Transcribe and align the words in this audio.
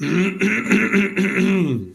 ¡Eh! 0.00 1.92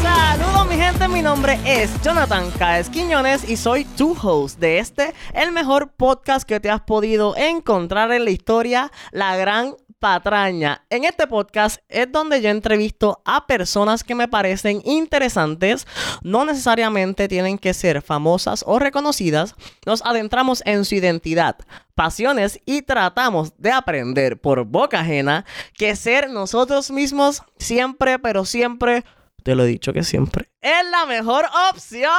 Saludos 0.00 1.08
mi 1.10 1.20
nombre 1.20 1.58
es 1.66 1.90
Jonathan 2.02 2.48
Caes 2.52 2.88
Quiñones 2.90 3.48
y 3.48 3.56
soy 3.56 3.84
tu 3.84 4.16
host 4.22 4.60
de 4.60 4.78
este, 4.78 5.14
el 5.34 5.50
mejor 5.50 5.90
podcast 5.96 6.48
que 6.48 6.60
te 6.60 6.70
has 6.70 6.82
podido 6.82 7.36
encontrar 7.36 8.12
en 8.12 8.24
la 8.24 8.30
historia, 8.30 8.92
La 9.10 9.34
Gran 9.34 9.74
Patraña. 10.00 10.82
En 10.88 11.04
este 11.04 11.26
podcast 11.26 11.82
es 11.90 12.10
donde 12.10 12.40
yo 12.40 12.48
entrevisto 12.48 13.20
a 13.26 13.46
personas 13.46 14.02
que 14.02 14.14
me 14.14 14.28
parecen 14.28 14.80
interesantes, 14.86 15.86
no 16.22 16.46
necesariamente 16.46 17.28
tienen 17.28 17.58
que 17.58 17.74
ser 17.74 18.00
famosas 18.00 18.64
o 18.66 18.78
reconocidas, 18.78 19.54
nos 19.84 20.02
adentramos 20.06 20.62
en 20.64 20.86
su 20.86 20.94
identidad, 20.94 21.58
pasiones 21.94 22.60
y 22.64 22.80
tratamos 22.80 23.52
de 23.58 23.72
aprender 23.72 24.40
por 24.40 24.64
boca 24.64 25.00
ajena 25.00 25.44
que 25.74 25.94
ser 25.96 26.30
nosotros 26.30 26.90
mismos 26.90 27.42
siempre, 27.58 28.18
pero 28.18 28.46
siempre, 28.46 29.04
te 29.42 29.54
lo 29.54 29.64
he 29.64 29.68
dicho 29.68 29.92
que 29.92 30.02
siempre, 30.02 30.48
es 30.62 30.90
la 30.90 31.04
mejor 31.04 31.44
opción. 31.70 32.10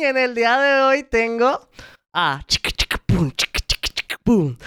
Y 0.00 0.04
en 0.04 0.16
el 0.16 0.32
día 0.32 0.56
de 0.58 0.82
hoy 0.82 1.02
tengo 1.02 1.68
a 2.12 2.40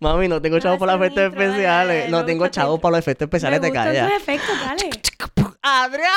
Mami, 0.00 0.28
no 0.28 0.40
tengo 0.40 0.58
chavos 0.58 0.78
para 0.78 0.92
los 0.96 1.02
efectos 1.02 1.24
especiales. 1.34 2.08
No 2.10 2.24
tengo 2.24 2.48
tu- 2.48 2.80
para 2.80 2.92
los 2.92 3.00
efectos 3.00 3.26
especiales, 3.26 3.60
te 3.60 3.70
callas. 3.72 4.08
tus 4.08 4.16
efectos, 4.22 4.58
dale. 4.64 4.90
¡Adriana! 5.62 6.10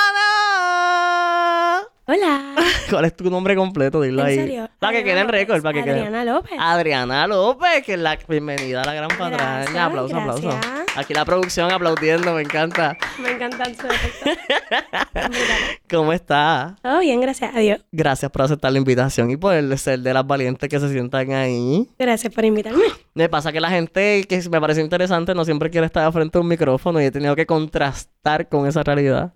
Hola. 2.05 2.53
¿Cuál 2.89 3.05
es 3.05 3.15
tu 3.15 3.29
nombre 3.29 3.55
completo? 3.55 4.01
Dilo 4.01 4.23
¿En 4.23 4.27
ahí. 4.27 4.35
serio? 4.35 4.69
Para 4.77 4.97
que 4.97 5.05
quede 5.05 5.21
en 5.21 5.29
récord, 5.29 5.61
para 5.61 5.73
que 5.73 5.85
quede. 5.85 6.01
Adriana 6.01 6.25
López. 6.25 6.51
Adriana 6.59 7.27
López, 7.27 7.83
que 7.85 7.93
es 7.93 7.99
la 7.99 8.17
bienvenida 8.27 8.81
a 8.81 8.85
la 8.85 8.93
gran 8.93 9.07
patraña. 9.07 9.59
Gracias, 9.61 9.77
aplauso, 9.77 10.17
aplauso. 10.17 10.47
gracias. 10.49 10.97
Aquí 10.97 11.13
la 11.13 11.23
producción 11.23 11.71
aplaudiendo, 11.71 12.33
me 12.33 12.41
encanta. 12.41 12.97
Me 13.19 13.31
efectos. 13.31 13.89
Mira, 15.13 15.55
¿Cómo 15.89 16.11
estás? 16.11 16.73
Todo 16.81 16.99
bien, 16.99 17.21
gracias 17.21 17.55
a 17.55 17.59
Dios. 17.59 17.79
Gracias 17.93 18.29
por 18.29 18.41
aceptar 18.41 18.73
la 18.73 18.79
invitación 18.79 19.31
y 19.31 19.37
por 19.37 19.77
ser 19.77 19.99
de 19.99 20.13
las 20.13 20.27
valientes 20.27 20.67
que 20.67 20.81
se 20.81 20.89
sientan 20.89 21.31
ahí. 21.31 21.87
Gracias 21.97 22.33
por 22.33 22.43
invitarme. 22.43 22.83
Me 23.13 23.29
pasa 23.29 23.53
que 23.53 23.61
la 23.61 23.69
gente 23.69 24.25
que 24.27 24.41
me 24.49 24.59
parece 24.59 24.81
interesante 24.81 25.33
no 25.33 25.45
siempre 25.45 25.69
quiere 25.69 25.85
estar 25.85 26.11
frente 26.11 26.37
a 26.37 26.41
un 26.41 26.47
micrófono 26.47 26.99
y 26.99 27.05
he 27.05 27.11
tenido 27.11 27.33
que 27.35 27.45
contrastar 27.45 28.49
con 28.49 28.67
esa 28.67 28.83
realidad. 28.83 29.31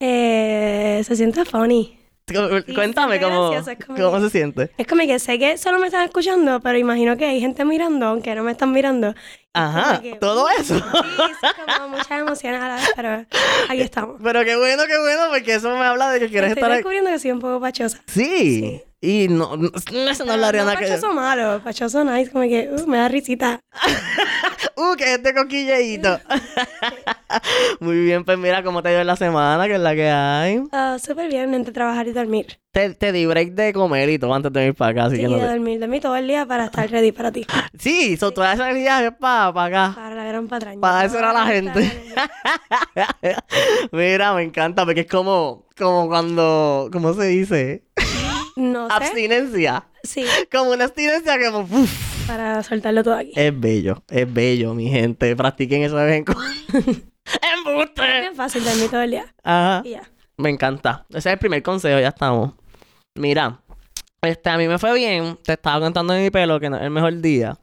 Eh, 0.00 1.02
se 1.04 1.16
siente 1.16 1.44
funny. 1.44 1.98
Cuéntame 2.74 3.18
cómo, 3.20 3.50
cómo 3.86 4.14
que- 4.16 4.20
se 4.20 4.30
siente. 4.30 4.70
Es 4.76 4.86
como 4.86 5.00
que 5.02 5.18
sé 5.18 5.38
que 5.38 5.56
solo 5.56 5.78
me 5.78 5.86
están 5.86 6.04
escuchando, 6.04 6.60
pero 6.60 6.76
imagino 6.78 7.16
que 7.16 7.24
hay 7.24 7.40
gente 7.40 7.64
mirando, 7.64 8.06
aunque 8.06 8.34
no 8.34 8.42
me 8.44 8.52
están 8.52 8.70
mirando. 8.72 9.14
Ajá, 9.54 10.00
que, 10.00 10.14
todo 10.16 10.44
uh, 10.44 10.48
eso. 10.60 10.76
Sí, 10.76 10.82
es 11.42 11.76
como 11.76 11.88
muchas 11.88 12.10
emociones 12.10 12.62
a 12.62 12.68
la 12.68 12.74
vez, 12.76 12.90
pero 12.94 13.26
aquí 13.68 13.80
estamos. 13.80 14.20
Pero 14.22 14.44
qué 14.44 14.56
bueno, 14.56 14.84
qué 14.86 14.98
bueno, 14.98 15.22
porque 15.30 15.54
eso 15.54 15.70
me 15.76 15.84
habla 15.84 16.10
de 16.10 16.20
que 16.20 16.28
quieres 16.28 16.50
Estoy 16.50 16.60
estar 16.60 16.70
ahí. 16.70 16.76
descubriendo 16.78 17.10
que 17.10 17.18
soy 17.18 17.30
un 17.32 17.40
poco 17.40 17.60
pachosa. 17.60 18.00
Sí. 18.06 18.82
Y 19.00 19.28
no, 19.28 19.56
no, 19.56 19.68
eso 20.10 20.24
no 20.24 20.32
es 20.32 20.40
la 20.40 20.48
Ariana 20.48 20.74
no 20.74 20.78
que. 20.78 20.86
pachoso 20.86 21.12
malo, 21.12 21.60
pachoso 21.62 22.04
nice, 22.04 22.30
como 22.32 22.44
que 22.48 22.68
uh, 22.72 22.86
me 22.86 22.98
da 22.98 23.08
risita. 23.08 23.60
Uh, 24.76 24.94
que 24.96 25.14
este 25.14 25.34
coquilleíto. 25.34 26.20
Muy 27.80 27.98
bien, 28.00 28.24
pues 28.24 28.38
mira 28.38 28.62
cómo 28.62 28.80
te 28.80 28.90
dio 28.90 29.00
en 29.00 29.08
la 29.08 29.16
semana, 29.16 29.66
que 29.66 29.74
es 29.74 29.80
la 29.80 29.92
que 29.94 30.08
hay. 30.08 30.62
Ah, 30.70 30.98
Súper 31.04 31.28
bien, 31.28 31.52
entre 31.52 31.72
trabajar 31.72 32.06
y 32.06 32.12
dormir. 32.12 32.60
Te, 32.70 32.90
te 32.94 33.12
di 33.12 33.24
break 33.24 33.52
de 33.54 33.72
comer 33.72 34.10
y 34.10 34.18
todo 34.18 34.34
antes 34.34 34.52
de 34.52 34.66
ir 34.66 34.74
para 34.74 34.90
acá, 34.90 35.04
así 35.06 35.16
Sí, 35.16 35.22
que 35.22 35.28
no 35.28 35.36
de 35.36 35.40
te- 35.40 35.48
dormir, 35.48 35.80
dormir 35.80 36.02
todo 36.02 36.16
el 36.16 36.28
día 36.28 36.44
para 36.44 36.66
estar 36.66 36.88
ready 36.90 37.12
para 37.12 37.32
ti. 37.32 37.46
Sí, 37.78 38.16
son 38.18 38.34
todas 38.34 38.54
esas 38.54 38.68
energías 38.68 39.02
es 39.02 39.12
para 39.18 39.46
acá. 39.48 39.92
Para 39.94 40.14
la 40.14 40.24
gran 40.24 40.48
patraña. 40.48 40.80
Para 40.80 41.06
eso 41.06 41.18
era 41.18 41.32
la 41.32 41.44
Para 41.44 41.54
gente. 41.54 41.90
Mira, 43.92 44.34
me 44.34 44.42
encanta, 44.42 44.84
porque 44.84 45.00
es 45.00 45.06
como, 45.06 45.66
como 45.76 46.08
cuando, 46.08 46.88
¿cómo 46.92 47.14
se 47.14 47.26
dice? 47.26 47.84
No 48.56 48.88
sé. 48.88 48.92
Abstinencia. 48.94 49.84
Sí, 50.02 50.24
Como 50.50 50.72
una 50.72 50.86
abstinencia 50.86 51.38
que, 51.38 51.48
uf, 51.48 52.26
para 52.26 52.60
soltarlo 52.64 53.04
todo 53.04 53.14
aquí. 53.14 53.30
es 53.36 53.60
bello, 53.60 54.02
es 54.10 54.32
bello, 54.34 54.74
mi 54.74 54.88
gente. 54.90 55.36
Practiquen 55.36 55.82
eso 55.84 55.96
de 55.96 56.06
vez 56.06 56.16
en 56.16 56.24
cuando. 56.24 56.42
Es 56.74 56.84
¡Embuste! 57.64 58.02
bien 58.20 58.34
fácil 58.34 58.64
dormir 58.64 58.90
todo 58.90 59.02
el 59.02 59.10
día. 59.12 59.32
Ajá. 59.44 59.82
Y 59.84 59.90
ya. 59.90 60.02
Me 60.38 60.50
encanta. 60.50 61.04
Ese 61.10 61.18
es 61.18 61.26
el 61.26 61.38
primer 61.38 61.62
consejo, 61.62 61.98
ya 61.98 62.08
estamos. 62.08 62.52
Mira, 63.16 63.60
este, 64.22 64.50
a 64.50 64.56
mí 64.56 64.68
me 64.68 64.78
fue 64.78 64.94
bien. 64.94 65.36
Te 65.42 65.54
estaba 65.54 65.84
contando 65.84 66.14
de 66.14 66.22
mi 66.22 66.30
pelo 66.30 66.60
que 66.60 66.70
no 66.70 66.76
es 66.76 66.82
el 66.82 66.90
mejor 66.90 67.20
día. 67.20 67.58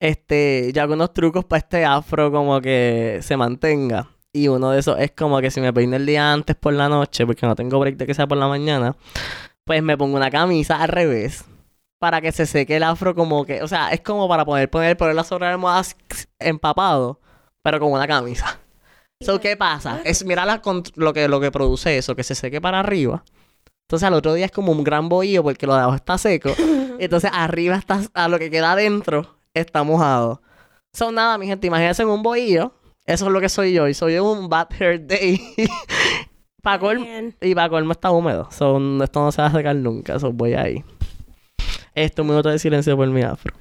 Este, 0.00 0.72
hago 0.80 0.94
unos 0.94 1.12
trucos 1.12 1.44
para 1.44 1.58
este 1.58 1.84
afro 1.84 2.32
como 2.32 2.60
que 2.60 3.20
se 3.22 3.36
mantenga. 3.36 4.08
Y 4.32 4.48
uno 4.48 4.70
de 4.70 4.80
esos 4.80 4.98
es 4.98 5.12
como 5.12 5.40
que 5.40 5.50
si 5.50 5.60
me 5.60 5.72
peino 5.72 5.96
el 5.96 6.06
día 6.06 6.32
antes 6.32 6.56
por 6.56 6.72
la 6.72 6.88
noche, 6.88 7.26
porque 7.26 7.46
no 7.46 7.54
tengo 7.54 7.78
break 7.78 7.96
de 7.96 8.06
que 8.06 8.14
sea 8.14 8.26
por 8.26 8.38
la 8.38 8.48
mañana, 8.48 8.96
pues 9.64 9.82
me 9.82 9.96
pongo 9.96 10.16
una 10.16 10.30
camisa 10.30 10.82
al 10.82 10.88
revés. 10.88 11.44
Para 12.00 12.20
que 12.20 12.32
se 12.32 12.46
seque 12.46 12.76
el 12.76 12.82
afro 12.82 13.14
como 13.14 13.44
que, 13.44 13.62
o 13.62 13.68
sea, 13.68 13.90
es 13.90 14.00
como 14.00 14.28
para 14.28 14.44
poder 14.44 14.70
poner, 14.70 14.96
ponerla 14.96 15.22
sobre 15.22 15.46
la 15.46 15.52
almohada 15.52 15.82
empapado, 16.38 17.20
pero 17.62 17.78
con 17.78 17.92
una 17.92 18.06
camisa. 18.06 18.58
So, 19.22 19.38
¿qué 19.38 19.54
pasa? 19.54 20.00
Es, 20.04 20.24
mira 20.24 20.46
la 20.46 20.62
lo, 20.94 21.12
que, 21.12 21.28
lo 21.28 21.40
que 21.40 21.50
produce 21.50 21.98
eso, 21.98 22.16
que 22.16 22.24
se 22.24 22.34
seque 22.34 22.60
para 22.60 22.80
arriba. 22.80 23.22
Entonces 23.82 24.06
al 24.06 24.14
otro 24.14 24.32
día 24.32 24.46
es 24.46 24.52
como 24.52 24.72
un 24.72 24.82
gran 24.82 25.08
bohío 25.10 25.42
porque 25.42 25.66
lo 25.66 25.74
de 25.74 25.80
abajo 25.80 25.96
está 25.96 26.16
seco. 26.16 26.50
Entonces 26.98 27.30
arriba 27.34 27.76
está, 27.76 28.00
a 28.14 28.28
lo 28.28 28.38
que 28.38 28.50
queda 28.50 28.72
adentro 28.72 29.36
está 29.52 29.82
mojado. 29.82 30.40
Son 30.92 31.14
nada, 31.14 31.36
mi 31.36 31.46
gente, 31.46 31.66
imagínense 31.66 32.02
en 32.02 32.08
un 32.08 32.22
bohío. 32.22 32.72
Eso 33.04 33.26
es 33.26 33.32
lo 33.32 33.40
que 33.40 33.48
soy 33.48 33.72
yo. 33.74 33.88
Y 33.88 33.94
soy 33.94 34.18
un 34.18 34.48
bad 34.48 34.68
hair 34.78 35.06
day. 35.06 35.40
Bien. 36.96 37.36
Y 37.40 37.54
para 37.54 37.68
colmo 37.68 37.92
está 37.92 38.10
húmedo. 38.10 38.48
So, 38.50 38.78
esto 39.02 39.20
no 39.20 39.32
se 39.32 39.42
va 39.42 39.48
a 39.48 39.52
secar 39.52 39.76
nunca. 39.76 40.14
Eso 40.14 40.32
voy 40.32 40.54
ahí. 40.54 40.84
Esto 41.94 42.22
un 42.22 42.28
minuto 42.28 42.48
de 42.48 42.58
silencio 42.58 42.96
por 42.96 43.08
mi 43.08 43.22
afro. 43.22 43.59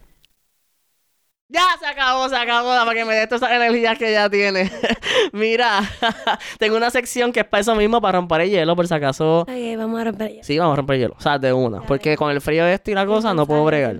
Ya 1.51 1.63
se 1.79 1.85
acabó, 1.87 2.29
se 2.29 2.35
acabó, 2.35 2.69
para 2.69 2.93
que 2.93 3.05
me 3.05 3.15
dé 3.15 3.25
todas 3.25 3.41
esas 3.41 3.55
energías 3.55 3.97
que 3.97 4.11
ya 4.11 4.29
tiene. 4.29 4.71
Mira, 5.33 5.81
tengo 6.59 6.77
una 6.77 6.91
sección 6.91 7.31
que 7.33 7.39
es 7.39 7.45
para 7.47 7.61
eso 7.61 7.73
mismo, 7.73 7.99
para 7.99 8.19
romper 8.19 8.41
el 8.41 8.51
hielo, 8.51 8.75
por 8.75 8.87
si 8.87 8.93
acaso. 8.93 9.41
Ok, 9.41 9.49
vamos 9.75 9.99
a 9.99 10.03
romper 10.03 10.35
ya. 10.35 10.43
Sí, 10.43 10.59
vamos 10.59 10.73
a 10.73 10.75
romper 10.75 10.97
el 10.97 11.01
hielo. 11.01 11.15
O 11.17 11.21
sea, 11.21 11.39
de 11.39 11.51
una. 11.51 11.81
Porque 11.81 12.15
con 12.17 12.29
el 12.29 12.39
frío 12.39 12.65
de 12.65 12.75
esto 12.75 12.91
y 12.91 12.93
la 12.93 13.03
cosa 13.07 13.33
no 13.33 13.47
puedo 13.47 13.65
bregar. 13.65 13.99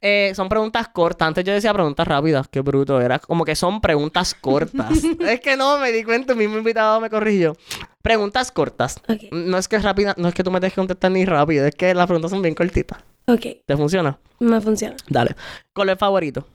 Eh, 0.00 0.32
son 0.36 0.48
preguntas 0.48 0.86
cortas. 0.86 1.26
Antes 1.26 1.44
yo 1.44 1.52
decía 1.52 1.74
preguntas 1.74 2.06
rápidas. 2.06 2.46
Qué 2.46 2.60
bruto. 2.60 3.00
Era 3.00 3.18
como 3.18 3.44
que 3.44 3.56
son 3.56 3.80
preguntas 3.80 4.34
cortas. 4.34 5.02
es 5.20 5.40
que 5.40 5.56
no, 5.56 5.78
me 5.78 5.90
di 5.90 6.04
cuenta. 6.04 6.34
El 6.34 6.38
mismo 6.38 6.58
invitado 6.58 7.00
me 7.00 7.10
corrigió. 7.10 7.56
Preguntas 8.02 8.52
cortas. 8.52 9.00
No 9.32 9.58
es 9.58 9.66
que 9.66 9.74
es 9.74 9.82
rápida, 9.82 10.14
no 10.16 10.28
es 10.28 10.34
que 10.34 10.44
tú 10.44 10.52
me 10.52 10.60
dejes 10.60 10.76
contestar 10.76 11.10
ni 11.10 11.24
rápido. 11.24 11.66
Es 11.66 11.74
que 11.74 11.92
las 11.92 12.06
preguntas 12.06 12.30
son 12.30 12.40
bien 12.40 12.54
cortitas. 12.54 13.00
ok, 13.26 13.64
¿Te 13.66 13.76
funciona? 13.76 14.16
me 14.38 14.60
funciona. 14.60 14.94
Dale. 15.08 15.34
¿Color 15.72 15.98
favorito? 15.98 16.46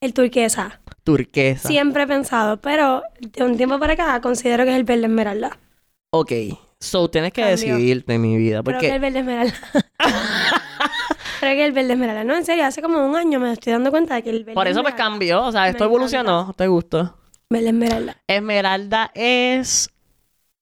El 0.00 0.14
turquesa. 0.14 0.80
Turquesa. 1.02 1.66
Siempre 1.66 2.04
he 2.04 2.06
pensado, 2.06 2.60
pero 2.60 3.02
de 3.20 3.42
un 3.44 3.56
tiempo 3.56 3.78
para 3.78 3.94
acá 3.94 4.20
considero 4.20 4.64
que 4.64 4.70
es 4.70 4.76
el 4.76 4.84
verde 4.84 5.04
esmeralda. 5.04 5.58
Ok. 6.10 6.32
So, 6.80 7.10
tienes 7.10 7.32
que 7.32 7.42
Cambio. 7.42 7.56
decidirte, 7.56 8.18
mi 8.18 8.36
vida. 8.36 8.62
Creo 8.62 8.78
que 8.78 8.86
el 8.86 8.92
Porque... 8.92 8.98
verde 9.00 9.18
esmeralda. 9.20 9.54
Creo 11.40 11.54
que 11.54 11.64
el 11.64 11.72
verde 11.72 11.92
esmeralda. 11.94 12.24
No, 12.24 12.36
en 12.36 12.44
serio, 12.44 12.64
hace 12.64 12.80
como 12.82 13.04
un 13.04 13.16
año 13.16 13.40
me 13.40 13.52
estoy 13.52 13.72
dando 13.72 13.90
cuenta 13.90 14.14
de 14.14 14.22
que 14.22 14.30
el 14.30 14.44
verde 14.44 14.54
Por 14.54 14.68
eso 14.68 14.82
pues 14.82 14.94
cambió. 14.94 15.44
O 15.44 15.52
sea, 15.52 15.68
esto 15.68 15.84
Me 15.84 15.88
evolucionó. 15.88 16.52
¿Te 16.56 16.68
gustó? 16.68 17.16
Verde 17.50 17.68
esmeralda. 17.68 18.16
Esmeralda 18.26 19.10
es... 19.14 19.90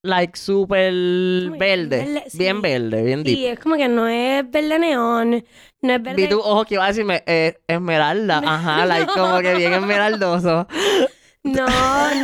Like 0.07 0.39
súper 0.39 0.93
verde. 1.59 2.23
sí. 2.29 2.39
Bien 2.39 2.63
verde, 2.63 3.03
bien 3.03 3.25
deep. 3.25 3.35
Sí, 3.37 3.47
es 3.47 3.59
como 3.59 3.77
que 3.77 3.89
no 3.89 4.07
es 4.07 4.49
verde 4.51 4.79
neón, 4.79 5.45
no 5.83 5.93
es 5.93 6.03
verde... 6.03 6.15
Vi 6.23 6.29
tu 6.29 6.39
ojo 6.39 6.65
que 6.65 6.75
iba 6.75 6.85
a 6.85 6.89
decirme 6.89 7.23
eh, 7.27 7.59
esmeralda. 7.67 8.39
Ajá, 8.47 8.87
like 8.87 9.07
como 9.13 9.41
que 9.41 9.55
bien 9.57 9.73
esmeraldoso. 9.73 10.69
No, 11.43 11.67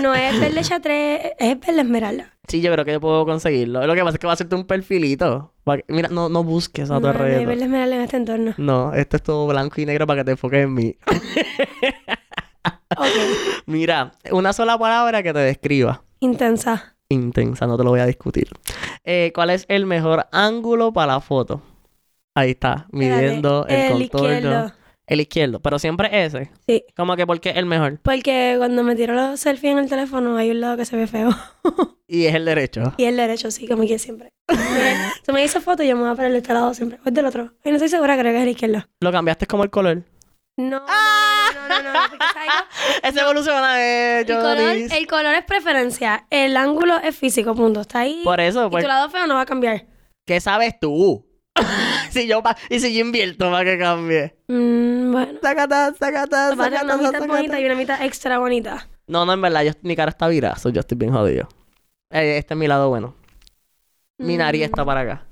no 0.00 0.14
es 0.14 0.38
verde 0.40 0.62
chatre, 0.62 1.34
es 1.38 1.58
verde 1.60 1.80
esmeralda. 1.80 2.28
Sí, 2.48 2.60
yo 2.60 2.72
creo 2.72 2.84
que 2.84 2.92
yo 2.92 3.00
puedo 3.00 3.24
conseguirlo. 3.24 3.86
Lo 3.86 3.94
que 3.94 4.00
pasa 4.02 4.16
es 4.16 4.18
que 4.20 4.26
va 4.26 4.32
a 4.32 4.34
hacerte 4.34 4.54
un 4.54 4.64
perfilito. 4.66 5.52
Que- 5.64 5.84
Mira, 5.88 6.08
no, 6.08 6.28
no 6.28 6.42
busques 6.44 6.90
a 6.90 6.96
tu 6.96 7.00
No, 7.06 7.12
no 7.12 7.18
verde 7.18 7.64
esmeralda 7.64 7.96
en 7.96 8.02
este 8.02 8.16
entorno. 8.16 8.54
No, 8.58 8.92
esto 8.94 9.16
es 9.16 9.22
todo 9.22 9.46
blanco 9.46 9.80
y 9.80 9.86
negro 9.86 10.06
para 10.06 10.20
que 10.20 10.24
te 10.26 10.30
enfoques 10.32 10.64
en 10.64 10.74
mí. 10.74 10.96
Ok, 12.96 13.06
Mira, 13.66 14.12
una 14.30 14.52
sola 14.52 14.76
palabra 14.78 15.22
que 15.22 15.32
te 15.32 15.38
describa. 15.40 16.02
intensa. 16.20 16.91
Intensa, 17.12 17.66
no 17.66 17.76
te 17.76 17.84
lo 17.84 17.90
voy 17.90 18.00
a 18.00 18.06
discutir. 18.06 18.48
Eh, 19.04 19.32
¿Cuál 19.34 19.50
es 19.50 19.64
el 19.68 19.86
mejor 19.86 20.26
ángulo 20.32 20.92
para 20.92 21.14
la 21.14 21.20
foto? 21.20 21.62
Ahí 22.34 22.52
está, 22.52 22.86
midiendo 22.92 23.66
Espérate, 23.66 23.86
el, 23.96 24.02
el 24.02 24.10
contorno. 24.10 24.34
izquierdo. 24.36 24.72
El 25.06 25.20
izquierdo, 25.20 25.60
pero 25.60 25.78
siempre 25.78 26.24
ese. 26.24 26.50
Sí. 26.66 26.84
Como 26.96 27.16
que 27.16 27.26
porque 27.26 27.50
es 27.50 27.56
el 27.56 27.66
mejor. 27.66 27.98
Porque 28.02 28.54
cuando 28.56 28.82
me 28.84 28.94
tiro 28.96 29.12
los 29.14 29.38
selfies 29.40 29.72
en 29.72 29.78
el 29.80 29.88
teléfono 29.88 30.36
hay 30.36 30.50
un 30.50 30.60
lado 30.60 30.76
que 30.76 30.84
se 30.86 30.96
ve 30.96 31.06
feo. 31.06 31.30
Y 32.08 32.26
es 32.26 32.34
el 32.34 32.44
derecho. 32.44 32.92
y 32.98 33.04
el 33.04 33.16
derecho 33.16 33.50
sí, 33.50 33.66
como 33.66 33.86
que 33.86 33.98
siempre. 33.98 34.34
Si 35.24 35.32
me 35.32 35.42
hizo 35.42 35.62
foto 35.62 35.82
yo 35.82 35.96
me 35.96 36.02
voy 36.02 36.10
a 36.10 36.14
poner 36.14 36.30
de 36.32 36.38
este 36.38 36.52
lado 36.52 36.74
siempre. 36.74 36.98
O 37.06 37.08
el 37.08 37.14
del 37.14 37.24
otro. 37.24 37.52
Ay, 37.64 37.72
no 37.72 37.76
estoy 37.76 37.88
segura, 37.88 38.18
creo 38.18 38.32
que 38.32 38.36
es 38.36 38.42
el 38.42 38.48
izquierdo. 38.50 38.84
Lo 39.00 39.10
cambiaste 39.10 39.46
como 39.46 39.64
el 39.64 39.70
color. 39.70 40.02
No, 40.58 40.82
¡Ah! 40.86 41.31
No, 41.68 41.82
no, 41.82 41.82
no, 41.82 41.92
no, 41.92 42.08
porque 42.10 42.24
¿sabes 42.32 42.50
qué? 43.02 43.08
Ese 43.08 43.20
evoluciona 43.20 43.76
de 43.76 44.20
El 44.20 44.26
color, 44.26 44.58
el 44.60 45.06
color 45.06 45.34
es 45.34 45.44
preferencia. 45.44 46.26
El 46.30 46.56
ángulo 46.56 46.98
es 46.98 47.16
físico, 47.16 47.54
punto. 47.54 47.80
Está 47.82 48.00
ahí. 48.00 48.20
Por 48.24 48.40
eso, 48.40 48.66
y 48.66 48.70
pues, 48.70 48.84
tu 48.84 48.88
lado 48.88 49.08
feo 49.10 49.26
no 49.26 49.34
va 49.34 49.42
a 49.42 49.46
cambiar. 49.46 49.86
¿qué 50.26 50.40
sabes 50.40 50.78
tú? 50.80 51.26
si 52.10 52.26
yo 52.26 52.42
pa- 52.42 52.56
y 52.70 52.80
si 52.80 52.94
yo 52.94 53.00
invierto 53.04 53.50
para 53.50 53.64
que 53.64 53.78
cambie. 53.78 54.36
Mm, 54.48 55.12
bueno. 55.12 55.38
Sacata, 55.42 55.92
sacata, 55.98 56.52
una 56.52 56.64
sacata, 56.64 56.96
mitad 56.96 57.20
bonita 57.20 57.42
sacata. 57.42 57.60
y 57.60 57.64
una 57.66 57.74
mitad 57.74 58.02
extra 58.04 58.38
bonita. 58.38 58.88
No, 59.06 59.26
no, 59.26 59.32
en 59.34 59.42
verdad, 59.42 59.62
yo- 59.64 59.72
mi 59.82 59.94
cara 59.96 60.10
está 60.10 60.28
virada, 60.28 60.56
so 60.56 60.68
yo 60.70 60.80
estoy 60.80 60.96
bien 60.96 61.12
jodido. 61.12 61.48
Eh, 62.10 62.38
este 62.38 62.54
es 62.54 62.58
mi 62.58 62.68
lado 62.68 62.88
bueno. 62.88 63.14
Mi 64.18 64.36
nariz 64.36 64.60
Mm. 64.62 64.64
está 64.64 64.84
para 64.84 65.00
acá. 65.00 65.26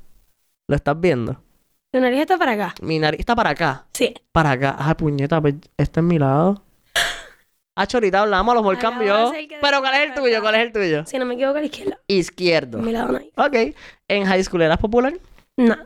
¿Lo 0.67 0.75
estás 0.77 0.99
viendo? 1.01 1.43
Tu 1.93 2.01
nariz 2.01 2.21
está 2.21 2.39
para 2.39 2.53
acá. 2.53 2.75
Mi 2.83 2.99
nariz 2.99 3.21
está 3.21 3.35
para 3.35 3.51
acá. 3.51 3.85
Sí. 3.93 4.15
Para 4.33 4.53
acá. 4.53 4.77
Ay, 4.79 4.95
puñeta, 4.95 5.41
pues 5.41 5.55
este 5.77 6.01
es 6.01 6.05
mi 6.07 6.19
lado. 6.19 6.63
Ah, 7.77 7.87
ahorita 7.93 8.21
hablamos, 8.21 8.53
a 8.53 8.55
lo 8.57 8.63
mejor 8.63 8.77
Acabo 8.77 8.93
cambió. 8.97 9.33
Pero 9.61 9.81
¿cuál 9.81 9.95
es 9.95 10.01
el 10.09 10.15
tuyo? 10.15 10.41
¿Cuál 10.43 10.55
es 10.57 10.61
el 10.63 10.73
tuyo? 10.73 11.07
Si 11.07 11.19
no 11.19 11.25
me 11.25 11.35
equivoco, 11.35 11.57
a 11.57 11.61
la 11.61 11.67
izquierda. 11.67 11.99
Izquierdo. 12.09 12.79
Mi 12.79 12.93
lado 12.93 13.13
nariz. 13.13 13.31
Ok. 13.37 13.75
¿En 14.09 14.25
high 14.27 14.45
school 14.45 14.63
eras 14.63 14.79
popular? 14.79 15.15
No. 15.57 15.77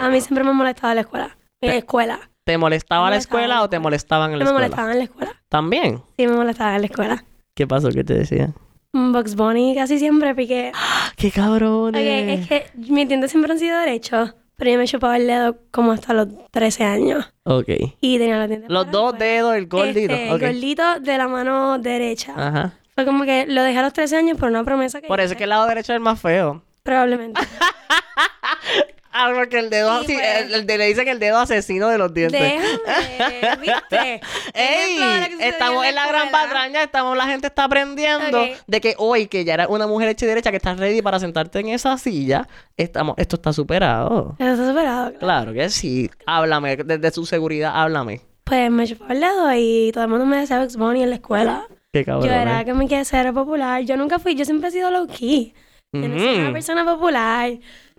A 0.00 0.08
mí 0.08 0.20
siempre 0.20 0.44
me 0.44 0.52
molestaba 0.52 0.94
la 0.94 1.00
escuela. 1.02 1.36
La 1.60 1.74
escuela. 1.74 2.20
¿Te 2.44 2.56
molestaba 2.58 3.00
Me 3.06 3.10
la 3.10 3.10
molestaba 3.16 3.40
escuela 3.40 3.54
la 3.56 3.62
o 3.62 3.68
te 3.68 3.76
escuela. 3.76 3.82
molestaban 3.82 4.32
en 4.32 4.38
la 4.38 4.44
No 4.44 4.50
me 4.52 4.56
escuela? 4.66 4.66
molestaba 4.68 4.92
en 4.92 4.98
la 4.98 5.04
escuela. 5.04 5.42
¿También? 5.48 6.02
Sí, 6.16 6.26
me 6.26 6.36
molestaba 6.36 6.74
en 6.76 6.80
la 6.82 6.86
escuela. 6.86 7.24
¿Qué 7.54 7.66
pasó? 7.66 7.88
¿Qué 7.90 8.04
te 8.04 8.14
decían? 8.14 8.54
Bugs 8.92 9.34
Bunny 9.34 9.74
casi 9.74 9.98
siempre 9.98 10.34
piqué. 10.34 10.70
¡Qué 11.16 11.30
cabrones! 11.30 12.00
Ok, 12.00 12.40
es 12.40 12.48
que 12.48 12.66
mis 12.92 13.08
dientes 13.08 13.30
siempre 13.30 13.50
han 13.52 13.58
sido 13.58 13.78
derechos, 13.78 14.34
pero 14.56 14.70
yo 14.70 14.78
me 14.78 14.86
chupaba 14.86 15.16
el 15.16 15.26
dedo 15.26 15.56
como 15.70 15.92
hasta 15.92 16.12
los 16.14 16.28
13 16.50 16.84
años. 16.84 17.32
Ok. 17.44 17.68
Y 18.00 18.18
tenía 18.18 18.38
los 18.38 18.48
dientes 18.48 18.70
Los 18.70 18.90
dos 18.90 19.18
dedos, 19.18 19.54
el 19.56 19.66
gordito. 19.66 20.12
Este. 20.14 20.30
El 20.30 20.38
gordito 20.40 21.00
de 21.00 21.18
la 21.18 21.28
mano 21.28 21.78
derecha. 21.78 22.34
Ajá. 22.36 22.72
Fue 22.94 23.04
como 23.04 23.24
que 23.24 23.46
lo 23.46 23.62
dejé 23.62 23.78
a 23.78 23.82
los 23.82 23.92
13 23.92 24.16
años 24.16 24.38
por 24.38 24.48
una 24.48 24.62
promesa 24.64 25.00
que 25.00 25.08
Por 25.08 25.18
eso 25.20 25.26
hice. 25.26 25.34
es 25.34 25.38
que 25.38 25.44
el 25.44 25.50
lado 25.50 25.66
derecho 25.66 25.92
es 25.92 25.96
el 25.96 26.00
más 26.00 26.20
feo. 26.20 26.62
Probablemente. 26.82 27.40
Ah, 29.16 29.30
porque 29.32 29.60
el 29.60 29.70
dedo, 29.70 30.00
Sí, 30.00 30.06
sí, 30.08 30.16
el, 30.20 30.52
el 30.52 30.66
de- 30.66 30.76
le 30.76 30.86
dicen 30.88 31.06
el 31.06 31.20
dedo 31.20 31.38
asesino 31.38 31.88
de 31.88 31.98
los 31.98 32.12
dientes. 32.12 32.40
Déjame, 32.40 33.56
¿viste? 33.60 34.20
¡Ey! 34.54 34.98
Estamos 35.40 35.86
en 35.86 35.94
la 35.94 36.08
gran 36.08 36.30
patraña, 36.30 36.82
estamos, 36.82 37.16
la 37.16 37.26
gente 37.26 37.46
está 37.46 37.64
aprendiendo 37.64 38.44
de 38.66 38.80
que 38.80 38.94
hoy, 38.98 39.28
que 39.28 39.44
ya 39.44 39.54
era 39.54 39.68
una 39.68 39.86
mujer 39.86 40.08
hecha 40.08 40.24
y 40.24 40.28
derecha, 40.28 40.50
que 40.50 40.56
estás 40.56 40.78
ready 40.78 41.00
para 41.00 41.20
sentarte 41.20 41.60
en 41.60 41.68
esa 41.68 41.96
silla, 41.96 42.48
estamos, 42.76 43.14
esto 43.16 43.36
está 43.36 43.52
superado. 43.52 44.34
Eso 44.38 44.50
está 44.52 44.66
superado, 44.68 45.04
claro. 45.12 45.18
Claro 45.20 45.52
que 45.52 45.68
sí. 45.70 46.10
Háblame, 46.26 46.76
desde 46.76 47.10
su 47.12 47.24
seguridad, 47.24 47.72
háblame. 47.74 48.20
Pues 48.44 48.70
me 48.70 48.86
chupaba 48.86 49.14
el 49.14 49.20
dedo 49.20 49.52
y 49.54 49.90
todo 49.92 50.04
el 50.04 50.10
mundo 50.10 50.26
me 50.26 50.38
decía 50.38 50.58
Bugs 50.60 50.76
Bunny 50.76 51.02
en 51.04 51.10
la 51.10 51.16
escuela. 51.16 51.66
Qué 51.92 52.04
cabrón. 52.04 52.26
Yo 52.28 52.32
era 52.34 52.60
¿eh? 52.60 52.64
que 52.64 52.74
me 52.74 52.88
quería 52.88 53.04
ser 53.04 53.32
popular. 53.32 53.80
Yo 53.82 53.96
nunca 53.96 54.18
fui, 54.18 54.34
yo 54.34 54.44
siempre 54.44 54.68
he 54.70 54.72
sido 54.72 54.90
low 54.90 55.06
key. 55.06 55.54
Yo 56.02 56.08
no 56.08 56.18
soy 56.18 56.38
una 56.38 56.52
persona 56.52 56.84
popular. 56.84 57.52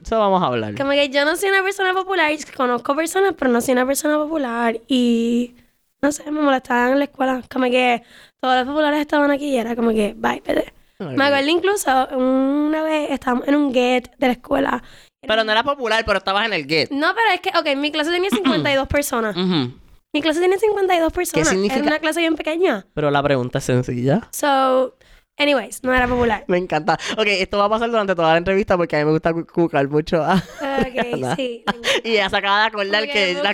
Eso 0.03 0.19
vamos 0.19 0.43
a 0.43 0.47
hablar. 0.47 0.75
Como 0.75 0.91
que 0.91 1.09
yo 1.09 1.25
no 1.25 1.35
soy 1.35 1.49
una 1.49 1.63
persona 1.63 1.93
popular. 1.93 2.31
Conozco 2.55 2.95
personas, 2.95 3.33
pero 3.37 3.51
no 3.51 3.61
soy 3.61 3.73
una 3.73 3.85
persona 3.85 4.17
popular. 4.17 4.79
Y 4.87 5.55
no 6.01 6.11
sé, 6.11 6.29
me 6.31 6.41
molestaban 6.41 6.91
en 6.93 6.99
la 6.99 7.05
escuela. 7.05 7.41
Como 7.51 7.65
que 7.65 8.03
todos 8.41 8.55
los 8.57 8.67
populares 8.67 8.99
estaban 8.99 9.31
aquí 9.31 9.47
y 9.47 9.57
era 9.57 9.75
como 9.75 9.89
que, 9.91 10.13
bye, 10.15 10.41
vete. 10.45 10.73
Me 10.99 11.25
acuerdo 11.25 11.49
incluso 11.49 12.07
una 12.15 12.81
vez 12.83 13.11
estábamos 13.11 13.47
en 13.47 13.55
un 13.55 13.73
get 13.73 14.09
de 14.17 14.27
la 14.27 14.33
escuela. 14.33 14.83
Pero 15.27 15.43
no 15.43 15.51
era 15.51 15.63
popular, 15.63 16.03
pero 16.05 16.19
estabas 16.19 16.45
en 16.45 16.53
el 16.53 16.65
get. 16.67 16.89
No, 16.91 17.07
pero 17.13 17.33
es 17.33 17.41
que, 17.41 17.49
ok, 17.57 17.77
mi 17.77 17.91
clase 17.91 18.11
tenía 18.11 18.29
52 18.31 18.87
personas. 18.87 19.35
Ujú. 19.35 19.73
Mi 20.13 20.21
clase 20.21 20.39
tenía 20.39 20.57
52 20.57 21.11
personas. 21.11 21.49
significa? 21.49 21.75
Era 21.79 21.87
una 21.87 21.99
clase 21.99 22.21
bien 22.21 22.35
pequeña. 22.35 22.85
Pero 22.93 23.11
la 23.11 23.21
pregunta 23.21 23.57
es 23.57 23.65
sencilla. 23.65 24.29
So, 24.31 24.95
anyways, 25.37 25.83
no 25.83 25.93
era 25.93 26.07
popular. 26.07 26.43
Me 26.47 26.57
encanta. 26.57 26.97
Ok, 27.17 27.27
esto 27.27 27.57
va 27.57 27.65
a 27.65 27.69
pasar 27.69 27.89
durante 27.89 28.15
toda 28.15 28.31
la 28.31 28.37
entrevista 28.37 28.77
porque 28.77 28.95
a 28.95 28.99
mí 28.99 29.05
me 29.05 29.11
gusta 29.11 29.33
cu- 29.33 29.45
cucar 29.45 29.87
mucho. 29.89 30.23
a- 30.23 30.35
Ok, 30.35 31.17
Nada. 31.19 31.35
sí. 31.35 31.63
y 32.03 32.09
ella 32.11 32.29
se 32.29 32.37
acaba 32.37 32.61
de 32.61 32.65
acordar 32.67 33.07
que 33.07 33.33
la 33.41 33.53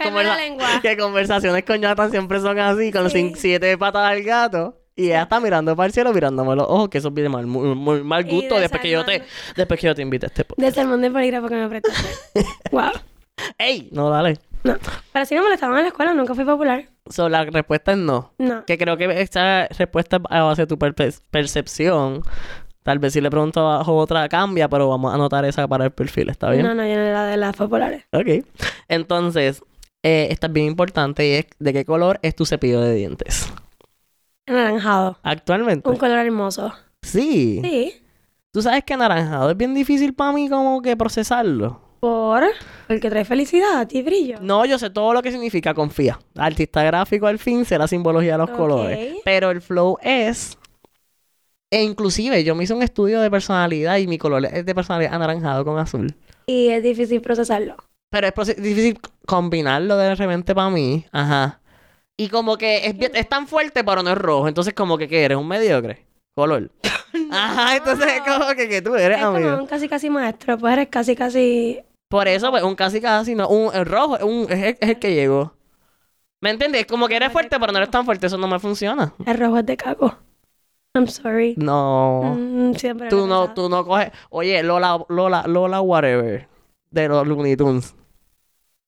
que 0.82 0.98
conversaciones 0.98 1.64
con 1.64 1.78
Jonathan 1.82 2.12
siempre 2.12 2.40
son 2.40 2.58
así, 2.60 2.92
con 2.92 3.10
Sí. 3.10 3.18
cin- 3.18 3.36
siete 3.36 3.78
patas 3.78 4.10
al 4.12 4.24
gato. 4.24 4.78
Y 4.94 5.06
ella 5.06 5.24
está 5.24 5.40
mirando 5.40 5.74
para 5.76 5.88
el 5.88 5.94
cielo, 5.94 6.14
mirándome 6.14 6.54
los 6.56 6.66
ojos, 6.68 6.90
que 6.90 6.98
eso 6.98 7.10
viene 7.12 7.30
mal, 7.30 7.48
muy, 7.48 7.74
muy 7.76 8.04
mal 8.04 8.26
gusto 8.26 8.60
después 8.60 8.82
que 8.82 8.90
yo 8.90 9.06
te, 9.06 9.24
después 9.56 9.80
que 9.80 9.88
yo 9.88 9.96
te 9.96 10.02
invite 10.02 10.26
a 10.26 10.28
este 10.28 10.44
podcast. 10.44 10.68
De 10.68 10.76
sermón 10.76 11.02
de 11.02 11.10
polígrafo 11.10 11.48
que 11.48 11.56
me 11.56 11.70
prestaste. 11.70 12.10
wow. 12.72 12.92
¡Ey! 13.58 13.90
No, 13.94 14.10
dale. 14.10 14.38
No. 14.64 14.76
Pero 15.14 15.26
sí 15.26 15.36
me 15.36 15.42
molestaban 15.42 15.78
en 15.78 15.84
la 15.84 15.88
escuela, 15.90 16.14
nunca 16.14 16.36
fui 16.36 16.46
popular. 16.46 16.86
So, 17.10 17.30
la 17.30 17.46
respuesta 17.46 17.94
es 17.94 17.98
no. 17.98 18.34
No. 18.38 18.66
Que 18.66 18.78
creo 18.78 18.98
que 18.98 19.22
esta 19.22 19.68
respuesta 19.68 20.18
es 20.18 20.24
a 20.30 20.44
base 20.44 20.64
de 20.64 20.68
tu 20.68 20.78
percepción. 20.78 22.24
Tal 22.84 23.00
vez 23.00 23.14
si 23.14 23.22
le 23.22 23.30
pregunto 23.30 23.60
abajo 23.60 23.96
otra 23.96 24.28
cambia, 24.28 24.68
pero 24.68 24.90
vamos 24.90 25.12
a 25.12 25.16
anotar 25.16 25.46
esa 25.46 25.68
para 25.68 25.86
el 25.86 25.92
perfil, 25.92 26.30
¿está 26.30 26.50
bien? 26.50 26.66
No, 26.66 26.74
no, 26.74 26.84
yo 26.84 26.96
no 26.96 27.02
era 27.02 27.26
de 27.26 27.38
las 27.38 27.56
populares. 27.56 28.06
Ok. 28.12 28.46
Entonces, 28.88 29.64
eh, 30.04 30.28
esta 30.32 30.48
es 30.48 30.54
bien 30.54 30.66
importante 30.66 31.28
y 31.28 31.32
es 31.34 31.46
de 31.60 31.74
qué 31.74 31.86
color 31.86 32.20
es 32.24 32.36
tu 32.36 32.46
cepillo 32.46 32.82
de 32.82 32.96
dientes. 32.96 33.52
Anaranjado. 34.48 35.20
Actualmente. 35.22 35.88
Un 35.88 35.98
color 35.98 36.20
hermoso. 36.20 36.74
Sí. 37.04 37.62
Sí. 37.64 37.94
Tú 38.52 38.62
sabes 38.62 38.84
que 38.84 38.94
anaranjado 38.94 39.52
es 39.52 39.58
bien 39.58 39.74
difícil 39.74 40.14
para 40.14 40.32
mí 40.34 40.50
como 40.50 40.82
que 40.82 40.98
procesarlo. 40.98 41.82
Por. 42.02 42.44
Porque 42.88 43.12
trae 43.12 43.24
felicidad 43.24 43.88
y 43.92 44.02
brillo. 44.02 44.40
No, 44.42 44.66
yo 44.66 44.80
sé 44.80 44.90
todo 44.90 45.14
lo 45.14 45.22
que 45.22 45.32
significa, 45.32 45.76
confía. 45.76 46.20
Artista 46.36 46.84
gráfico 46.84 47.28
al 47.28 47.38
fin 47.38 47.64
será 47.64 47.88
simbología 47.88 48.34
de 48.34 48.38
los 48.40 48.50
colores. 48.50 49.18
Pero 49.24 49.52
el 49.52 49.62
flow 49.62 49.98
es... 50.02 50.58
E 51.70 51.84
inclusive 51.84 52.44
yo 52.44 52.56
me 52.56 52.66
hice 52.66 52.74
un 52.74 52.82
estudio 52.82 53.22
de 53.22 53.30
personalidad 53.30 53.98
y 53.98 54.08
mi 54.08 54.18
color 54.18 54.44
es 54.46 54.66
de 54.66 54.76
personalidad 54.76 55.14
anaranjado 55.14 55.64
con 55.64 55.78
azul. 55.78 56.14
Y 56.48 56.70
es 56.70 56.82
difícil 56.82 57.22
procesarlo. 57.22 57.78
Pero 58.10 58.28
es 58.28 58.62
difícil 58.62 59.00
combinarlo 59.28 59.96
de 59.96 60.16
repente 60.16 60.56
para 60.56 60.72
mí. 60.72 61.06
Ajá. 61.12 61.62
Y 62.18 62.30
como 62.30 62.58
que 62.58 62.94
es, 63.14 63.30
tan 63.30 63.48
fuerte, 63.48 63.84
pero 63.84 64.02
no 64.02 64.10
es 64.10 64.18
rojo. 64.18 64.48
Entonces, 64.48 64.74
como 64.74 64.98
que, 64.98 65.08
¿qué 65.08 65.24
eres? 65.24 65.38
¿Un 65.38 65.48
mediocre? 65.48 66.06
Color. 66.36 66.72
Ajá, 67.32 67.78
entonces 67.78 68.08
es 68.08 68.22
como 68.22 68.54
que, 68.56 68.68
que 68.68 68.82
tú 68.82 68.96
eres, 68.96 69.18
Es 69.20 69.24
como 69.24 69.38
amigo. 69.38 69.58
un 69.58 69.68
casi 69.68 69.88
casi 69.88 70.10
maestro. 70.10 70.58
Pues 70.58 70.74
eres 70.74 70.88
casi 70.90 71.16
casi. 71.16 71.80
Por 72.12 72.28
eso, 72.28 72.52
pues, 72.52 72.62
un 72.62 72.76
casi 72.76 73.00
casi, 73.02 73.34
no. 73.34 73.48
Un 73.48 73.74
el 73.74 73.86
rojo 73.86 74.18
un, 74.26 74.44
es, 74.52 74.60
el, 74.64 74.78
es 74.80 74.90
el 74.90 75.00
que 75.00 75.16
llegó. 75.16 75.54
¿Me 76.42 76.50
entiendes? 76.50 76.86
Como 76.86 77.08
que 77.08 77.16
eres 77.16 77.32
fuerte, 77.32 77.58
pero 77.60 77.72
no 77.72 77.78
eres 77.78 77.90
tan 77.90 78.04
fuerte. 78.04 78.28
Eso 78.28 78.38
no 78.38 78.48
me 78.48 78.60
funciona. 78.60 79.14
El 79.26 79.38
rojo 79.40 79.60
es 79.60 79.66
de 79.66 79.78
caco. 79.78 80.18
I'm 80.94 81.08
sorry. 81.08 81.56
No. 81.58 82.36
Mm, 82.38 82.74
siempre 82.74 83.08
Tú 83.08 83.26
no, 83.28 83.48
pensado. 83.48 83.54
tú 83.54 83.70
no 83.70 83.86
coges. 83.86 84.12
Oye, 84.30 84.62
Lola, 84.62 85.00
Lola, 85.08 85.44
Lola, 85.48 85.80
whatever. 85.82 86.48
De 86.90 87.08
los 87.08 87.26
Looney 87.26 87.56
Tunes. 87.56 87.96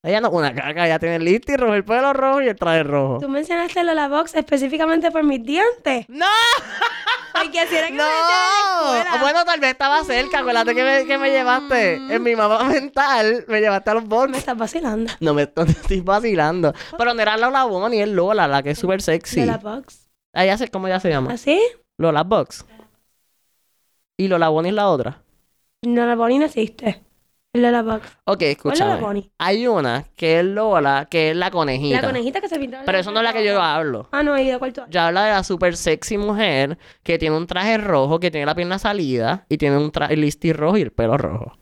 Ella 0.06 0.20
no 0.20 0.28
es 0.28 0.34
una 0.34 0.54
caca, 0.54 0.86
ella 0.86 1.00
tiene 1.00 1.16
el 1.16 1.24
listo 1.24 1.54
y 1.54 1.56
rojo, 1.56 1.76
el 1.76 1.86
pelo 1.86 2.12
rojo 2.12 2.42
y 2.42 2.50
el 2.50 2.58
traje 2.58 2.84
rojo. 2.84 3.20
Tú 3.22 3.30
mencionaste 3.30 3.86
Lola 3.86 4.10
Box 4.10 4.36
específicamente 4.36 5.12
por 5.12 5.24
mis 5.24 5.42
dientes. 5.42 6.06
¡No! 6.10 6.26
Porque 7.34 7.60
así 7.60 7.76
era 7.76 7.88
que 7.88 7.94
¡No! 7.94 8.04
me 8.04 9.04
la. 9.04 9.18
Bueno, 9.22 9.44
tal 9.46 9.60
vez 9.60 9.72
estaba 9.72 10.04
cerca. 10.04 10.40
Acuérdate 10.40 10.76
que 10.76 10.84
me, 10.84 11.06
que 11.06 11.18
me 11.18 11.32
llevaste. 11.32 11.96
En 11.96 12.22
mi 12.24 12.36
mapa 12.36 12.64
mental, 12.66 13.46
me 13.48 13.60
llevaste 13.60 13.90
a 13.90 13.94
los 13.96 14.04
Me 14.04 14.10
bots. 14.10 14.38
estás 14.38 14.58
vacilando. 14.58 15.12
No 15.20 15.34
me 15.34 15.44
no 15.56 15.66
te 15.66 15.72
estoy 15.72 16.02
vacilando. 16.02 16.74
Pero 16.98 17.14
no 17.14 17.22
era 17.22 17.38
Lola 17.38 17.66
Woman 17.66 17.92
ni 17.92 18.02
es 18.02 18.08
Lola, 18.10 18.48
la 18.48 18.62
que 18.64 18.72
es 18.72 18.80
súper 18.80 19.02
sexy. 19.02 19.42
Lola 19.42 19.58
Box. 19.58 20.10
Ah, 20.34 20.46
ya 20.46 20.58
sé 20.58 20.68
cómo 20.70 20.88
ella 20.88 21.00
se 21.00 21.10
llama. 21.10 21.34
¿Así? 21.34 21.60
Lola 21.98 22.24
Box. 22.24 22.66
Y 24.18 24.28
Lola 24.28 24.50
Bonnie 24.50 24.70
es 24.70 24.76
la 24.76 24.90
otra. 24.90 25.22
Lola 25.82 26.16
Bonnie 26.16 26.40
no 26.40 26.46
existe. 26.46 27.02
Box. 27.54 28.18
Ok, 28.26 28.40
¿Cuál 28.40 28.42
es 28.42 28.52
escúchame. 28.52 29.00
Lola? 29.00 29.22
Hay 29.38 29.68
una 29.68 30.06
que 30.16 30.40
es 30.40 30.46
Lola, 30.46 31.08
que 31.08 31.30
es 31.30 31.36
la 31.36 31.52
conejita. 31.52 32.02
La 32.02 32.08
conejita 32.08 32.42
que 32.42 32.50
se 32.50 32.58
pintó. 32.58 32.78
Pero 32.84 32.98
eso 32.98 33.12
no 33.12 33.20
es 33.20 33.24
la 33.24 33.32
que 33.32 33.46
yo 33.46 33.62
hablo. 33.62 34.10
Ah, 34.12 34.24
no, 34.24 34.38
¿y 34.40 34.50
de 34.50 34.58
cuál 34.58 34.74
tú 34.74 34.82
Yo 34.90 35.02
hablo 35.02 35.22
de 35.22 35.30
la 35.30 35.44
super 35.44 35.78
sexy 35.78 36.18
mujer 36.18 36.80
que 37.04 37.20
tiene 37.20 37.38
un 37.38 37.46
traje 37.46 37.78
rojo, 37.78 38.20
que 38.20 38.32
tiene 38.32 38.48
la 38.48 38.56
pierna 38.56 38.80
salida 38.80 39.46
y 39.50 39.58
tiene 39.60 39.78
un 39.78 39.92
traje 39.92 40.18
listi 40.18 40.52
rojo 40.52 40.78
y 40.78 40.82
el 40.82 40.92
pelo 40.92 41.16
rojo. 41.16 41.56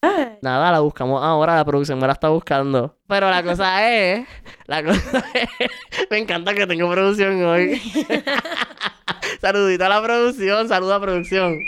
Ay, 0.00 0.38
Nada, 0.40 0.72
la 0.72 0.80
buscamos 0.80 1.22
ahora, 1.22 1.56
la 1.56 1.64
producción 1.66 1.98
me 1.98 2.06
la 2.06 2.14
está 2.14 2.30
buscando. 2.30 2.96
Pero 3.06 3.28
la 3.28 3.42
cosa 3.42 3.90
es, 3.92 4.26
la 4.66 4.82
cosa 4.82 5.24
es, 5.34 5.48
me 6.10 6.16
encanta 6.18 6.54
que 6.54 6.66
tengo 6.66 6.90
producción 6.90 7.44
hoy. 7.44 7.82
Saludito 9.42 9.84
a 9.84 9.88
la 9.90 10.02
producción, 10.02 10.68
saluda 10.68 10.96
a 10.96 11.00
producción. 11.00 11.58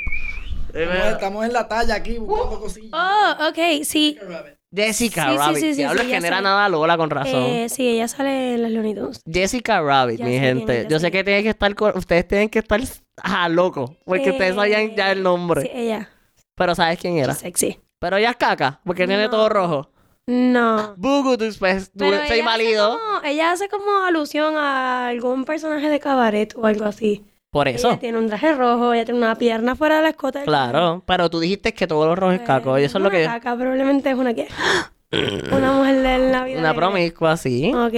Estamos, 0.83 1.13
estamos 1.13 1.45
en 1.47 1.53
la 1.53 1.69
talla 1.69 1.95
aquí 1.95 2.19
buscando 2.19 2.61
cosillas. 2.61 2.91
Oh, 2.93 3.49
ok, 3.49 3.85
sí. 3.85 4.19
Jessica 4.75 5.31
Sí, 5.31 5.37
Rabbit. 5.37 5.57
sí, 5.57 5.71
sí, 5.71 5.77
Diablo, 5.79 6.01
sí, 6.03 6.07
es 6.07 6.07
que 6.07 6.13
ya 6.13 6.21
no 6.21 6.27
era 6.27 6.41
nada 6.43 6.69
Lola 6.69 6.97
con 6.97 7.09
razón. 7.11 7.43
Eh, 7.43 7.69
sí, 7.71 7.89
ella 7.89 8.07
sale 8.07 8.55
en 8.55 8.63
las 8.63 8.71
Looney 8.71 8.95
Tunes. 8.95 9.23
Jessica 9.31 9.81
Rabbit, 9.81 10.19
Ya 10.19 10.27
mi 10.27 10.39
gente. 10.39 10.87
Yo 10.91 10.99
sé 10.99 11.11
que 11.11 11.25
tienen 11.25 11.43
que 11.43 11.51
estar 11.51 11.75
con... 11.75 11.97
Ustedes 11.97 12.29
tienen 12.29 12.49
que 12.51 12.59
estar 12.59 12.81
ah, 13.23 13.49
locos. 13.49 13.93
Porque 14.05 14.31
ustedes 14.31 14.55
sabían 14.55 14.95
ya 14.95 15.11
el 15.13 15.23
nombre. 15.23 15.63
Sí, 15.63 15.71
ella. 15.73 16.11
Pero 16.55 16.75
¿sabes 16.75 16.99
quién 16.99 17.17
era? 17.17 17.33
She's 17.33 17.39
sexy. 17.41 17.81
Pero 17.99 18.17
ella 18.19 18.31
es 18.31 18.37
caca. 18.37 18.81
Porque 18.85 19.07
tiene 19.07 19.25
No. 19.25 19.31
todo 19.31 19.49
rojo. 19.49 19.91
No. 20.27 20.95
Bugu, 20.99 21.39
tú 21.39 21.47
pues, 21.59 21.91
tú 21.91 22.01
Pero 22.01 22.17
ella 22.17 22.45
hace, 22.53 22.77
como, 22.77 23.25
ella 23.25 23.51
hace 23.53 23.69
como 23.71 24.05
alusión 24.05 24.57
a 24.59 25.09
algún 25.09 25.47
personaje 25.47 25.89
de 25.89 25.99
cabaret 26.01 26.55
o 26.55 26.67
algo 26.67 26.85
así. 26.85 27.25
Por 27.51 27.69
eso. 27.69 27.89
Ella 27.89 27.99
tiene 27.99 28.19
un 28.19 28.27
traje 28.29 28.55
rojo, 28.55 28.93
ella 28.93 29.05
tiene 29.05 29.19
una 29.19 29.35
pierna 29.35 29.75
fuera 29.75 29.97
del 29.97 30.07
escote. 30.07 30.39
del 30.39 30.47
Claro. 30.47 31.03
Pero 31.07 31.31
tú 31.31 31.41
dijiste 31.41 31.73
que 31.73 31.87
todo 31.87 32.07
lo 32.07 32.15
rojo 32.15 32.33
es 32.33 32.41
caco. 32.41 32.79
Y 32.79 32.85
eso 32.85 32.99
es 32.99 33.05
lo 33.05 33.11
que... 33.11 33.25
caca, 33.25 33.57
probablemente 33.57 34.11
es 34.11 34.17
una 34.17 34.35
que. 34.35 34.49
una 35.53 35.73
mujer 35.73 36.03
de 36.03 36.31
la 36.31 36.45
vida. 36.45 36.59
Una 36.59 36.75
promiscua, 36.75 37.37
sí. 37.37 37.73
Ok. 37.75 37.95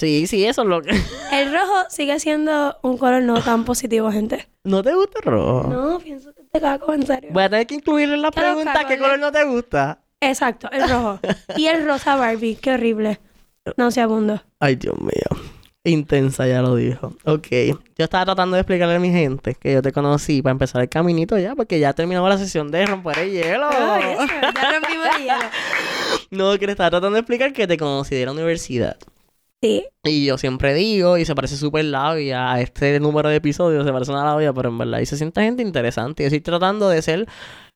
Sí, 0.00 0.26
sí, 0.26 0.46
eso 0.46 0.62
es 0.62 0.68
lo 0.68 0.80
que... 0.80 0.90
El 1.32 1.52
rojo 1.52 1.74
sigue 1.90 2.18
siendo 2.20 2.78
un 2.82 2.96
color 2.96 3.22
no 3.22 3.40
tan 3.42 3.66
positivo, 3.66 4.10
gente. 4.10 4.48
¿No 4.64 4.82
te 4.82 4.94
gusta 4.94 5.18
el 5.18 5.30
rojo? 5.30 5.68
No, 5.68 5.98
pienso 6.00 6.32
que 6.32 6.42
te 6.42 6.58
cago, 6.58 6.94
en 6.94 7.06
serio. 7.06 7.30
Voy 7.32 7.42
a 7.42 7.50
tener 7.50 7.66
que 7.66 7.74
incluirle 7.74 8.14
en 8.14 8.22
la 8.22 8.30
pregunta 8.30 8.86
qué 8.88 8.98
color 8.98 9.18
no 9.18 9.30
te 9.30 9.44
gusta. 9.44 10.02
Exacto, 10.20 10.70
el 10.72 10.88
rojo. 10.88 11.20
y 11.56 11.66
el 11.66 11.86
rosa 11.86 12.16
Barbie, 12.16 12.56
qué 12.56 12.72
horrible. 12.72 13.20
Nauseabundo. 13.76 14.42
Ay, 14.58 14.76
Dios 14.76 14.98
mío. 14.98 15.42
Intensa, 15.84 16.46
ya 16.46 16.60
lo 16.60 16.76
dijo. 16.76 17.14
Ok. 17.24 17.48
Yo 17.96 18.04
estaba 18.04 18.26
tratando 18.26 18.54
de 18.54 18.60
explicarle 18.60 18.96
a 18.96 19.00
mi 19.00 19.10
gente 19.10 19.54
que 19.54 19.72
yo 19.72 19.80
te 19.80 19.92
conocí 19.92 20.42
para 20.42 20.52
empezar 20.52 20.82
el 20.82 20.90
caminito 20.90 21.38
ya, 21.38 21.54
porque 21.54 21.78
ya 21.78 21.94
terminamos 21.94 22.28
la 22.28 22.36
sesión 22.36 22.70
de 22.70 22.84
romper 22.84 23.18
el 23.20 23.30
hielo. 23.30 23.70
Eso, 23.70 24.26
ya 24.26 24.72
rompimos 24.72 25.06
el 25.16 25.22
hielo. 25.22 25.38
No, 26.30 26.58
que 26.58 26.66
le 26.66 26.72
estaba 26.72 26.90
tratando 26.90 27.14
de 27.14 27.20
explicar 27.20 27.52
que 27.52 27.66
te 27.66 27.76
conocí 27.76 28.14
de 28.14 28.26
la 28.26 28.32
universidad. 28.32 28.96
Sí, 29.62 29.84
Y 30.04 30.24
yo 30.24 30.38
siempre 30.38 30.74
digo, 30.74 31.18
y 31.18 31.24
se 31.24 31.34
parece 31.34 31.56
súper 31.56 31.84
labia 31.84 32.52
a 32.52 32.60
este 32.60 32.98
número 32.98 33.28
de 33.28 33.36
episodios, 33.36 33.84
se 33.84 33.92
parece 33.92 34.10
una 34.10 34.24
labia, 34.24 34.52
pero 34.54 34.70
en 34.70 34.78
verdad, 34.78 35.00
y 35.00 35.06
se 35.06 35.16
siente 35.18 35.42
gente 35.42 35.62
interesante. 35.62 36.22
Y 36.22 36.26
estoy 36.26 36.40
tratando 36.40 36.88
de 36.88 37.02
ser, 37.02 37.28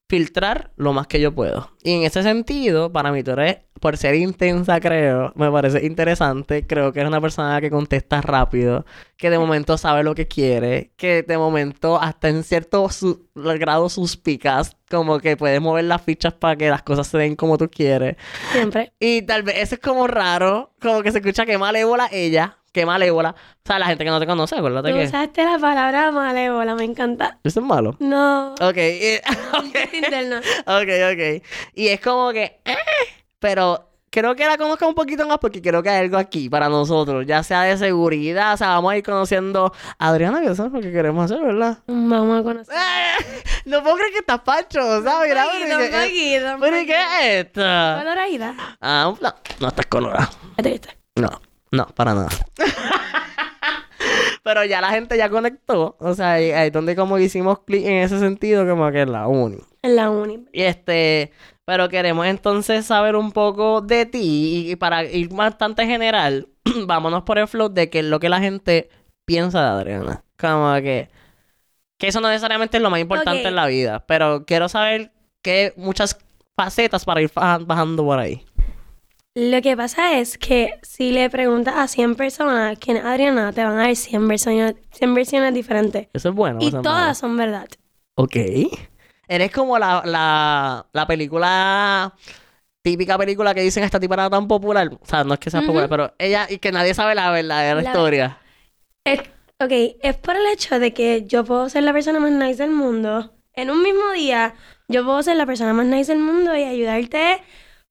filtrar 0.09 0.71
lo 0.77 0.93
más 0.93 1.07
que 1.07 1.21
yo 1.21 1.35
puedo. 1.35 1.71
Y 1.83 1.93
en 1.93 2.03
ese 2.05 2.23
sentido, 2.23 2.93
para 2.93 3.11
mí 3.11 3.23
tú 3.23 3.33
eres, 3.33 3.59
por 3.81 3.97
ser 3.97 4.15
intensa, 4.15 4.81
creo, 4.81 5.33
me 5.35 5.51
parece 5.51 5.85
interesante. 5.85 6.67
Creo 6.67 6.93
que 6.93 7.01
eres 7.01 7.09
una 7.09 7.21
persona 7.21 7.61
que 7.61 7.71
contesta 7.71 8.21
rápido, 8.21 8.85
que 9.17 9.31
de 9.31 9.39
momento 9.39 9.77
sabe 9.79 10.03
lo 10.03 10.15
que 10.15 10.27
quiere, 10.29 10.93
que 10.97 11.23
de 11.23 11.39
momento, 11.39 12.01
hasta 12.01 12.29
en 12.29 12.45
cierto 12.45 12.89
su- 12.91 13.27
grado 13.35 13.89
suspicaz, 13.89 14.77
como 14.91 15.19
que 15.19 15.37
puedes 15.37 15.61
mover 15.61 15.85
las 15.85 16.03
fichas 16.03 16.35
para 16.35 16.57
que 16.57 16.69
las 16.71 16.83
cosas 16.83 17.07
se 17.07 17.19
den 17.19 17.35
como 17.37 17.59
tú 17.59 17.69
quieres. 17.71 18.17
siempre. 18.53 18.93
Y 19.01 19.23
tal 19.23 19.43
vez 19.43 19.57
eso 19.59 19.75
es 19.77 19.81
como 19.81 20.07
raro, 20.07 20.73
como 20.81 21.03
que 21.03 21.13
se 21.13 21.19
escucha 21.19 21.45
que 21.47 21.59
malévola 21.59 22.09
ella, 22.13 22.59
que 22.75 22.85
malévola. 22.85 23.31
O 23.31 23.67
sea, 23.67 23.79
la 23.79 23.87
gente 23.87 24.05
que 24.05 24.11
no 24.11 24.21
te 24.21 24.27
conoce, 24.27 24.57
acuérdate 24.57 24.91
Tú 24.91 24.99
que 24.99 25.05
usaste 25.05 25.45
la 25.45 25.59
palabra 25.59 26.11
malévola, 26.11 26.75
me 26.75 26.85
encanta. 26.85 27.39
eso 27.45 27.61
es 27.61 27.67
malo. 27.67 27.97
No. 28.01 28.53
Ok, 28.61 28.77
un 29.61 29.73
interno. 29.95 30.37
ok, 30.67 30.89
ok. 31.13 31.43
Y 31.75 31.89
es 31.89 32.01
como 32.01 32.33
que, 32.33 32.61
eh, 32.65 32.77
pero 33.39 33.91
creo 34.11 34.35
que 34.37 34.45
la 34.47 34.57
conozca 34.59 34.87
un 34.87 34.95
poquito 34.95 35.27
más 35.27 35.39
porque 35.39 35.61
creo 35.63 35.83
que 35.83 35.89
hay 35.91 36.01
algo 36.05 36.17
aquí 36.19 36.49
para 36.49 36.69
nosotros, 36.69 37.25
ya 37.27 37.43
sea 37.43 37.63
de 37.63 37.77
seguridad, 37.77 38.55
o 38.55 38.57
sea, 38.57 38.69
vamos 38.69 38.93
a 38.93 38.97
ir 38.97 39.03
conociendo 39.05 39.73
a 39.99 40.09
Adriana, 40.09 40.41
que 40.41 40.49
eso 40.53 40.67
es 40.67 40.73
lo 40.73 40.81
que 40.81 40.93
queremos 40.93 41.25
hacer, 41.31 41.45
¿verdad? 41.45 41.79
Vamos 41.87 42.41
a 42.41 42.43
conocer. 42.43 42.75
Eh, 43.17 43.43
no 43.67 43.81
puedo 43.83 43.97
creer 43.97 44.13
que 44.13 44.19
estás 44.19 44.41
pacho, 44.41 44.81
¿sabes? 45.03 45.29
Mira, 45.29 45.45
poquito, 45.45 45.77
pero 45.79 46.05
¿y 46.07 46.37
un 46.37 46.41
poquito, 46.43 46.55
un 46.55 46.61
pero 46.61 46.81
¿y 46.81 46.87
qué 46.87 46.93
es 47.01 47.47
esto? 47.47 47.61
Coloradita. 47.61 48.55
Ah, 48.81 49.07
un 49.09 49.17
pla- 49.17 49.37
No 49.61 49.69
estás 49.69 49.87
colorada. 49.87 50.31
No, 51.17 51.31
no, 51.75 51.87
para 51.89 52.15
nada. 52.15 52.29
Pero 54.43 54.65
ya 54.65 54.81
la 54.81 54.91
gente 54.91 55.17
ya 55.17 55.31
conectó. 55.31 55.97
O 55.99 56.15
sea, 56.15 56.33
ahí, 56.33 56.51
ahí 56.51 56.67
es 56.67 56.73
donde 56.73 56.95
como 56.95 57.19
hicimos 57.19 57.61
clic 57.61 57.85
en 57.87 57.95
ese 58.03 58.19
sentido, 58.19 58.67
como 58.69 58.91
que 58.91 59.03
es 59.03 59.09
la 59.09 59.27
uni. 59.27 59.57
En 59.83 59.97
la 59.97 60.11
uni. 60.11 60.45
Y 60.53 60.63
este, 60.63 61.33
pero 61.65 61.89
queremos 61.89 62.27
entonces 62.27 62.85
saber 62.85 63.17
un 63.17 63.33
poco 63.33 63.81
de 63.81 64.05
ti. 64.07 64.67
Y 64.71 64.77
para 64.77 65.05
ir 65.05 65.29
bastante 65.31 65.87
general, 65.87 66.49
vámonos 66.87 67.23
por 67.23 67.39
el 67.39 67.49
flow 67.49 67.71
de 67.71 67.89
qué 67.89 68.01
es 68.01 68.05
lo 68.05 68.21
que 68.21 68.29
la 68.29 68.41
gente 68.41 68.91
piensa 69.25 69.63
de 69.63 69.69
Adriana. 69.69 70.23
Como 70.39 70.75
que, 70.75 71.09
que 71.99 72.09
eso 72.09 72.21
no 72.21 72.29
necesariamente 72.29 72.77
es 72.77 72.83
lo 72.83 72.91
más 72.91 73.01
importante 73.01 73.49
en 73.49 73.57
la 73.57 73.67
vida. 73.67 74.05
Pero 74.07 74.45
quiero 74.45 74.69
saber 74.69 75.11
que 75.41 75.73
muchas 75.77 76.19
facetas 76.55 77.05
para 77.07 77.23
ir 77.23 77.31
baja- 77.35 77.59
bajando 77.65 78.05
por 78.05 78.19
ahí. 78.19 78.45
Lo 79.37 79.61
que 79.63 79.77
pasa 79.77 80.19
es 80.19 80.39
que 80.39 80.79
si 80.83 81.11
le 81.11 81.29
preguntas 81.29 81.75
a 81.77 81.89
100 81.89 82.15
personas 82.15 82.79
quién 82.79 82.99
es 82.99 83.05
Adriana, 83.05 83.53
te 83.53 83.65
van 83.65 83.75
a 83.79 83.83
dar 83.87 83.97
100 83.97 84.29
versiones, 84.29 84.77
100 84.93 85.13
versiones 85.15 85.53
diferentes. 85.55 86.07
Eso 86.13 86.29
es 86.29 86.35
bueno. 86.35 86.59
y 86.61 86.69
eso 86.69 86.79
es 86.79 86.85
malo. 86.85 86.97
todas 86.97 87.19
son 87.19 87.37
verdad. 87.37 87.67
Ok. 88.17 88.37
Eres 89.27 89.51
como 89.51 89.77
la, 89.79 90.03
la, 90.05 90.87
la 90.93 91.07
película, 91.09 92.15
típica 92.83 93.19
película 93.19 93.55
que 93.55 93.63
dicen 93.63 93.83
esta 93.83 93.99
tipa 93.99 94.15
era 94.15 94.31
tan 94.31 94.47
popular. 94.47 94.91
O 95.01 95.05
sea, 95.07 95.25
no 95.25 95.35
es 95.35 95.41
que 95.41 95.51
sea 95.51 95.63
popular, 95.63 95.89
pero 95.89 96.15
ella 96.19 96.47
y 96.49 96.59
que 96.59 96.71
nadie 96.71 96.95
sabe 96.95 97.17
la 97.17 97.31
verdadera 97.33 97.81
La- 97.83 97.89
historia. 97.89 98.39
Es, 99.05 99.19
ok, 99.59 99.73
es 100.01 100.17
por 100.17 100.37
el 100.37 100.47
hecho 100.53 100.79
de 100.79 100.93
que 100.95 101.25
yo 101.27 101.45
puedo 101.45 101.69
ser 101.69 101.83
la 101.83 101.93
persona 101.93 102.21
más 102.21 102.31
nice 102.31 102.63
del 102.63 102.71
mundo. 102.71 103.33
En 103.53 103.71
un 103.71 103.83
mismo 103.83 104.13
día, 104.13 104.55
yo 104.89 105.05
puedo 105.05 105.23
ser 105.25 105.37
la 105.37 105.47
persona 105.47 105.73
más 105.73 105.87
nice 105.87 106.13
del 106.13 106.23
mundo 106.23 106.55
y 106.57 106.63
ayudarte 106.63 107.43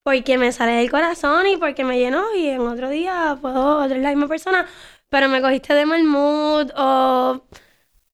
porque 0.04 0.38
me 0.38 0.52
sale 0.52 0.74
del 0.74 0.92
corazón 0.92 1.48
y 1.48 1.58
porque 1.58 1.84
me 1.84 1.98
llenó. 1.98 2.24
Y 2.36 2.48
en 2.48 2.62
otro 2.62 2.90
día 2.90 3.38
puedo 3.42 3.88
ser 3.88 3.98
la 3.98 4.10
misma 4.10 4.28
persona, 4.28 4.66
pero 5.10 5.30
me 5.30 5.42
cogiste 5.42 5.74
de 5.74 5.86
mal 5.86 6.04
mood 6.04 6.72
o 6.76 7.42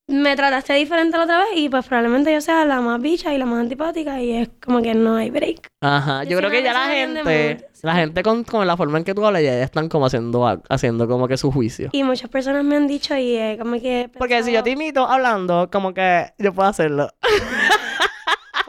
me 0.09 0.35
trataste 0.35 0.73
diferente 0.73 1.17
la 1.17 1.23
otra 1.25 1.37
vez 1.37 1.49
y 1.55 1.69
pues 1.69 1.85
probablemente 1.85 2.33
yo 2.33 2.41
sea 2.41 2.65
la 2.65 2.81
más 2.81 2.99
bicha 2.99 3.31
y 3.31 3.37
la 3.37 3.45
más 3.45 3.59
antipática 3.59 4.19
y 4.19 4.31
es 4.31 4.49
como 4.59 4.81
que 4.81 4.95
no 4.95 5.15
hay 5.15 5.29
break. 5.29 5.67
Ajá. 5.81 6.23
Yo 6.23 6.31
Yo 6.31 6.37
creo 6.39 6.49
que 6.49 6.63
ya 6.63 6.73
la 6.73 6.87
gente, 6.87 7.67
la 7.83 7.95
gente 7.95 8.23
con, 8.23 8.43
con 8.43 8.65
la 8.65 8.75
forma 8.75 8.97
en 8.97 9.03
que 9.03 9.13
tú 9.13 9.23
hablas 9.23 9.43
ya, 9.43 9.61
están 9.61 9.87
como 9.87 10.07
haciendo, 10.07 10.63
haciendo 10.67 11.07
como 11.07 11.27
que 11.27 11.37
su 11.37 11.51
juicio. 11.51 11.89
Y 11.91 12.03
muchas 12.03 12.29
personas 12.29 12.63
me 12.63 12.75
han 12.75 12.87
dicho 12.87 13.15
y 13.15 13.35
eh, 13.35 13.57
como 13.59 13.79
que... 13.79 14.09
Porque 14.17 14.41
si 14.43 14.51
yo 14.51 14.63
te 14.63 14.71
imito 14.71 15.07
hablando, 15.07 15.69
como 15.71 15.93
que 15.93 16.33
yo 16.39 16.53
puedo 16.53 16.67
hacerlo. 16.67 17.09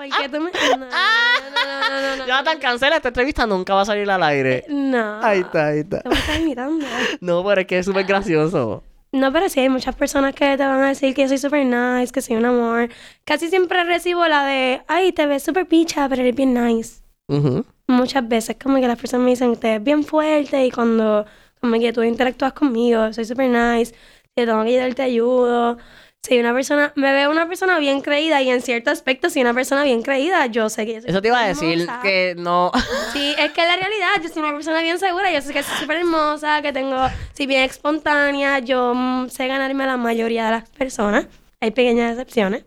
¿Por 0.00 0.08
qué 0.08 0.28
tú 0.30 0.40
me...? 0.40 0.50
No, 0.50 0.78
no, 0.78 2.00
no, 2.00 2.16
no. 2.16 2.26
Jonathan, 2.26 2.58
cancela 2.58 2.96
esta 2.96 3.08
entrevista, 3.08 3.46
nunca 3.46 3.74
va 3.74 3.82
a 3.82 3.84
salir 3.84 4.10
al 4.10 4.22
aire. 4.22 4.64
No. 4.68 5.22
Ahí 5.22 5.40
está, 5.40 5.66
ahí 5.66 5.80
está. 5.80 6.00
Te 6.00 6.08
me 6.08 6.14
estás 6.14 6.40
imitando. 6.40 6.86
No, 7.20 7.44
pero 7.44 7.60
es 7.60 7.66
que 7.66 7.78
es 7.78 7.84
súper 7.84 8.06
gracioso. 8.06 8.82
No, 9.12 9.30
pero 9.30 9.50
sí 9.50 9.60
hay 9.60 9.68
muchas 9.68 9.94
personas 9.94 10.34
que 10.34 10.56
te 10.56 10.64
van 10.64 10.82
a 10.82 10.88
decir 10.88 11.14
que 11.14 11.22
yo 11.22 11.28
soy 11.28 11.36
súper 11.36 11.66
nice, 11.66 12.12
que 12.12 12.22
soy 12.22 12.36
un 12.36 12.46
amor. 12.46 12.88
Casi 13.24 13.50
siempre 13.50 13.84
recibo 13.84 14.26
la 14.26 14.46
de, 14.46 14.80
ay, 14.88 15.12
te 15.12 15.26
ves 15.26 15.42
súper 15.42 15.66
picha, 15.66 16.08
pero 16.08 16.22
eres 16.22 16.34
bien 16.34 16.54
nice. 16.54 17.02
Ujú. 17.28 17.66
Muchas 17.86 18.26
veces 18.26 18.56
como 18.62 18.76
que 18.76 18.88
las 18.88 18.98
personas 18.98 19.24
me 19.24 19.30
dicen, 19.32 19.54
te 19.56 19.72
ves 19.72 19.84
bien 19.84 20.02
fuerte 20.04 20.64
y 20.64 20.70
cuando 20.70 21.26
como 21.60 21.78
que 21.78 21.92
tú 21.92 22.02
interactúas 22.02 22.54
conmigo, 22.54 23.12
soy 23.12 23.26
súper 23.26 23.50
nice, 23.50 23.94
te 24.34 24.46
tengo 24.46 24.62
que 24.62 24.70
ayudar, 24.70 24.94
te 24.94 25.02
ayudo. 25.02 25.76
Soy 26.22 26.38
una 26.38 26.52
persona, 26.52 26.92
me 26.96 27.12
veo 27.14 27.30
una 27.30 27.48
persona 27.48 27.78
bien 27.78 28.02
creída 28.02 28.42
y 28.42 28.50
en 28.50 28.60
cierto 28.60 28.90
aspecto 28.90 29.30
soy 29.30 29.40
una 29.40 29.54
persona 29.54 29.84
bien 29.84 30.02
creída. 30.02 30.44
Yo 30.46 30.68
sé 30.68 30.84
que 30.84 30.94
yo 30.94 31.00
soy 31.00 31.10
Eso 31.10 31.22
te 31.22 31.28
iba 31.28 31.42
a 31.42 31.48
decir 31.48 31.80
hermosa. 31.80 32.00
que 32.02 32.34
no. 32.36 32.70
Sí, 33.14 33.34
es 33.38 33.52
que 33.52 33.62
la 33.62 33.76
realidad, 33.76 34.08
yo 34.22 34.28
soy 34.28 34.42
una 34.42 34.52
persona 34.52 34.82
bien 34.82 34.98
segura, 34.98 35.32
yo 35.32 35.40
sé 35.40 35.54
que 35.54 35.62
soy 35.62 35.78
súper 35.78 35.98
hermosa, 35.98 36.60
que 36.60 36.74
tengo, 36.74 36.96
soy 37.34 37.46
bien 37.46 37.62
espontánea, 37.62 38.58
yo 38.58 38.92
mm, 38.94 39.30
sé 39.30 39.46
ganarme 39.46 39.84
a 39.84 39.86
la 39.86 39.96
mayoría 39.96 40.44
de 40.44 40.50
las 40.50 40.68
personas, 40.68 41.26
hay 41.58 41.70
pequeñas 41.70 42.12
excepciones, 42.12 42.64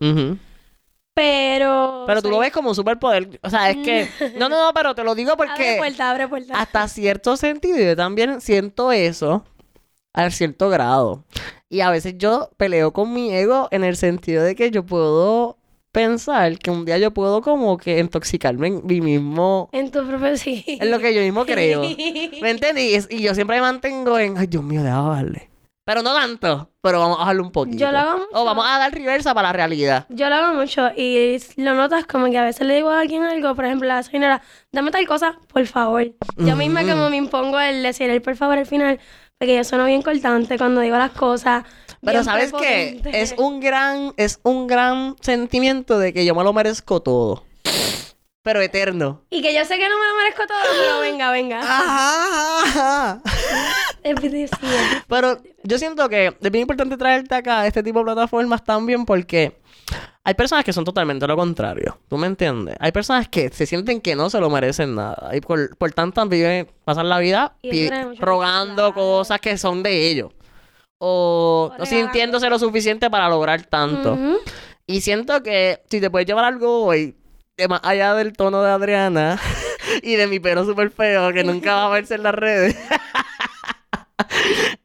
pero... 1.13 2.05
Pero 2.07 2.21
tú 2.23 2.31
lo 2.31 2.39
ves 2.39 2.51
como 2.51 2.69
un 2.69 2.75
superpoder. 2.75 3.39
O 3.43 3.49
sea, 3.51 3.69
es 3.69 3.77
que. 3.77 4.07
No, 4.35 4.49
no, 4.49 4.59
no, 4.65 4.73
pero 4.73 4.95
te 4.95 5.03
lo 5.03 5.13
digo 5.13 5.33
Abre 5.33 5.47
porque. 5.47 5.75
puerta, 5.77 6.09
abre 6.09 6.27
puerta. 6.27 6.55
Hasta 6.59 6.87
cierto 6.87 7.37
sentido, 7.37 7.77
yo 7.77 7.95
también 7.95 8.41
siento 8.41 8.91
eso 8.91 9.45
a 10.13 10.29
cierto 10.29 10.69
grado. 10.69 11.23
Y 11.69 11.81
a 11.81 11.89
veces 11.89 12.15
yo 12.17 12.49
peleo 12.57 12.93
con 12.93 13.13
mi 13.13 13.33
ego 13.33 13.67
en 13.71 13.83
el 13.83 13.95
sentido 13.97 14.43
de 14.43 14.55
que 14.55 14.69
yo 14.71 14.85
puedo 14.85 15.57
pensar 15.91 16.57
que 16.57 16.71
un 16.71 16.85
día 16.85 16.97
yo 16.97 17.11
puedo 17.11 17.41
como 17.41 17.77
que 17.77 17.99
intoxicarme 17.99 18.67
en 18.67 18.85
mí 18.85 19.01
mismo. 19.01 19.69
En 19.71 19.91
tu 19.91 20.05
propio 20.05 20.35
sí. 20.37 20.63
En 20.67 20.91
lo 20.91 20.99
que 20.99 21.13
yo 21.13 21.21
mismo 21.21 21.45
creo. 21.45 21.81
¿Me 22.41 22.49
entiendes? 22.49 23.07
Y 23.09 23.21
yo 23.21 23.33
siempre 23.35 23.57
me 23.57 23.61
mantengo 23.61 24.17
en, 24.19 24.37
ay 24.37 24.47
Dios 24.47 24.63
mío, 24.63 24.83
déjame 24.83 25.07
bajarle. 25.09 25.49
Pero 25.85 26.01
no 26.01 26.13
tanto, 26.15 26.69
pero 26.81 26.99
vamos 27.01 27.17
a 27.17 27.19
bajarle 27.21 27.41
un 27.41 27.51
poquito. 27.51 27.77
Yo 27.77 27.91
lo 27.91 27.97
hago 27.97 28.11
mucho. 28.19 28.29
O 28.31 28.45
vamos 28.45 28.65
a 28.65 28.79
dar 28.79 28.93
reversa 28.93 29.33
para 29.33 29.49
la 29.49 29.53
realidad. 29.53 30.05
Yo 30.07 30.29
lo 30.29 30.35
hago 30.35 30.53
mucho 30.53 30.89
y 30.95 31.37
lo 31.57 31.73
notas 31.73 32.05
como 32.05 32.27
que 32.31 32.37
a 32.37 32.45
veces 32.45 32.65
le 32.65 32.75
digo 32.75 32.89
a 32.89 33.01
alguien 33.01 33.23
algo, 33.23 33.53
por 33.53 33.65
ejemplo, 33.65 33.91
a 33.91 33.95
la 33.95 34.03
señora, 34.03 34.41
dame 34.71 34.91
tal 34.91 35.05
cosa, 35.05 35.37
por 35.51 35.65
favor. 35.67 36.13
Yo 36.37 36.55
misma 36.55 36.81
Ujú. 36.83 36.91
como 36.91 37.09
me 37.09 37.17
impongo 37.17 37.59
el 37.59 37.83
decir 37.83 38.09
el 38.09 38.21
por 38.21 38.37
favor 38.37 38.57
al 38.59 38.65
final, 38.65 38.99
porque 39.43 39.57
yo 39.57 39.63
sueno 39.65 39.83
bien 39.83 40.01
cortante 40.01 40.57
cuando 40.57 40.79
digo 40.79 40.97
las 40.97 41.11
cosas. 41.11 41.65
Pero 42.01 42.23
¿sabes 42.23 42.53
qué? 42.53 43.01
Es 43.11 43.35
un 43.37 43.59
gran, 43.59 44.13
es 44.15 44.39
un 44.43 44.67
gran 44.67 45.17
sentimiento 45.19 45.99
de 45.99 46.13
que 46.13 46.23
yo 46.23 46.33
me 46.33 46.45
lo 46.45 46.53
merezco 46.53 47.01
todo. 47.01 47.43
pero 48.41 48.61
eterno. 48.61 49.21
Y 49.29 49.41
que 49.41 49.53
yo 49.53 49.65
sé 49.65 49.77
que 49.77 49.89
no 49.89 49.99
me 49.99 50.07
lo 50.07 50.15
merezco 50.15 50.43
todo, 50.47 50.57
pero 50.79 50.99
venga, 51.01 51.31
venga. 51.31 51.59
Ajá, 51.61 52.61
ajá. 52.63 53.21
Pero 55.09 55.37
yo 55.63 55.77
siento 55.77 56.07
que 56.07 56.27
es 56.27 56.51
bien 56.51 56.61
importante 56.61 56.95
traerte 56.95 57.35
acá 57.35 57.67
este 57.67 57.83
tipo 57.83 57.99
de 57.99 58.05
plataformas 58.05 58.63
también 58.63 59.05
porque 59.05 59.57
hay 60.23 60.33
personas 60.35 60.63
que 60.63 60.71
son 60.71 60.85
totalmente 60.85 61.27
lo 61.27 61.35
contrario. 61.35 61.99
¿Tú 62.07 62.17
me 62.17 62.27
entiendes? 62.27 62.75
Hay 62.79 62.91
personas 62.91 63.27
que 63.27 63.49
se 63.49 63.65
sienten 63.65 63.99
que 63.99 64.15
no 64.15 64.29
se 64.29 64.39
lo 64.39 64.49
merecen 64.49 64.95
nada. 64.95 65.31
Y 65.35 65.41
por, 65.41 65.75
por 65.75 65.91
tanto 65.91 66.25
viven, 66.27 66.67
pasan 66.85 67.09
la 67.09 67.19
vida 67.19 67.55
rogando 68.19 68.93
cosas 68.93 69.41
que 69.41 69.57
son 69.57 69.83
de 69.83 70.09
ellos. 70.09 70.31
O 70.97 71.71
O 71.75 71.77
no 71.77 71.85
sintiéndose 71.85 72.49
lo 72.49 72.57
suficiente 72.57 73.09
para 73.09 73.27
lograr 73.27 73.65
tanto. 73.65 74.17
Y 74.87 75.01
siento 75.01 75.43
que 75.43 75.81
si 75.89 75.99
te 75.99 76.09
puedes 76.09 76.25
llevar 76.25 76.45
algo 76.45 76.85
hoy, 76.85 77.15
de 77.57 77.67
más 77.67 77.81
allá 77.83 78.13
del 78.15 78.33
tono 78.33 78.63
de 78.63 78.71
Adriana 78.71 79.39
y 80.01 80.15
de 80.15 80.27
mi 80.27 80.39
pelo 80.39 80.65
súper 80.65 80.89
feo 80.89 81.31
que 81.33 81.43
nunca 81.43 81.75
va 81.75 81.85
a 81.87 81.89
verse 81.89 82.15
en 82.15 82.23
las 82.23 82.33
redes, 82.33 82.75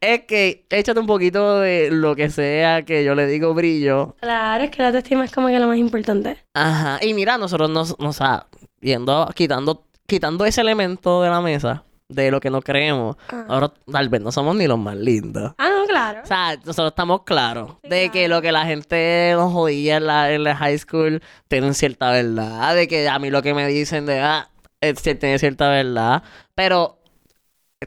es 0.01 0.21
que 0.25 0.65
échate 0.69 0.99
un 0.99 1.07
poquito 1.07 1.59
de 1.59 1.89
lo 1.91 2.15
que 2.15 2.29
sea 2.29 2.83
que 2.83 3.03
yo 3.03 3.15
le 3.15 3.27
digo 3.27 3.53
brillo. 3.53 4.15
Claro, 4.21 4.63
es 4.63 4.71
que 4.71 4.81
la 4.81 4.87
autoestima 4.89 5.25
es 5.25 5.31
como 5.31 5.47
que 5.47 5.59
lo 5.59 5.67
más 5.67 5.77
importante. 5.77 6.37
Ajá. 6.53 6.99
Y 7.01 7.13
mira, 7.13 7.37
nosotros 7.37 7.69
nos, 7.69 7.99
nos 7.99 8.15
o 8.15 8.17
sea, 8.17 8.47
yendo, 8.81 9.29
quitando, 9.35 9.85
quitando 10.07 10.45
ese 10.45 10.61
elemento 10.61 11.21
de 11.21 11.29
la 11.29 11.41
mesa, 11.41 11.83
de 12.07 12.31
lo 12.31 12.39
que 12.39 12.49
no 12.49 12.61
creemos, 12.61 13.17
Ajá. 13.27 13.45
ahora 13.49 13.73
tal 13.91 14.09
vez 14.09 14.21
no 14.21 14.31
somos 14.31 14.55
ni 14.55 14.67
los 14.67 14.79
más 14.79 14.95
lindos. 14.95 15.53
Ah, 15.57 15.69
no, 15.69 15.85
claro. 15.85 16.21
O 16.23 16.25
sea, 16.25 16.55
nosotros 16.55 16.91
estamos 16.91 17.23
claros 17.23 17.73
Sí, 17.83 17.89
de 17.89 18.09
que 18.09 18.27
lo 18.27 18.41
que 18.41 18.51
la 18.51 18.65
gente 18.65 19.33
nos 19.35 19.51
jodía 19.51 19.97
en 19.97 20.07
la, 20.07 20.31
en 20.31 20.43
la 20.43 20.55
high 20.55 20.77
school 20.77 21.21
tienen 21.47 21.73
cierta 21.73 22.09
verdad. 22.11 22.73
De 22.73 22.87
que 22.87 23.07
a 23.07 23.19
mí 23.19 23.29
lo 23.29 23.41
que 23.41 23.53
me 23.53 23.67
dicen 23.67 24.05
de 24.05 24.21
ah, 24.21 24.49
es, 24.81 25.01
tiene 25.01 25.37
cierta 25.37 25.69
verdad. 25.69 26.23
Pero 26.55 26.97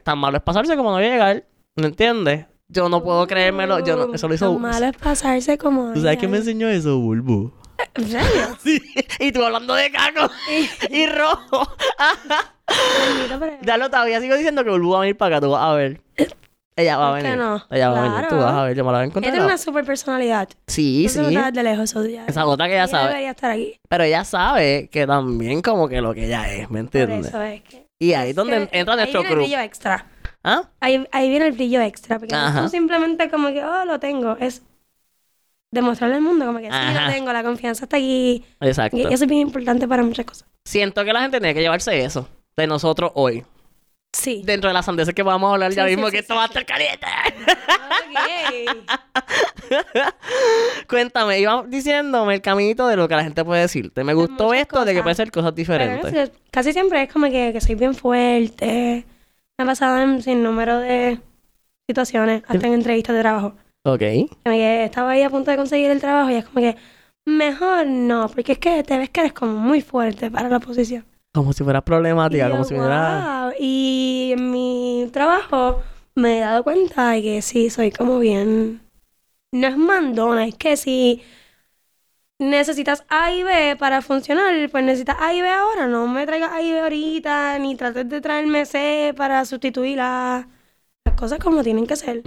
tan 0.03 0.19
malo 0.19 0.37
es 0.37 0.43
pasarse 0.43 0.77
como 0.77 0.91
no 0.91 0.99
llegar. 0.99 1.43
¿Me 1.75 1.87
entiendes? 1.87 2.45
Yo 2.67 2.89
no 2.89 3.03
puedo 3.03 3.25
creérmelo. 3.27 3.79
Yo 3.79 3.95
no, 3.95 4.13
eso 4.13 4.27
lo 4.27 4.33
hizo. 4.35 4.45
Lo 4.53 4.59
malo 4.59 4.85
es 4.87 4.97
pasarse 4.97 5.57
como. 5.57 5.93
¿Tú 5.93 6.01
sabes 6.01 6.17
quién 6.17 6.31
me 6.31 6.37
enseñó 6.37 6.67
eso, 6.69 6.97
Bulbu? 6.99 7.51
¿En 7.95 8.07
serio? 8.07 8.57
Sí. 8.63 8.81
Y 9.19 9.31
tú 9.31 9.43
hablando 9.43 9.73
de 9.75 9.91
caco 9.91 10.31
y 10.89 11.05
rojo. 11.07 11.67
Ya 13.61 13.77
lo 13.77 13.89
todavía 13.89 14.19
sigo 14.21 14.35
diciendo 14.35 14.63
que 14.63 14.69
Bulbu 14.69 14.91
va 14.91 14.97
a 14.97 15.01
venir 15.01 15.17
para 15.17 15.37
acá. 15.37 15.45
Tú 15.45 15.51
vas 15.51 15.63
a 15.63 15.73
ver. 15.73 16.01
Ella 16.75 16.97
va 16.97 17.09
a 17.09 17.11
¿Por 17.11 17.17
qué 17.21 17.23
venir. 17.29 17.39
no? 17.39 17.63
Ella 17.69 17.89
va 17.89 17.99
a 17.99 18.01
venir. 18.03 18.21
Tú 18.21 18.35
Claro. 18.35 18.43
vas 18.45 18.53
a 18.55 18.63
ver. 18.63 18.77
Yo 18.77 18.83
me 18.85 18.91
la 18.91 18.97
voy 18.97 19.03
a 19.03 19.05
encontrar. 19.07 19.23
Ella 19.25 19.31
tiene 19.33 19.45
una 19.45 19.57
super 19.57 19.85
personalidad. 19.85 20.49
Sí, 20.67 21.07
sí. 21.09 21.19
nota 21.19 21.51
de 21.51 21.63
lejos, 21.63 21.93
ya. 22.09 22.25
Esa 22.25 22.45
otra 22.45 22.65
que 22.67 22.73
ella 22.73 22.83
Ella 22.83 22.91
sabe. 22.91 23.07
debería 23.09 23.31
estar 23.31 23.51
aquí. 23.51 23.75
Pero 23.87 24.03
ella 24.05 24.23
sabe 24.23 24.89
que 24.91 25.05
también 25.05 25.61
como 25.61 25.87
que 25.87 26.01
lo 26.01 26.13
que 26.13 26.25
ella 26.25 26.51
es, 26.51 26.61
¿me 26.71 26.83
Por 26.83 26.97
entiendes? 26.97 27.27
eso 27.27 27.41
es 27.43 27.61
que. 27.63 27.85
Y 27.99 28.13
ahí 28.13 28.31
es 28.31 28.35
donde 28.35 28.67
entra 28.71 28.95
nuestro 28.95 29.23
brillo 29.23 29.59
extra. 29.59 30.07
¿Ah? 30.43 30.69
Ahí, 30.79 31.07
ahí 31.11 31.29
viene 31.29 31.47
el 31.47 31.53
brillo 31.53 31.81
extra. 31.81 32.19
Porque 32.19 32.33
no 32.35 32.41
Ajá. 32.41 32.63
tú 32.63 32.69
simplemente 32.69 33.29
como 33.29 33.47
que, 33.49 33.63
oh, 33.63 33.85
lo 33.85 33.99
tengo. 33.99 34.35
Es 34.39 34.61
demostrarle 35.71 36.17
al 36.17 36.21
mundo 36.21 36.45
como 36.45 36.59
que 36.59 36.65
sí, 36.65 36.71
Ajá. 36.71 37.07
lo 37.07 37.13
tengo, 37.13 37.33
la 37.33 37.43
confianza 37.43 37.85
está 37.85 37.97
aquí. 37.97 38.43
Exacto. 38.61 38.97
Y 38.97 39.01
eso 39.03 39.23
es 39.23 39.27
bien 39.27 39.41
importante 39.41 39.87
para 39.87 40.03
muchas 40.03 40.25
cosas. 40.25 40.47
Siento 40.65 41.03
que 41.03 41.13
la 41.13 41.21
gente 41.21 41.39
tiene 41.39 41.53
que 41.53 41.61
llevarse 41.61 42.03
eso 42.03 42.27
de 42.55 42.67
nosotros 42.67 43.11
hoy. 43.15 43.43
Sí. 44.15 44.43
Dentro 44.45 44.67
de 44.69 44.75
las 44.75 44.85
sandeces 44.85 45.15
que 45.15 45.23
vamos 45.23 45.49
a 45.49 45.53
hablar 45.53 45.71
ya 45.71 45.85
Sí, 45.85 45.95
mismo, 45.95 46.05
sí, 46.07 46.11
que 46.13 46.19
esto 46.19 46.35
va 46.35 46.43
a 46.43 46.45
estar 46.45 46.63
caliente. 46.65 47.07
Ok. 48.13 48.93
Cuéntame, 50.87 51.39
iba 51.39 51.63
diciéndome 51.67 52.35
el 52.35 52.41
caminito 52.41 52.87
de 52.87 52.95
lo 52.95 53.07
que 53.07 53.15
la 53.15 53.23
gente 53.23 53.43
puede 53.43 53.61
decirte. 53.61 54.03
Me 54.03 54.13
gustó 54.13 54.53
esto 54.53 54.85
de 54.85 54.93
que 54.93 55.01
puede 55.01 55.15
ser 55.15 55.31
cosas 55.31 55.55
diferentes. 55.55 56.13
es 56.13 56.31
casi 56.51 56.73
siempre 56.73 57.01
es 57.01 57.11
como 57.11 57.25
que, 57.31 57.51
que 57.53 57.61
soy 57.61 57.73
bien 57.73 57.95
fuerte. 57.95 59.05
Me 59.57 59.63
ha 59.63 59.67
pasado 59.67 60.01
en 60.01 60.21
sin 60.21 60.41
número 60.41 60.79
de 60.79 61.19
situaciones, 61.87 62.43
hasta 62.47 62.67
en 62.67 62.73
entrevistas 62.73 63.15
de 63.15 63.21
trabajo. 63.21 63.53
Ok. 63.85 63.99
Que 63.99 64.83
estaba 64.85 65.11
ahí 65.11 65.21
a 65.21 65.29
punto 65.29 65.51
de 65.51 65.57
conseguir 65.57 65.91
el 65.91 65.99
trabajo 65.99 66.29
y 66.31 66.35
es 66.35 66.45
como 66.45 66.61
que 66.61 66.75
mejor 67.25 67.85
no, 67.85 68.27
porque 68.29 68.53
es 68.53 68.57
que 68.57 68.83
te 68.83 68.97
ves 68.97 69.09
que 69.09 69.19
eres 69.19 69.33
como 69.33 69.53
muy 69.53 69.81
fuerte 69.81 70.31
para 70.31 70.49
la 70.49 70.59
posición. 70.59 71.05
Como 71.33 71.53
si 71.53 71.63
fuera 71.63 71.81
problemática, 71.81 72.49
como 72.49 72.63
si 72.63 72.75
fuera... 72.75 73.45
"Wow". 73.45 73.53
Y 73.59 74.33
en 74.37 74.51
mi 74.51 75.09
trabajo 75.11 75.81
me 76.15 76.37
he 76.37 76.41
dado 76.41 76.63
cuenta 76.63 77.11
de 77.11 77.21
que 77.21 77.41
sí, 77.41 77.69
soy 77.69 77.91
como 77.91 78.19
bien... 78.19 78.81
No 79.51 79.67
es 79.67 79.77
mandona, 79.77 80.47
es 80.47 80.55
que 80.55 80.77
si 80.77 81.21
necesitas 82.39 83.05
A 83.09 83.31
y 83.31 83.43
B 83.43 83.75
para 83.77 84.01
funcionar, 84.01 84.53
pues 84.69 84.83
necesitas 84.83 85.17
A 85.19 85.33
y 85.33 85.41
B 85.41 85.49
ahora. 85.49 85.87
No 85.87 86.07
me 86.07 86.25
traigas 86.25 86.51
A 86.51 86.61
y 86.61 86.71
B 86.71 86.79
ahorita, 86.81 87.59
ni 87.59 87.75
trates 87.75 88.07
de 88.09 88.21
traerme 88.21 88.65
C 88.65 89.13
para 89.15 89.43
sustituir 89.45 89.99
a 90.01 90.47
las 91.05 91.15
cosas 91.15 91.39
como 91.39 91.63
tienen 91.63 91.85
que 91.87 91.95
ser. 91.95 92.21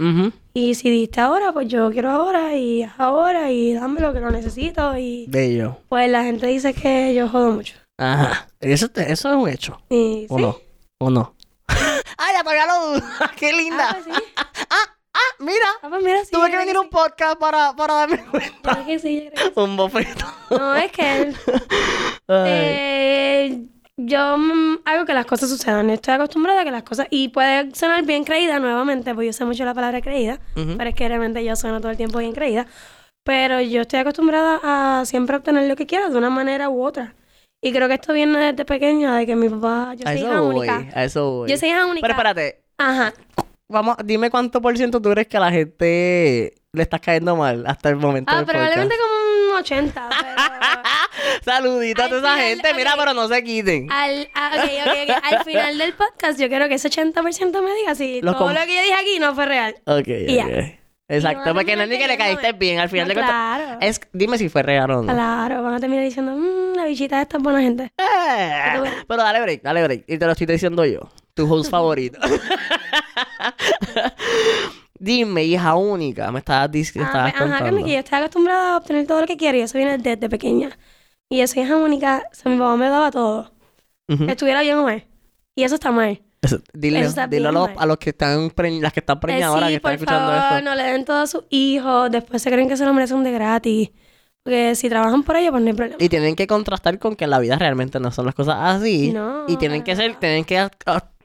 Y 0.53 0.75
si 0.75 0.89
diste 0.89 1.19
ahora, 1.21 1.51
pues 1.53 1.67
yo 1.67 1.89
quiero 1.91 2.09
ahora 2.11 2.55
y 2.55 2.87
ahora 2.97 3.51
y 3.51 3.73
dame 3.73 4.01
lo 4.01 4.13
que 4.13 4.19
lo 4.19 4.31
necesito. 4.31 4.97
Y 4.97 5.25
Bello. 5.27 5.77
pues 5.89 6.09
la 6.09 6.23
gente 6.23 6.47
dice 6.47 6.73
que 6.73 7.13
yo 7.13 7.27
jodo 7.29 7.51
mucho. 7.51 7.75
Ajá. 7.99 8.47
Eso, 8.59 8.89
te- 8.89 9.11
eso 9.11 9.29
es 9.29 9.35
un 9.35 9.49
hecho. 9.49 9.81
Y 9.89 10.25
¿O 10.29 10.37
sí. 10.37 10.41
no? 10.43 10.57
¿O 10.99 11.09
no? 11.09 11.35
¡Ay, 11.67 12.35
dudo! 12.43 13.01
¡Qué 13.35 13.51
linda! 13.53 13.89
Ah, 13.89 13.97
pues 14.03 14.15
sí. 14.17 14.23
Ah, 14.69 14.96
mira. 15.39 15.65
Ah, 15.81 15.89
pues 15.89 16.03
mira, 16.03 16.23
sí, 16.25 16.31
Tuve 16.31 16.49
que 16.51 16.57
venir 16.57 16.75
a 16.75 16.81
un 16.81 16.89
podcast 16.89 17.39
para, 17.39 17.73
para 17.75 17.93
darme 17.93 18.25
cuenta. 18.25 18.85
Que 18.85 18.99
sí, 18.99 19.29
Un 19.55 19.77
bofetón. 19.77 20.29
sí. 20.49 20.55
No, 20.57 20.75
es 20.75 20.91
que 20.91 21.33
eh, 22.27 23.65
yo 23.97 24.37
mm, 24.37 24.79
hago 24.85 25.05
que 25.05 25.13
las 25.13 25.25
cosas 25.25 25.49
sucedan. 25.49 25.89
Estoy 25.89 26.13
acostumbrada 26.15 26.61
a 26.61 26.63
que 26.63 26.71
las 26.71 26.83
cosas... 26.83 27.07
Y 27.09 27.29
puede 27.29 27.73
sonar 27.73 28.03
bien 28.05 28.23
creída 28.23 28.59
nuevamente, 28.59 29.13
porque 29.13 29.27
yo 29.27 29.33
sé 29.33 29.45
mucho 29.45 29.65
la 29.65 29.73
palabra 29.73 30.01
creída. 30.01 30.39
Ujú. 30.55 30.77
Pero 30.77 30.89
es 30.89 30.95
que 30.95 31.07
realmente 31.07 31.43
yo 31.43 31.55
sueno 31.55 31.79
todo 31.81 31.91
el 31.91 31.97
tiempo 31.97 32.19
bien 32.19 32.33
creída. 32.33 32.67
Pero 33.23 33.59
yo 33.59 33.81
estoy 33.81 33.99
acostumbrada 33.99 34.59
a 34.63 35.05
siempre 35.05 35.35
obtener 35.37 35.67
lo 35.67 35.75
que 35.75 35.85
quiero 35.85 36.09
de 36.09 36.17
una 36.17 36.29
manera 36.29 36.69
u 36.69 36.83
otra. 36.83 37.15
Y 37.61 37.73
creo 37.73 37.87
que 37.87 37.95
esto 37.95 38.13
viene 38.13 38.37
desde 38.37 38.65
pequeña, 38.65 39.17
de 39.17 39.25
que 39.25 39.35
mi 39.35 39.49
papá... 39.49 39.93
Yo 39.95 40.03
soy 40.03 40.17
eso 40.17 40.25
hija 40.27 40.39
voy. 40.41 40.55
única. 40.55 40.87
A 40.93 41.03
eso 41.03 41.31
voy. 41.31 41.49
Yo 41.49 41.57
soy 41.57 41.69
hija 41.69 41.85
única. 41.85 42.01
Pero 42.01 42.13
espérate. 42.13 42.63
Ajá. 42.77 43.13
Vamos, 43.69 43.97
dime 44.05 44.29
cuánto 44.29 44.61
por 44.61 44.77
ciento 44.77 45.01
tú 45.01 45.09
crees 45.11 45.27
que 45.27 45.37
a 45.37 45.41
la 45.41 45.51
gente 45.51 46.53
le 46.71 46.83
estás 46.83 47.01
cayendo 47.01 47.35
mal 47.35 47.65
hasta 47.67 47.89
el 47.89 47.97
momento 47.97 48.31
Ah, 48.33 48.37
del 48.37 48.45
probablemente 48.45 48.95
podcast. 48.95 49.11
como 49.11 49.51
un 49.51 49.59
80, 49.59 50.09
pero... 50.21 51.41
Saludita 51.43 52.05
a 52.05 52.09
toda 52.09 52.19
esa 52.35 52.43
gente. 52.47 52.73
Mira, 52.75 52.93
pero 52.97 53.13
no 53.13 53.27
se 53.27 53.43
quiten. 53.43 53.91
Al, 53.91 54.29
ah. 54.35 54.51
Al 55.31 55.43
final 55.43 55.77
del 55.77 55.93
podcast, 55.93 56.39
yo 56.39 56.47
quiero 56.47 56.67
que 56.69 56.75
ese 56.75 56.89
80% 56.89 57.61
me 57.61 57.73
diga 57.75 57.95
si 57.95 58.21
Los 58.21 58.37
todo 58.37 58.53
lo 58.53 58.59
que 58.61 58.75
yo 58.75 58.81
dije 58.83 58.93
aquí 58.93 59.19
no 59.19 59.33
fue 59.35 59.45
real. 59.45 59.75
Ok, 59.85 60.07
Y 60.07 60.35
ya. 60.35 60.47
Exacto, 61.09 61.53
porque 61.53 61.75
no 61.77 61.83
es 61.83 61.89
ni 61.89 61.97
que 61.97 62.07
le 62.07 62.17
caíste 62.17 62.51
bien. 62.53 62.79
Al 62.79 62.89
final 62.89 63.07
No, 63.07 63.09
de 63.09 63.13
cuentas, 63.15 63.33
claro. 63.35 63.77
es, 63.81 64.01
dime 64.11 64.37
si 64.37 64.49
fue 64.49 64.61
real 64.63 64.91
o 64.91 65.01
no. 65.03 65.13
Claro, 65.13 65.63
van 65.63 65.73
a 65.75 65.79
terminar 65.79 66.03
diciendo, 66.03 66.33
mmm, 66.35 66.75
la 66.75 66.83
bichita 66.85 67.21
esta 67.21 67.37
es 67.37 67.43
buena 67.43 67.61
gente. 67.61 67.83
Eh. 67.97 68.83
Pero 69.07 69.23
dale 69.23 69.41
break, 69.41 69.61
dale 69.61 69.83
break. 69.83 70.03
Y 70.07 70.17
te 70.17 70.25
lo 70.25 70.31
estoy 70.33 70.47
diciendo 70.47 70.85
yo. 70.85 71.09
Tu 71.33 71.51
host 71.51 71.69
favorito. 71.71 72.19
Dime, 74.99 75.43
hija 75.43 75.75
única. 75.75 76.31
Me 76.31 76.39
estabas 76.39 76.71
diciendo. 76.71 77.09
Ah, 77.13 77.31
pues, 77.37 77.51
ajá, 77.51 77.69
que 77.69 77.91
yo 77.93 77.99
estoy 77.99 78.17
acostumbrada 78.17 78.73
a 78.73 78.77
obtener 78.77 79.05
todo 79.05 79.21
lo 79.21 79.27
que 79.27 79.37
quiero 79.37 79.57
y 79.57 79.61
eso 79.61 79.77
viene 79.77 79.97
desde 79.97 80.29
pequeña. 80.29 80.69
Y 81.29 81.39
yo 81.39 81.47
soy 81.47 81.63
hija 81.63 81.75
única, 81.77 82.23
o 82.31 82.35
sea, 82.35 82.51
mi 82.51 82.57
papá 82.57 82.75
me 82.77 82.89
daba 82.89 83.11
todo. 83.11 83.51
Estuviera 84.07 84.61
bien 84.61 84.77
o 84.77 84.83
mal. 84.83 85.05
Y 85.55 85.63
eso 85.63 85.75
está 85.75 85.91
mal. 85.91 86.21
Eso, 86.41 86.59
dile, 86.73 86.99
Eso 87.01 87.09
está 87.09 87.27
dile 87.27 87.47
a, 87.47 87.51
los, 87.51 87.67
mal. 87.67 87.75
a 87.79 87.85
los 87.85 87.97
que 87.97 88.11
están 88.11 88.49
preñ- 88.51 88.79
las 88.79 88.93
que 88.93 89.01
están 89.01 89.17
Eh, 89.17 89.21
preñadas 89.21 89.53
ahora 89.55 89.67
sí, 89.67 89.71
que 89.73 89.75
están 89.77 89.93
escuchando 89.95 90.31
favor, 90.31 90.57
esto. 90.59 90.69
no 90.69 90.75
le 90.75 90.83
den 90.83 91.05
todo 91.05 91.17
a 91.21 91.27
sus 91.27 91.43
hijos. 91.49 92.11
Después 92.11 92.41
se 92.41 92.49
creen 92.51 92.69
que 92.69 92.77
se 92.77 92.85
lo 92.85 92.93
merecen 92.93 93.23
de 93.23 93.31
gratis. 93.31 93.89
Porque 94.43 94.75
si 94.75 94.87
trabajan 94.87 95.23
por 95.23 95.35
ello, 95.35 95.51
pues 95.51 95.61
no 95.63 95.67
hay 95.69 95.75
problema. 95.75 95.97
Y 95.99 96.07
tienen 96.09 96.35
que 96.35 96.47
contrastar 96.47 96.99
con 96.99 97.15
que 97.17 97.25
en 97.25 97.31
la 97.31 97.39
vida 97.39 97.57
realmente 97.57 97.99
no 97.99 98.11
son 98.11 98.25
las 98.27 98.35
cosas 98.35 98.55
así. 98.59 99.11
No, 99.11 99.43
y 99.47 99.57
tienen 99.57 99.83
que 99.83 99.95
ser, 99.95 100.15
tienen 100.15 100.45
que 100.45 100.69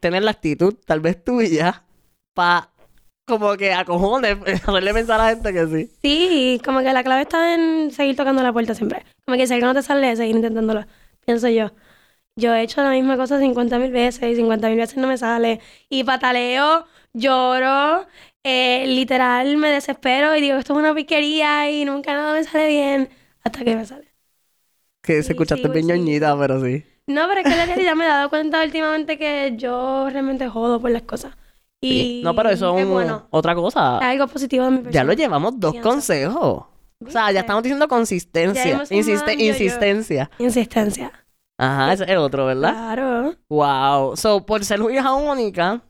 tener 0.03 0.25
la 0.25 0.33
actitud, 0.33 0.75
tal 0.85 1.01
vez 1.01 1.23
tuya, 1.23 1.85
para 2.35 2.69
como 3.25 3.57
que 3.57 3.73
acojones, 3.73 4.37
hacerle 4.67 4.93
pensar 4.93 5.21
a 5.21 5.25
la 5.25 5.31
gente 5.31 5.53
que 5.53 5.67
sí. 5.69 5.91
Sí, 6.03 6.61
como 6.65 6.81
que 6.81 6.93
la 6.93 7.05
clave 7.05 7.23
está 7.23 7.55
en 7.55 7.93
seguir 7.93 8.17
tocando 8.17 8.43
la 8.43 8.53
puerta 8.53 8.75
siempre. 8.75 9.05
Como 9.25 9.37
que 9.39 9.47
si 9.47 9.55
algo 9.55 9.67
no 9.69 9.75
te 9.75 9.83
sale, 9.83 10.15
seguir 10.17 10.35
intentándolo. 10.35 10.85
Pienso 11.25 11.49
yo. 11.49 11.71
Yo 12.35 12.53
he 12.55 12.63
hecho 12.63 12.83
la 12.83 12.91
misma 12.91 13.17
cosa 13.17 13.39
50 13.39 13.79
mil 13.79 13.93
veces 13.93 14.33
y 14.33 14.37
50 14.37 14.69
mil 14.69 14.79
veces 14.79 14.97
no 14.97 15.07
me 15.07 15.19
sale. 15.19 15.61
Y 15.89 16.03
pataleo, 16.03 16.87
lloro, 17.13 18.07
eh, 18.43 18.85
literal 18.89 19.57
me 19.57 19.71
desespero 19.71 20.35
y 20.35 20.41
digo 20.41 20.57
esto 20.57 20.73
es 20.73 20.79
una 20.81 20.95
piquería 20.95 21.71
y 21.71 21.85
nunca 21.85 22.15
nada 22.15 22.33
me 22.33 22.43
sale 22.45 22.69
bien 22.69 23.09
hasta 23.45 23.65
que 23.65 23.77
me 23.77 23.85
sale. 23.87 24.12
Que 25.03 25.17
Sí, 25.17 25.23
se 25.25 25.33
escuchaste 25.33 25.69
bien 25.69 25.87
ñoñita, 25.89 26.39
pero 26.39 26.63
sí. 26.65 26.85
No, 27.09 27.27
pero 27.29 27.41
es 27.41 27.47
que 27.47 27.61
en 27.61 27.67
realidad 27.67 27.95
me 27.97 28.05
he 28.05 28.09
dado 28.09 28.31
cuenta 28.31 28.63
últimamente 28.63 29.19
que 29.19 29.55
yo 29.57 30.09
realmente 30.11 30.49
jodo 30.49 30.81
por 30.81 30.91
las 30.91 31.03
cosas. 31.03 31.33
Y. 31.81 32.21
No, 32.23 32.35
pero 32.37 32.51
eso 32.51 32.73
es 32.77 32.81
es 32.83 32.87
un- 32.87 32.93
bueno. 32.93 33.27
otra 33.31 33.55
cosa. 33.57 33.99
Algo 33.99 34.29
positivo 34.29 34.65
de 34.67 34.71
mi 34.71 34.77
persona. 34.79 34.93
Ya 34.95 35.05
lo 35.05 35.13
llevamos 35.13 35.59
dos 35.59 35.73
Pienso. 35.73 35.89
consejos. 35.91 36.65
O 37.05 37.11
sea, 37.11 37.33
ya 37.33 37.41
estamos 37.41 37.65
diciendo 37.65 37.89
consistencia, 37.89 38.85
insiste- 38.91 39.35
insistencia. 39.35 40.31
Insistencia. 40.39 41.11
Ajá, 41.59 41.93
ese 41.93 42.05
es 42.05 42.11
el 42.11 42.19
otro, 42.19 42.47
¿verdad? 42.47 42.71
Claro. 42.73 43.35
Wow. 43.49 44.17
So, 44.17 44.47
por 44.47 44.65
ser 44.65 44.81
hija 44.93 45.13
única, 45.13 45.81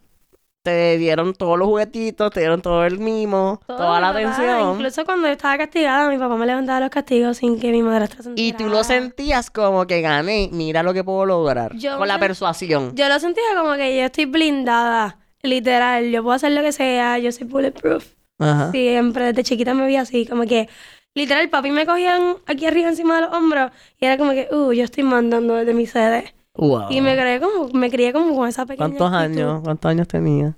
te 0.63 0.97
dieron 0.97 1.35
todos 1.35 1.59
los 1.59 1.67
juguetitos, 1.67 2.31
te 2.31 2.41
dieron 2.41 2.63
todo 2.63 2.85
el 2.85 2.99
mimo, 2.99 3.61
Todo 3.67 3.79
toda 3.79 4.01
la 4.01 4.13
papá, 4.13 4.21
atención. 4.21 4.75
Incluso 4.75 5.05
cuando 5.05 5.27
yo 5.27 5.33
estaba 5.33 5.59
castigada, 5.59 6.09
mi 6.09 6.19
papá 6.19 6.37
me 6.37 6.47
levantaba 6.47 6.81
los 6.81 6.91
castigos 6.91 7.39
sin 7.39 7.59
que 7.59 7.73
mi 7.73 7.83
madrastra 7.83 8.23
se 8.23 8.31
Y 8.37 8.53
tú 8.53 8.65
lo 8.69 8.79
enterara. 8.79 8.85
sentías 8.85 9.51
como 9.51 9.87
que 9.87 10.01
gané, 10.01 10.49
mira 10.53 10.83
lo 10.83 10.95
que 10.95 11.03
puedo 11.03 11.27
lograr. 11.27 11.75
Yo 11.77 11.99
con 11.99 12.07
la 12.07 12.19
persuasión. 12.19 12.95
Yo 12.95 13.09
lo 13.09 13.19
sentía 13.19 13.43
como 13.57 13.75
que 13.75 13.97
yo 13.97 14.05
estoy 14.05 14.27
blindada, 14.27 15.19
literal. 15.43 16.11
Yo 16.11 16.23
puedo 16.23 16.37
hacer 16.37 16.53
lo 16.53 16.63
que 16.63 16.73
sea, 16.73 17.19
yo 17.19 17.33
soy 17.33 17.47
bulletproof. 17.47 18.07
Ajá. 18.39 18.71
Siempre 18.71 19.27
desde 19.27 19.43
chiquita 19.43 19.75
me 19.75 19.87
vi 19.87 19.97
así, 19.97 20.27
como 20.27 20.45
que 20.47 20.69
literal, 21.15 21.49
papi 21.51 21.71
me 21.71 21.87
cogían 21.87 22.37
aquí 22.47 22.67
arriba 22.67 22.89
encima 22.89 23.17
de 23.17 23.23
los 23.23 23.35
hombros 23.35 23.71
y 24.01 24.07
era 24.07 24.17
como 24.17 24.31
que, 24.31 24.49
uh, 24.53 24.73
yo 24.73 24.85
estoy 24.85 25.03
mandando 25.03 25.57
desde 25.57 25.75
mi 25.75 25.87
sede. 25.87 26.35
Wow. 26.55 26.87
Y 26.91 27.01
me 27.01 27.15
creé 27.17 27.41
como, 27.41 27.69
me 27.73 27.91
crié 27.91 28.13
como 28.13 28.35
con 28.37 28.49
esa 28.49 28.67
pequeña 28.67 28.89
¿Cuántos 28.89 29.13
actitud. 29.13 29.41
años? 29.43 29.61
¿Cuántos 29.65 29.89
años 29.91 30.09
tenías? 30.09 30.55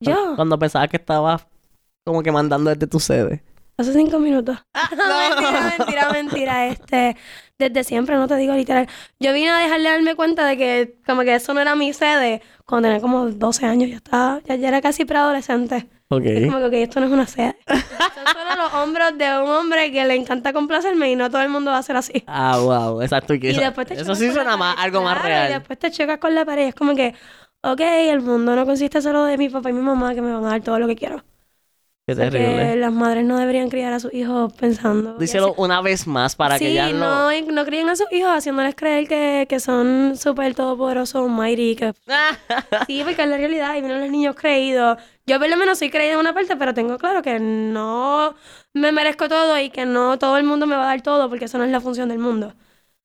Yo, 0.00 0.34
Cuando 0.36 0.58
pensabas 0.58 0.88
que 0.88 0.96
estabas 0.98 1.46
como 2.04 2.22
que 2.22 2.30
mandando 2.32 2.70
desde 2.70 2.86
tu 2.86 3.00
sede. 3.00 3.42
hace 3.78 3.92
cinco 3.92 4.18
minutos. 4.18 4.58
Ah, 4.74 5.34
mentira, 5.38 5.74
mentira, 5.78 6.12
mentira. 6.12 6.66
Este, 6.68 7.16
desde 7.58 7.84
siempre, 7.84 8.16
no 8.16 8.28
te 8.28 8.36
digo 8.36 8.54
literal. 8.54 8.86
Yo 9.20 9.32
vine 9.32 9.50
a 9.50 9.58
dejarle 9.58 9.90
darme 9.90 10.14
cuenta 10.14 10.46
de 10.46 10.56
que 10.56 10.98
como 11.06 11.22
que 11.22 11.34
eso 11.34 11.52
no 11.54 11.60
era 11.60 11.74
mi 11.74 11.92
sede 11.92 12.42
cuando 12.64 12.88
tenía 12.88 13.00
como 13.00 13.26
12 13.30 13.66
años. 13.66 13.90
Ya 13.90 13.96
estaba, 13.96 14.40
ya, 14.44 14.54
ya 14.56 14.68
era 14.68 14.80
casi 14.80 15.04
preadolescente. 15.04 15.88
Ok. 16.10 16.24
Es 16.24 16.46
como 16.46 16.58
que 16.58 16.64
ok, 16.66 16.72
esto 16.72 17.00
no 17.00 17.06
es 17.06 17.12
una 17.12 17.26
sede. 17.26 17.56
Son 17.66 17.78
solo 17.78 18.62
los 18.62 18.74
hombros 18.74 19.18
de 19.18 19.26
un 19.38 19.50
hombre 19.50 19.92
que 19.92 20.04
le 20.04 20.14
encanta 20.14 20.52
complacerme 20.52 21.10
y 21.10 21.16
no 21.16 21.30
todo 21.30 21.42
el 21.42 21.50
mundo 21.50 21.70
va 21.70 21.78
a 21.78 21.82
ser 21.82 21.96
así. 21.96 22.24
Ah, 22.26 22.58
wow. 22.58 23.02
Exacto. 23.02 23.34
y 23.34 23.38
después 23.38 23.86
te 23.86 23.94
eso 23.94 24.14
sí 24.14 24.32
suena 24.32 24.56
más, 24.56 24.76
algo 24.78 25.02
más 25.02 25.22
real. 25.22 25.50
Y 25.50 25.54
después 25.54 25.78
te 25.78 25.90
chocas 25.90 26.18
con 26.18 26.34
la 26.34 26.44
pared. 26.44 26.68
Es 26.68 26.74
como 26.74 26.94
que, 26.94 27.14
ok, 27.62 27.80
el 27.80 28.20
mundo 28.22 28.56
no 28.56 28.64
consiste 28.64 29.02
solo 29.02 29.24
de 29.24 29.36
mi 29.36 29.50
papá 29.50 29.70
y 29.70 29.74
mi 29.74 29.82
mamá 29.82 30.14
que 30.14 30.22
me 30.22 30.32
van 30.32 30.46
a 30.46 30.50
dar 30.50 30.62
todo 30.62 30.78
lo 30.78 30.86
que 30.86 30.96
quiero. 30.96 31.22
Qué 32.08 32.14
terrible. 32.14 32.74
las 32.76 32.90
madres 32.90 33.22
no 33.26 33.36
deberían 33.36 33.68
criar 33.68 33.92
a 33.92 34.00
sus 34.00 34.14
hijos 34.14 34.50
pensando. 34.54 35.18
Díselo 35.18 35.52
una 35.58 35.82
vez 35.82 36.06
más 36.06 36.36
para 36.36 36.56
sí, 36.56 36.64
que 36.64 36.72
ya 36.72 36.88
no, 36.88 37.30
y 37.30 37.42
no 37.42 37.66
críen 37.66 37.90
a 37.90 37.96
sus 37.96 38.10
hijos 38.10 38.30
haciéndoles 38.30 38.74
creer 38.74 39.06
que, 39.06 39.44
que 39.46 39.60
son 39.60 40.16
súper 40.16 40.54
todopoderosos, 40.54 41.28
mighty, 41.28 41.76
que... 41.76 41.92
Sí, 42.86 43.02
porque 43.04 43.20
es 43.20 43.28
la 43.28 43.36
realidad, 43.36 43.76
y 43.76 43.82
vienen 43.82 44.00
los 44.00 44.10
niños 44.10 44.36
creídos. 44.36 44.96
Yo 45.26 45.38
por 45.38 45.50
lo 45.50 45.58
menos 45.58 45.80
soy 45.80 45.90
creída 45.90 46.14
en 46.14 46.20
una 46.20 46.32
parte, 46.32 46.56
pero 46.56 46.72
tengo 46.72 46.96
claro 46.96 47.20
que 47.20 47.38
no 47.40 48.34
me 48.72 48.90
merezco 48.90 49.28
todo 49.28 49.58
y 49.58 49.68
que 49.68 49.84
no 49.84 50.18
todo 50.18 50.38
el 50.38 50.44
mundo 50.44 50.66
me 50.66 50.76
va 50.76 50.84
a 50.84 50.86
dar 50.86 51.02
todo, 51.02 51.28
porque 51.28 51.44
eso 51.44 51.58
no 51.58 51.64
es 51.64 51.70
la 51.70 51.82
función 51.82 52.08
del 52.08 52.20
mundo. 52.20 52.54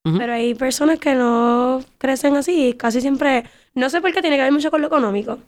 Ujú. 0.05 0.17
Pero 0.17 0.31
hay 0.31 0.55
personas 0.55 0.97
que 0.99 1.13
no 1.13 1.83
crecen 1.97 2.37
así, 2.37 2.73
casi 2.79 3.01
siempre... 3.01 3.43
No 3.73 3.89
sé 3.89 3.99
por 3.99 4.13
qué 4.13 4.21
tiene 4.21 4.37
que 4.37 4.43
ver 4.43 4.51
mucho 4.53 4.71
con 4.71 4.79
lo 4.79 4.87
económico. 4.87 5.39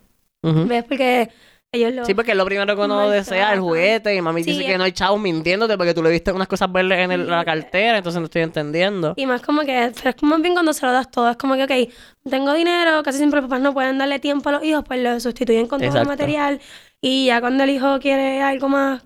Ujú. 0.44 0.66
¿Ves? 0.68 0.84
Porque 0.84 1.30
ellos 1.76 1.94
lo... 1.94 2.06
Sí, 2.06 2.14
porque 2.14 2.32
es 2.32 2.38
lo 2.38 2.46
primero 2.46 2.76
que 2.76 2.82
uno 2.82 3.10
desea, 3.10 3.54
el 3.54 3.60
juguete. 3.60 4.16
Y 4.16 4.22
mami 4.22 4.44
Sí, 4.44 4.52
dice 4.52 4.62
es- 4.64 4.68
que 4.72 4.78
no 4.78 4.84
hay 4.84 4.92
chavos 4.92 5.20
mintiéndote 5.20 5.78
porque 5.78 5.94
tú 5.94 6.02
le 6.04 6.10
viste 6.10 6.32
unas 6.32 6.48
cosas 6.48 6.72
verdes 6.72 7.00
en 7.00 7.12
el- 7.12 7.28
la 7.30 7.46
cartera, 7.46 7.98
entonces 7.98 8.20
no 8.20 8.26
estoy 8.26 8.42
entendiendo. 8.42 9.14
Y 9.16 9.26
más 9.26 9.42
como 9.42 9.62
que, 9.62 9.92
pero 9.96 10.10
es 10.10 10.16
como 10.16 10.38
bien 10.40 10.54
cuando 10.54 10.74
se 10.74 10.86
lo 10.86 10.92
das 10.92 11.10
todo. 11.12 11.30
Es 11.30 11.38
como 11.38 11.56
que, 11.56 11.64
ok, 11.64 12.30
tengo 12.30 12.54
dinero, 12.54 13.04
casi 13.04 13.18
siempre 13.20 13.42
los 13.42 13.50
papás 13.50 13.62
no 13.62 13.74
pueden 13.74 13.98
darle 13.98 14.20
tiempo 14.20 14.50
a 14.50 14.54
los 14.54 14.64
hijos, 14.64 14.84
pues 14.88 15.00
lo 15.02 15.20
sustituyen 15.20 15.68
con 15.68 15.80
todo 15.82 16.00
el 16.02 16.08
material. 16.08 16.60
Y 17.02 17.28
ya 17.28 17.40
cuando 17.42 17.64
el 17.64 17.70
hijo 17.70 18.00
quiere 18.00 18.42
algo 18.42 18.68
más 18.70 19.04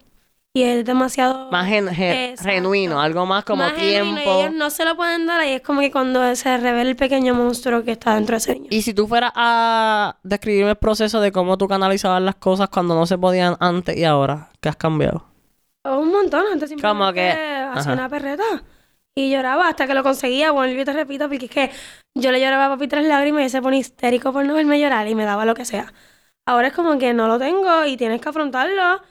y 0.60 0.64
es 0.64 0.86
demasiado... 0.86 1.50
Más 1.52 1.68
gen- 1.68 1.90
genuino, 2.38 3.00
algo 3.02 3.26
más 3.26 3.44
como 3.46 3.64
más 3.64 3.74
genuino, 3.74 4.16
tiempo. 4.18 4.40
y 4.40 4.42
ellos 4.42 4.54
no 4.54 4.70
se 4.70 4.86
lo 4.86 4.96
pueden 4.96 5.26
dar 5.26 5.46
y 5.46 5.52
es 5.52 5.62
como 5.62 5.82
que 5.82 5.92
cuando 5.92 6.36
se 6.36 6.58
revela 6.58 6.90
el 6.90 6.96
pequeño 6.96 7.34
monstruo 7.34 7.84
que 7.84 7.92
está 7.92 8.16
dentro 8.16 8.34
de 8.34 8.38
ese 8.38 8.54
niño. 8.56 8.68
Y 8.70 8.82
si 8.82 8.94
tú 8.94 9.08
fueras 9.08 9.32
a 9.36 10.18
describirme 10.24 10.72
el 10.72 10.76
proceso 10.78 11.22
de 11.22 11.32
cómo 11.32 11.58
tú 11.58 11.68
canalizabas 11.68 12.22
las 12.22 12.36
cosas 12.36 12.70
cuando 12.70 12.96
no 12.96 13.06
se 13.06 13.18
podían 13.18 13.56
antes 13.60 13.96
y 13.98 14.04
ahora, 14.06 14.50
¿qué 14.62 14.70
has 14.70 14.76
cambiado? 14.76 15.26
Oh, 15.84 16.00
un 16.00 16.12
montón, 16.12 16.44
antes 16.52 16.70
simplemente 16.70 17.00
Como 17.00 17.14
que- 17.14 17.32
hacía 17.74 17.94
una 17.94 18.10
perreta. 18.10 18.44
Y 19.16 19.32
lloraba 19.32 19.68
hasta 19.68 19.86
que 19.88 19.94
lo 19.94 20.04
conseguía. 20.04 20.52
Bueno, 20.52 20.72
yo 20.74 20.86
te 20.86 20.94
repito, 20.94 21.28
porque 21.28 21.46
es 21.46 21.52
que 21.52 21.72
yo 22.16 22.32
le 22.32 22.40
lloraba 22.40 22.66
a 22.68 22.70
papi 22.70 22.88
tres 22.88 23.06
lágrimas 23.06 23.42
y 23.42 23.44
él 23.46 23.50
se 23.50 23.62
pone 23.62 23.78
histérico 23.78 24.32
por 24.32 24.46
no 24.46 24.54
verme 24.54 24.80
llorar 24.80 25.08
y 25.08 25.16
me 25.16 25.26
daba 25.26 25.46
lo 25.46 25.56
que 25.56 25.66
sea. 25.66 25.92
Ahora 26.46 26.68
es 26.70 26.74
como 26.74 26.98
que 26.98 27.14
no 27.14 27.28
lo 27.28 27.38
tengo 27.38 27.86
y 27.86 27.98
tienes 27.98 28.22
que 28.22 28.30
afrontarlo 28.30 29.02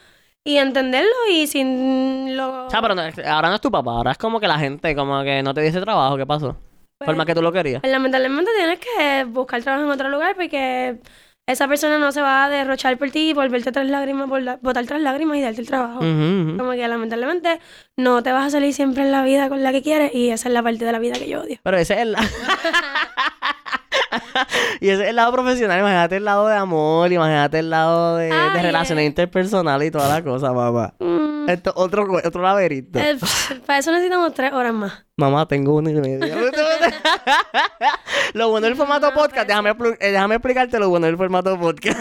y 0.45 0.57
entenderlo 0.57 1.11
y 1.31 1.47
sin 1.47 2.37
lo... 2.37 2.67
O 2.67 2.71
sea, 2.71 2.81
pero 2.81 2.95
no- 2.95 3.03
ahora 3.27 3.49
no 3.49 3.55
es 3.57 3.61
tu 3.61 3.71
papá, 3.71 3.91
ahora 3.93 4.13
es 4.13 4.19
como 4.19 4.41
que 4.41 4.49
la 4.49 4.59
gente 4.59 4.95
como 4.97 5.23
que 5.23 5.43
no 5.43 5.53
te 5.55 5.61
dice 5.61 5.81
trabajo, 5.81 6.17
¿qué 6.17 6.27
pasó? 6.27 6.53
Por 6.99 7.07
Pues, 7.07 7.17
más 7.17 7.27
que 7.27 7.35
tú 7.35 7.43
lo 7.43 7.53
querías. 7.53 7.83
Lamentablemente 7.85 8.51
tienes 8.57 8.79
que 8.81 9.25
buscar 9.25 9.63
trabajo 9.63 9.85
en 9.85 9.91
otro 9.91 10.09
lugar 10.09 10.35
porque 10.35 10.99
esa 11.47 11.69
persona 11.69 11.99
no 11.99 12.13
se 12.13 12.21
va 12.21 12.45
a 12.45 12.49
derrochar 12.49 12.99
por 12.99 13.11
ti 13.11 13.31
y 13.31 13.35
volverte 13.35 13.73
tres 13.73 13.89
lágrimas, 13.89 14.29
por 14.29 14.43
botar 14.61 14.85
tres 14.85 15.01
lágrimas 15.01 15.37
y 15.39 15.43
darte 15.43 15.61
el 15.61 15.67
trabajo. 15.67 16.01
Como 16.01 16.73
que 16.73 16.87
lamentablemente 16.89 17.61
no 17.97 18.23
te 18.23 18.33
vas 18.33 18.47
a 18.47 18.51
salir 18.51 18.75
siempre 18.75 19.03
en 19.05 19.13
la 19.13 19.23
vida 19.23 19.49
con 19.49 19.63
la 19.63 19.71
que 19.73 19.81
quieres 19.83 20.15
y 20.15 20.31
esa 20.31 20.49
es 20.49 20.55
la 20.55 20.63
parte 20.63 20.85
de 20.85 20.93
la 20.93 20.99
vida 20.99 21.15
que 21.19 21.29
yo 21.29 21.41
odio. 21.43 21.59
Pero 21.63 21.77
ese 21.79 22.01
es 22.01 22.07
la- 22.07 22.19
y 24.81 24.89
ese 24.89 25.03
es 25.05 25.09
el 25.11 25.17
lado 25.17 25.33
profesional, 25.33 25.79
imagínate 25.81 26.17
el 26.17 26.25
lado 26.25 26.47
de 26.49 26.57
amor, 26.57 27.13
imagínate 27.13 27.59
el 27.61 27.71
lado 27.71 28.17
de, 28.17 28.31
relaciones 28.61 29.03
eh. 29.03 29.07
interpersonales 29.07 29.89
y 29.89 29.91
toda 29.91 30.09
la 30.09 30.23
cosa, 30.23 30.53
mamá. 30.53 30.95
Mm, 30.99 31.49
Esto 31.49 31.73
otro, 31.77 32.07
otro 32.25 32.43
laberinto. 32.43 32.99
eh, 32.99 33.19
para 33.67 33.79
eso 33.79 33.93
necesitamos 33.93 34.35
tres 34.35 34.53
horas 34.53 34.75
más. 34.75 35.05
Mamá, 35.17 35.47
tengo 35.49 35.75
una 35.75 35.91
y 35.91 35.95
media. 35.95 36.37
lo 38.35 38.51
bueno 38.51 38.67
del 38.67 38.77
formato 38.77 39.11
No, 39.11 39.15
podcast, 39.17 39.49
déjame, 39.49 39.71
eh, 39.71 40.13
déjame 40.13 40.37
explicarte 40.37 40.79
lo 40.79 40.89
bueno 40.91 41.07
del 41.07 41.17
formato 41.17 41.59
podcast. 41.59 41.99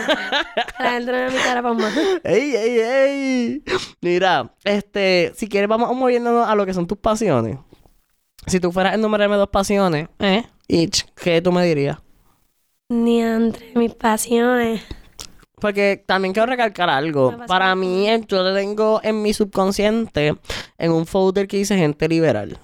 La 0.80 0.92
gente 0.92 1.12
no 1.12 1.32
mi 1.32 1.38
cara 1.40 1.64
para 1.64 1.74
más. 1.74 1.98
¡Ey, 2.24 2.56
ey, 2.56 2.80
ey! 2.80 3.64
Mira, 4.02 4.54
este, 4.64 5.32
si 5.36 5.50
quieres 5.50 5.68
vamos 5.68 5.96
moviéndonos 5.96 6.48
a 6.48 6.54
lo 6.54 6.66
que 6.66 6.74
son 6.74 6.86
tus 6.86 6.98
pasiones. 7.00 7.58
Si 8.46 8.60
tú 8.60 8.72
fueras 8.72 8.94
a 8.94 8.96
enumerarme 8.96 9.36
dos 9.36 9.50
pasiones, 9.50 10.08
¿eh? 10.20 10.46
Each, 10.68 11.06
¿qué 11.16 11.42
tú 11.42 11.52
me 11.52 11.66
dirías? 11.66 11.98
Ni 12.90 13.22
entre 13.22 13.74
mis 13.76 13.94
pasiones. 13.94 14.82
Porque 15.60 16.04
también 16.06 16.34
quiero 16.34 16.46
recalcar 16.46 16.90
algo. 16.90 17.36
Para 17.48 17.76
mí, 17.76 18.08
eh, 18.10 18.22
yo 18.28 18.44
lo 18.44 18.54
tengo 18.54 19.00
en 19.04 19.22
mi 19.22 19.34
subconsciente 19.34 20.36
en 20.78 20.92
un 20.92 21.06
folder 21.08 21.48
que 21.48 21.58
dice 21.58 21.76
gente 21.78 22.08
liberal. 22.08 22.60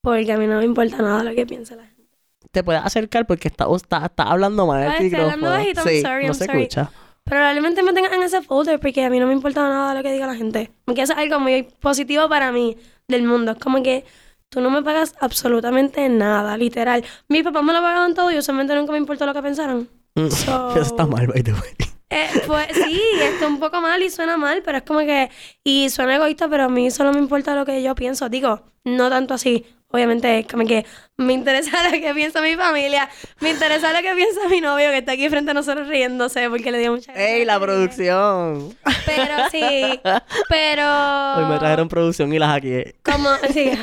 Porque 0.00 0.32
a 0.32 0.38
mí 0.38 0.46
no 0.46 0.58
me 0.58 0.64
importa 0.64 0.98
nada 0.98 1.22
lo 1.24 1.34
que 1.34 1.46
piense 1.46 1.76
la 1.76 1.84
gente. 1.86 2.02
Te 2.50 2.62
puedes 2.62 2.82
acercar 2.84 3.26
porque 3.26 3.48
está, 3.48 3.66
está, 3.74 4.06
está 4.06 4.24
hablando 4.24 4.66
mal 4.66 4.82
el 4.82 4.90
Ay, 4.90 5.06
estoy 5.06 5.20
hablando 5.20 5.46
micrófono. 5.48 5.50
bajito, 5.50 5.80
I'm 5.80 5.88
sí, 5.88 6.00
sorry, 6.02 6.22
no 6.26 6.28
I'm 6.28 6.34
se 6.34 6.44
sorry. 6.46 6.62
escucha. 6.62 6.90
Probablemente 7.24 7.82
me 7.82 7.92
tengan 7.92 8.14
en 8.14 8.22
ese 8.24 8.42
folder 8.42 8.80
porque 8.80 9.04
a 9.04 9.10
mí 9.10 9.20
no 9.20 9.26
me 9.26 9.32
importa 9.32 9.68
nada 9.68 9.94
lo 9.94 10.02
que 10.02 10.12
diga 10.12 10.26
la 10.26 10.34
gente. 10.34 10.72
Porque 10.84 11.02
eso 11.02 11.12
es 11.12 11.18
algo 11.18 11.38
muy 11.40 11.62
positivo 11.62 12.28
para 12.28 12.50
mí 12.52 12.76
del 13.08 13.22
mundo. 13.24 13.52
Es 13.52 13.58
como 13.58 13.82
que 13.82 14.04
tú 14.52 14.60
no 14.60 14.68
me 14.70 14.82
pagas 14.82 15.14
absolutamente 15.20 16.06
nada, 16.10 16.56
literal. 16.58 17.02
Mis 17.28 17.42
papás 17.42 17.64
me 17.64 17.72
lo 17.72 17.80
pagaban 17.80 18.14
todo 18.14 18.30
y 18.30 18.36
usualmente 18.38 18.74
nunca 18.74 18.92
me 18.92 18.98
importó 18.98 19.24
lo 19.24 19.32
que 19.32 19.42
pensaran. 19.42 19.88
Mm, 20.14 20.28
So- 20.28 20.70
Eso 20.76 20.80
está 20.82 21.06
mal, 21.06 21.26
by 21.26 21.42
the 21.42 21.52
way. 21.52 21.70
Eh, 22.10 22.28
pues 22.46 22.66
sí, 22.74 23.00
está 23.22 23.46
un 23.46 23.58
poco 23.58 23.80
mal 23.80 24.02
y 24.02 24.10
suena 24.10 24.36
mal, 24.36 24.60
pero 24.62 24.76
es 24.76 24.84
como 24.84 25.00
que. 25.00 25.30
Y 25.64 25.88
suena 25.88 26.16
egoísta, 26.16 26.46
pero 26.46 26.64
a 26.64 26.68
mí 26.68 26.90
solo 26.90 27.10
me 27.14 27.18
importa 27.18 27.54
lo 27.54 27.64
que 27.64 27.82
yo 27.82 27.94
pienso. 27.94 28.28
Digo, 28.28 28.60
no 28.84 29.08
tanto 29.08 29.32
así. 29.32 29.64
Obviamente, 29.92 30.38
es 30.38 30.46
como 30.46 30.64
que 30.66 30.86
me 31.18 31.34
interesa 31.34 31.70
lo 31.90 31.90
que 31.92 32.14
piensa 32.14 32.40
mi 32.40 32.56
familia. 32.56 33.08
Me 33.40 33.50
interesa 33.50 33.92
lo 33.92 34.00
que 34.00 34.14
piensa 34.14 34.48
mi 34.48 34.60
novio 34.60 34.90
que 34.90 34.98
está 34.98 35.12
aquí 35.12 35.28
frente 35.28 35.50
a 35.50 35.54
nosotros 35.54 35.86
riéndose 35.86 36.48
porque 36.48 36.72
le 36.72 36.78
dio 36.78 36.92
mucha 36.92 37.12
¡Ey, 37.14 37.44
la 37.44 37.60
producción! 37.60 38.74
Pero 39.04 39.48
sí, 39.50 40.00
pero. 40.48 41.36
Hoy 41.36 41.44
me 41.44 41.58
trajeron 41.58 41.88
producción 41.88 42.32
y 42.32 42.38
las 42.38 42.56
aquí. 42.56 42.82
Como, 43.02 43.28
sí. 43.52 43.70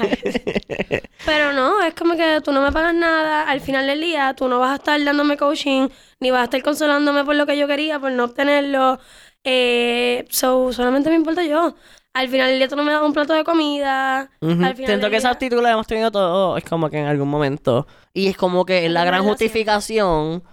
Pero 1.25 1.51
no, 1.51 1.83
es 1.83 1.93
como 1.93 2.15
que 2.15 2.39
tú 2.43 2.51
no 2.51 2.61
me 2.61 2.71
pagas 2.71 2.95
nada. 2.95 3.43
Al 3.43 3.61
final 3.61 3.85
del 3.85 3.99
día, 4.01 4.33
tú 4.35 4.47
no 4.47 4.57
vas 4.57 4.71
a 4.71 4.75
estar 4.75 5.03
dándome 5.03 5.37
coaching, 5.37 5.89
ni 6.19 6.31
vas 6.31 6.41
a 6.41 6.43
estar 6.45 6.63
consolándome 6.63 7.23
por 7.25 7.35
lo 7.35 7.45
que 7.45 7.57
yo 7.57 7.67
quería, 7.67 7.99
por 7.99 8.11
no 8.11 8.23
obtenerlo. 8.23 8.99
Eh, 9.43 10.25
so, 10.29 10.71
solamente 10.73 11.09
me 11.09 11.15
importa 11.17 11.43
yo. 11.43 11.75
Al 12.13 12.27
final 12.27 12.49
del 12.49 12.57
día, 12.57 12.67
tú 12.67 12.75
no 12.75 12.83
me 12.83 12.91
das 12.91 13.03
un 13.03 13.13
plato 13.13 13.33
de 13.33 13.43
comida. 13.43 14.29
Ujú. 14.41 14.51
Al 14.51 14.75
final 14.75 14.75
Siento 14.87 15.09
que 15.09 15.17
esa 15.17 15.29
día- 15.29 15.33
actitud 15.33 15.61
la 15.61 15.71
hemos 15.71 15.87
tenido 15.87 16.11
todos, 16.11 16.57
es 16.57 16.63
como 16.65 16.89
que 16.89 16.97
en 16.99 17.05
algún 17.05 17.29
momento. 17.29 17.87
Y 18.13 18.27
es 18.27 18.35
como 18.37 18.65
que 18.65 18.89
la 18.89 19.01
gran 19.05 19.21
relación. 19.23 19.29
justificación. 19.29 20.43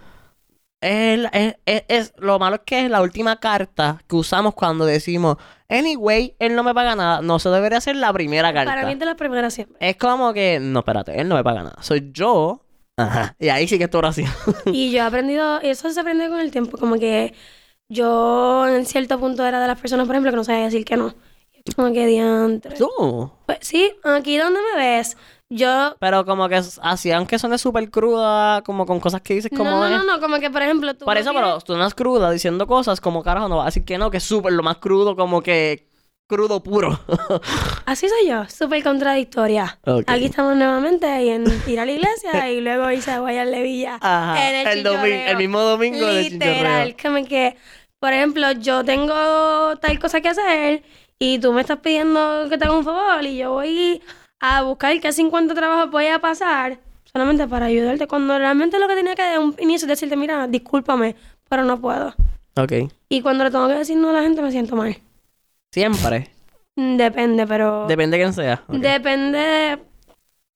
Es, 0.83 1.19
la- 1.19 1.29
es, 1.31 1.57
es- 1.65 1.85
es- 1.89 2.13
lo 2.19 2.39
malo 2.39 2.57
es 2.57 2.63
que 2.67 2.85
es 2.85 2.91
la 2.91 3.01
última 3.01 3.41
carta 3.41 3.99
que 4.07 4.15
usamos 4.17 4.55
cuando 4.55 4.85
decimos, 4.85 5.37
anyway, 5.69 6.37
él 6.39 6.55
no 6.55 6.63
me 6.63 6.75
paga 6.75 6.95
nada. 6.95 7.23
No, 7.23 7.37
eso 7.37 7.51
debería 7.51 7.81
ser 7.81 7.97
la 7.97 8.13
primera 8.13 8.53
carta. 8.53 8.71
Para 8.73 8.87
mí 8.87 8.93
es 8.93 8.99
de 8.99 9.07
las 9.07 9.15
primeras 9.17 9.55
siempre. 9.55 9.77
Es 9.81 9.97
como 9.97 10.33
que, 10.35 10.59
no, 10.61 10.81
espérate, 10.81 11.19
él 11.19 11.27
no 11.29 11.35
me 11.37 11.43
paga 11.43 11.63
nada. 11.63 11.77
Soy 11.83 12.11
yo. 12.13 12.63
Ajá. 12.99 13.35
Y 13.39 13.49
ahí 13.49 13.67
sí 13.67 13.79
que 13.79 13.85
es 13.85 13.91
tu 13.91 13.99
oración. 13.99 14.29
Y 14.67 14.91
yo 14.93 14.99
he 14.99 15.01
aprendido, 15.01 15.61
y 15.63 15.69
eso 15.69 15.91
se 15.91 15.99
aprende 16.01 16.29
con 16.29 16.39
el 16.41 16.51
tiempo, 16.51 16.77
como 16.79 16.97
que 16.99 17.35
yo 17.89 18.67
en 18.69 18.85
cierto 18.87 19.19
punto 19.19 19.45
era 19.47 19.61
de 19.61 19.67
las 19.69 19.81
personas, 19.81 20.07
por 20.07 20.15
ejemplo, 20.15 20.31
que 20.31 20.37
no 20.37 20.45
sabía 20.45 20.65
decir 20.65 20.85
que 20.85 20.97
no. 20.99 21.15
Como 21.75 21.93
que 21.93 22.07
diantre. 22.07 22.77
Tú. 22.77 23.31
Pues 23.47 23.59
sí, 23.63 23.93
aquí 24.05 24.37
donde 24.37 24.61
me 24.73 24.79
ves, 24.81 25.17
Yo 25.49 25.97
Pero 26.01 26.25
como 26.25 26.49
que 26.49 26.61
hacían 26.83 27.27
que 27.27 27.39
suene 27.39 27.59
súper 27.59 27.91
cruda, 27.91 28.63
como 28.63 28.85
con 28.87 29.01
cosas 29.01 29.21
que 29.23 29.35
dices 29.35 29.51
como... 29.57 29.71
no, 29.71 29.89
no, 29.89 29.99
no, 29.99 30.05
no, 30.05 30.21
como 30.21 30.39
que 30.41 30.51
por 30.51 30.63
ejemplo 30.63 30.95
tú 30.95 31.05
Por 31.05 31.17
eso, 31.17 31.31
tienes- 31.31 31.49
pero 31.49 31.61
tú 31.61 31.77
no 31.77 31.87
es 31.87 31.95
cruda 31.95 32.31
diciendo 32.31 32.67
cosas 32.67 33.01
como 33.01 33.23
carajo, 33.23 33.49
no 33.49 33.57
vas 33.59 33.65
a 33.65 33.67
decir 33.67 33.85
que 33.85 33.99
no, 33.99 34.11
que 34.11 34.17
es 34.17 34.25
súper 34.25 34.53
lo 34.53 34.63
más 34.63 34.79
crudo, 34.79 35.15
como 35.17 35.43
que 35.43 35.87
crudo 36.29 36.63
puro. 36.63 36.99
Así 37.87 38.09
soy 38.09 38.29
yo, 38.29 38.45
súper 38.49 38.83
contradictoria. 38.83 39.79
Ok. 39.87 40.05
Aquí 40.09 40.25
estamos 40.27 40.57
nuevamente 40.57 41.07
ahí 41.07 41.31
en 41.31 41.45
ir 41.69 41.79
a 41.79 41.87
la 41.87 41.93
iglesia 41.93 42.51
y 42.51 42.61
luego 42.67 42.91
irse 42.91 43.13
a 43.13 43.21
Guayar 43.21 43.47
Levilla. 43.47 43.99
Ajá, 44.01 44.49
En 44.49 44.55
el, 44.67 44.79
el, 44.79 44.83
domingo, 44.83 45.07
el 45.29 45.37
mismo 45.37 45.61
domingo 45.61 46.07
de 46.07 46.23
Literal, 46.25 46.97
como 47.01 47.25
que, 47.25 47.57
por 48.01 48.13
ejemplo, 48.13 48.51
yo 48.53 48.85
tengo 48.85 49.77
tal 49.77 49.99
cosa 50.01 50.21
que 50.21 50.29
hacer 50.31 50.83
y 51.19 51.39
tú 51.39 51.53
me 51.53 51.63
estás 51.63 51.79
pidiendo 51.79 52.47
que 52.49 52.59
te 52.59 52.65
haga 52.65 52.77
un 52.77 52.85
favor 52.85 53.25
y 53.25 53.39
yo 53.39 53.53
voy 53.53 54.03
a 54.41 54.63
buscar 54.63 54.99
qué 55.01 55.13
50 55.13 55.55
trabajos 55.55 55.91
voy 55.91 56.07
a 56.07 56.19
pasar 56.19 56.79
solamente 57.05 57.47
para 57.49 57.67
ayudarte 57.67 58.07
cuando 58.07 58.39
realmente 58.39 58.79
lo 58.79 58.89
que 58.89 58.95
tenía 58.95 59.15
que 59.15 59.23
dar 59.23 59.39
un 59.39 59.55
inicio 59.59 59.87
es 59.87 59.91
decirte, 59.91 60.17
mira, 60.17 60.47
discúlpame, 60.47 61.17
pero 61.49 61.65
no 61.65 61.81
puedo. 61.81 62.15
Ok. 62.57 62.73
Y 63.09 63.23
cuando 63.23 63.45
le 63.45 63.51
tengo 63.51 63.69
que 63.69 63.75
decir 63.75 63.97
no 63.97 64.11
a 64.11 64.13
la 64.13 64.23
gente 64.23 64.43
me 64.43 64.51
siento 64.51 64.77
mal. 64.77 64.97
Siempre. 65.73 66.31
Mm, 66.77 66.97
Depende, 66.97 67.47
pero... 67.47 67.87
Depende 67.87 68.17
de 68.17 68.23
quién 68.23 68.35
sea. 68.35 68.63
Depende... 68.69 69.79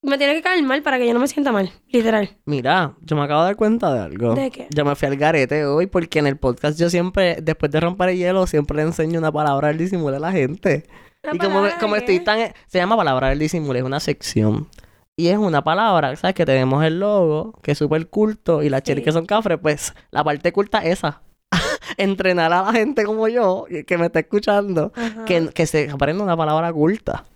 Me 0.03 0.17
tiene 0.17 0.35
que 0.35 0.41
caer 0.41 0.63
mal 0.63 0.83
para 0.83 0.99
que 0.99 1.07
yo 1.07 1.13
no 1.13 1.21
me 1.21 1.29
sienta 1.29 1.53
mal, 1.53 1.71
literal. 1.89 2.31
Mira, 2.47 2.95
yo 3.03 3.17
me 3.17 3.23
acabo 3.23 3.43
de 3.43 3.49
dar 3.49 3.57
cuenta 3.57 3.93
de 3.93 4.01
algo. 4.01 4.35
¿De 4.35 4.51
qué? 4.51 4.67
Yo 4.75 4.85
me 4.87 4.95
fui 4.95 5.09
al 5.09 5.17
garete 5.17 5.67
hoy 5.67 5.87
porque 5.87 6.21
en 6.21 6.27
el 6.27 6.39
podcast 6.39 6.79
yo 6.79 6.89
siempre, 6.89 7.37
después 7.43 7.71
de 7.71 7.81
romper 7.81 8.09
el 8.09 8.17
hielo, 8.17 8.47
siempre 8.47 8.79
le 8.79 8.85
enseño 8.85 9.19
una 9.19 9.31
palabra 9.31 9.69
del 9.69 9.77
disimulo 9.77 10.17
a 10.17 10.21
la 10.21 10.33
gente. 10.33 10.85
¿Una 11.23 11.35
y 11.35 11.79
como, 11.79 11.97
estoy 11.97 12.21
tan... 12.21 12.53
Se 12.67 12.79
llama 12.79 12.97
palabra 12.97 13.29
del 13.29 13.39
disimulo, 13.39 13.79
es 13.79 13.85
una 13.85 14.01
sección. 14.01 14.69
Y 15.19 15.29
es 15.29 15.37
una 15.37 15.63
palabra, 15.63 16.17
¿sabes? 16.17 16.35
Que 16.35 16.47
tenemos 16.47 16.83
el 16.83 16.99
logo, 16.99 17.53
que 17.63 17.73
es 17.73 17.79
súper 17.79 18.09
culto, 18.09 18.63
y 18.63 18.71
las 18.71 18.83
cheris 18.83 19.05
que 19.05 19.13
son 19.13 19.27
cafres, 19.27 19.59
pues 19.61 19.93
la 20.11 20.25
parte 20.25 20.51
culta 20.51 20.79
es 20.79 20.99
esa. 21.01 21.21
Entrenar 21.99 22.51
a 22.55 22.63
la 22.63 22.73
gente 22.73 23.05
como 23.05 23.29
yo, 23.29 23.67
que 23.87 23.99
me 23.99 24.07
está 24.07 24.21
escuchando, 24.21 24.93
Ajá. 24.97 25.27
que, 25.27 25.49
que 25.49 25.67
se 25.67 25.91
aprenda 25.91 26.25
una 26.25 26.39
palabra 26.39 26.73
culta. 26.73 27.27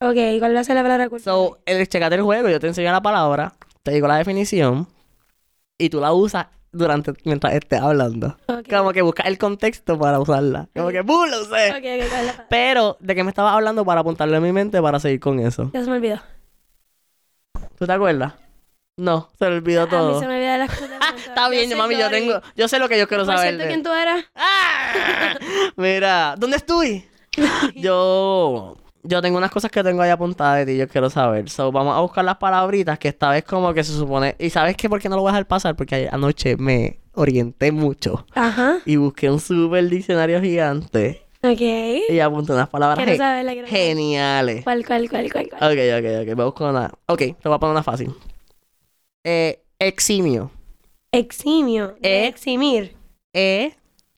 Ok, 0.00 0.16
¿cuál 0.38 0.54
va 0.54 0.60
a 0.60 0.64
ser 0.64 0.76
la 0.76 0.82
palabra? 0.82 1.08
So, 1.18 1.58
el 1.64 1.88
checate 1.88 2.16
el 2.16 2.22
juego, 2.22 2.48
yo 2.50 2.60
te 2.60 2.66
enseño 2.66 2.92
la 2.92 3.00
palabra, 3.00 3.54
te 3.82 3.92
digo 3.92 4.06
la 4.06 4.16
definición, 4.18 4.86
y 5.78 5.88
tú 5.88 6.00
la 6.00 6.12
usas 6.12 6.48
durante 6.70 7.14
mientras 7.24 7.54
estés 7.54 7.80
hablando. 7.80 8.36
Como 8.68 8.92
que 8.92 9.00
buscas 9.00 9.26
el 9.26 9.38
contexto 9.38 9.98
para 9.98 10.20
usarla. 10.20 10.68
Como 10.76 10.90
que 10.90 11.00
¡bum! 11.00 11.26
lo 11.30 11.40
usé. 11.40 11.70
Ok, 11.70 11.76
ok, 11.76 11.80
¿cuál 11.80 11.92
es 12.02 12.10
la 12.10 12.32
palabra? 12.32 12.46
Pero, 12.50 12.96
¿de 13.00 13.14
qué 13.14 13.24
me 13.24 13.30
estabas 13.30 13.54
hablando 13.54 13.86
para 13.86 14.00
apuntarlo 14.02 14.36
en 14.36 14.42
mi 14.42 14.52
mente 14.52 14.82
para 14.82 15.00
seguir 15.00 15.18
con 15.20 15.38
eso? 15.40 15.70
Ya 15.72 15.82
se 15.82 15.88
me 15.90 15.96
olvidó. 15.96 16.20
¿Tú 17.78 17.86
te 17.86 17.92
acuerdas? 17.92 18.34
No, 18.98 19.30
se 19.38 19.48
me 19.48 19.56
olvidó 19.56 19.82
A 19.82 19.84
mí 19.86 19.90
todo. 19.90 20.20
se 20.20 20.26
me 20.28 20.36
olvidan 20.36 20.58
las 20.60 20.70
cosas. 20.78 20.90
Está 21.26 21.48
bien, 21.48 21.68
soy 21.70 21.78
mami, 21.78 21.96
yo 21.98 22.10
tengo... 22.10 22.40
Yo 22.54 22.68
sé 22.68 22.78
lo 22.78 22.88
que 22.88 22.98
yo 22.98 23.08
quiero 23.08 23.24
Por 23.24 23.34
saber. 23.34 23.48
cierto, 23.48 23.62
de- 23.64 23.68
¿quién 23.68 23.82
tú 23.82 23.92
eras? 23.92 24.24
¡Ah! 24.34 25.38
Mira, 25.76 26.34
¿dónde 26.36 26.58
estoy? 26.58 27.06
yo... 27.76 28.76
Yo 29.08 29.22
tengo 29.22 29.38
unas 29.38 29.50
cosas 29.50 29.70
que 29.70 29.82
tengo 29.84 30.02
ahí 30.02 30.10
apuntadas 30.10 30.58
de 30.58 30.72
ti, 30.72 30.78
yo 30.78 30.88
quiero 30.88 31.08
saber. 31.08 31.48
So, 31.48 31.70
vamos 31.70 31.96
a 31.96 32.00
buscar 32.00 32.24
las 32.24 32.36
palabritas 32.38 32.98
que 32.98 33.08
esta 33.08 33.30
vez 33.30 33.44
como 33.44 33.72
que 33.72 33.84
se 33.84 33.92
supone... 33.92 34.34
¿Y 34.38 34.50
sabes 34.50 34.76
qué? 34.76 34.88
¿Por 34.88 35.00
qué 35.00 35.08
no 35.08 35.14
lo 35.16 35.22
voy 35.22 35.28
a 35.30 35.32
dejar 35.32 35.46
pasar? 35.46 35.76
Porque 35.76 36.08
anoche 36.10 36.56
me 36.56 36.98
orienté 37.14 37.70
mucho. 37.70 38.26
Ajá. 38.34 38.78
Y 38.84 38.96
busqué 38.96 39.30
un 39.30 39.38
super 39.38 39.88
diccionario 39.88 40.40
gigante. 40.40 41.22
Ok. 41.42 41.60
Y 42.08 42.18
apunté 42.18 42.52
unas 42.52 42.68
palabras 42.68 42.98
Quiero 42.98 43.16
saberla, 43.16 43.52
quiero 43.52 43.68
geniales. 43.68 44.64
¿Cuál, 44.64 44.84
cuál, 44.84 45.08
cuál, 45.08 45.30
cuál, 45.30 45.48
cuál? 45.50 45.72
Ok, 45.72 45.78
ok, 45.98 46.28
ok. 46.28 46.34
Voy 46.34 46.42
a 46.42 46.46
buscar 46.46 46.70
una... 46.70 46.92
Ok, 47.06 47.18
te 47.18 47.36
voy 47.44 47.54
a 47.54 47.58
poner 47.58 47.72
una 47.72 47.82
fácil. 47.84 48.12
Eh, 49.22 49.62
eximio. 49.78 50.50
Eximio. 51.12 51.96
Eh. 52.02 52.26
eximir. 52.26 52.96
E, 53.32 53.74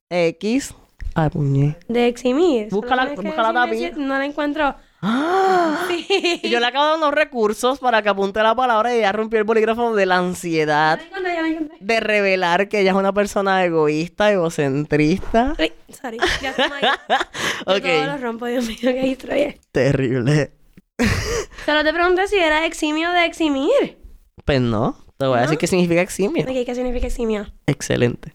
X... 0.08 0.74
Ay, 1.22 1.30
puñe. 1.30 1.76
De 1.88 2.06
eximir. 2.06 2.68
Decirme 2.70 3.32
tapilla. 3.32 3.94
si- 3.94 4.00
No 4.00 4.18
la 4.18 4.24
encuentro. 4.24 4.74
¡Ah! 5.00 5.86
Sí. 5.88 6.40
Y 6.42 6.48
yo 6.50 6.58
le 6.60 6.66
acabo 6.66 6.84
de 6.86 6.90
dar 6.90 6.98
unos 6.98 7.14
recursos 7.14 7.78
para 7.78 8.02
que 8.02 8.08
apunte 8.08 8.42
la 8.42 8.54
palabra 8.54 8.92
y 8.94 8.98
ella 8.98 9.12
rompió 9.12 9.38
el 9.38 9.44
bolígrafo 9.44 9.94
de 9.94 10.06
la 10.06 10.16
Ya 10.16 10.20
ansiedad 10.20 10.98
la 10.98 11.04
encontré, 11.06 11.34
ya 11.34 11.42
la 11.42 11.48
encontré. 11.48 11.76
de 11.80 12.00
revelar 12.00 12.68
que 12.68 12.80
ella 12.80 12.90
es 12.90 12.96
una 12.96 13.12
persona 13.12 13.64
egoísta, 13.64 14.32
egocentrista. 14.32 15.54
Ay, 15.58 15.72
sorry. 15.88 16.18
Ya. 16.42 16.52
Yo 17.66 17.80
todo 17.80 18.06
lo 18.06 18.16
rompo, 18.18 18.46
Dios 18.46 18.66
mío, 18.66 18.78
que 18.80 18.92
destroyer. 18.94 19.58
Terrible. 19.72 20.52
Solo 21.66 21.84
te 21.84 21.92
pregunté 21.92 22.26
si 22.26 22.36
era 22.36 22.66
eximio 22.66 23.10
de 23.12 23.24
eximir. 23.24 23.98
Pues 24.44 24.60
no, 24.60 24.96
te 25.16 25.26
voy 25.26 25.38
a 25.38 25.42
decir 25.42 25.58
qué 25.58 25.66
significa 25.68 26.00
eximio. 26.00 26.42
Ok, 26.42 26.64
¿qué 26.66 26.74
significa 26.74 27.06
eximio? 27.06 27.46
Excelente. 27.66 28.34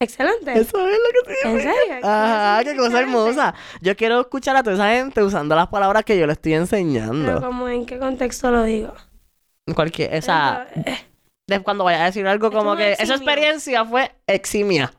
Excelente. 0.00 0.52
Eso 0.52 0.86
es 0.88 0.98
lo 0.98 1.26
que 1.26 1.34
significa. 1.36 1.70
¿En 1.70 1.76
serio? 1.88 2.06
Ajá, 2.08 2.64
¿Qué 2.64 2.76
cosa 2.76 3.00
hermosa. 3.00 3.54
Yo 3.80 3.96
quiero 3.96 4.20
escuchar 4.20 4.54
a 4.56 4.62
toda 4.62 4.74
esa 4.76 4.90
gente 4.90 5.22
usando 5.22 5.54
las 5.56 5.68
palabras 5.68 6.04
que 6.04 6.18
yo 6.18 6.26
le 6.26 6.34
estoy 6.34 6.52
Pero 6.52 6.62
enseñando. 6.62 7.40
como 7.40 7.68
en 7.68 7.86
qué 7.86 7.98
contexto 7.98 8.50
lo 8.50 8.62
digo. 8.64 8.92
Cualquier, 9.74 10.14
o 10.16 10.22
sea, 10.22 10.68
Eh, 10.74 10.98
de 11.48 11.60
cuando 11.60 11.84
vaya 11.84 12.02
a 12.02 12.06
decir 12.06 12.26
algo 12.26 12.50
como 12.50 12.64
como 12.64 12.76
que 12.76 12.92
esa 12.92 13.14
experiencia 13.14 13.84
fue 13.84 14.12
eximia. 14.26 14.92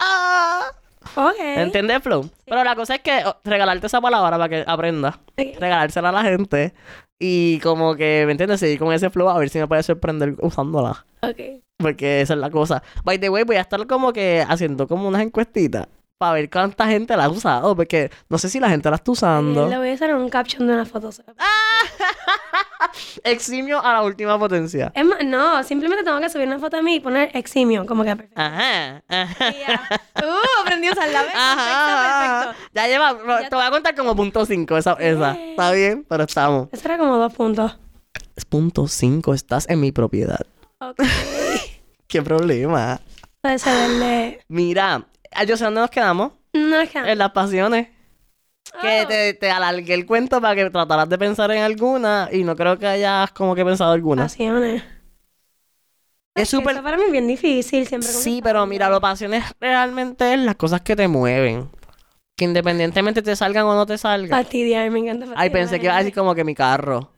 Ah. 0.00 0.72
Ok. 1.14 1.36
¿Entiendes, 1.38 2.02
Flow? 2.02 2.28
Pero 2.44 2.64
la 2.64 2.74
cosa 2.74 2.96
es 2.96 3.00
que 3.00 3.22
oh, 3.26 3.36
regalarte 3.44 3.86
esa 3.86 4.00
palabra 4.00 4.36
para 4.36 4.48
que 4.48 4.64
aprenda, 4.66 5.20
Ok. 5.38 5.58
regalársela 5.60 6.08
a 6.10 6.12
la 6.12 6.22
gente 6.22 6.74
y 7.18 7.58
como 7.60 7.96
que, 7.96 8.24
¿me 8.26 8.32
entiendes? 8.32 8.60
Seguir 8.60 8.78
con 8.78 8.92
ese 8.92 9.08
flow 9.10 9.28
a 9.28 9.38
ver 9.38 9.48
si 9.48 9.58
me 9.58 9.66
puede 9.66 9.82
sorprender 9.82 10.34
usándola. 10.40 11.04
Ok. 11.22 11.62
Porque 11.78 12.20
esa 12.20 12.34
es 12.34 12.40
la 12.40 12.50
cosa. 12.50 12.82
By 13.04 13.18
the 13.18 13.30
way, 13.30 13.44
voy 13.44 13.56
a 13.56 13.60
estar 13.60 13.86
como 13.86 14.12
que 14.12 14.44
haciendo 14.46 14.88
como 14.88 15.06
unas 15.06 15.22
encuestitas 15.22 15.86
para 16.18 16.32
ver 16.32 16.50
cuánta 16.50 16.88
gente 16.88 17.16
la 17.16 17.26
ha 17.26 17.28
usado. 17.28 17.76
Porque 17.76 18.10
no 18.28 18.36
sé 18.36 18.48
si 18.48 18.58
la 18.58 18.68
gente 18.68 18.90
la 18.90 18.96
está 18.96 19.12
usando. 19.12 19.68
Le 19.68 19.78
voy 19.78 19.90
a 19.90 19.92
hacer 19.92 20.12
un 20.14 20.28
caption 20.28 20.66
de 20.66 20.74
una 20.74 20.84
foto. 20.84 21.10
Eximio 23.22 23.80
a 23.80 23.92
la 23.92 24.02
última 24.02 24.36
potencia. 24.38 24.90
Es 24.94 25.04
más, 25.04 25.24
no, 25.24 25.62
simplemente 25.62 26.02
tengo 26.02 26.18
que 26.20 26.28
subir 26.28 26.48
una 26.48 26.58
foto 26.58 26.78
a 26.78 26.82
mí 26.82 26.96
y 26.96 27.00
poner 27.00 27.30
eximio, 27.34 27.86
como 27.86 28.02
que 28.02 28.16
perfecto. 28.16 28.40
Ajá, 28.40 29.02
ajá. 29.08 29.50
Y 29.50 29.58
ya. 29.60 29.80
Uh, 30.16 30.62
aprendí 30.62 30.88
a 30.88 30.92
usarla, 30.92 31.22
¿ves? 31.22 31.32
Ajá, 31.34 31.64
Perfecto, 31.64 32.48
perfecto. 32.48 32.70
Ya 32.74 32.86
lleva, 32.88 33.40
Ya 33.42 33.48
te 33.48 33.54
voy 33.54 33.64
a 33.64 33.70
contar 33.70 33.94
como 33.94 34.16
punto 34.16 34.44
5 34.44 34.76
esa, 34.76 34.94
esa. 34.94 35.32
Está 35.32 35.70
bien, 35.70 36.04
pero 36.08 36.24
estamos. 36.24 36.68
Eso 36.72 36.82
era 36.86 36.98
como 36.98 37.16
dos 37.18 37.32
puntos. 37.32 37.78
Es 38.34 38.44
punto 38.44 38.88
5, 38.88 39.32
estás 39.34 39.68
en 39.68 39.80
mi 39.80 39.92
propiedad. 39.92 40.40
Ok. 40.80 41.00
¿Qué 42.08 42.22
problema? 42.22 43.00
Puede 43.40 43.58
saberle. 43.58 44.40
Mira, 44.48 45.06
ah, 45.32 45.44
yo 45.44 45.56
sé 45.56 45.64
dónde 45.64 45.80
nos 45.82 45.90
quedamos. 45.90 46.32
No 46.54 46.80
es 46.80 46.90
que. 46.90 46.98
En 46.98 47.18
las 47.18 47.30
pasiones. 47.32 47.88
Que 48.80 49.02
Oh. 49.04 49.06
te, 49.06 49.34
te 49.34 49.50
alargué 49.50 49.94
el 49.94 50.04
cuento 50.06 50.40
para 50.40 50.54
que 50.54 50.68
trataras 50.70 51.08
de 51.08 51.16
pensar 51.18 51.50
en 51.52 51.62
alguna 51.62 52.28
y 52.32 52.44
no 52.44 52.54
creo 52.56 52.78
que 52.78 52.86
hayas 52.86 53.30
como 53.32 53.54
que 53.54 53.64
pensado 53.64 53.92
alguna. 53.92 54.24
Pasiones. 54.24 54.82
Es 56.34 56.48
súper... 56.50 56.74
Eso 56.74 56.82
para 56.82 56.96
mí 56.96 57.04
es 57.06 57.12
bien 57.12 57.26
difícil 57.26 57.86
siempre. 57.86 58.08
Sí, 58.08 58.40
pero 58.42 58.64
mira, 58.66 58.88
lo 58.88 59.00
pasiones 59.00 59.44
realmente 59.60 60.34
es 60.34 60.40
las 60.40 60.54
cosas 60.56 60.82
que 60.82 60.94
te 60.94 61.08
mueven. 61.08 61.68
Que 62.36 62.44
independientemente 62.44 63.22
te 63.22 63.34
salgan 63.34 63.64
o 63.64 63.74
no 63.74 63.86
te 63.86 63.98
salgan. 63.98 64.30
Fastidiar, 64.38 64.90
me 64.90 65.00
encanta 65.00 65.26
fastidiar. 65.26 65.42
Ay, 65.42 65.50
pensé 65.50 65.80
que 65.80 65.86
iba 65.86 65.94
a 65.96 65.98
decir 65.98 66.14
como 66.14 66.34
que 66.34 66.44
mi 66.44 66.54
carro. 66.54 67.10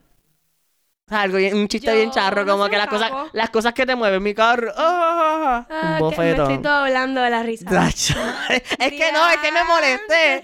Algo 1.11 1.37
bien- 1.37 1.55
un 1.55 1.67
chiste 1.67 1.87
Yo 1.87 1.93
bien 1.93 2.11
charro, 2.11 2.45
no 2.45 2.53
como 2.53 2.65
sé, 2.65 2.71
que 2.71 2.77
las 2.77 2.87
cosas, 2.87 3.11
las 3.33 3.49
cosas 3.49 3.73
que 3.73 3.85
te 3.85 3.95
mueven, 3.95 4.23
mi 4.23 4.33
carro. 4.33 4.71
¡Ah! 4.77 5.65
Ah, 5.69 5.97
un 6.01 6.11
que 6.11 6.17
me 6.17 6.31
bofetón. 6.33 6.51
estoy 6.51 6.57
doblando 6.71 7.21
de 7.21 7.29
la 7.29 7.43
risa. 7.43 7.65
Tacho. 7.69 8.15
es 8.49 8.61
que 8.91 9.11
no, 9.11 9.29
es 9.29 9.37
que 9.37 9.51
me 9.51 9.63
molesté. 9.65 10.41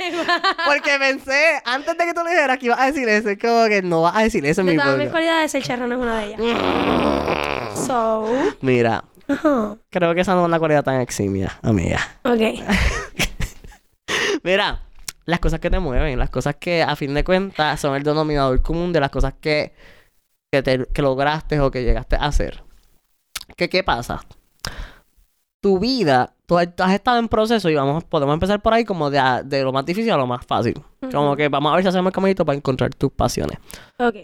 Porque 0.65 0.97
pensé, 0.99 1.61
antes 1.65 1.97
de 1.97 2.05
que 2.05 2.13
tú 2.13 2.21
le 2.23 2.31
dijeras 2.31 2.57
que 2.57 2.65
ibas 2.67 2.79
a 2.79 2.85
decir 2.87 3.07
eso, 3.09 3.29
es 3.29 3.39
como 3.39 3.65
que 3.67 3.81
no 3.81 4.01
vas 4.01 4.15
a 4.17 4.21
decir 4.23 4.45
eso 4.45 4.61
en 4.61 4.67
De 4.67 4.73
mi 4.73 4.77
todas 4.77 4.97
mis 4.97 5.07
podcast. 5.07 5.11
cualidades, 5.13 5.55
el 5.55 5.63
charrón 5.63 5.91
es 5.93 5.97
una 5.97 6.19
de 6.19 6.25
ellas. 6.25 7.77
So. 7.87 8.27
Mira, 8.61 9.03
Ajá. 9.27 9.77
creo 9.89 10.15
que 10.15 10.21
esa 10.21 10.33
no 10.33 10.41
es 10.41 10.45
una 10.47 10.59
cualidad 10.59 10.83
tan 10.83 10.99
eximia, 10.99 11.57
amiga. 11.61 11.99
Ok. 12.23 12.41
Mira, 14.43 14.81
las 15.25 15.39
cosas 15.39 15.59
que 15.59 15.69
te 15.69 15.79
mueven, 15.79 16.17
las 16.17 16.29
cosas 16.29 16.55
que 16.55 16.81
a 16.83 16.95
fin 16.95 17.13
de 17.13 17.23
cuentas 17.23 17.79
son 17.79 17.95
el 17.95 18.03
denominador 18.03 18.61
común 18.61 18.93
de 18.93 18.99
las 18.99 19.09
cosas 19.11 19.33
que, 19.39 19.73
que, 20.51 20.63
te- 20.63 20.85
que 20.87 21.01
lograste 21.01 21.59
o 21.59 21.71
que 21.71 21.83
llegaste 21.83 22.15
a 22.15 22.25
hacer. 22.25 22.63
¿Qué, 23.55 23.69
¿Qué 23.69 23.83
pasa? 23.83 24.21
Tu 25.59 25.79
vida, 25.79 26.33
tú, 26.45 26.57
has 26.57 26.67
has 26.77 26.93
estado 26.93 27.17
en 27.17 27.27
proceso 27.27 27.67
y 27.69 27.75
vamos, 27.75 28.03
podemos 28.03 28.33
empezar 28.33 28.61
por 28.61 28.73
ahí 28.73 28.85
como 28.85 29.09
de, 29.09 29.17
a- 29.19 29.41
de 29.43 29.63
lo 29.63 29.73
más 29.73 29.85
difícil 29.85 30.11
a 30.11 30.17
lo 30.17 30.27
más 30.27 30.45
fácil. 30.45 30.75
Como 31.11 31.35
que 31.35 31.49
vamos 31.49 31.71
a 31.71 31.75
ver 31.75 31.83
si 31.83 31.89
hacemos 31.89 32.07
el 32.07 32.13
caminito 32.13 32.45
para 32.45 32.55
encontrar 32.57 32.93
tus 32.93 33.11
pasiones. 33.11 33.57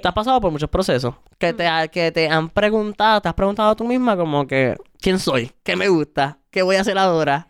Te 0.02 0.08
has 0.08 0.14
pasado 0.14 0.40
por 0.40 0.52
muchos 0.52 0.70
procesos 0.70 1.16
que 1.40 1.52
te, 1.54 1.68
que 1.92 2.12
te 2.12 2.30
han 2.30 2.50
preguntado, 2.50 3.20
te 3.22 3.30
has 3.30 3.34
preguntado 3.34 3.76
tú 3.76 3.84
misma 3.86 4.16
como 4.16 4.46
que, 4.46 4.78
¿quién 5.02 5.18
soy? 5.20 5.52
¿Qué 5.64 5.76
me 5.76 5.88
gusta? 5.88 6.38
¿Qué 6.52 6.62
voy 6.62 6.76
a 6.76 6.82
hacer 6.82 6.98
ahora? 6.98 7.48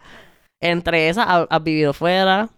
Entre 0.62 1.10
esas, 1.10 1.26
ha- 1.28 1.48
has, 1.50 1.64
vivido 1.64 1.94
fuera, 1.94 2.50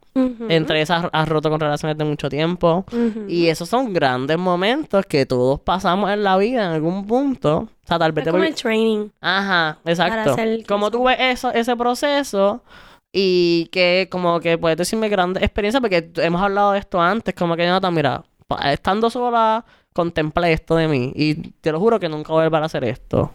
Entre 0.49 0.81
esas 0.81 1.07
has 1.11 1.27
roto 1.27 1.49
con 1.49 1.59
relaciones 1.59 1.97
de 1.97 2.05
mucho 2.05 2.29
tiempo. 2.29 2.85
Y 3.27 3.47
esos 3.47 3.67
son 3.67 3.91
grandes 3.93 4.37
momentos 4.37 5.05
que 5.05 5.25
todos 5.25 5.59
pasamos 5.59 6.09
en 6.11 6.23
la 6.23 6.37
vida 6.37 6.65
en 6.65 6.71
algún 6.71 7.05
punto. 7.05 7.57
O 7.57 7.87
sea, 7.87 7.99
tal 7.99 8.11
vez 8.13 8.23
Es 8.23 8.25
te 8.25 8.31
como 8.31 8.41
voy- 8.43 8.47
el 8.49 8.55
training. 8.55 9.09
Ajá, 9.21 9.77
exacto. 9.85 10.35
Como 10.67 10.89
tú 10.89 11.03
ves 11.03 11.17
eso, 11.19 11.51
ese 11.51 11.75
proceso 11.75 12.63
y 13.11 13.67
que 13.71 14.07
como 14.09 14.39
que 14.39 14.57
puedes 14.57 14.77
decirme 14.77 15.09
grandes 15.09 15.43
experiencias 15.43 15.81
porque 15.81 16.09
hemos 16.17 16.41
hablado 16.41 16.71
de 16.73 16.79
esto 16.79 17.01
antes, 17.01 17.33
como 17.35 17.55
que 17.55 17.63
Jonathan, 17.65 17.93
mira, 17.93 18.23
estando 18.71 19.09
sola, 19.09 19.63
contemplé 19.93 20.53
esto 20.53 20.75
de 20.75 20.87
mí 20.87 21.11
y 21.15 21.35
te 21.35 21.71
lo 21.71 21.79
juro 21.79 21.99
que 21.99 22.09
nunca 22.09 22.33
voy 22.33 22.41
a 22.41 22.45
volver 22.49 22.63
a 22.63 22.65
hacer 22.65 22.83
esto. 22.85 23.31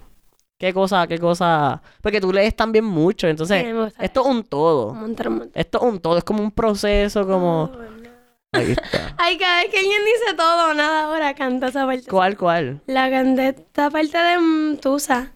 Qué 0.60 0.74
cosa, 0.74 1.06
qué 1.06 1.18
cosa. 1.18 1.80
Porque 2.02 2.20
tú 2.20 2.34
lees 2.34 2.54
también 2.54 2.84
mucho, 2.84 3.26
entonces, 3.26 3.64
Sí, 3.64 3.94
esto 3.98 4.20
es 4.20 4.26
un 4.26 4.44
todo. 4.44 4.88
Un 4.88 5.00
montón, 5.00 5.26
un 5.28 5.32
montón. 5.38 5.52
Esto 5.54 5.78
es 5.78 5.84
un 5.84 6.00
todo, 6.00 6.18
es 6.18 6.24
como 6.24 6.42
un 6.42 6.50
proceso, 6.50 7.26
como... 7.26 7.62
Oh, 7.62 7.76
no. 7.76 8.10
Ahí 8.52 8.72
está. 8.72 9.14
Ay, 9.18 9.38
cada 9.38 9.62
vez 9.62 9.70
que 9.70 9.78
alguien 9.78 10.00
dice 10.04 10.34
todo 10.36 10.70
o 10.70 10.74
nada 10.74 11.04
ahora, 11.04 11.32
canta 11.34 11.68
esa 11.68 11.86
parte. 11.86 12.04
¿Cuál, 12.10 12.36
cuál? 12.36 12.82
La 12.86 13.08
canté 13.08 13.48
esta 13.48 13.88
parte 13.88 14.18
de 14.18 14.38
mm, 14.38 14.76
Tusa. 14.82 15.32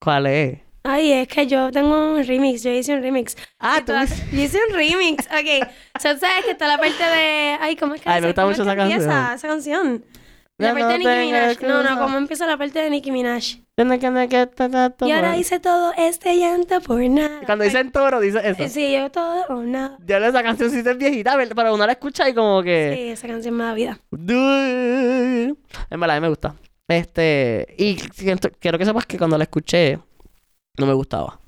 ¿Cuál 0.00 0.26
es? 0.28 0.58
Ay, 0.82 1.12
es 1.12 1.28
que 1.28 1.46
yo 1.46 1.70
tengo 1.70 2.14
un 2.14 2.24
remix, 2.24 2.62
yo 2.62 2.70
hice 2.70 2.94
un 2.94 3.02
remix. 3.02 3.36
Ah, 3.58 3.80
tú... 3.80 3.86
todas- 3.92 4.30
Yo 4.30 4.40
hice 4.40 4.58
un 4.70 4.74
remix, 4.74 5.26
ok. 5.26 5.68
So, 6.00 6.16
¿Sabes 6.16 6.46
que 6.46 6.52
está 6.52 6.66
la 6.66 6.78
parte 6.78 7.02
de... 7.04 7.58
Ay, 7.60 7.76
¿cómo 7.76 7.94
es 7.94 8.00
que 8.00 8.08
Ay, 8.08 8.22
me 8.22 8.28
gusta 8.28 8.40
¿Cómo 8.42 8.52
mucho 8.52 8.62
esa 8.62 8.74
canción. 8.76 9.02
esa 9.02 9.38
canción? 9.48 10.04
La 10.60 10.74
parte 10.74 10.92
de 10.92 10.98
Nicki 10.98 11.26
Minaj. 11.26 11.62
No, 11.62 11.82
no. 11.82 11.98
¿cómo 11.98 12.18
empieza 12.18 12.46
la 12.46 12.56
parte 12.56 12.78
de 12.80 12.90
Nicki 12.90 13.10
Minaj? 13.10 13.44
Y 13.76 15.10
ahora 15.12 15.36
hice 15.38 15.58
todo 15.58 15.92
este 15.96 16.36
llanto 16.36 16.80
por 16.82 17.00
nada. 17.00 17.40
Cuando 17.46 17.64
dicen 17.64 17.90
toro, 17.90 18.20
dice 18.20 18.40
eso. 18.44 18.68
Sí, 18.68 18.92
yo 18.92 19.10
todo 19.10 19.46
o 19.48 19.62
nada. 19.62 19.96
Ya 20.04 20.18
esa 20.18 20.42
canción 20.42 20.70
sí 20.70 20.82
es 20.84 20.98
viejita, 20.98 21.34
¿verdad? 21.36 21.54
pero 21.56 21.74
uno 21.74 21.86
la 21.86 21.92
escucha 21.92 22.28
y 22.28 22.34
como 22.34 22.62
que... 22.62 22.92
Sí, 22.94 23.02
esa 23.10 23.26
canción 23.26 23.54
me 23.54 23.64
da 23.64 23.72
vida. 23.72 23.98
En 24.10 25.56
verdad, 25.90 26.16
a 26.16 26.20
mí 26.20 26.20
me 26.20 26.28
gusta. 26.28 26.54
Este... 26.88 27.74
Y 27.78 27.96
quiero 27.96 28.78
que 28.78 28.84
sepas 28.84 29.06
que 29.06 29.16
cuando 29.16 29.38
la 29.38 29.44
escuché, 29.44 29.98
no 30.76 30.86
me 30.86 30.92
gustaba. 30.92 31.40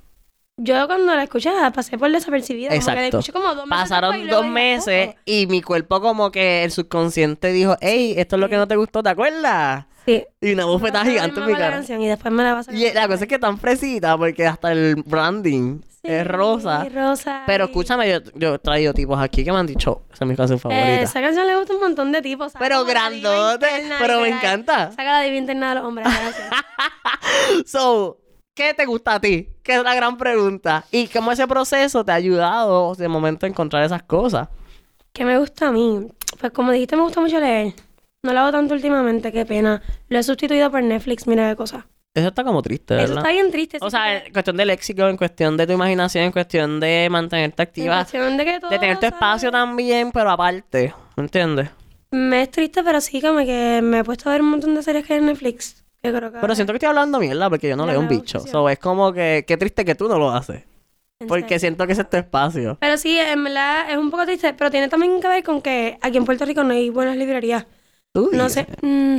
Yo 0.59 0.87
cuando 0.87 1.15
la 1.15 1.23
escuché 1.25 1.51
pasé 1.75 1.97
por 1.97 2.11
desapercibida. 2.13 2.69
Como 2.69 2.81
que 2.81 2.87
la 2.87 2.93
Exacto. 2.93 3.19
escuché 3.19 3.33
como 3.33 3.55
dos 3.55 3.67
meses 3.67 3.83
Pasaron 3.83 4.13
después 4.13 4.31
dos 4.31 4.47
meses 4.47 5.15
y 5.25 5.47
mi 5.47 5.63
cuerpo 5.63 6.01
como 6.01 6.31
que 6.31 6.65
el 6.65 6.71
subconsciente 6.71 7.53
dijo, 7.53 7.77
hey, 7.81 8.15
esto 8.19 8.37
es 8.37 8.41
lo 8.41 8.49
que 8.49 8.57
no 8.57 8.69
te 8.69 8.77
gustó, 8.77 9.03
¿te 9.03 9.09
acuerdas? 9.09 9.87
Sí. 10.05 10.25
Y 10.41 10.53
una 10.53 10.65
bofetada 10.67 11.05
Me 11.05 11.13
gigante 11.13 11.41
en 11.41 11.47
mi 11.47 11.53
la 11.53 11.59
cara. 11.59 11.71
canción 11.77 12.03
y 12.03 12.09
después 12.09 12.33
me 12.35 12.43
la 12.43 12.55
vas 12.55 12.69
a 12.69 12.73
Y 12.73 12.93
la 12.93 13.07
cosa 13.09 13.25
es 13.25 13.29
que 13.29 13.39
tan 13.39 13.59
fresita 13.59 14.19
porque 14.19 14.47
hasta 14.47 14.73
el 14.73 14.97
branding 15.07 15.81
es 16.03 16.27
rosa. 16.27 16.85
rosa. 16.93 17.45
Pero 17.47 17.65
y- 17.65 17.69
escúchame, 17.69 18.11
yo, 18.11 18.19
yo 18.35 18.55
he 18.57 18.59
traído 18.59 18.93
tipos 18.93 19.19
aquí 19.21 19.45
que 19.45 19.53
me 19.53 19.59
han 19.59 19.67
dicho, 19.67 20.03
esa 20.13 20.25
es 20.25 20.29
mi 20.29 20.37
canción 20.37 20.57
Eh, 20.59 20.61
favorita. 20.61 21.01
esa 21.03 21.21
canción 21.23 21.47
le 21.47 21.57
gusta 21.57 21.75
un 21.75 21.81
montón 21.81 22.13
de 22.13 22.21
tipos. 22.21 22.53
Pero 22.59 22.85
grandote, 22.85 23.67
interna, 23.71 23.97
pero 24.01 24.21
me 24.21 24.29
encanta. 24.29 24.91
Saca 24.91 25.05
la 25.13 25.21
diva 25.23 25.37
interna 25.37 25.71
de 25.71 25.75
los 25.77 25.85
hombres. 25.87 26.07
So, 27.67 28.19
¿qué 28.55 28.75
te 28.75 28.85
gusta 28.87 29.15
a 29.15 29.21
ti? 29.21 29.49
Que 29.63 29.77
es 29.77 29.83
la 29.83 29.95
gran 29.95 30.17
pregunta. 30.17 30.85
Y 30.91 31.09
cómo 31.09 31.33
ese 31.33 31.47
proceso 31.47 32.05
te 32.05 32.13
ha 32.13 32.17
ayudado 32.17 32.95
de 32.95 33.09
momento 33.09 33.47
a 33.47 33.49
encontrar 33.49 33.83
esas 33.85 34.03
cosas. 34.03 34.49
¿Qué 35.13 35.25
me 35.25 35.39
gusta 35.39 35.69
a 35.69 35.73
mí? 35.73 36.09
Pues 36.41 36.53
como 36.53 36.73
dijiste, 36.73 36.97
me 36.97 37.03
gusta 37.03 37.21
mucho 37.21 37.39
leer. 37.41 37.75
No 38.25 38.33
lo 38.33 38.41
hago 38.41 38.53
tanto 38.53 38.75
últimamente, 38.75 39.33
qué 39.33 39.45
pena. 39.45 39.83
Lo 40.09 40.19
he 40.19 40.23
sustituido 40.23 40.71
por 40.71 40.83
Netflix, 40.83 41.27
mira 41.27 41.51
qué 41.51 41.57
cosa. 41.57 41.87
Eso 42.15 42.29
está 42.29 42.45
como 42.45 42.61
triste, 42.63 42.95
Eso 42.95 43.15
¿verdad? 43.15 43.17
está 43.19 43.31
bien 43.33 43.51
triste. 43.51 43.79
sí, 43.79 43.85
O 43.87 43.91
sea, 43.91 44.25
en 44.27 44.33
cuestión 44.33 44.57
del 44.59 44.69
léxico, 44.69 45.09
en 45.09 45.17
cuestión 45.17 45.57
de 45.57 45.67
tu 45.67 45.73
imaginación, 45.73 46.25
en 46.25 46.33
cuestión 46.33 46.79
de 46.79 47.09
mantenerte 47.11 47.63
en 47.63 47.69
activa, 47.69 47.97
cuestión 47.97 48.37
de 48.37 48.45
que 48.45 48.61
todo 48.61 48.71
de 48.71 48.79
tener 48.79 48.97
tu 48.97 49.01
sale- 49.07 49.15
espacio 49.15 49.51
también, 49.51 50.13
pero 50.13 50.31
aparte, 50.31 50.95
¿me 51.17 51.23
entiendes? 51.25 51.71
Me 52.11 52.43
es 52.43 52.51
triste, 52.51 52.83
pero 52.85 53.01
sí 53.01 53.23
como 53.23 53.39
que 53.39 53.81
me 53.83 54.01
he 54.01 54.05
puesto 54.05 54.29
a 54.29 54.33
ver 54.33 54.43
un 54.43 54.51
montón 54.51 54.75
de 54.75 54.83
series 54.83 55.07
que 55.07 55.15
hay 55.15 55.21
en 55.21 55.27
Netflix. 55.27 55.82
Que 56.03 56.13
creo 56.13 56.33
que... 56.33 56.39
Pero 56.39 56.55
siento 56.55 56.73
que 56.73 56.79
estoy 56.79 56.89
hablando 56.89 57.19
mierda 57.21 57.49
porque 57.49 57.69
yo 57.69 57.77
no 57.77 57.87
Ya 57.87 57.93
leo 57.93 58.01
un 58.01 58.09
bicho. 58.09 58.41
So, 58.41 58.69
es 58.69 58.79
como 58.79 59.13
que, 59.13 59.45
qué 59.47 59.57
triste 59.57 59.85
que 59.85 59.95
tú 59.95 60.09
no 60.09 60.19
lo 60.19 60.31
haces. 60.31 60.65
Porque 61.29 61.59
siento 61.61 61.87
que 61.87 61.93
ese 61.93 62.03
es 62.03 62.11
tu 62.11 62.17
espacio. 62.17 62.77
Pero 62.81 62.97
sí, 62.97 63.17
en 63.17 63.45
verdad 63.45 63.91
es 63.91 63.97
un 63.97 64.11
poco 64.11 64.25
triste, 64.25 64.53
pero 64.55 64.71
tiene 64.71 64.89
también 64.89 65.21
que 65.21 65.29
ver 65.29 65.45
con 65.45 65.63
que 65.63 65.99
aquí 66.01 66.17
en 66.17 66.25
Puerto 66.25 66.45
Rico 66.45 66.65
no 66.65 66.73
hay 66.73 66.91
buenas 66.91 67.17
librerías. 67.17 67.67
Tú 68.13 68.31
No 68.33 68.49
sé, 68.49 68.67
mm, 68.83 69.19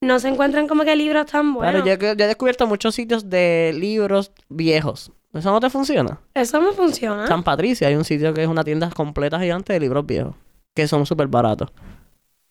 no 0.00 0.18
se 0.20 0.28
encuentran 0.28 0.68
como 0.68 0.84
que 0.84 0.94
libros 0.94 1.26
tan 1.26 1.52
buenos. 1.52 1.82
Claro, 1.82 2.00
yo, 2.00 2.14
yo 2.14 2.24
he 2.24 2.28
descubierto 2.28 2.66
muchos 2.66 2.94
sitios 2.94 3.28
de 3.28 3.74
libros 3.76 4.30
viejos. 4.48 5.10
¿Eso 5.32 5.50
no 5.50 5.58
te 5.58 5.68
funciona? 5.68 6.20
Eso 6.32 6.60
me 6.60 6.72
funciona. 6.72 7.26
San 7.26 7.42
Patricio 7.42 7.88
hay 7.88 7.96
un 7.96 8.04
sitio 8.04 8.32
que 8.32 8.42
es 8.42 8.48
una 8.48 8.62
tienda 8.62 8.88
completa 8.90 9.40
gigante 9.40 9.72
de 9.72 9.80
libros 9.80 10.06
viejos. 10.06 10.36
Que 10.74 10.86
son 10.86 11.06
súper 11.06 11.26
baratos. 11.26 11.72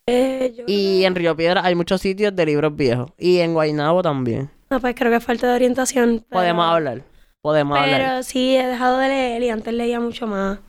Eh, 0.07 0.53
yo 0.57 0.63
Y 0.67 1.05
en 1.05 1.15
Río 1.15 1.35
Piedra 1.35 1.61
hay 1.63 1.75
muchos 1.75 2.01
sitios 2.01 2.35
de 2.35 2.45
libros 2.45 2.75
viejos. 2.75 3.11
Y 3.17 3.39
en 3.39 3.53
Guaynabo 3.53 4.01
también. 4.01 4.49
No, 4.69 4.79
pues 4.79 4.95
creo 4.95 5.11
que 5.11 5.17
es 5.17 5.23
falta 5.23 5.47
de 5.47 5.55
orientación. 5.55 6.25
pero- 6.29 6.41
Podemos 6.41 6.65
hablar. 6.65 7.01
Podemos 7.41 7.77
hablar. 7.77 7.99
Pero 8.01 8.23
sí, 8.23 8.55
he 8.55 8.65
dejado 8.65 8.97
de 8.97 9.07
leer 9.09 9.43
y 9.43 9.49
antes 9.49 9.73
leía 9.73 9.99
mucho 9.99 10.27
más. 10.27 10.59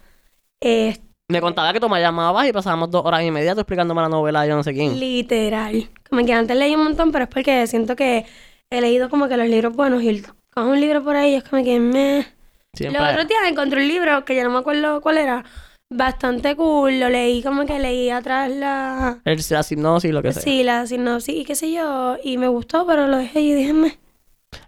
Eh, 0.61 0.97
Me 1.31 1.41
contaba 1.41 1.73
que 1.73 1.81
tú 1.81 1.89
me 1.89 2.01
llamabas 2.01 2.47
y 2.49 2.53
pasábamos 2.53 2.91
dos 2.91 3.05
horas 3.05 3.23
y 3.23 3.31
media 3.31 3.55
tú 3.55 3.61
explicándome 3.61 4.03
la 4.03 4.09
novela 4.09 4.43
de 4.43 4.49
yo 4.49 4.57
no 4.57 4.63
sé 4.63 4.73
quién. 4.75 4.99
literal. 4.99 5.89
Como 6.09 6.25
que 6.25 6.33
antes 6.33 6.57
leí 6.57 6.75
un 6.75 6.85
montón, 6.85 7.13
pero 7.13 7.25
es 7.25 7.31
porque 7.31 7.67
siento 7.67 7.97
que 7.97 8.25
he 8.71 8.81
leído 8.81 9.09
como 9.09 9.29
que 9.29 9.37
los 9.37 9.49
libros 9.49 9.75
buenos 9.75 10.03
y 10.03 10.23
cojo 10.53 10.69
un 10.69 10.81
libro 10.81 11.03
por 11.03 11.17
ahí 11.17 11.33
y 11.33 11.35
es 11.37 11.45
como 11.45 11.63
que 11.65 11.79
me... 11.81 12.27
Siempre. 12.75 13.01
Los 13.01 13.11
otros 13.13 13.29
días 13.29 13.41
encontré 13.49 13.81
un 13.83 13.89
libro 13.89 14.25
que 14.25 14.35
ya 14.35 14.43
no 14.45 14.51
me 14.51 14.59
acuerdo 14.59 15.01
cuál 15.01 15.19
era. 15.19 15.45
Bastante 15.91 16.57
cool. 16.57 16.99
Lo 17.01 17.09
leí 17.09 17.43
como 17.43 17.67
que 17.67 17.79
leí 17.79 18.11
atrás 18.11 18.51
la... 18.51 19.21
El, 19.25 19.41
la 19.51 19.67
hipnosis, 19.69 20.11
lo 20.13 20.23
que 20.23 20.33
sea. 20.33 20.43
Sí, 20.43 20.63
la 20.63 20.87
sinopsis 20.87 21.35
y 21.35 21.45
qué 21.45 21.55
sé 21.55 21.73
yo. 21.73 22.17
Y 22.23 22.39
me 22.39 22.49
gustó, 22.49 22.87
pero 22.87 23.07
lo 23.07 23.17
dejé 23.19 23.41
y 23.41 23.55
dije, 23.55 23.99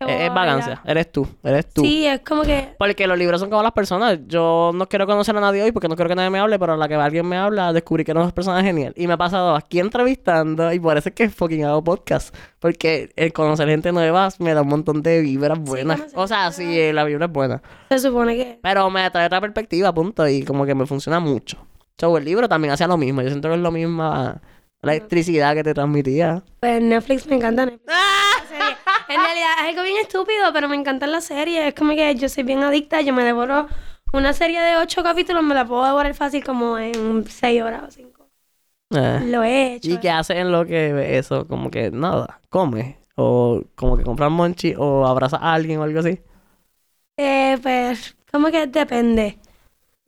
Es, 0.01 0.35
vagancia. 0.35 0.81
Eres 0.85 1.11
tú. 1.13 1.27
Eres 1.43 1.69
tú. 1.69 1.83
Sí, 1.83 2.07
es 2.07 2.21
como 2.21 2.43
que... 2.43 2.75
Porque 2.79 3.07
los 3.07 3.19
libros 3.19 3.41
son 3.41 3.51
como 3.51 3.63
las 3.63 3.73
personas. 3.73 4.19
Yo 4.27 4.71
no 4.75 4.89
quiero 4.89 5.07
conocer 5.07 5.37
a 5.37 5.41
nadie 5.41 5.63
hoy 5.63 5.73
porque 5.73 5.89
no 5.89 5.97
quiero 5.97 6.09
que 6.09 6.15
nadie 6.15 6.31
me 6.31 6.39
hable, 6.39 6.59
pero 6.59 6.75
a 6.75 6.77
la 6.77 6.89
que 6.89 6.95
alguien 6.95 7.27
me 7.27 7.37
habla, 7.37 7.73
descubrí 7.73 8.05
que 8.05 8.11
era 8.11 8.21
una 8.21 8.31
persona 8.31 8.63
genial. 8.63 8.93
Y 8.97 9.07
me 9.07 9.15
ha 9.15 9.17
pasado 9.17 9.55
aquí 9.55 9.81
entrevistando 9.81 10.73
y 10.73 10.81
por 10.81 10.97
eso 10.97 11.09
es 11.09 11.15
que 11.15 11.29
fucking 11.29 11.65
hago 11.65 11.83
podcast. 11.83 12.35
Porque 12.59 13.11
el 13.17 13.33
conocer 13.33 13.69
gente 13.69 13.93
nueva 13.93 14.29
me 14.39 14.55
da 14.55 14.63
un 14.63 14.69
montón 14.69 15.03
de 15.03 15.21
vibras 15.21 15.59
buenas. 15.59 16.03
o 16.15 16.27
sea, 16.27 16.51
sí, 16.53 16.79
eh, 16.79 16.93
la 16.93 17.05
vibra 17.05 17.27
es 17.27 17.33
buena. 17.33 17.63
Se 17.89 17.99
supone 17.99 18.37
que... 18.37 18.59
Pero 18.63 18.91
me 18.91 19.11
trae 19.11 19.27
otra 19.27 19.41
perspectiva, 19.41 19.93
punto. 19.93 20.27
Y 20.29 20.43
como 20.43 20.67
que 20.67 20.75
me 20.75 20.87
funciona 20.87 21.21
mucho. 21.21 21.59
So, 21.99 22.19
el 22.19 22.25
libro 22.25 22.49
también 22.49 22.73
hacía 22.73 22.87
lo 22.87 22.99
mismo. 22.99 23.23
Yo 23.23 23.29
siento 23.29 23.49
que 23.49 23.55
es 23.55 23.61
lo 23.61 23.71
mismo 23.71 24.39
la 24.87 24.93
electricidad 24.95 25.55
que 25.55 25.63
te 25.63 25.75
transmitía. 25.75 26.43
Pues 26.61 26.81
Netflix 26.81 27.27
me 27.27 27.37
encanta 27.37 27.67
Netflix. 27.67 27.93
¡Ah! 27.93 28.23
En 29.09 29.21
realidad 29.21 29.51
es 29.61 29.69
algo 29.69 29.83
bien 29.85 29.99
estúpido, 29.99 30.53
pero 30.53 30.69
me 30.69 30.75
encantan 30.75 31.13
las 31.13 31.25
series. 31.25 31.69
Es 31.69 31.75
como 31.75 31.95
que 31.95 32.13
yo 32.17 32.29
soy 32.29 32.43
bien 32.43 32.65
adicta. 32.65 33.01
Yo 33.03 33.13
me 33.15 33.23
devoro 33.23 33.69
una 34.13 34.33
serie 34.33 34.61
de 34.61 34.77
ocho 34.77 35.05
capítulos, 35.05 35.45
me 35.45 35.55
la 35.55 35.65
puedo 35.65 35.85
devorar 35.85 36.13
fácil 36.15 36.43
como 36.43 36.77
en 36.77 37.25
seis 37.29 37.63
horas 37.63 37.85
o 37.87 37.91
cinco. 37.93 38.29
Eh. 38.91 39.21
Lo 39.27 39.45
he 39.45 39.75
hecho. 39.75 39.91
¿Y 39.91 39.99
qué 39.99 40.11
haces 40.11 40.39
en 40.39 40.51
lo 40.51 40.67
que 40.67 40.93
ve 40.93 41.19
eso? 41.19 41.47
Como 41.47 41.71
que 41.71 41.91
nada, 41.93 42.41
comes. 42.49 42.97
O 43.15 43.63
como 43.75 43.97
que 43.97 44.05
compras 44.05 44.31
monchi 44.31 44.75
o 44.77 45.07
abrazas 45.07 45.41
a 45.41 45.55
alguien 45.55 45.79
o 45.79 45.85
algo 45.85 46.01
así. 46.01 46.21
Eh, 47.17 47.59
pues, 47.63 48.17
como 48.31 48.49
que 48.49 48.67
depende. 48.67 49.39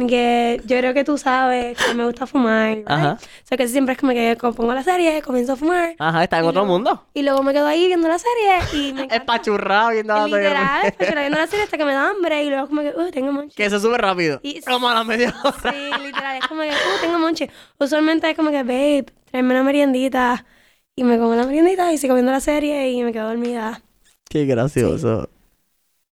Que 0.06 0.60
yo 0.64 0.78
creo 0.78 0.94
que 0.94 1.02
tú 1.02 1.18
sabes 1.18 1.76
que 1.76 1.92
me 1.92 2.04
gusta 2.04 2.24
fumar. 2.24 2.84
¿vale? 2.84 2.84
Ajá. 2.86 3.18
O 3.20 3.46
sea 3.46 3.58
que 3.58 3.66
siempre 3.66 3.94
es 3.94 3.98
como 4.00 4.12
que 4.12 4.36
co- 4.38 4.52
pongo 4.52 4.72
la 4.72 4.84
serie, 4.84 5.20
comienzo 5.22 5.54
a 5.54 5.56
fumar. 5.56 5.96
Ajá, 5.98 6.22
está 6.22 6.38
en 6.38 6.44
otro 6.44 6.60
luego- 6.60 6.72
mundo. 6.72 7.04
Y 7.14 7.22
luego 7.22 7.42
me 7.42 7.52
quedo 7.52 7.66
ahí 7.66 7.88
viendo 7.88 8.06
la 8.06 8.16
serie 8.20 8.58
y 8.80 8.92
me. 8.92 9.08
Espachurrado 9.10 9.90
viendo 9.90 10.14
la 10.14 10.24
tele. 10.26 10.36
Literal, 10.38 10.94
pues, 10.98 11.14
viendo 11.16 11.38
la 11.38 11.46
serie 11.48 11.64
hasta 11.64 11.76
que 11.76 11.84
me 11.84 11.92
da 11.94 12.10
hambre 12.10 12.44
y 12.44 12.48
luego 12.48 12.68
como 12.68 12.82
que, 12.82 12.90
uh, 12.90 13.10
tengo 13.10 13.32
monche. 13.32 13.56
Que 13.56 13.68
se 13.68 13.80
sube 13.80 13.98
rápido. 13.98 14.38
Y- 14.44 14.60
Como 14.60 14.88
a 14.88 14.94
la 14.94 15.02
media 15.02 15.34
hora. 15.42 15.72
Sí, 15.72 15.90
literal, 16.04 16.36
es 16.38 16.46
como 16.46 16.60
que, 16.62 16.68
uh, 16.70 17.00
tengo 17.00 17.18
monche. 17.18 17.50
Usualmente 17.80 18.30
es 18.30 18.36
como 18.36 18.50
que, 18.52 18.62
babe, 18.62 19.04
tráeme 19.32 19.50
una 19.54 19.64
meriendita. 19.64 20.46
Y 20.94 21.02
me 21.02 21.18
como 21.18 21.34
la 21.34 21.44
meriendita 21.44 21.92
y 21.92 21.98
sigo 21.98 22.14
viendo 22.14 22.30
la 22.30 22.40
serie 22.40 22.88
y 22.92 23.02
me 23.02 23.12
quedo 23.12 23.26
dormida. 23.26 23.82
Qué 24.30 24.46
gracioso. 24.46 25.28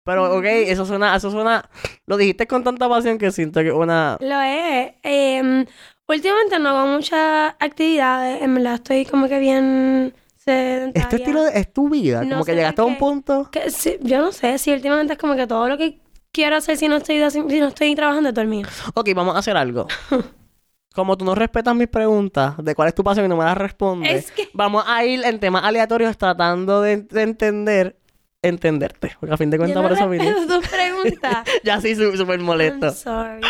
Pero, 0.05 0.37
ok, 0.37 0.45
eso 0.45 0.85
suena, 0.85 1.15
eso 1.15 1.31
suena... 1.31 1.67
Lo 2.05 2.15
dijiste 2.15 2.45
con 2.47 2.63
tanta 2.63 2.87
pasión 2.87 3.17
que 3.17 3.31
siento 3.31 3.61
que 3.61 3.71
una... 3.71 4.17
Lo 4.21 4.39
es. 4.39 4.93
Em, 5.01 5.65
últimamente 6.07 6.59
no 6.59 6.69
hago 6.69 6.87
muchas 6.87 7.55
actividades. 7.59 8.41
En 8.43 8.53
verdad 8.53 8.75
estoy 8.75 9.05
como 9.05 9.27
que 9.27 9.39
bien 9.39 10.13
sedentaria. 10.37 11.01
Este 11.03 11.15
estilo 11.17 11.43
de- 11.43 11.59
es 11.59 11.73
tu 11.73 11.89
vida. 11.89 12.23
No 12.23 12.29
como 12.35 12.45
que 12.45 12.53
llegaste 12.53 12.81
a 12.81 12.85
un 12.85 12.97
punto... 12.97 13.49
Que 13.51 13.71
sí, 13.71 13.97
yo 14.01 14.19
no 14.21 14.31
sé 14.31 14.59
si 14.59 14.71
últimamente 14.71 15.13
es 15.13 15.19
como 15.19 15.35
que 15.35 15.47
todo 15.47 15.67
lo 15.67 15.75
que 15.75 15.99
quiero 16.31 16.55
hacer 16.57 16.77
si 16.77 16.87
no 16.87 16.97
estoy, 16.97 17.27
si 17.31 17.41
no 17.41 17.67
estoy 17.67 17.95
trabajando 17.95 18.29
es 18.29 18.35
dormir. 18.35 18.67
Ok, 18.93 19.09
vamos 19.15 19.35
a 19.35 19.39
hacer 19.39 19.57
algo. 19.57 19.87
Como 20.93 21.17
tú 21.17 21.25
no 21.25 21.35
respetas 21.35 21.75
mis 21.75 21.89
preguntas 21.89 22.53
de 22.57 22.73
cuál 22.73 22.87
es 22.87 22.95
tu 22.95 23.03
pasión 23.03 23.25
y 23.25 23.27
no 23.29 23.35
me 23.35 23.43
las 23.43 23.57
respondes, 23.57 24.13
Es 24.27 24.31
que- 24.31 24.47
vamos 24.53 24.85
a 24.87 25.03
ir 25.03 25.25
en 25.25 25.39
temas 25.41 25.63
aleatorios 25.65 26.17
tratando 26.17 26.81
de, 26.81 26.97
de 27.01 27.21
entender 27.23 27.97
entenderte. 28.47 29.15
Porque 29.19 29.33
a 29.33 29.37
fin 29.37 29.49
de 29.49 29.57
cuentas 29.57 29.81
Yo 29.81 29.87
por 29.87 29.97
eso 29.97 30.09
vine. 30.09 30.33
tus 30.47 30.67
preguntas. 30.67 31.47
ya 31.63 31.81
sí, 31.81 31.95
súper 31.95 32.39
molesto. 32.39 32.87
I'm 32.87 32.93
sorry. 32.95 33.41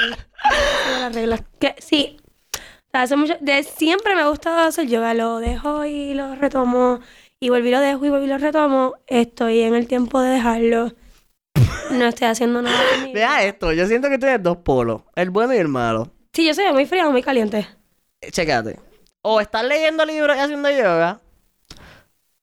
Las 1.00 1.14
reglas. 1.14 1.44
Que, 1.60 1.76
sí. 1.80 2.18
O 2.54 2.92
sea, 2.92 3.02
hace 3.04 3.16
mucho, 3.16 3.36
de 3.42 3.64
siempre 3.64 4.16
me 4.16 4.22
ha 4.22 4.28
gustado 4.28 4.60
hacer 4.60 4.88
yoga. 4.88 5.14
Lo 5.14 5.40
dejo 5.40 5.86
y 5.86 6.14
lo 6.14 6.36
retomo. 6.36 7.00
Y 7.40 7.50
volví 7.50 7.70
lo 7.70 7.80
dejo 7.80 8.06
y 8.06 8.10
volví 8.10 8.28
lo 8.28 8.38
retomo. 8.38 8.96
Estoy 9.08 9.62
en 9.62 9.76
el 9.76 9.88
tiempo 9.88 10.22
de 10.22 10.30
dejarlo. 10.30 10.94
No 11.92 12.06
estoy 12.08 12.28
haciendo 12.28 12.62
nada. 12.62 12.78
Vea 13.14 13.44
esto, 13.46 13.72
yo 13.72 13.86
siento 13.88 14.10
que 14.10 14.18
tienes 14.18 14.42
dos 14.42 14.58
polos, 14.58 15.04
el 15.16 15.30
bueno 15.30 15.54
y 15.54 15.58
el 15.58 15.68
malo. 15.68 16.12
Sí, 16.34 16.46
yo 16.46 16.54
soy 16.54 16.72
muy 16.74 16.86
fría 16.86 17.08
o 17.08 17.12
muy 17.12 17.22
caliente. 17.22 17.68
Eh, 18.22 18.32
Chécate. 18.32 18.80
O 19.22 19.40
estás 19.40 19.64
leyendo 19.64 20.06
libros 20.06 20.36
y 20.36 20.40
haciendo 20.40 20.70
yoga, 20.70 21.20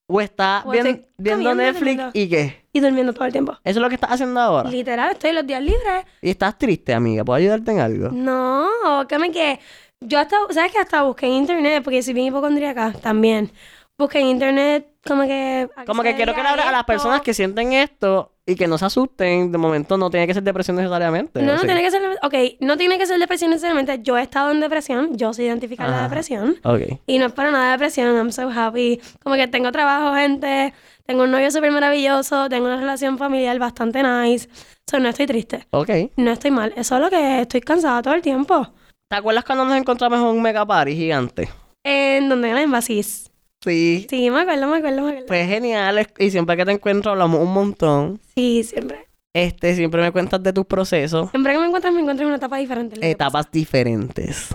o 0.07 0.21
estás 0.21 0.65
O 0.65 0.71
viendo 0.71 1.55
Netflix 1.55 1.79
durmiendo. 1.97 2.11
y 2.13 2.29
qué. 2.29 2.65
Y 2.73 2.79
durmiendo 2.79 3.13
todo 3.13 3.25
el 3.25 3.31
tiempo. 3.31 3.53
Eso 3.63 3.79
es 3.79 3.81
lo 3.81 3.89
que 3.89 3.95
estás 3.95 4.11
haciendo 4.11 4.39
ahora. 4.39 4.69
Literal, 4.69 5.11
estoy 5.11 5.31
los 5.31 5.45
días 5.45 5.61
libres. 5.61 6.05
Y 6.21 6.29
estás 6.31 6.57
triste, 6.57 6.93
amiga. 6.93 7.23
¿Puedo 7.23 7.37
ayudarte 7.37 7.71
en 7.71 7.79
algo? 7.79 8.09
No, 8.09 8.67
que 9.07 9.17
me 9.19 9.31
que 9.31 9.59
yo 10.01 10.19
hasta, 10.19 10.35
¿sabes 10.51 10.71
que 10.71 10.79
Hasta 10.79 11.03
busqué 11.03 11.27
en 11.27 11.33
internet, 11.33 11.83
porque 11.83 12.01
soy 12.03 12.13
bien 12.13 12.27
hipocondríaca 12.27 12.93
también. 12.93 13.51
Busqué 13.97 14.19
en 14.19 14.27
internet 14.27 14.93
como 15.05 15.23
que... 15.23 15.69
Como 15.85 16.01
que 16.01 16.15
quiero 16.15 16.33
que 16.33 16.41
le 16.41 16.49
hables 16.49 16.65
a 16.65 16.71
las 16.71 16.85
personas 16.85 17.21
que 17.21 17.33
sienten 17.33 17.73
esto 17.73 18.31
y 18.45 18.55
que 18.55 18.67
no 18.67 18.77
se 18.77 18.85
asusten. 18.85 19.51
De 19.51 19.57
momento 19.57 19.97
no 19.97 20.09
tiene 20.09 20.27
que 20.27 20.33
ser 20.33 20.43
depresión 20.43 20.77
necesariamente. 20.77 21.41
No, 21.41 21.51
¿o 21.51 21.55
no 21.55 21.61
sí? 21.61 21.67
tiene 21.67 21.81
que 21.81 21.91
ser... 21.91 22.01
Ok, 22.23 22.33
no 22.61 22.77
tiene 22.77 22.97
que 22.97 23.05
ser 23.05 23.19
depresión 23.19 23.51
necesariamente. 23.51 23.99
Yo 24.01 24.17
he 24.17 24.21
estado 24.23 24.51
en 24.51 24.61
depresión. 24.61 25.17
Yo 25.17 25.33
sé 25.33 25.43
identificar 25.43 25.89
la 25.89 26.03
depresión. 26.03 26.55
Ok. 26.63 26.99
Y 27.05 27.19
no 27.19 27.27
es 27.27 27.33
para 27.33 27.51
nada 27.51 27.73
depresión. 27.73 28.15
I'm 28.15 28.31
so 28.31 28.49
happy. 28.49 28.99
Como 29.21 29.35
que 29.35 29.47
tengo 29.47 29.71
trabajo, 29.71 30.15
gente. 30.15 30.73
Tengo 31.05 31.23
un 31.23 31.31
novio 31.31 31.51
súper 31.51 31.71
maravilloso. 31.71 32.49
Tengo 32.49 32.65
una 32.65 32.77
relación 32.77 33.17
familiar 33.17 33.59
bastante 33.59 34.01
nice. 34.01 34.49
So, 34.89 34.99
no 34.99 35.09
estoy 35.09 35.27
triste. 35.27 35.67
Ok. 35.71 35.89
No 36.15 36.31
estoy 36.31 36.51
mal. 36.51 36.73
Es 36.75 36.87
solo 36.87 37.09
que 37.09 37.41
estoy 37.41 37.61
cansada 37.61 38.01
todo 38.01 38.13
el 38.13 38.21
tiempo. 38.21 38.69
¿Te 39.09 39.17
acuerdas 39.17 39.43
cuando 39.43 39.65
nos 39.65 39.77
encontramos 39.77 40.19
en 40.19 40.25
un 40.25 40.41
mega 40.41 40.65
party 40.65 40.95
gigante? 40.95 41.49
En 41.83 42.29
donde 42.29 42.49
en 42.49 42.55
la 42.55 42.61
Embasis. 42.61 43.32
Sí. 43.63 44.07
Sí, 44.09 44.29
me 44.29 44.41
acuerdo, 44.41 44.67
me 44.67 44.77
acuerdo, 44.77 45.01
me 45.03 45.09
acuerdo. 45.09 45.27
Fue 45.27 45.45
genial. 45.45 46.07
Y 46.19 46.31
siempre 46.31 46.57
que 46.57 46.65
te 46.65 46.71
encuentro 46.71 47.11
hablamos 47.11 47.39
un 47.41 47.53
montón. 47.53 48.19
Sí, 48.35 48.63
siempre. 48.63 49.07
Este, 49.33 49.73
siempre 49.75 50.01
me 50.01 50.11
cuentas 50.11 50.43
de 50.43 50.53
tus 50.53 50.65
procesos. 50.65 51.29
Siempre 51.31 51.53
que 51.53 51.59
me 51.59 51.65
encuentras, 51.67 51.93
me 51.93 52.01
encuentras 52.01 52.21
en 52.23 52.27
una 52.27 52.37
etapa 52.37 52.57
diferente. 52.57 53.09
etapas 53.09 53.49
diferentes. 53.51 54.49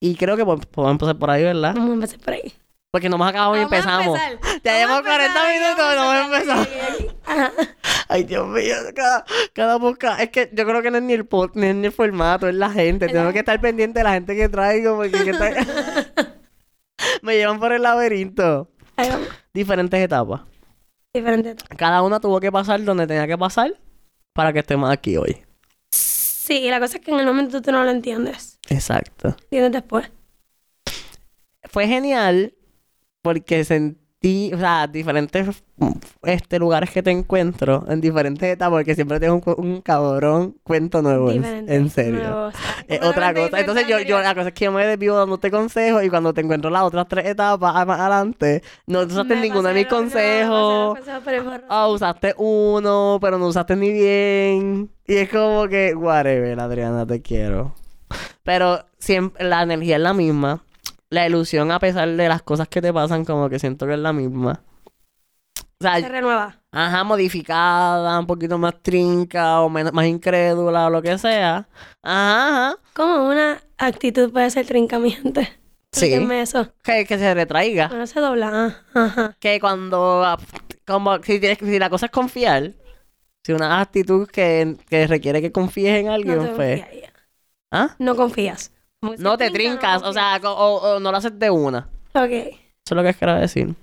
Y 0.00 0.16
creo 0.16 0.36
que 0.36 0.44
po- 0.44 0.58
podemos 0.58 0.92
empezar 0.94 1.16
por 1.18 1.30
ahí. 1.30 1.44
¿verdad? 1.44 1.74
Vamos 1.74 1.90
a 1.90 1.94
empezar 1.94 2.18
por 2.20 2.34
ahí. 2.34 2.52
Porque 2.90 3.08
no 3.08 3.14
hemos 3.16 3.28
acabado 3.28 3.56
y 3.56 3.60
empezamos. 3.60 4.18
Ya 4.62 4.76
llevamos 4.78 5.00
40 5.02 5.26
empezar, 5.26 5.54
minutos 5.54 5.92
y 5.92 5.96
no 5.96 6.12
hemos 6.12 6.26
empezado. 6.26 7.56
Ay, 8.08 8.24
Dios 8.24 8.46
mío, 8.48 8.74
cada, 8.94 9.24
cada 9.54 9.78
podcast. 9.78 10.20
Es 10.20 10.28
que 10.28 10.50
yo 10.52 10.66
creo 10.66 10.82
que 10.82 10.90
no 10.90 10.98
es 10.98 11.02
ni 11.02 11.14
el, 11.14 11.26
pod- 11.26 11.52
ni 11.54 11.68
es 11.68 11.74
ni 11.74 11.86
el 11.86 11.92
formato, 11.92 12.48
es 12.48 12.54
la 12.54 12.68
gente. 12.70 13.06
Tengo 13.08 13.32
que 13.32 13.38
estar 13.38 13.58
pendiente 13.62 14.00
de 14.00 14.04
la 14.04 14.12
gente 14.12 14.36
que 14.36 14.48
traigo 14.50 14.96
porque 14.96 15.24
que 15.24 15.32
me 17.22 17.36
llevan 17.36 17.60
por 17.60 17.72
el 17.72 17.82
laberinto. 17.82 18.68
Ahí 18.96 19.08
vamos. 19.08 19.28
Diferentes 19.52 20.00
etapas. 20.00 20.42
Diferente 21.12 21.50
etapa. 21.50 21.76
Cada 21.76 22.02
una 22.02 22.20
tuvo 22.20 22.40
que 22.40 22.50
pasar 22.50 22.82
donde 22.84 23.06
tenía 23.06 23.26
que 23.26 23.36
pasar 23.36 23.78
para 24.32 24.52
que 24.52 24.60
estemos 24.60 24.90
aquí 24.90 25.16
hoy. 25.16 25.44
Sí, 25.90 26.58
y 26.58 26.70
la 26.70 26.80
cosa 26.80 26.98
es 26.98 27.04
que 27.04 27.12
en 27.12 27.20
el 27.20 27.26
momento 27.26 27.62
tú 27.62 27.70
no 27.70 27.84
lo 27.84 27.90
entiendes. 27.90 28.58
Exacto. 28.68 29.28
Entiendes 29.44 29.72
después. 29.72 30.10
fue 31.64 31.86
genial 31.86 32.54
porque 33.22 33.64
sentí, 33.64 34.01
o 34.24 34.58
sea, 34.58 34.86
diferentes 34.86 35.64
este, 36.22 36.58
lugares 36.60 36.90
que 36.90 37.02
te 37.02 37.10
encuentro 37.10 37.84
en 37.88 38.00
diferentes 38.00 38.48
etapas, 38.48 38.78
porque 38.78 38.94
siempre 38.94 39.18
tengo 39.18 39.42
un, 39.56 39.80
cabrón 39.80 40.54
cuento 40.62 41.02
nuevo, 41.02 41.30
en, 41.30 41.90
serio. 41.90 42.50
Otra 43.02 43.34
cosa. 43.34 43.58
Entonces 43.58 43.86
yo, 43.88 44.20
la 44.20 44.34
cosa 44.34 44.48
es 44.48 44.54
que 44.54 44.66
yo 44.66 44.72
me 44.72 44.86
desvío 44.86 45.16
dándote 45.16 45.50
consejos 45.50 46.04
y 46.04 46.08
cuando 46.08 46.32
te 46.32 46.40
encuentro 46.40 46.70
las 46.70 46.82
otras 46.82 47.08
tres 47.08 47.26
etapas 47.26 47.72
ah, 47.74 47.84
más 47.84 47.98
adelante, 47.98 48.62
no 48.86 49.00
usaste 49.00 49.34
ninguno 49.34 49.68
de 49.68 49.74
mis 49.74 49.86
consejos. 49.86 50.98
Ah, 51.68 51.88
usaste 51.88 52.34
uno, 52.38 53.18
pero 53.20 53.38
no 53.38 53.48
usaste 53.48 53.74
ni 53.74 53.92
bien. 53.92 54.90
Y 55.04 55.16
es 55.16 55.30
como 55.30 55.66
que, 55.66 55.94
whatever, 55.96 56.60
Adriana, 56.60 57.04
te 57.04 57.20
quiero. 57.20 57.74
Pero 58.44 58.84
siempre 58.98 59.44
la 59.44 59.62
energía 59.62 59.96
es 59.96 60.02
la 60.02 60.14
misma. 60.14 60.62
La 61.12 61.26
ilusión, 61.26 61.70
a 61.70 61.78
pesar 61.78 62.08
de 62.08 62.28
las 62.28 62.42
cosas 62.42 62.68
que 62.68 62.80
te 62.80 62.92
pasan, 62.92 63.24
como 63.24 63.48
que 63.50 63.58
siento 63.58 63.86
que 63.86 63.92
es 63.94 63.98
la 63.98 64.12
misma. 64.12 64.62
O 65.58 65.82
sea, 65.82 66.00
Se 66.00 66.08
renueva. 66.08 66.56
ajá, 66.70 67.04
modificada, 67.04 68.18
un 68.18 68.26
poquito 68.26 68.56
más 68.56 68.74
trinca 68.82 69.60
o 69.60 69.68
menos, 69.68 69.92
más 69.92 70.06
incrédula 70.06 70.86
o 70.86 70.90
lo 70.90 71.02
que 71.02 71.18
sea. 71.18 71.68
Ajá, 72.02 72.48
ajá. 72.70 72.76
Como 72.94 73.28
una 73.28 73.60
actitud 73.78 74.32
puede 74.32 74.48
ser 74.50 74.64
trinca, 74.66 74.98
mi 74.98 75.10
gente. 75.10 75.48
Sí. 75.92 76.14
Eso. 76.14 76.72
Que, 76.82 77.04
que 77.04 77.18
se 77.18 77.34
retraiga. 77.34 77.88
Bueno, 77.88 78.06
se 78.06 78.20
dobla. 78.20 78.50
ah, 78.94 79.00
Ajá. 79.04 79.36
que 79.38 79.60
cuando 79.60 80.24
ah, 80.24 80.38
como 80.86 81.16
si 81.22 81.38
tienes 81.38 81.58
si 81.58 81.78
la 81.78 81.90
cosa 81.90 82.06
es 82.06 82.12
confiar 82.12 82.72
si 83.44 83.52
una 83.52 83.80
actitud 83.80 84.26
que, 84.28 84.76
que 84.88 85.06
requiere 85.06 85.42
que 85.42 85.52
confíes 85.52 86.00
en 86.00 86.08
alguien 86.08 86.38
No 86.38 86.44
te 86.44 86.50
pues. 86.54 86.84
¿ah? 87.72 87.94
No 87.98 88.16
confías. 88.16 88.72
No 89.18 89.36
te 89.36 89.50
trinca, 89.50 89.98
trincas 89.98 90.02
o 90.04 90.12
sea 90.12 90.40
o, 90.44 90.76
o 90.96 91.00
no 91.00 91.10
lo 91.10 91.16
haces 91.16 91.38
de 91.38 91.50
una. 91.50 91.88
Ok. 92.14 92.30
eso 92.30 92.54
es 92.86 92.92
lo 92.92 93.02
que 93.02 93.14
quiero 93.14 93.34
decir 93.34 93.74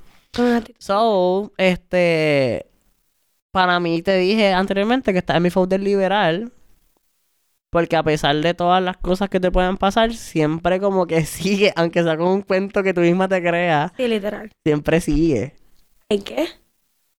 so 0.78 1.51
este 1.57 2.67
para 3.51 3.80
mí 3.80 4.01
te 4.01 4.15
dije 4.17 4.53
anteriormente 4.53 5.11
que 5.11 5.20
estás 5.20 5.38
en 5.38 5.43
mi 5.43 5.49
folder 5.49 5.82
liberal 5.82 6.51
porque 7.72 7.95
a 7.95 8.03
pesar 8.03 8.36
de 8.36 8.53
todas 8.53 8.82
las 8.82 8.97
cosas 8.97 9.30
que 9.30 9.39
te 9.39 9.51
puedan 9.51 9.78
pasar 9.78 10.13
siempre 10.13 10.80
como 10.80 11.07
que 11.07 11.26
sigue 11.26 11.74
aunque 11.76 12.03
sea 12.03 12.17
con 12.17 12.28
un 12.28 12.41
cuento 12.41 12.84
que 12.84 12.93
tú 12.93 13.01
misma 13.01 13.28
te 13.28 13.41
creas 13.41 13.91
Sí, 13.97 14.07
literal. 14.07 14.51
siempre 14.65 15.01
sigue 15.01 15.55
¿Y 16.09 16.20
qué? 16.22 16.47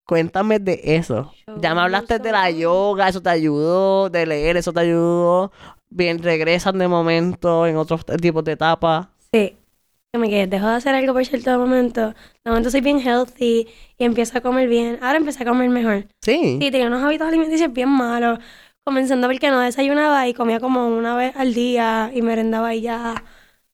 Cuéntame 0.04 0.58
de 0.58 0.80
eso. 0.82 1.32
Ya 1.60 1.72
me 1.72 1.82
hablaste 1.82 2.18
de 2.18 2.32
la 2.32 2.50
yoga, 2.50 3.08
eso 3.08 3.22
te 3.22 3.30
ayudó, 3.30 4.10
de 4.10 4.26
leer, 4.26 4.56
eso 4.56 4.72
te 4.72 4.80
ayudó. 4.80 5.52
Bien, 5.90 6.22
regresan 6.22 6.78
de 6.78 6.88
momento 6.88 7.66
en 7.66 7.76
otros 7.76 8.04
tipos 8.20 8.44
de 8.44 8.52
etapas. 8.52 9.08
Sí. 9.32 9.56
Que 10.12 10.18
me 10.18 10.28
quedé. 10.28 10.46
Dejo 10.46 10.68
de 10.68 10.74
hacer 10.74 10.94
algo 10.94 11.12
por 11.12 11.24
cierto 11.24 11.56
momento. 11.58 12.08
De 12.44 12.50
momento 12.50 12.70
soy 12.70 12.80
bien 12.80 13.00
healthy 13.00 13.68
y 13.98 14.04
empiezo 14.04 14.38
a 14.38 14.40
comer 14.40 14.68
bien. 14.68 14.98
Ahora 15.02 15.18
empecé 15.18 15.42
a 15.42 15.46
comer 15.46 15.68
mejor. 15.68 16.06
Sí. 16.22 16.58
Sí, 16.60 16.70
tenía 16.70 16.86
unos 16.86 17.02
hábitos 17.02 17.28
alimenticios 17.28 17.72
bien 17.72 17.88
malos. 17.88 18.38
Comenzando 18.84 19.28
porque 19.28 19.50
no 19.50 19.60
desayunaba 19.60 20.26
y 20.26 20.34
comía 20.34 20.58
como 20.58 20.88
una 20.88 21.14
vez 21.16 21.36
al 21.36 21.54
día 21.54 22.10
y 22.14 22.22
merendaba 22.22 22.74
y 22.74 22.82
ya. 22.82 23.22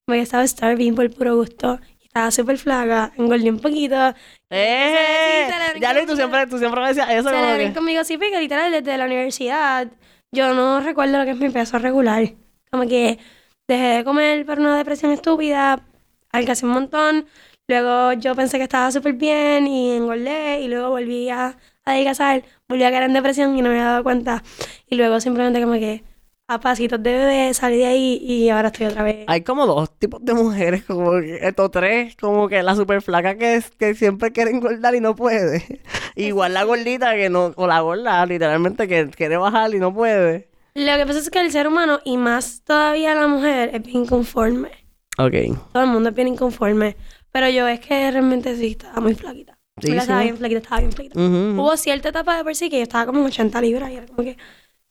Me 0.07 0.21
estaba 0.21 0.47
starving 0.47 0.95
por 0.95 1.11
puro 1.11 1.37
gusto. 1.37 1.81
Estaba 2.03 2.31
súper 2.31 2.57
flaca, 2.59 3.13
engordé 3.17 3.51
un 3.51 3.59
poquito. 3.61 4.15
¡Eh! 4.51 5.49
Sí, 5.75 5.81
Ya 5.81 5.93
lo 5.93 6.07
tú 6.07 6.17
siempre, 6.17 6.47
tú 6.47 6.59
siempre 6.59 6.81
me 6.81 6.89
decías 6.89 7.11
eso 7.11 7.25
como 7.25 7.37
Celebren 7.37 7.69
que... 7.69 7.75
conmigo 7.75 8.05
sí, 8.05 8.17
porque 8.17 8.41
literal 8.41 8.73
desde 8.73 8.97
la 8.97 9.05
universidad 9.05 9.89
yo 10.37 10.55
no 10.55 10.81
recuerdo 10.81 11.19
lo 11.19 11.25
que 11.25 11.31
es 11.31 11.39
mi 11.39 11.49
peso 11.49 11.79
regular. 11.79 12.35
Como 12.71 12.87
que 12.87 13.19
dejé 13.67 13.85
de 13.97 14.05
comer 14.05 14.45
por 14.45 14.61
una 14.61 14.77
depresión 14.77 15.11
estúpida, 15.13 15.83
adelgacé 16.31 16.67
un 16.67 16.73
montón. 16.73 17.27
Luego 17.69 18.13
yo 18.13 18.35
pensé 18.37 18.59
que 18.59 18.65
estaba 18.65 18.93
súper 18.93 19.15
bien 19.15 19.67
y 19.67 19.93
engordé 19.97 20.61
y 20.61 20.69
luego 20.69 20.91
volví 20.91 21.31
a 21.31 21.57
adelgazar, 21.85 22.45
volví 22.69 22.85
a 22.85 22.91
caer 22.91 23.05
en 23.05 23.15
depresión 23.15 23.57
y 23.57 23.63
no 23.63 23.71
me 23.71 23.77
había 23.77 23.91
dado 23.91 24.05
cuenta. 24.05 24.43
Y 24.89 24.97
luego 24.97 25.21
simplemente 25.21 25.61
como 25.61 25.75
que 25.75 26.05
a 26.49 26.61
pasitos 26.61 27.03
de 27.03 27.13
bebé 27.13 27.55
salí 27.55 27.79
de 27.79 27.87
ahí 27.87 28.19
y 28.23 28.49
ahora 28.51 28.69
estoy 28.69 28.87
otra 28.87 29.03
vez. 29.03 29.25
Hay 29.27 29.41
como 29.43 29.67
dos 29.67 29.91
tipos 29.99 30.25
de 30.25 30.33
mujeres, 30.35 30.85
como 30.85 31.13
que 31.21 31.39
estos 31.43 31.71
tres, 31.73 32.17
como 32.17 32.49
que 32.49 32.63
la 32.63 32.77
super 32.77 33.03
flaca 33.03 33.37
que, 33.37 33.57
es, 33.57 33.71
que 33.71 33.95
siempre 33.95 34.33
quiere 34.33 34.53
engordar 34.53 34.95
y 34.95 35.01
no 35.01 35.17
puede. 35.17 35.81
Igual 36.15 36.55
la 36.55 36.63
gordita 36.65 37.15
que 37.15 37.29
no, 37.29 37.53
o 37.57 37.67
la 37.67 37.81
gorda 37.81 38.25
literalmente 38.27 38.87
que 38.87 39.09
quiere 39.09 39.37
bajar 39.37 39.75
y 39.75 39.81
no 39.81 39.93
puede. 39.93 40.49
Lo 40.75 40.97
que 40.97 41.07
pasa 41.07 41.19
es 41.19 41.31
que 41.31 41.41
el 41.41 41.51
ser 41.51 41.67
humano 41.67 42.01
y 42.05 42.17
más 42.17 42.63
todavía 42.63 43.15
la 43.15 43.27
mujer 43.27 43.71
es 43.75 43.83
bien 43.83 44.03
inconforme. 44.05 44.71
Ok. 45.19 45.33
Todo 45.73 45.83
el 45.83 45.91
mundo 45.91 46.11
es 46.11 46.15
bien 46.15 46.29
inconforme. 46.29 46.97
Pero 47.33 47.49
yo 47.49 47.67
es 47.67 47.81
que 47.81 48.11
realmente 48.11 48.57
sí 48.57 48.69
estaba 48.69 49.01
muy 49.01 49.15
flaquita. 49.15 49.59
Sí, 49.81 49.91
Mira, 49.91 50.03
Estaba 50.03 50.21
sí. 50.21 50.25
bien 50.27 50.37
flaquita, 50.39 50.61
estaba 50.61 50.81
bien 50.81 50.93
flaquita. 50.93 51.19
Hubo 51.19 51.77
cierta 51.77 52.09
etapa 52.11 52.37
de 52.37 52.45
por 52.45 52.55
sí 52.55 52.71
que 52.71 52.77
yo 52.77 52.83
estaba 52.85 53.05
como 53.05 53.21
en 53.21 53.27
80 53.27 53.61
libras 53.61 53.91
y 53.91 53.97
era 53.97 54.07
como 54.07 54.23
que, 54.23 54.37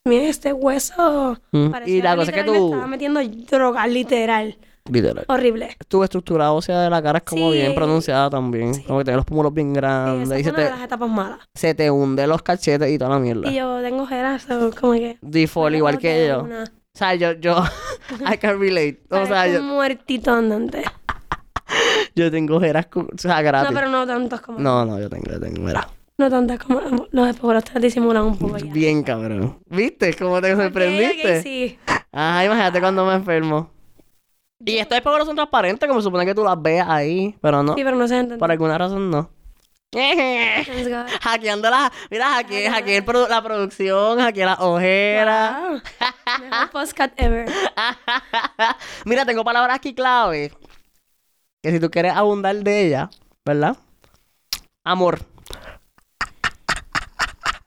mira, 0.06 0.26
este 0.26 0.53
hueso. 0.53 1.38
Mm. 1.51 1.68
Y 1.88 2.01
la 2.01 2.16
cosa 2.16 2.32
es 2.32 2.38
que 2.38 2.43
tú... 2.43 2.66
estaba 2.66 2.88
metiendo 2.88 3.20
droga, 3.49 3.88
literal. 3.88 4.58
Literal. 4.88 5.26
Horrible. 5.28 5.76
Tu 5.88 6.03
estructura 6.03 6.51
ósea 6.51 6.80
de 6.82 6.89
la 6.91 7.01
cara 7.01 7.18
es 7.18 7.24
como 7.24 7.51
Sí. 7.51 7.58
bien 7.58 7.74
pronunciada 7.74 8.30
también. 8.30 8.84
Como 8.84 8.99
que 8.99 9.06
tiene 9.06 9.18
los 9.18 9.26
pómulos 9.26 9.51
bien 9.51 9.70
Sí, 9.70 9.74
grandes. 9.76 10.30
esa 10.30 10.39
y 10.39 10.43
se 10.43 10.49
una 10.51 10.60
de 10.60 10.66
te, 10.66 10.72
las 10.72 10.82
etapas 10.84 11.10
malas. 11.10 11.39
se 11.56 11.74
te 11.74 11.89
hunde 11.89 12.28
los 12.28 12.43
cachetes 12.43 12.91
y 12.91 12.97
toda 12.99 13.10
la 13.12 13.20
mierda. 13.20 13.49
Y 13.49 13.56
yo 13.56 13.82
tengo 13.82 14.03
ojeras, 14.03 14.45
como 14.80 14.93
que... 14.93 15.18
Default, 15.22 15.76
igual 15.76 15.97
que 15.97 16.28
yo. 16.28 16.43
una. 16.43 16.64
O 16.66 16.97
sea, 16.97 17.16
yo, 17.16 17.32
yo, 17.34 17.64
I 18.32 18.38
can 18.38 18.60
relate. 18.60 19.01
O 19.10 19.26
sea, 19.26 19.47
yo, 19.47 19.60
un 19.60 19.70
muertito 19.70 20.32
andante. 20.32 20.84
yo 22.16 22.30
tengo 22.30 22.58
ojeras, 22.58 22.88
o 22.95 23.08
sea, 23.18 23.38
No, 23.38 23.43
gratis. 23.43 23.72
pero 23.74 23.89
no 23.89 24.06
tantos 24.06 24.39
como... 24.41 24.60
No, 24.60 24.86
no, 24.86 24.99
yo 24.99 25.10
tengo, 25.10 25.32
yo 25.32 25.39
tengo, 25.39 25.62
mira. 25.64 25.88
No 26.18 26.30
tantas 26.30 26.59
como 26.59 26.80
los 27.11 27.28
espejuelos 27.28 27.63
te 27.66 27.80
disimulan 27.80 28.24
un 28.24 28.38
poco 28.38 28.57
ya. 28.57 28.72
Bien 28.72 29.03
cabrón. 29.03 29.59
¿Viste 29.66 30.13
cómo 30.13 30.41
te 30.41 30.55
sorprendiste? 30.55 31.41
Sí. 31.41 31.78
Ajá, 32.11 32.45
imagínate 32.45 32.80
cuando 32.80 33.05
me 33.05 33.16
enfermo. 33.16 33.70
Y 34.59 34.78
estos 34.78 34.97
espejuelos 34.97 35.28
son 35.28 35.36
transparentes, 35.36 35.88
como 35.88 36.01
supone 36.01 36.26
que 36.26 36.34
tú 36.34 36.43
las 36.43 36.59
veas 36.61 36.88
ahí, 36.88 37.36
pero 37.41 37.61
no. 37.61 37.76
Sí, 37.76 37.84
pero 37.84 37.97
no 37.97 38.07
se 38.07 38.16
entiende. 38.16 38.38
Por 38.39 38.49
alguna 38.49 38.78
razón 38.78 39.11
no. 39.11 39.30
Hackeando 41.22 41.70
la... 41.70 41.91
Mira, 42.09 42.28
hackeé, 42.34 42.70
hackeé 42.70 43.05
produ- 43.05 43.30
la 43.30 43.41
producción, 43.41 44.20
hackeé 44.20 44.45
las 44.45 44.59
ojeras. 44.59 45.57
Wow. 45.70 45.82
Mejor 46.41 46.70
podcast 46.72 47.13
ever. 47.18 47.49
Mira, 49.05 49.26
tengo 49.26 49.43
palabras 49.43 49.76
aquí 49.78 49.93
clave. 49.93 50.51
Que 51.61 51.72
si 51.72 51.80
tú 51.80 51.89
quieres 51.89 52.13
abundar 52.13 52.55
de 52.57 52.88
ellas, 52.88 53.09
¿verdad? 53.45 53.78
Amor. 54.84 55.20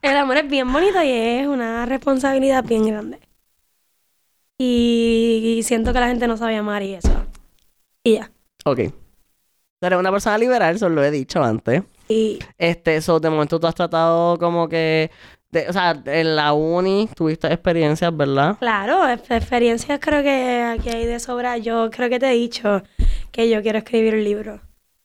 El 0.09 0.17
amor 0.17 0.39
es 0.39 0.49
bien 0.49 0.73
bonito 0.73 1.03
y 1.03 1.11
es 1.11 1.47
una 1.47 1.85
responsabilidad 1.87 2.65
bien 2.65 2.87
grande. 2.87 3.19
Y 4.59 5.61
siento 5.65 5.93
que 5.93 6.01
la 6.01 6.09
gente 6.09 6.27
no 6.27 6.37
sabe 6.37 6.57
amar 6.57 6.83
y 6.83 6.95
eso. 6.95 7.11
Y 8.03 8.15
ya. 8.15 8.31
Ok. 8.65 8.81
Eres 9.81 9.99
una 9.99 10.11
persona 10.11 10.39
liberal, 10.39 10.75
eso 10.75 10.89
lo 10.89 11.05
he 11.05 11.11
dicho 11.11 11.43
antes. 11.43 11.83
Y 12.09 12.39
Este, 12.57 12.97
eso, 12.97 13.21
de 13.21 13.31
momento 13.31 13.61
tú 13.61 13.67
has 13.67 13.75
tratado 13.75 14.39
como 14.39 14.69
que... 14.69 15.11
de- 15.53 15.69
o 15.69 15.73
sea, 15.73 16.03
en 16.07 16.35
la 16.37 16.53
uni 16.55 17.09
tuviste 17.15 17.47
experiencias, 17.53 18.17
¿verdad? 18.17 18.57
claro, 18.59 19.07
ex- 19.09 19.31
experiencias 19.31 20.01
creo 20.01 20.23
que 20.23 20.63
aquí 20.63 20.89
hay 20.89 21.07
de 21.07 21.21
sobra. 21.21 21.59
Yo 21.59 21.91
creo 21.91 22.09
que 22.09 22.19
te 22.19 22.29
he 22.31 22.35
dicho 22.35 22.83
que 23.31 23.49
yo 23.49 23.63
quiero 23.63 23.79
escribir 23.79 24.15
un 24.15 24.25
libro. 24.25 24.55
¿De 24.55 24.61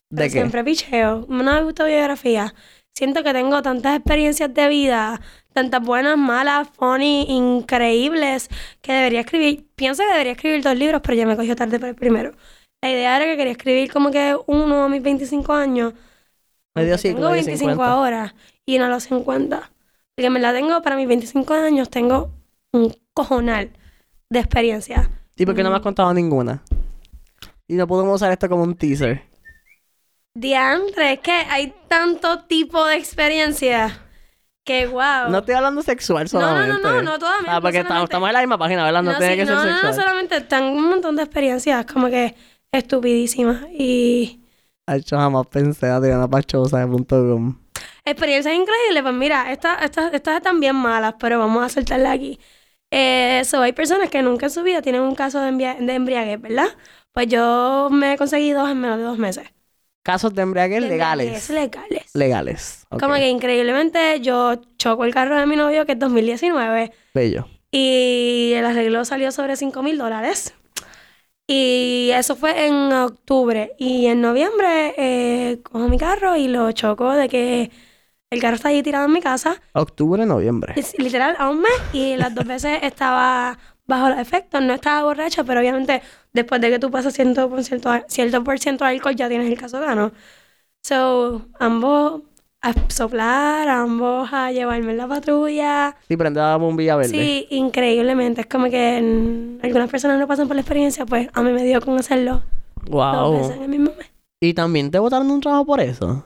Pero 0.10 0.24
qué? 0.26 0.30
Siempre 0.30 0.64
picheo. 0.64 1.26
No 1.30 1.44
me 1.44 1.64
gusta 1.64 1.86
biografía. 1.86 2.56
Siento 2.96 3.24
que 3.24 3.34
tengo 3.34 3.62
tantas 3.64 3.96
experiencias 3.98 4.54
de 4.54 4.68
vida, 4.68 5.20
tantas 5.52 5.82
buenas, 5.82 6.16
malas, 6.16 6.68
funny, 6.74 7.26
increíbles, 7.28 8.50
que 8.82 8.94
debería 8.94 9.22
escribir. 9.22 9.68
Pienso 9.76 10.04
que 10.04 10.12
debería 10.12 10.34
escribir 10.34 10.62
dos 10.62 10.78
libros, 10.78 11.02
pero 11.04 11.16
ya 11.16 11.26
me 11.26 11.36
cogió 11.36 11.56
tarde 11.56 11.80
para 11.80 11.90
el 11.90 11.96
primero. 11.96 12.34
La 12.84 12.92
idea 12.92 13.16
era 13.16 13.26
que 13.26 13.36
quería 13.38 13.54
escribir 13.54 13.92
como 13.92 14.12
que 14.12 14.38
uno 14.46 14.84
a 14.84 14.90
mis 14.90 15.02
25 15.02 15.54
años. 15.54 15.94
Medio 16.76 16.98
ciclo, 17.00 17.16
Tengo 17.18 17.30
medio 17.32 17.46
25 17.46 17.72
50. 17.72 17.92
ahora 17.92 18.36
y 18.66 18.78
no 18.78 18.88
los 18.88 19.04
50. 19.04 19.72
Porque 20.16 20.30
me 20.30 20.40
la 20.40 20.54
tengo 20.54 20.80
para 20.84 20.96
mis 20.96 21.08
25 21.08 21.54
años, 21.54 21.90
tengo 21.90 22.30
un 22.72 22.94
cojonal 23.16 23.72
de 24.30 24.40
experiencia. 24.40 25.10
Sí, 25.36 25.48
porque 25.48 25.64
no 25.64 25.72
me 25.72 25.78
has 25.78 25.82
contado 25.82 26.14
ninguna. 26.14 26.62
Y 27.68 27.74
no 27.74 27.88
podemos 27.88 28.16
usar 28.18 28.32
esto 28.32 28.48
como 28.48 28.64
un 28.64 28.76
teaser. 28.76 29.24
Diantre, 30.36 31.14
es 31.14 31.20
que 31.20 31.32
hay 31.32 31.74
tanto 31.88 32.44
tipo 32.46 32.86
de 32.86 32.96
experiencia 32.96 34.00
que 34.64 34.88
wow. 34.88 35.30
No 35.30 35.40
estoy 35.40 35.56
hablando 35.56 35.82
sexual 35.84 36.28
No, 36.32 36.40
no, 36.40 36.48
solamente. 36.48 36.82
no, 36.82 36.94
no, 36.94 37.02
no, 37.04 37.20
totalmente, 37.20 37.52
Ah, 37.52 37.62
porque 37.62 37.80
no 37.80 37.82
estamos, 37.84 37.88
solamente. 37.88 38.06
estamos 38.06 38.30
en 38.30 38.34
la 38.34 38.40
misma 38.40 38.58
página, 38.58 38.84
¿verdad? 38.86 39.04
No, 39.04 39.12
No, 39.12 39.18
tiene 39.20 39.34
sí, 39.34 39.40
que 39.40 39.46
ser 39.46 39.56
no, 39.56 39.66
no, 39.66 39.70
sexual. 39.72 39.96
no, 39.96 40.02
solamente 40.02 40.42
tengo 40.42 40.72
un 40.72 40.90
montón 40.90 41.16
de 41.16 41.24
experiencias 41.24 41.86
como 41.86 42.08
que 42.10 42.36
estupidísimas 42.72 43.64
y 43.72 44.40
Ay, 44.86 45.02
yo 45.06 45.18
jamás 45.18 45.48
pensé 45.48 45.88
adrianapachosa.com. 45.88 47.58
experiencias 48.06 48.54
increíbles. 48.56 49.04
Pues 49.04 49.14
mira, 49.16 49.52
estas 49.52 49.82
estas 49.84 50.14
estas 50.14 50.38
están 50.38 50.60
bien 50.60 50.76
malas, 50.76 51.16
pero 51.20 51.40
vamos 51.40 51.64
a 51.66 51.70
soltarla 51.70 52.12
aquí. 52.12 52.40
Eh, 52.92 53.42
so, 53.46 53.62
hay 53.62 53.74
personas 53.74 54.10
que 54.10 54.22
nunca 54.22 54.48
en 54.48 54.52
su 54.52 54.64
vida 54.64 54.82
tienen 54.82 55.02
un 55.02 55.16
caso 55.16 55.40
de, 55.42 55.52
de 55.52 55.94
embriaguez, 55.96 56.40
¿verdad? 56.42 56.68
Pues 57.12 57.28
yo 57.28 57.90
me 57.92 58.18
conseguí 58.18 58.52
dos 58.52 58.70
en 58.70 58.80
menos 58.82 58.98
de 58.98 59.04
dos 59.04 59.18
meses. 59.18 59.50
Casos 60.04 60.34
de 60.36 60.42
embriaguez 60.42 60.82
De 60.84 60.90
legales. 60.90 61.50
legales. 61.50 62.14
Legales. 62.14 62.86
Como 62.90 63.16
que 63.16 63.30
increíblemente 63.30 64.20
yo 64.20 64.56
choco 64.78 65.06
el 65.06 65.14
carro 65.14 65.38
de 65.38 65.46
mi 65.46 65.56
novio, 65.56 65.86
que 65.86 65.94
es 65.94 66.00
2019, 66.00 66.92
Bello. 67.14 67.48
y 67.72 68.52
el 68.54 68.66
arreglo 68.66 69.06
salió 69.06 69.32
sobre 69.32 69.56
5 69.56 69.82
mil 69.82 69.98
dólares. 69.98 70.54
Y 71.48 72.10
eso 72.14 72.36
fue 72.36 72.68
en 72.68 72.92
octubre. 72.94 73.74
Y 73.78 74.08
en 74.08 74.22
noviembre 74.22 74.94
eh, 74.98 75.60
cojo 75.64 75.88
mi 75.88 75.98
carro 75.98 76.36
y 76.36 76.48
lo 76.48 76.72
choco 76.72 77.12
de 77.12 77.28
que 77.30 77.72
el 78.30 78.42
carro 78.42 78.56
está 78.56 78.70
ahí 78.70 78.82
tirado 78.82 79.06
en 79.06 79.12
mi 79.14 79.22
casa. 79.22 79.62
Octubre, 79.74 80.26
noviembre. 80.26 80.74
Es 80.76 80.98
literal 80.98 81.36
a 81.38 81.50
un 81.50 81.62
mes. 81.62 81.72
Y 81.92 82.16
las 82.16 82.34
dos 82.34 82.46
veces 82.46 82.80
estaba 82.82 83.58
bajo 83.86 84.10
los 84.10 84.20
efectos. 84.20 84.62
No 84.62 84.74
estaba 84.74 85.04
borracha, 85.04 85.44
pero 85.44 85.60
obviamente 85.60 86.02
después 86.34 86.62
de 86.62 86.70
que 86.70 86.80
tú 86.80 86.92
pasas 86.92 87.14
100%, 87.14 87.90
a- 87.90 88.06
cierto 88.08 88.44
por 88.44 88.60
ciento 88.60 88.86
de 88.86 88.92
alcohol 88.92 89.16
ya 89.16 89.30
tienes 89.30 89.48
el 89.52 89.58
caso 89.60 89.80
gano. 89.80 90.12
So, 90.84 91.48
ambos 91.60 92.24
a 92.62 92.74
soplar, 92.90 93.68
ambos 93.70 94.30
a 94.32 94.52
llevarme 94.52 94.92
en 94.92 94.98
la 94.98 95.08
patrulla. 95.08 95.96
Sí, 96.08 96.16
prende 96.18 96.40
la 96.40 96.56
bombilla 96.58 96.96
verde. 96.96 97.12
Sí, 97.12 97.48
increíblemente. 97.50 98.42
Es 98.42 98.48
como 98.48 98.70
que 98.70 99.58
algunas 99.62 99.90
personas 99.90 100.20
no 100.20 100.28
pasan 100.28 100.48
por 100.48 100.56
la 100.56 100.62
experiencia, 100.62 101.06
pues 101.06 101.30
a 101.34 101.42
mí 101.42 101.52
me 101.52 101.64
dio 101.64 101.82
con 101.82 101.98
hacerlo 102.00 102.42
dos 102.86 102.90
Wow. 102.90 103.32
veces 103.34 103.58
en 103.58 103.64
el 103.64 103.70
mismo 103.70 103.92
mes. 103.98 104.12
¿Y 104.42 104.54
también 104.54 104.92
te 104.92 105.00
botaron 105.00 105.30
un 105.32 105.40
trabajo 105.42 105.66
por 105.66 105.80
eso? 105.80 106.26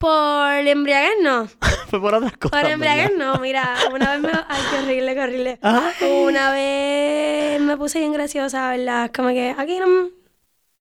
Por 0.00 0.66
embriaguez 0.66 1.16
no. 1.22 1.46
Fue 1.90 2.00
por 2.00 2.14
otras 2.14 2.34
cosas. 2.38 2.62
Por 2.62 3.18
no. 3.18 3.38
Mira, 3.38 3.76
una 3.92 4.12
vez 4.12 4.20
me... 4.22 4.30
Ay, 4.48 4.62
qué 4.70 4.78
horrible, 4.78 5.14
qué 5.14 5.20
horrible. 5.20 5.58
Ay. 5.60 6.24
Una 6.24 6.50
vez 6.52 7.60
me 7.60 7.76
puse 7.76 7.98
bien 7.98 8.14
graciosa, 8.14 8.70
¿verdad? 8.70 9.10
Como 9.14 9.28
que 9.28 9.54
aquí 9.58 9.78
no... 9.78 10.08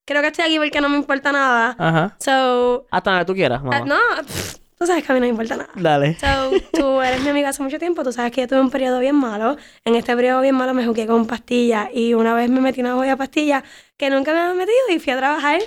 Creo 0.05 0.21
que 0.21 0.27
estoy 0.29 0.45
aquí 0.45 0.57
porque 0.57 0.79
no 0.79 0.87
me 0.87 0.95
importa 0.95 1.33
nada. 1.33 1.75
Ajá. 1.77 2.15
So... 2.19 2.85
Hasta 2.91 3.11
donde 3.11 3.25
tú 3.25 3.33
quieras, 3.33 3.59
ah, 3.61 3.65
mamá. 3.65 3.85
no, 3.85 3.97
pff, 4.25 4.55
tú 4.77 4.85
sabes 4.87 5.03
que 5.03 5.11
a 5.11 5.15
mí 5.15 5.19
no 5.19 5.25
me 5.25 5.31
importa 5.31 5.57
nada. 5.57 5.69
Dale. 5.75 6.17
So, 6.17 6.51
tú 6.71 7.01
eres 7.01 7.21
mi 7.21 7.27
amiga 7.27 7.49
hace 7.49 7.61
mucho 7.61 7.77
tiempo, 7.77 8.05
tú 8.05 8.13
sabes 8.13 8.31
que 8.31 8.39
yo 8.39 8.47
tuve 8.47 8.61
un 8.61 8.71
periodo 8.71 9.01
bien 9.01 9.15
malo. 9.17 9.57
En 9.83 9.95
este 9.95 10.15
periodo 10.15 10.39
bien 10.39 10.55
malo 10.55 10.73
me 10.73 10.85
jugué 10.85 11.05
con 11.07 11.27
pastillas 11.27 11.89
y 11.93 12.13
una 12.13 12.33
vez 12.33 12.49
me 12.49 12.61
metí 12.61 12.79
una 12.79 12.93
joya 12.93 13.11
de 13.11 13.17
pastillas 13.17 13.63
que 13.97 14.09
nunca 14.09 14.31
me 14.31 14.39
había 14.39 14.53
metido 14.53 14.95
y 14.95 14.99
fui 14.99 15.11
a 15.11 15.17
trabajar 15.17 15.59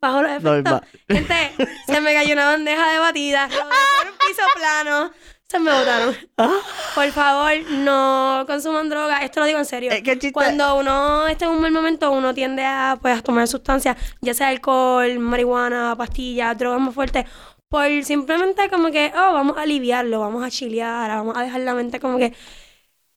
bajo 0.00 0.22
los 0.22 0.30
efectos. 0.32 0.80
Gente, 1.08 1.52
se 1.86 2.00
me 2.00 2.14
cayó 2.14 2.32
una 2.32 2.46
bandeja 2.46 2.90
de 2.90 2.98
batidas, 2.98 3.52
por 3.52 3.66
un 3.66 4.18
piso 4.18 4.42
plano, 4.56 5.10
se 5.50 5.58
me 5.58 5.72
botaron. 5.72 6.14
Por 6.94 7.10
favor, 7.10 7.52
no 7.70 8.44
consuman 8.46 8.88
droga. 8.88 9.18
Esto 9.24 9.40
lo 9.40 9.46
digo 9.46 9.58
en 9.58 9.64
serio. 9.64 9.90
Es 9.90 10.02
que 10.02 10.32
Cuando 10.32 10.76
uno 10.76 11.26
está 11.26 11.46
en 11.46 11.50
un 11.50 11.60
mal 11.60 11.72
momento, 11.72 12.12
uno 12.12 12.32
tiende 12.32 12.64
a, 12.64 12.96
pues, 13.00 13.18
a 13.18 13.22
tomar 13.22 13.48
sustancias, 13.48 13.96
ya 14.20 14.32
sea 14.32 14.48
alcohol, 14.48 15.18
marihuana, 15.18 15.96
pastillas, 15.96 16.56
drogas 16.56 16.80
más 16.80 16.94
fuertes, 16.94 17.24
por 17.68 17.86
simplemente 18.04 18.70
como 18.70 18.92
que, 18.92 19.12
oh, 19.12 19.32
vamos 19.32 19.56
a 19.58 19.62
aliviarlo, 19.62 20.20
vamos 20.20 20.44
a 20.44 20.50
chilear, 20.50 21.10
vamos 21.10 21.36
a 21.36 21.42
dejar 21.42 21.60
la 21.62 21.74
mente 21.74 21.98
como 21.98 22.18
que... 22.18 22.32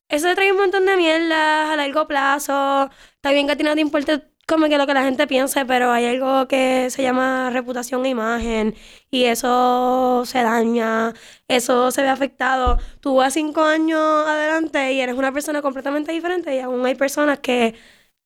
Eso 0.09 0.27
te 0.27 0.35
trae 0.35 0.51
un 0.51 0.59
montón 0.59 0.85
de 0.85 0.95
mierda 0.95 1.73
a 1.73 1.75
largo 1.75 2.07
plazo. 2.07 2.89
Está 3.15 3.31
bien 3.31 3.47
que 3.47 3.53
a 3.53 3.55
ti 3.55 3.63
no 3.63 3.73
te 3.73 3.81
importe 3.81 4.32
como 4.47 4.67
que 4.67 4.77
lo 4.77 4.85
que 4.85 4.93
la 4.93 5.03
gente 5.03 5.25
piense, 5.27 5.65
pero 5.65 5.91
hay 5.91 6.05
algo 6.05 6.47
que 6.47 6.89
se 6.89 7.01
llama 7.01 7.49
reputación 7.49 8.05
e 8.05 8.09
imagen 8.09 8.75
y 9.09 9.25
eso 9.25 10.23
se 10.25 10.43
daña, 10.43 11.13
eso 11.47 11.91
se 11.91 12.01
ve 12.01 12.09
afectado. 12.09 12.77
Tú 12.99 13.15
vas 13.15 13.33
cinco 13.33 13.63
años 13.63 13.99
adelante 14.27 14.91
y 14.93 14.99
eres 15.01 15.15
una 15.15 15.31
persona 15.31 15.61
completamente 15.61 16.11
diferente 16.11 16.55
y 16.55 16.59
aún 16.59 16.85
hay 16.85 16.95
personas 16.95 17.39
que 17.39 17.75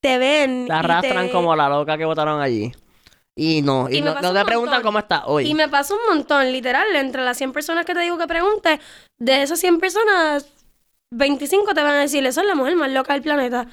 te 0.01 0.17
ven 0.17 0.65
Te 0.67 0.73
arrastran 0.73 1.27
te- 1.27 1.31
como 1.31 1.55
la 1.55 1.69
loca 1.69 1.97
que 1.97 2.05
votaron 2.05 2.41
allí. 2.41 2.71
Y 3.35 3.61
no, 3.61 3.87
y, 3.87 3.97
Y 3.97 4.01
no, 4.01 4.19
no 4.19 4.33
te 4.33 4.43
preguntan 4.45 4.81
cómo 4.81 4.97
estás 4.97 5.21
hoy. 5.27 5.45
Y 5.47 5.53
me 5.53 5.69
pasa 5.69 5.93
un 5.93 5.99
montón, 6.15 6.51
literal, 6.51 6.87
entre 6.95 7.23
las 7.23 7.37
100 7.37 7.53
personas 7.53 7.85
que 7.85 7.93
te 7.93 7.99
digo 7.99 8.17
que 8.17 8.25
preguntes, 8.25 8.79
de 9.19 9.43
esas 9.43 9.59
100 9.59 9.79
personas, 9.79 10.47
25 11.11 11.73
te 11.75 11.83
van 11.83 11.93
a 11.93 11.99
decir, 11.99 12.25
eso 12.25 12.41
es 12.41 12.47
la 12.47 12.55
mujer 12.55 12.75
más 12.75 12.91
loca 12.91 13.13
del 13.13 13.21
planeta. 13.21 13.67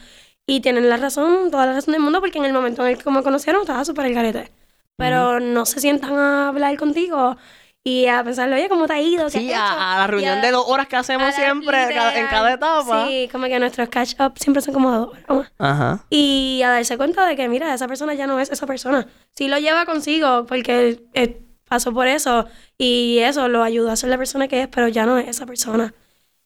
Y 0.47 0.61
tienen 0.61 0.89
la 0.89 0.97
razón, 0.99 1.51
toda 1.51 1.67
la 1.67 1.73
razón 1.75 1.93
del 1.93 2.03
mundo, 2.03 2.21
porque 2.21 2.39
en 2.39 2.45
el 2.45 2.53
momento 2.53 2.83
en 2.85 2.93
el 2.93 3.03
que 3.03 3.11
me 3.11 3.23
conocieron 3.23 3.63
estaba 3.63 3.85
súper 3.85 4.07
el 4.07 4.15
garete. 4.15 4.51
Pero 4.97 5.41
no 5.41 5.65
se 5.67 5.81
sientan 5.81 6.17
a 6.19 6.49
hablar 6.49 6.77
contigo 6.77 7.37
y 7.83 8.07
a 8.07 8.23
pensarle, 8.23 8.57
oye, 8.57 8.69
¿cómo 8.69 8.87
te 8.87 8.93
ha 8.93 9.01
ido? 9.01 9.25
¿Qué 9.27 9.39
Sí, 9.41 9.53
has 9.53 9.71
hecho?" 9.71 9.79
a, 9.81 9.95
a 9.97 9.99
la 10.01 10.07
reunión 10.07 10.39
a- 10.39 10.41
de 10.43 10.51
dos 10.53 10.65
horas 10.69 10.87
que 10.87 10.97
hacemos 10.97 11.35
siempre 11.35 11.83
en 11.85 12.27
cada 12.29 12.53
etapa. 12.53 13.07
Sí, 13.09 13.29
como 13.33 13.47
que 13.47 13.59
nuestros 13.59 13.89
catch 13.89 14.15
up 14.21 14.35
siempre 14.39 14.63
son 14.63 14.75
como 14.75 14.91
dos 14.93 15.09
horas. 15.29 15.53
Ajá. 15.59 16.05
Y 16.11 16.63
a 16.65 16.71
darse 16.71 16.97
cuenta 16.97 17.27
de 17.27 17.37
que, 17.37 17.49
mira, 17.49 17.75
esa 17.75 17.89
persona 17.89 18.15
ya 18.15 18.27
no 18.27 18.39
es 18.39 18.51
esa 18.51 18.67
persona. 18.67 19.07
Sí 19.33 19.49
lo 19.49 19.59
lleva 19.59 19.85
consigo 19.87 20.47
porque 20.47 21.03
eh, 21.15 21.41
pasó 21.69 21.93
por 21.93 22.07
eso 22.07 22.47
y 22.79 23.19
eso 23.19 23.49
lo 23.49 23.63
ayudó 23.63 23.91
a 23.91 23.97
ser 23.97 24.11
la 24.11 24.19
persona 24.19 24.47
que 24.49 24.63
es, 24.63 24.69
pero 24.69 24.89
ya 24.89 25.07
no 25.07 25.19
es 25.19 25.27
esa 25.29 25.45
persona. 25.47 25.93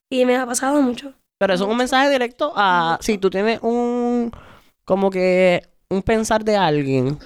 Y 0.09 0.25
me 0.25 0.37
ha 0.37 0.47
pasado 0.47 0.81
mucho. 0.81 1.13
Pero 1.39 1.55
eso 1.55 1.64
es 1.64 1.70
un 1.70 1.76
mensaje 1.76 2.11
directo 2.11 2.53
a 2.57 2.99
si 3.01 3.18
tú 3.18 3.30
tienes 3.30 3.61
un 3.62 4.32
como 4.84 5.11
que 5.11 5.62
un 5.91 6.03
pensar 6.03 6.45
de 6.45 6.57
alguien 6.57 7.18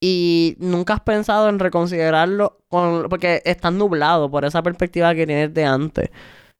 y 0.00 0.56
nunca 0.58 0.94
has 0.94 1.00
pensado 1.00 1.48
en 1.48 1.58
reconsiderarlo 1.58 2.58
con 2.68 3.08
porque 3.08 3.40
estás 3.44 3.72
nublado 3.72 4.30
por 4.30 4.44
esa 4.44 4.62
perspectiva 4.62 5.14
que 5.14 5.26
tienes 5.26 5.54
de 5.54 5.64
antes. 5.64 6.10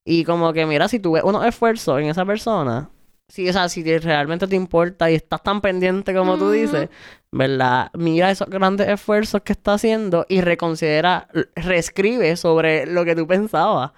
Y 0.05 0.25
como 0.25 0.53
que 0.53 0.67
mira, 0.67 0.89
si 0.89 1.01
tú 1.01 1.13
ves 1.13 1.25
unos 1.25 1.45
esfuerzos 1.47 2.01
en 2.01 2.07
esa 2.09 2.25
persona, 2.25 2.91
Sí, 3.29 3.49
o 3.49 3.53
sea, 3.55 3.71
si 3.71 3.83
te- 3.83 3.99
realmente 3.99 4.47
te 4.47 4.57
importa 4.57 5.11
y 5.11 5.15
estás 5.15 5.43
tan 5.43 5.63
pendiente 5.63 6.13
como 6.15 6.37
tú 6.37 6.51
dices, 6.51 6.91
¿verdad? 7.31 7.91
Mira 7.95 8.31
esos 8.31 8.47
grandes 8.51 8.89
esfuerzos 8.89 9.41
que 9.41 9.55
está 9.55 9.75
haciendo 9.75 10.27
y 10.29 10.43
reconsidera, 10.43 11.29
reescribe 11.57 12.37
sobre 12.37 12.85
lo 12.85 13.07
que 13.07 13.17
tú 13.17 13.27
pensabas. 13.27 13.93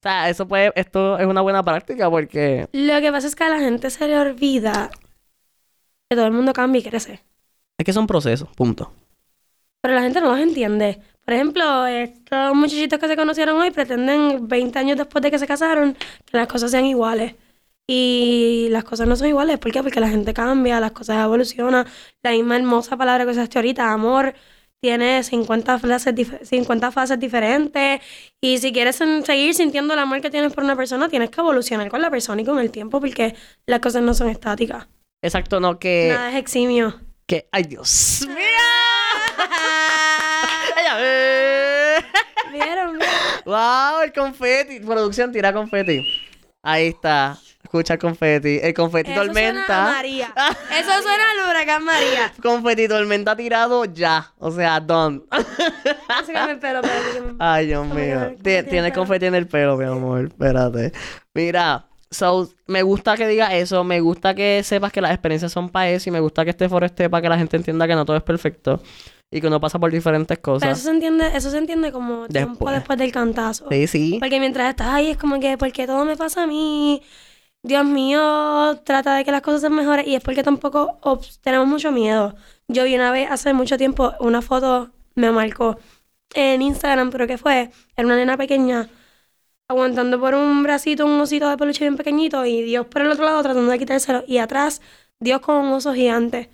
O 0.00 0.02
sea, 0.02 0.30
eso 0.30 0.48
puede, 0.48 0.72
esto 0.76 1.18
es 1.18 1.26
una 1.26 1.42
buena 1.42 1.62
práctica 1.62 2.08
porque 2.08 2.66
Lo 2.72 3.00
que 3.02 3.12
pasa 3.12 3.26
es 3.26 3.36
que 3.36 3.44
a 3.44 3.50
la 3.50 3.58
gente 3.58 3.90
se 3.90 4.08
le 4.08 4.18
olvida 4.18 4.90
que 6.08 6.16
todo 6.16 6.24
el 6.24 6.32
mundo 6.32 6.54
cambia 6.54 6.80
y 6.80 6.82
crece. 6.82 7.20
es 7.76 7.84
que 7.84 7.92
son 7.92 8.06
procesos, 8.06 8.48
punto. 8.56 8.92
Pero 9.82 9.94
la 9.94 10.02
gente 10.02 10.20
no 10.22 10.30
los 10.30 10.40
entiende. 10.40 11.00
Por 11.24 11.34
ejemplo, 11.34 11.86
estos 11.86 12.54
muchachitos 12.54 12.98
que 12.98 13.08
se 13.08 13.16
conocieron 13.16 13.60
hoy 13.60 13.70
pretenden 13.70 14.48
20 14.48 14.78
años 14.78 14.96
después 14.96 15.22
de 15.22 15.30
que 15.30 15.38
se 15.38 15.46
casaron 15.46 15.94
que 16.24 16.36
las 16.36 16.48
cosas 16.48 16.70
sean 16.70 16.86
iguales. 16.86 17.34
Y 17.86 18.68
las 18.70 18.84
cosas 18.84 19.06
no 19.06 19.16
son 19.16 19.28
iguales. 19.28 19.58
¿Por 19.58 19.70
qué? 19.70 19.82
Porque 19.82 20.00
la 20.00 20.08
gente 20.08 20.32
cambia, 20.32 20.80
las 20.80 20.92
cosas 20.92 21.22
evolucionan. 21.22 21.86
La 22.22 22.30
misma 22.30 22.56
hermosa 22.56 22.96
palabra 22.96 23.24
que 23.24 23.32
usaste 23.32 23.58
ahorita, 23.58 23.92
amor, 23.92 24.34
tiene 24.82 25.22
50 25.22 25.78
fases, 25.78 26.14
dif- 26.14 26.42
50 26.44 26.90
fases 26.90 27.18
diferentes. 27.20 28.00
Y 28.40 28.58
si 28.58 28.72
quieres 28.72 28.96
seguir 28.96 29.54
sintiendo 29.54 29.94
el 29.94 30.00
amor 30.00 30.20
que 30.20 30.30
tienes 30.30 30.52
por 30.52 30.64
una 30.64 30.76
persona, 30.76 31.08
tienes 31.08 31.30
que 31.30 31.40
evolucionar 31.40 31.88
con 31.90 32.02
la 32.02 32.10
persona 32.10 32.42
y 32.42 32.44
con 32.44 32.58
el 32.58 32.70
tiempo 32.70 33.00
porque 33.00 33.34
las 33.66 33.80
cosas 33.80 34.02
no 34.02 34.14
son 34.14 34.28
estáticas. 34.30 34.88
Exacto, 35.22 35.60
no 35.60 35.78
que... 35.78 36.08
Nada 36.14 36.30
es 36.30 36.36
eximio. 36.36 36.98
que 37.26 37.46
¡Ay, 37.52 37.64
Dios! 37.64 38.24
¡Mira! 38.26 38.40
¡Ella 40.80 40.96
ve! 40.96 41.96
¿Vieron? 42.52 42.98
¿Vieron? 42.98 43.08
¡Wow! 43.44 44.02
El 44.04 44.12
confeti. 44.12 44.80
Producción, 44.80 45.32
tira 45.32 45.52
confeti. 45.52 46.06
Ahí 46.62 46.88
está. 46.88 47.38
Escucha 47.62 47.94
el 47.94 47.98
confeti. 48.00 48.58
El 48.62 48.74
confeti 48.74 49.10
Eso 49.12 49.24
suena 49.24 49.32
a 49.32 49.34
tormenta. 49.34 49.82
María. 49.92 50.34
Eso 50.78 50.90
suena 51.02 51.24
al 51.30 51.50
huracán 51.50 51.84
María. 51.84 52.32
Confeti 52.42 52.88
tormenta 52.88 53.36
tirado 53.36 53.84
ya. 53.84 54.32
O 54.38 54.50
sea. 54.50 54.82
Sácame 56.26 56.52
el 56.52 56.58
pelo, 56.58 56.80
me- 56.82 57.34
Ay, 57.38 57.66
Dios 57.66 57.86
Oh 57.88 57.94
mío. 57.94 58.18
God, 58.20 58.42
Tie- 58.42 58.42
confeti 58.42 58.50
en 58.50 58.56
el 58.56 58.64
Tienes 58.66 58.90
pelo. 58.92 58.94
confeti 58.94 59.26
en 59.26 59.34
el 59.34 59.46
pelo, 59.46 59.76
mi 59.76 59.84
amor. 59.84 60.24
Espérate. 60.26 60.92
Mira. 61.34 61.86
So, 62.12 62.48
me 62.66 62.82
gusta 62.82 63.16
que 63.16 63.28
diga 63.28 63.54
eso, 63.54 63.84
me 63.84 64.00
gusta 64.00 64.34
que 64.34 64.62
sepas 64.64 64.90
que 64.90 65.00
las 65.00 65.12
experiencias 65.12 65.52
son 65.52 65.68
para 65.68 65.90
eso 65.90 66.08
y 66.08 66.12
me 66.12 66.18
gusta 66.18 66.42
que 66.42 66.50
este 66.50 66.68
foro 66.68 66.84
esté 66.84 67.08
para 67.08 67.22
que 67.22 67.28
la 67.28 67.38
gente 67.38 67.56
entienda 67.56 67.86
que 67.86 67.94
no 67.94 68.04
todo 68.04 68.16
es 68.16 68.22
perfecto 68.24 68.82
y 69.30 69.40
que 69.40 69.46
uno 69.46 69.60
pasa 69.60 69.78
por 69.78 69.92
diferentes 69.92 70.36
Pero 70.42 70.56
eso 70.56 70.66
cosas. 70.66 70.80
se 70.80 70.90
entiende, 70.90 71.30
eso 71.36 71.52
se 71.52 71.58
entiende 71.58 71.92
como 71.92 72.26
tiempo 72.26 72.50
Después. 72.54 72.74
después 72.74 72.98
del 72.98 73.12
cantazo. 73.12 73.66
Sí, 73.70 73.86
sí. 73.86 74.16
Porque 74.18 74.40
mientras 74.40 74.70
estás 74.70 74.88
ahí 74.88 75.10
es 75.10 75.18
como 75.18 75.38
que, 75.38 75.56
porque 75.56 75.86
todo 75.86 76.04
me 76.04 76.16
pasa 76.16 76.42
a 76.42 76.46
mí? 76.48 77.00
Dios 77.62 77.84
mío, 77.84 78.80
trata 78.84 79.16
de 79.16 79.24
que 79.24 79.32
las 79.32 79.42
cosas 79.42 79.60
sean 79.60 79.74
mejores. 79.74 80.06
Y 80.06 80.14
es 80.14 80.22
porque 80.22 80.42
tampoco 80.42 80.98
tenemos 81.42 81.66
mucho 81.66 81.92
miedo. 81.92 82.34
Yo 82.68 82.84
vi 82.84 82.94
una 82.94 83.10
vez 83.10 83.30
hace 83.30 83.52
mucho 83.52 83.76
tiempo 83.76 84.14
una 84.20 84.42
foto, 84.42 84.90
me 85.14 85.30
marcó 85.30 85.78
en 86.34 86.62
Instagram, 86.62 87.10
pero 87.10 87.26
que 87.26 87.38
fue? 87.38 87.70
Era 87.96 88.06
una 88.06 88.16
nena 88.16 88.36
pequeña 88.36 88.88
aguantando 89.68 90.18
por 90.18 90.34
un 90.34 90.64
bracito 90.64 91.06
un 91.06 91.20
osito 91.20 91.48
de 91.48 91.56
peluche 91.56 91.84
bien 91.84 91.96
pequeñito 91.96 92.44
y 92.44 92.62
Dios 92.62 92.86
por 92.86 93.02
el 93.02 93.10
otro 93.10 93.24
lado 93.24 93.40
tratando 93.42 93.70
de 93.70 93.78
quitárselo. 93.78 94.24
Y 94.26 94.38
atrás, 94.38 94.80
Dios 95.20 95.40
con 95.40 95.56
un 95.56 95.72
oso 95.72 95.94
gigante. 95.94 96.50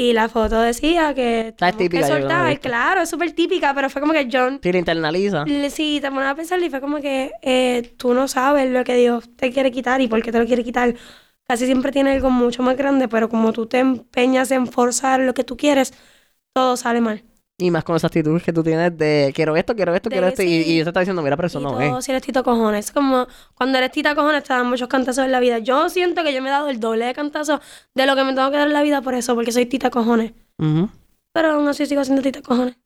Y 0.00 0.12
la 0.14 0.28
foto 0.30 0.58
decía 0.60 1.14
que 1.14 1.48
Esa 1.48 1.68
es 1.68 1.72
que 1.74 1.78
típica, 1.78 2.00
la 2.00 2.06
soltar. 2.20 2.48
visto. 2.48 2.68
Claro, 2.68 3.02
es 3.02 3.10
súper 3.10 3.32
típica, 3.32 3.74
pero 3.74 3.90
fue 3.90 4.00
como 4.00 4.14
que 4.14 4.28
John 4.32 4.58
Sí, 4.62 4.72
la 4.72 4.78
internaliza. 4.78 5.44
le- 5.44 5.68
Sí, 5.70 5.98
te 6.00 6.10
pones 6.10 6.26
a 6.28 6.34
pensar 6.34 6.58
y 6.62 6.70
fue 6.70 6.80
como 6.80 7.00
que 7.00 7.32
eh, 7.42 7.94
tú 7.98 8.14
no 8.14 8.26
sabes 8.26 8.70
lo 8.70 8.82
que 8.84 8.94
Dios 8.96 9.28
te 9.36 9.52
quiere 9.52 9.70
quitar 9.70 10.00
y 10.00 10.08
por 10.08 10.22
qué 10.22 10.32
te 10.32 10.38
lo 10.38 10.46
quiere 10.46 10.64
quitar. 10.64 10.94
Casi 11.46 11.66
siempre 11.66 11.92
tiene 11.92 12.12
algo 12.12 12.30
mucho 12.30 12.62
más 12.62 12.76
grande, 12.76 13.08
pero 13.08 13.28
como 13.28 13.52
tú 13.52 13.66
te 13.66 13.78
empeñas 13.80 14.50
en 14.52 14.66
forzar 14.68 15.20
lo 15.20 15.34
que 15.34 15.44
tú 15.44 15.56
quieres, 15.56 15.92
todo 16.54 16.76
sale 16.76 17.00
mal. 17.00 17.24
Y 17.60 17.70
más 17.70 17.84
con 17.84 17.96
esa 17.96 18.06
actitud 18.06 18.40
que 18.42 18.52
tú 18.52 18.62
tienes 18.62 18.96
de 18.96 19.32
quiero 19.34 19.56
esto, 19.56 19.74
quiero 19.76 19.94
esto, 19.94 20.08
De 20.08 20.14
quiero 20.14 20.28
esto. 20.28 20.42
Y, 20.42 20.46
sí. 20.46 20.70
y 20.70 20.74
Dios 20.74 20.84
te 20.84 20.90
está 20.90 21.00
diciendo, 21.00 21.22
mira, 21.22 21.36
pero 21.36 21.46
eso 21.48 21.60
no 21.60 21.80
es. 21.80 22.04
si 22.04 22.10
eres 22.12 22.22
tito 22.22 22.42
cojones. 22.42 22.86
Es 22.86 22.92
como 22.92 23.26
cuando 23.54 23.78
eres 23.78 23.90
tita 23.90 24.14
cojones 24.14 24.44
te 24.44 24.52
dan 24.52 24.66
muchos 24.68 24.88
cantazos 24.88 25.24
en 25.24 25.32
la 25.32 25.40
vida. 25.40 25.58
Yo 25.58 25.88
siento 25.88 26.22
que 26.24 26.32
yo 26.32 26.40
me 26.42 26.48
he 26.48 26.52
dado 26.52 26.68
el 26.68 26.80
doble 26.80 27.04
de 27.06 27.14
cantazos 27.14 27.60
de 27.94 28.06
lo 28.06 28.16
que 28.16 28.24
me 28.24 28.32
tengo 28.34 28.50
que 28.50 28.56
dar 28.56 28.66
en 28.68 28.72
la 28.72 28.82
vida 28.82 29.02
por 29.02 29.14
eso, 29.14 29.34
porque 29.34 29.52
soy 29.52 29.66
tita 29.66 29.90
cojones. 29.90 30.32
Pero 31.32 31.52
aún 31.52 31.68
así 31.68 31.86
sigo 31.86 32.02
siendo 32.04 32.22
tita 32.22 32.42
cojones. 32.42 32.76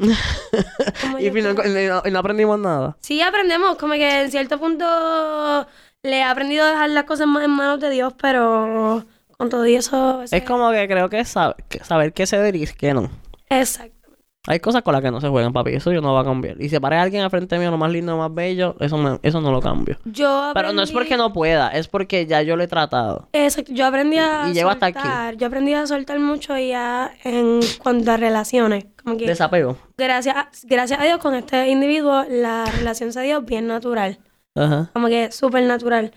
Y, 1.18 1.24
yo 1.30 1.42
no, 1.42 1.54
quiero. 1.54 2.02
y 2.06 2.10
no- 2.10 2.18
aprendimos 2.18 2.58
nada. 2.58 2.96
Sí 3.00 3.20
aprendemos, 3.22 3.76
como 3.76 3.94
que 3.94 4.22
en 4.22 4.30
cierto 4.30 4.58
punto 4.58 5.66
le 6.02 6.18
he 6.18 6.22
aprendido 6.22 6.64
a 6.64 6.70
dejar 6.70 6.90
las 6.90 7.04
cosas 7.04 7.26
más 7.26 7.44
en 7.44 7.50
manos 7.50 7.80
de 7.80 7.90
Dios, 7.90 8.12
pero 8.20 9.04
con 9.38 9.48
todo 9.48 9.66
y 9.66 9.74
eso... 9.76 10.22
Es 10.30 10.44
como 10.44 10.70
que 10.70 10.86
creo 10.86 11.08
que, 11.08 11.20
sab- 11.22 11.56
que 11.68 11.82
saber 11.84 12.12
qué 12.12 12.26
ceder 12.26 12.54
y 12.56 12.66
qué 12.66 12.92
no. 12.94 13.10
Exacto. 13.48 13.93
Hay 14.46 14.60
cosas 14.60 14.82
con 14.82 14.92
las 14.92 15.00
que 15.02 15.10
no 15.10 15.20
se 15.22 15.28
juegan, 15.28 15.54
papi. 15.54 15.72
Eso 15.72 15.90
yo 15.90 16.02
no 16.02 16.12
va 16.12 16.20
a 16.20 16.24
cambiar. 16.24 16.60
Y 16.60 16.68
si 16.68 16.76
aparece 16.76 17.00
alguien 17.00 17.22
al 17.22 17.30
frente 17.30 17.58
mío, 17.58 17.70
lo 17.70 17.78
más 17.78 17.90
lindo, 17.90 18.12
lo 18.12 18.18
más 18.18 18.34
bello, 18.34 18.76
eso, 18.78 18.98
me- 18.98 19.18
eso 19.22 19.40
no 19.40 19.50
lo 19.50 19.60
cambio. 19.60 19.96
Yo 20.04 20.50
Pero 20.52 20.72
no 20.74 20.82
es 20.82 20.90
aprendí- 20.90 20.92
porque 20.92 21.16
no 21.16 21.32
pueda, 21.32 21.68
es 21.70 21.88
porque 21.88 22.26
ya 22.26 22.42
yo 22.42 22.54
lo 22.56 22.62
he 22.62 22.68
tratado. 22.68 23.28
Exacto, 23.32 23.72
yo 23.72 23.86
aprendí 23.86 24.18
a 24.18 24.42
Y- 24.46 24.50
y 24.50 24.52
llego 24.54 24.68
hasta 24.68 24.86
aquí. 24.86 25.38
yo 25.38 25.46
aprendí 25.46 25.72
a 25.72 25.86
soltar 25.86 26.18
mucho 26.20 26.56
ya 26.58 27.10
en 27.24 27.60
cuanto 27.82 28.12
a 28.12 28.18
relaciones, 28.18 28.84
como 29.02 29.16
que 29.16 29.26
Desapego. 29.26 29.78
gracias 29.96 30.36
a, 30.36 30.48
gracias 30.64 31.00
a 31.00 31.04
Dios 31.04 31.18
con 31.18 31.34
este 31.34 31.68
individuo 31.68 32.24
la 32.28 32.66
relación 32.66 33.12
se 33.14 33.22
dio 33.22 33.40
bien 33.40 33.66
natural, 33.66 34.18
Ajá. 34.54 34.90
como 34.92 35.08
que 35.08 35.32
súper 35.32 35.62
natural. 35.64 36.12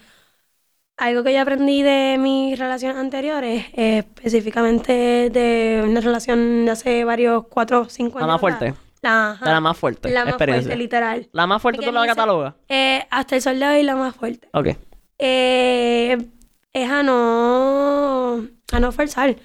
Algo 0.97 1.23
que 1.23 1.31
yo 1.33 1.41
aprendí 1.41 1.83
de 1.83 2.17
mis 2.19 2.57
relaciones 2.57 2.97
anteriores, 2.97 3.65
eh, 3.73 3.99
específicamente 3.99 5.29
de 5.29 5.83
una 5.87 6.01
relación 6.01 6.65
de 6.65 6.71
hace 6.71 7.03
varios 7.03 7.45
cuatro 7.49 7.81
o 7.81 7.85
cinco 7.89 8.17
La 8.17 8.25
años. 8.25 8.33
más 8.33 8.39
fuerte. 8.41 8.73
La, 9.03 9.31
ajá, 9.31 9.45
La 9.45 9.61
más 9.61 9.77
fuerte. 9.77 10.09
la 10.09 10.25
más 10.25 10.37
fuerte, 10.37 10.75
literal. 10.75 11.29
La 11.33 11.45
más 11.45 11.61
fuerte 11.61 11.85
tú 11.85 11.91
la 11.91 12.07
catalogas. 12.07 12.55
Eh, 12.67 13.05
hasta 13.11 13.35
el 13.35 13.41
sol 13.43 13.59
de 13.59 13.67
hoy 13.67 13.83
la 13.83 13.95
más 13.95 14.15
fuerte. 14.15 14.49
Ok. 14.53 14.69
eh, 15.19 16.17
es 16.73 16.89
a 16.89 17.03
no, 17.03 18.47
a 18.71 18.79
no 18.79 18.91
forzar. 18.91 19.35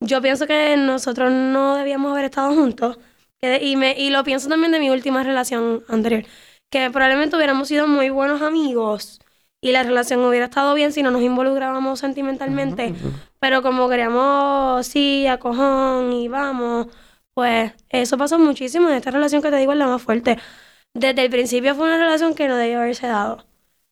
Yo 0.00 0.20
pienso 0.22 0.46
que 0.46 0.76
nosotros 0.78 1.30
no 1.32 1.76
debíamos 1.76 2.12
haber 2.12 2.26
estado 2.26 2.54
juntos. 2.54 2.98
Que 3.40 3.62
y, 3.62 3.76
me, 3.76 3.92
y 3.98 4.08
lo 4.10 4.24
pienso 4.24 4.48
también 4.48 4.72
de 4.72 4.80
mi 4.80 4.88
última 4.90 5.22
relación 5.22 5.82
anterior. 5.88 6.24
Que 6.70 6.90
probablemente 6.90 7.36
hubiéramos 7.36 7.68
sido 7.68 7.86
muy 7.86 8.08
buenos 8.10 8.40
amigos 8.42 9.20
y 9.64 9.72
la 9.72 9.82
relación 9.82 10.22
hubiera 10.22 10.44
estado 10.44 10.74
bien 10.74 10.92
si 10.92 11.02
no 11.02 11.10
nos 11.10 11.22
involucrábamos 11.22 11.98
sentimentalmente. 11.98 12.94
Pero 13.40 13.62
como 13.62 13.88
queríamos, 13.88 14.86
sí, 14.86 15.26
a 15.26 15.38
cojón 15.38 16.12
y 16.12 16.28
vamos, 16.28 16.88
pues 17.32 17.72
eso 17.88 18.18
pasó 18.18 18.38
muchísimo 18.38 18.90
en 18.90 18.96
esta 18.96 19.10
relación 19.10 19.40
que 19.40 19.50
te 19.50 19.56
digo 19.56 19.72
es 19.72 19.78
la 19.78 19.86
más 19.86 20.02
fuerte. 20.02 20.38
Desde 20.92 21.24
el 21.24 21.30
principio 21.30 21.74
fue 21.74 21.86
una 21.86 21.96
relación 21.96 22.34
que 22.34 22.46
no 22.46 22.56
debió 22.56 22.80
haberse 22.80 23.06
dado. 23.06 23.46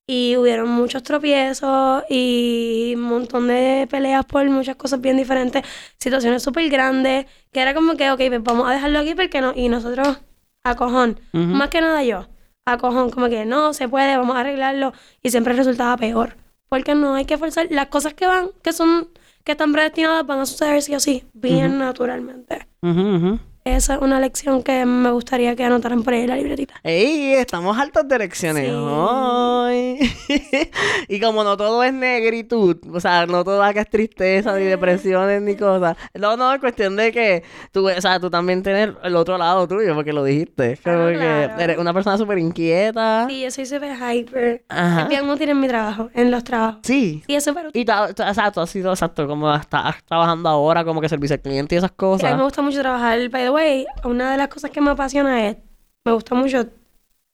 Y 0.06 0.36
hubieron 0.36 0.68
muchos 0.68 1.04
tropiezos 1.04 2.04
y 2.10 2.92
un 2.94 3.04
montón 3.04 3.48
de 3.48 3.88
peleas 3.90 4.26
por 4.26 4.44
muchas 4.50 4.76
cosas 4.76 5.00
bien 5.00 5.16
diferentes, 5.16 5.64
situaciones 5.98 6.42
súper 6.42 6.68
grandes, 6.68 7.24
que 7.50 7.60
era 7.60 7.72
como 7.72 7.96
que, 7.96 8.10
ok, 8.10 8.18
pues 8.28 8.42
vamos 8.42 8.68
a 8.68 8.72
dejarlo 8.72 8.98
aquí 8.98 9.14
porque 9.14 9.40
no, 9.40 9.54
y 9.56 9.70
nosotros 9.70 10.20
a 10.64 10.74
cojón, 10.76 11.18
más 11.32 11.70
que 11.70 11.80
nada 11.80 12.04
yo, 12.04 12.26
a 12.64 12.78
cojón, 12.78 13.10
como 13.10 13.28
que 13.28 13.44
no 13.44 13.72
se 13.72 13.88
puede, 13.88 14.16
vamos 14.16 14.36
a 14.36 14.40
arreglarlo, 14.40 14.92
y 15.22 15.30
siempre 15.30 15.54
resultaba 15.54 15.96
peor, 15.96 16.36
porque 16.68 16.94
no 16.94 17.14
hay 17.14 17.24
que 17.24 17.38
forzar, 17.38 17.66
las 17.70 17.86
cosas 17.88 18.14
que 18.14 18.26
van, 18.26 18.50
que 18.62 18.72
son, 18.72 19.08
que 19.44 19.52
están 19.52 19.72
predestinadas 19.72 20.26
van 20.26 20.40
a 20.40 20.46
suceder 20.46 20.82
sí 20.82 20.94
o 20.94 21.00
sí, 21.00 21.24
bien 21.32 21.78
naturalmente. 21.78 22.68
Ujú, 22.82 23.16
ujú. 23.16 23.38
Esa 23.64 23.94
es 23.94 24.00
una 24.00 24.18
lección 24.18 24.64
que 24.64 24.84
me 24.84 25.12
gustaría 25.12 25.54
que 25.54 25.62
anotaran 25.64 26.02
por 26.02 26.14
ahí 26.14 26.22
en 26.22 26.28
la 26.30 26.36
libretita. 26.36 26.74
¡Ey! 26.82 27.34
Estamos 27.34 27.78
altas 27.78 28.08
de 28.08 28.18
lecciones 28.18 28.64
Sí. 28.66 28.70
hoy. 28.74 29.98
y 31.08 31.20
como 31.20 31.44
no 31.44 31.56
todo 31.56 31.82
es 31.84 31.92
negritud, 31.92 32.76
o 32.92 32.98
sea, 32.98 33.24
no 33.26 33.44
todo 33.44 33.62
acá 33.62 33.82
es 33.82 33.88
tristeza, 33.88 34.56
ni 34.58 34.64
depresiones, 34.64 35.42
ni 35.42 35.54
cosas. 35.56 35.96
No, 36.14 36.36
no, 36.36 36.52
es 36.52 36.58
cuestión 36.60 36.96
de 36.96 37.12
que 37.12 37.44
tú, 37.70 37.88
o 37.88 38.00
sea, 38.00 38.18
tú 38.18 38.30
también 38.30 38.64
tienes 38.64 38.90
el 39.04 39.14
otro 39.14 39.38
lado 39.38 39.68
tuyo, 39.68 39.94
porque 39.94 40.12
lo 40.12 40.24
dijiste. 40.24 40.76
Como 40.82 40.96
Claro, 41.12 41.56
que 41.56 41.62
eres 41.64 41.78
una 41.78 41.94
persona 41.94 42.18
súper 42.18 42.38
inquieta. 42.38 43.26
Sí, 43.28 43.42
yo 43.42 43.50
soy 43.52 43.66
súper 43.66 43.92
hyper. 43.96 44.64
Ajá. 44.70 45.08
Es 45.08 45.22
útil 45.22 45.50
en 45.50 45.60
mi 45.60 45.68
trabajo, 45.68 46.10
en 46.14 46.32
los 46.32 46.42
trabajos. 46.42 46.80
Sí. 46.82 47.22
Sí, 47.28 47.34
es 47.36 47.44
súper 47.44 47.68
útil. 47.68 47.80
Y 47.80 47.82
exacto, 47.82 48.60
has 48.60 48.70
sido 48.70 48.90
exacto, 48.90 49.28
como 49.28 49.54
estás 49.54 50.02
trabajando 50.04 50.48
ahora, 50.48 50.84
como 50.84 51.00
que 51.00 51.08
servicio 51.08 51.34
al 51.34 51.40
cliente 51.42 51.76
y 51.76 51.78
esas 51.78 51.90
Sí, 51.90 51.94
a 51.94 51.96
cosas. 51.96 52.30
mí 52.32 52.36
me 52.38 52.42
gusta 52.42 52.62
mucho 52.62 52.80
trabajar. 52.80 53.20
The 53.20 53.30
way, 53.52 53.86
una 54.04 54.32
de 54.32 54.38
las 54.38 54.48
cosas 54.48 54.70
que 54.70 54.80
me 54.80 54.90
apasiona 54.90 55.46
es, 55.48 55.56
me 56.04 56.12
gusta 56.12 56.34
mucho 56.34 56.66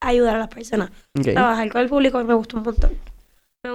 ayudar 0.00 0.36
a 0.36 0.38
las 0.40 0.48
personas. 0.48 0.90
Ok. 1.18 1.24
Trabajar 1.32 1.70
con 1.72 1.80
el 1.80 1.88
público 1.88 2.22
me 2.24 2.34
gusta 2.34 2.56
un 2.56 2.62
montón. 2.64 2.90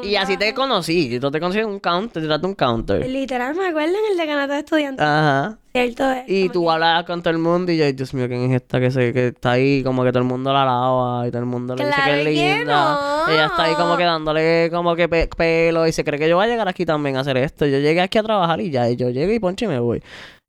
Y 0.02 0.16
así 0.16 0.38
te 0.38 0.54
conocí. 0.54 1.20
Yo 1.20 1.30
te 1.30 1.40
conocí 1.42 1.60
en 1.60 1.66
un 1.68 1.80
counter, 1.80 2.14
te 2.14 2.28
trataste 2.28 2.48
un 2.48 2.56
counter. 2.56 3.06
Literal, 3.08 3.54
me 3.54 3.68
acuerdo 3.68 3.90
en 3.94 4.12
el 4.14 4.18
decanato 4.18 4.54
de 4.54 4.60
estudiantes. 4.60 5.06
Ajá. 5.06 5.58
Cierto 5.74 6.10
es. 6.10 6.24
Y 6.28 6.42
como 6.44 6.54
tú 6.54 6.64
que- 6.66 6.72
hablabas 6.72 7.04
con 7.04 7.22
todo 7.22 7.32
el 7.32 7.38
mundo 7.38 7.72
y 7.72 7.78
yo, 7.78 7.92
Dios 7.92 8.14
mío, 8.14 8.28
¿quién 8.30 8.50
es 8.50 8.62
esta 8.62 8.80
que, 8.80 8.90
se, 8.92 9.12
que 9.12 9.28
está 9.28 9.52
ahí? 9.52 9.84
Como 9.84 10.04
que 10.06 10.12
todo 10.12 10.20
el 10.20 10.26
mundo 10.30 10.54
la 10.54 10.64
lava 10.66 11.28
y 11.28 11.32
todo 11.32 11.42
el 11.42 11.48
mundo 11.48 11.76
le 11.76 11.84
dice 11.86 11.96
Claro 11.96 12.14
que 12.14 12.20
es 12.22 12.26
que 12.40 12.56
linda. 12.60 13.26
no. 13.28 13.34
Ella 13.34 13.46
está 13.48 13.64
ahí 13.66 13.76
como 13.76 13.98
que 13.98 14.04
dándole 14.06 14.70
como 14.72 14.96
que 14.96 15.10
pe- 15.10 15.30
pelo 15.36 15.86
y 15.86 15.92
se 15.92 16.04
cree 16.06 16.18
que 16.20 16.30
yo 16.30 16.38
voy 16.38 16.46
a 16.46 16.50
llegar 16.50 16.68
aquí 16.70 16.86
también 16.86 17.18
a 17.18 17.20
hacer 17.20 17.36
esto. 17.38 17.66
Yo 17.66 17.78
llegué 17.80 18.00
aquí 18.02 18.18
a 18.18 18.24
trabajar 18.24 18.62
y 18.62 18.72
ya, 18.72 18.90
y 18.90 18.96
yo 18.96 19.10
llego 19.10 19.34
y 19.34 19.40
poncho 19.40 19.66
y 19.66 19.68
me 19.68 19.80
voy. 19.80 20.02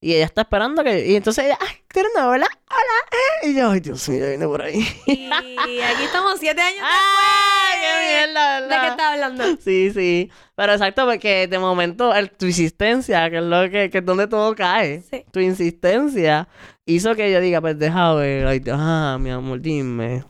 Y 0.04 0.14
ella 0.16 0.26
está 0.26 0.42
esperando 0.42 0.84
que... 0.84 1.06
Y 1.06 1.16
entonces 1.16 1.46
ella, 1.46 1.56
ay, 1.60 1.76
¿tú 1.88 2.00
eres 2.00 2.12
Hola, 2.14 2.46
hola. 2.46 2.48
Y 3.42 3.54
yo, 3.54 3.70
ay, 3.70 3.80
Dios 3.80 4.06
mío, 4.10 4.26
viene 4.28 4.46
por 4.46 4.60
ahí. 4.60 4.86
Y 5.06 5.80
aquí 5.80 6.02
estamos 6.04 6.38
siete 6.38 6.60
años 6.60 6.80
¡Ay, 6.82 7.78
qué 7.80 8.06
mierda, 8.26 8.60
¿De 8.60 8.68
verdad! 8.68 8.80
qué 8.82 8.88
estás 8.88 9.12
hablando? 9.12 9.44
Sí, 9.64 9.90
sí. 9.94 10.30
Pero 10.56 10.72
exacto, 10.74 11.06
porque 11.06 11.46
de 11.48 11.58
momento 11.58 12.14
el- 12.14 12.30
tu 12.30 12.44
insistencia, 12.44 13.30
que 13.30 13.38
es 13.38 13.42
lo 13.44 13.62
que, 13.70 13.88
que 13.88 13.98
es 13.98 14.04
donde 14.04 14.26
todo 14.26 14.54
cae, 14.54 15.00
Sí. 15.10 15.24
tu 15.32 15.40
insistencia 15.40 16.48
hizo 16.84 17.14
que 17.14 17.32
yo 17.32 17.40
diga, 17.40 17.62
pues 17.62 17.78
deja 17.78 18.12
ver, 18.12 18.46
ay, 18.46 18.62
ah, 18.72 19.16
mi 19.18 19.30
amor, 19.30 19.58
dime. 19.62 20.22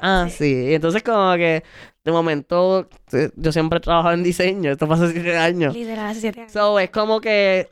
Ah, 0.00 0.28
sí. 0.30 0.68
Y 0.70 0.74
entonces 0.74 1.02
como 1.02 1.34
que 1.34 1.62
de 2.04 2.12
momento 2.12 2.88
eh, 3.12 3.30
yo 3.36 3.52
siempre 3.52 3.76
he 3.78 3.80
trabajado 3.80 4.14
en 4.14 4.22
diseño, 4.22 4.70
esto 4.72 4.88
pasó 4.88 5.04
hace 5.04 5.12
siete 5.14 5.36
años. 5.36 5.74
Literal, 5.74 6.06
hace 6.06 6.20
siete 6.20 6.40
años. 6.40 6.52
So, 6.52 6.78
es 6.78 6.88
como 6.90 7.20
que, 7.20 7.68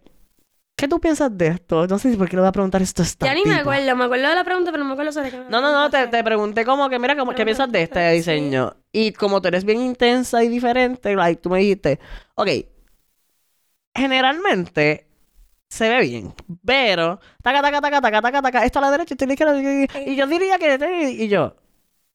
¿qué 0.85 0.89
tú 0.89 1.01
piensas 1.01 1.37
de 1.37 1.47
esto? 1.47 1.87
No 1.87 1.99
sé 1.99 2.11
si 2.11 2.17
por 2.19 2.29
qué 2.29 2.37
le 2.37 2.43
voy 2.43 2.49
a 2.49 2.53
preguntar 2.53 2.83
esto 2.83 3.01
a 3.01 3.07
esta 3.07 3.25
Ya 3.27 3.35
ni 3.35 3.41
me 3.41 3.49
tipa. 3.57 3.61
acuerdo, 3.63 3.97
me 3.97 4.05
acuerdo 4.05 4.29
de 4.29 4.35
la 4.35 4.45
pregunta, 4.45 4.71
pero 4.71 4.83
no 4.83 4.89
me 4.89 4.93
acuerdo 4.93 5.13
sobre 5.13 5.31
qué 5.31 5.39
No, 5.49 5.63
no, 5.63 5.73
no, 5.73 5.89
te, 5.89 6.07
te 6.09 6.23
pregunté 6.23 6.65
como 6.67 6.91
que, 6.91 6.99
mira, 6.99 7.17
como, 7.17 7.33
¿qué 7.33 7.43
piensas 7.43 7.73
de 7.73 7.83
este 7.85 8.11
diseño? 8.13 8.77
Y 8.93 9.13
como 9.13 9.41
tú 9.41 9.49
eres 9.49 9.65
bien 9.65 9.81
intensa 9.81 10.45
y 10.45 10.49
diferente, 10.49 11.17
like, 11.17 11.41
tú 11.41 11.49
me 11.49 11.61
dijiste, 11.61 11.99
ok, 12.35 12.49
generalmente 13.95 15.07
se 15.71 15.89
ve 15.89 16.01
bien, 16.03 16.35
pero, 16.65 17.19
taca, 17.43 17.63
taca, 17.63 17.81
taca, 17.81 18.01
taca, 18.03 18.21
taca, 18.23 18.43
taca, 18.43 18.65
esto 18.67 18.79
a 18.79 18.83
la 18.83 18.91
derecha, 18.91 19.15
esto 19.15 19.25
a 19.25 19.27
la 19.29 19.33
izquierda, 19.33 20.01
y 20.07 20.17
yo 20.17 20.27
diría 20.27 20.59
que, 20.59 21.11
y 21.13 21.29
yo, 21.29 21.57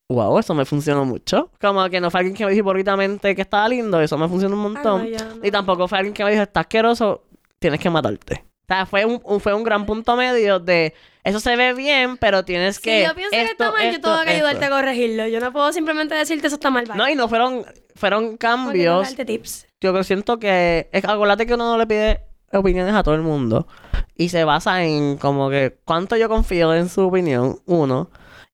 wow, 0.08 0.38
eso 0.38 0.54
me 0.54 0.64
funcionó 0.64 1.04
mucho. 1.04 1.50
Como 1.60 1.88
que 1.90 2.00
no 2.00 2.10
fue 2.10 2.20
alguien 2.20 2.36
que 2.36 2.44
me 2.44 2.52
dijo 2.52 2.60
hipócritamente 2.62 3.34
que 3.34 3.42
estaba 3.42 3.68
lindo, 3.68 4.00
eso 4.00 4.16
me 4.16 4.28
funcionó 4.28 4.54
un 4.56 4.60
Ah, 4.60 4.64
montón. 4.82 5.02
no, 5.02 5.08
ya 5.08 5.24
no. 5.24 5.44
Y 5.44 5.50
tampoco 5.50 5.88
fue 5.88 5.98
alguien 5.98 6.14
que 6.14 6.24
me 6.24 6.30
dijo, 6.30 6.42
estás 6.42 6.62
asqueroso, 6.62 7.24
tienes 7.58 7.80
que 7.80 7.90
matarte. 7.90 8.44
O 8.70 8.74
sea, 8.74 8.86
fue 8.86 9.04
un, 9.04 9.20
un- 9.24 9.40
fue 9.40 9.52
un 9.52 9.64
gran 9.64 9.84
punto 9.84 10.14
medio 10.14 10.60
de, 10.60 10.94
eso 11.24 11.40
se 11.40 11.56
ve 11.56 11.74
bien, 11.74 12.16
pero 12.18 12.44
tienes 12.44 12.76
Si 12.76 12.82
que... 12.82 13.04
yo 13.04 13.14
pienso 13.16 13.32
que 13.32 13.42
esto, 13.42 13.52
está 13.64 13.72
mal, 13.72 13.82
yo 13.82 13.88
esto, 13.90 14.10
tengo 14.12 14.22
que 14.24 14.30
ayudarte 14.30 14.64
esto". 14.64 14.74
a 14.74 14.78
corregirlo. 14.78 15.26
Yo 15.26 15.40
no 15.40 15.52
puedo 15.52 15.72
simplemente 15.72 16.14
decirte 16.14 16.46
eso 16.46 16.54
está 16.54 16.70
mal. 16.70 16.84
bye. 16.86 16.96
No, 16.96 17.08
y 17.08 17.16
no 17.16 17.28
fueron, 17.28 17.64
fueron 17.96 18.30
que 18.32 18.38
cambios. 18.38 19.02
darte 19.08 19.24
tips. 19.24 19.66
Yo 19.80 20.04
siento 20.04 20.38
que, 20.38 20.88
es, 20.92 21.04
acuérdate 21.04 21.46
que 21.46 21.54
uno 21.54 21.72
no 21.72 21.78
le 21.78 21.86
pide 21.88 22.20
opiniones 22.52 22.94
a 22.94 23.02
todo 23.02 23.16
el 23.16 23.22
mundo. 23.22 23.66
Y 24.14 24.28
se 24.28 24.44
basa 24.44 24.84
en 24.84 25.16
como 25.16 25.50
que 25.50 25.76
cuánto 25.84 26.16
yo 26.16 26.28
confío 26.28 26.72
en 26.72 26.88
su 26.88 27.00
opinión, 27.08 27.58
uno. 27.66 28.08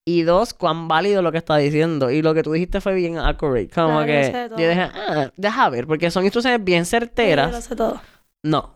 Y 0.06 0.22
dos, 0.22 0.54
cuán 0.54 0.88
válido 0.88 1.20
lo 1.20 1.32
que 1.32 1.38
está 1.38 1.56
diciendo. 1.58 2.10
Y 2.10 2.22
lo 2.22 2.32
que 2.32 2.42
tú 2.42 2.52
dijiste 2.52 2.80
fue 2.80 2.94
bien 2.94 3.18
accurate. 3.18 3.68
Como 3.68 3.88
Claro, 3.88 4.00
yo 4.00 4.06
que 4.06 4.24
sé 4.24 4.32
de 4.38 4.48
todo. 4.48 4.58
yo 4.58 4.68
dije, 4.68 4.80
ah, 4.80 5.30
deja 5.36 5.68
ver, 5.68 5.86
porque 5.86 6.10
son 6.10 6.22
instrucciones 6.24 6.64
bien 6.64 6.84
Yo 6.84 6.96
lo 6.98 7.00
certeras. 7.00 7.64
sé 7.64 7.74
todo. 7.76 8.00
No. 8.46 8.74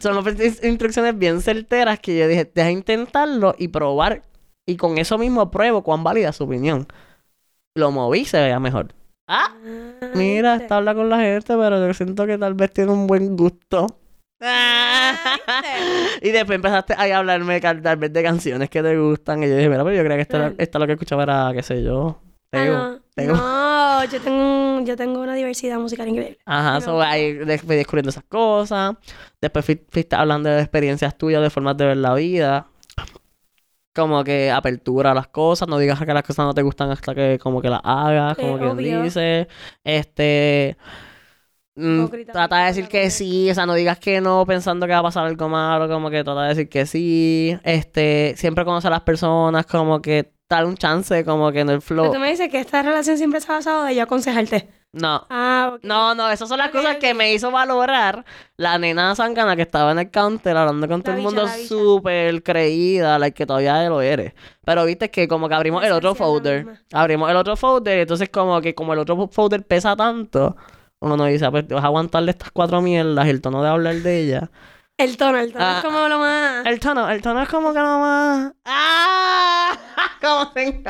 Son 0.00 0.24
instrucciones 0.62 1.16
bien 1.16 1.40
certeras 1.40 2.00
que 2.00 2.18
yo 2.18 2.26
dije, 2.28 2.50
deja 2.52 2.70
intentarlo 2.70 3.54
y 3.56 3.68
probar. 3.68 4.22
Y 4.66 4.76
con 4.76 4.98
eso 4.98 5.18
mismo 5.18 5.50
pruebo 5.50 5.82
cuán 5.82 6.02
válida 6.02 6.30
es 6.30 6.36
su 6.36 6.44
opinión. 6.44 6.86
Lo 7.76 7.90
moví 7.90 8.20
y 8.20 8.24
se 8.24 8.40
veía 8.40 8.58
mejor. 8.58 8.88
Ah, 9.28 9.54
mira, 10.14 10.52
¿viste? 10.52 10.64
está 10.64 10.76
habla 10.78 10.94
con 10.94 11.08
la 11.08 11.18
gente, 11.18 11.56
pero 11.56 11.86
yo 11.86 11.94
siento 11.94 12.26
que 12.26 12.36
tal 12.38 12.54
vez 12.54 12.72
tiene 12.72 12.92
un 12.92 13.06
buen 13.06 13.36
gusto. 13.36 13.86
y 16.20 16.30
después 16.30 16.56
empezaste 16.56 16.94
ahí 16.98 17.10
a 17.12 17.18
hablarme 17.18 17.60
tal 17.60 17.96
vez 17.96 18.12
de 18.12 18.22
canciones 18.22 18.68
que 18.68 18.82
te 18.82 18.98
gustan. 18.98 19.42
Y 19.42 19.48
yo 19.48 19.56
dije, 19.56 19.68
mira, 19.68 19.84
pero 19.84 19.96
yo 19.96 20.04
creía 20.04 20.24
que 20.24 20.38
Mm. 20.38 20.54
esto 20.58 20.78
lo 20.78 20.86
que 20.86 20.92
escuchaba 20.94 21.22
era, 21.22 21.52
qué 21.54 21.62
sé 21.62 21.82
yo. 21.82 22.20
Ah, 22.52 22.96
Teo. 23.14 23.34
no. 23.34 23.63
No, 24.04 24.10
yo 24.10 24.20
tengo, 24.20 24.80
yo 24.84 24.96
tengo 24.96 25.20
una 25.20 25.34
diversidad 25.34 25.78
musical 25.78 26.08
increíble. 26.08 26.38
Ajá, 26.44 26.80
so 26.80 27.00
ahí 27.00 27.38
fui 27.58 27.76
descubriendo 27.76 28.10
esas 28.10 28.24
cosas. 28.24 28.96
Después 29.40 29.64
fui- 29.64 29.80
fuiste 29.90 30.16
hablando 30.16 30.48
de 30.50 30.60
experiencias 30.60 31.16
tuyas, 31.16 31.42
de 31.42 31.50
formas 31.50 31.76
de 31.76 31.86
ver 31.86 31.96
la 31.96 32.14
vida. 32.14 32.66
Como 33.94 34.24
que 34.24 34.50
apertura 34.50 35.12
a 35.12 35.14
las 35.14 35.28
cosas, 35.28 35.68
no 35.68 35.78
digas 35.78 36.00
que 36.00 36.12
las 36.12 36.24
cosas 36.24 36.44
no 36.46 36.52
te 36.54 36.62
gustan 36.62 36.90
hasta 36.90 37.14
que 37.14 37.38
como 37.40 37.62
que 37.62 37.68
las 37.70 37.80
hagas, 37.84 38.36
Sí, 38.36 38.42
como 38.42 38.58
quien 38.58 38.72
obvio. 38.72 39.02
dice. 39.04 39.46
Este 39.84 40.76
mm, 41.76 42.06
trata 42.32 42.58
de 42.58 42.66
decir 42.66 42.88
que 42.88 43.08
sí, 43.10 43.50
o 43.50 43.54
sea, 43.54 43.66
no 43.66 43.74
digas 43.74 43.98
que 44.00 44.20
no 44.20 44.44
pensando 44.46 44.86
que 44.86 44.92
va 44.92 44.98
a 44.98 45.02
pasar 45.04 45.26
algo 45.26 45.48
malo, 45.48 45.88
como 45.88 46.10
que 46.10 46.24
trata 46.24 46.42
de 46.42 46.48
decir 46.48 46.68
que 46.68 46.86
sí. 46.86 47.56
Este, 47.62 48.34
siempre 48.36 48.64
conoce 48.64 48.88
a 48.88 48.90
las 48.90 49.02
personas, 49.02 49.64
como 49.66 50.02
que 50.02 50.32
dar 50.56 50.66
un 50.66 50.76
chance, 50.76 51.24
como 51.24 51.50
que 51.52 51.60
en 51.60 51.68
el 51.70 51.80
Pero 51.80 52.02
flow. 52.04 52.12
tú 52.12 52.18
me 52.18 52.30
dices 52.30 52.48
que 52.50 52.58
esta 52.60 52.82
relación 52.82 53.16
siempre 53.18 53.40
se 53.40 53.50
ha 53.50 53.56
basado 53.56 53.84
de 53.84 53.94
yo 53.94 54.02
aconsejarte. 54.02 54.68
No. 54.92 55.26
Ah, 55.28 55.72
ok. 55.74 55.80
No, 55.82 56.14
no, 56.14 56.30
esas 56.30 56.48
son 56.48 56.58
las 56.58 56.68
Ok, 56.68 56.74
cosas 56.74 56.96
que 56.98 57.10
ok. 57.10 57.16
me 57.16 57.32
hizo 57.34 57.50
valorar 57.50 58.24
la 58.56 58.78
nena 58.78 59.12
zancana 59.16 59.56
que 59.56 59.62
estaba 59.62 59.90
en 59.90 59.98
el 59.98 60.10
counter 60.12 60.56
hablando 60.56 60.86
con 60.86 60.98
La 60.98 61.02
todo 61.02 61.12
el 61.14 61.18
bicha, 61.18 61.28
mundo 61.30 61.42
la 61.46 61.56
bicha. 61.56 61.68
súper 61.68 62.42
creída, 62.44 63.18
like 63.18 63.34
que 63.36 63.44
todavía 63.44 63.88
lo 63.88 64.00
eres. 64.02 64.34
Pero 64.64 64.84
viste 64.84 65.10
que 65.10 65.26
como 65.26 65.48
que 65.48 65.54
abrimos 65.56 65.82
La 65.82 65.88
el 65.88 65.92
otro 65.94 66.10
la 66.10 66.14
folder. 66.14 66.66
Abrimos 66.92 67.28
el 67.28 67.36
otro 67.36 67.56
folder, 67.56 67.98
entonces 68.00 68.28
como 68.28 68.60
que 68.60 68.76
como 68.76 68.92
el 68.92 69.00
otro 69.00 69.26
folder 69.28 69.66
pesa 69.66 69.96
tanto, 69.96 70.56
uno 71.00 71.16
nos 71.16 71.26
dice, 71.28 71.44
"Ah, 71.46 71.50
pues 71.50 71.66
te 71.66 71.74
vas 71.74 71.82
a 71.82 71.88
aguantarle 71.88 72.30
estas 72.30 72.52
cuatro 72.52 72.80
mierdas, 72.80 73.26
el 73.26 73.40
tono 73.40 73.64
de 73.64 73.68
hablar 73.70 73.96
de 73.96 74.20
ella. 74.20 74.50
El 74.96 75.16
tono, 75.16 75.38
el 75.38 75.52
tono 75.52 75.64
Ah. 75.64 75.74
es 75.78 75.84
como 75.84 76.08
lo 76.08 76.18
más. 76.20 76.66
El 76.66 76.78
tono, 76.78 77.10
el 77.10 77.20
tono 77.20 77.42
es 77.42 77.48
como 77.48 77.72
que 77.72 77.80
nomás... 77.80 78.52
¡Ah! 78.64 79.76
¿Cómo 80.22 80.52
se? 80.52 80.82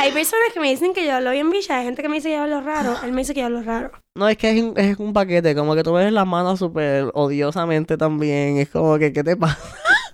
Hay 0.00 0.12
personas 0.12 0.48
que 0.54 0.60
me 0.60 0.70
dicen 0.70 0.94
que 0.94 1.04
yo 1.06 1.14
hablo 1.14 1.30
bien 1.30 1.50
bicha, 1.50 1.78
hay 1.78 1.84
gente 1.84 2.02
que 2.02 2.08
me 2.08 2.16
dice 2.16 2.28
que 2.30 2.36
yo 2.36 2.42
hablo 2.42 2.60
raro. 2.62 2.96
Él 3.04 3.12
me 3.12 3.18
dice 3.20 3.34
que 3.34 3.40
yo 3.40 3.46
hablo 3.46 3.62
raro. 3.62 3.90
No, 4.14 4.28
es 4.28 4.36
que 4.38 4.50
es 4.50 4.62
un, 4.62 4.74
es 4.78 4.98
un 4.98 5.12
paquete, 5.12 5.54
como 5.54 5.74
que 5.74 5.82
tú 5.82 5.92
ves 5.92 6.10
las 6.12 6.26
manos 6.26 6.58
súper 6.58 7.10
odiosamente 7.14 7.96
también. 7.98 8.56
Es 8.56 8.70
como 8.70 8.98
que, 8.98 9.12
¿qué 9.12 9.22
te 9.22 9.36
pasa? 9.36 9.58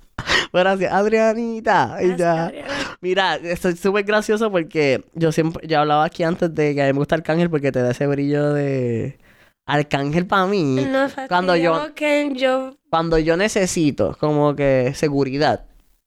Gracias, 0.52 0.92
Adrianita. 0.92 1.98
Y 2.00 2.08
Gracias, 2.08 2.18
ya. 2.18 2.44
Adriana. 2.46 2.74
Mira, 3.00 3.36
estoy 3.36 3.76
súper 3.76 4.04
gracioso 4.04 4.50
porque 4.50 5.04
yo 5.14 5.30
siempre, 5.32 5.66
yo 5.66 5.80
hablaba 5.80 6.04
aquí 6.04 6.22
antes 6.24 6.52
de 6.54 6.74
que 6.74 6.82
a 6.82 6.86
mí 6.86 6.92
me 6.92 6.98
gusta 6.98 7.14
Arcángel 7.14 7.48
porque 7.50 7.70
te 7.72 7.80
da 7.82 7.92
ese 7.92 8.06
brillo 8.06 8.52
de 8.52 9.18
Arcángel 9.66 10.26
para 10.26 10.46
mí. 10.46 10.84
No, 10.90 11.06
Cuando 11.28 11.56
yo- 11.56 11.94
que 11.94 12.30
yo... 12.34 12.76
Cuando 12.90 13.18
yo 13.18 13.36
necesito 13.36 14.16
como 14.20 14.54
que 14.54 14.92
seguridad 14.94 15.64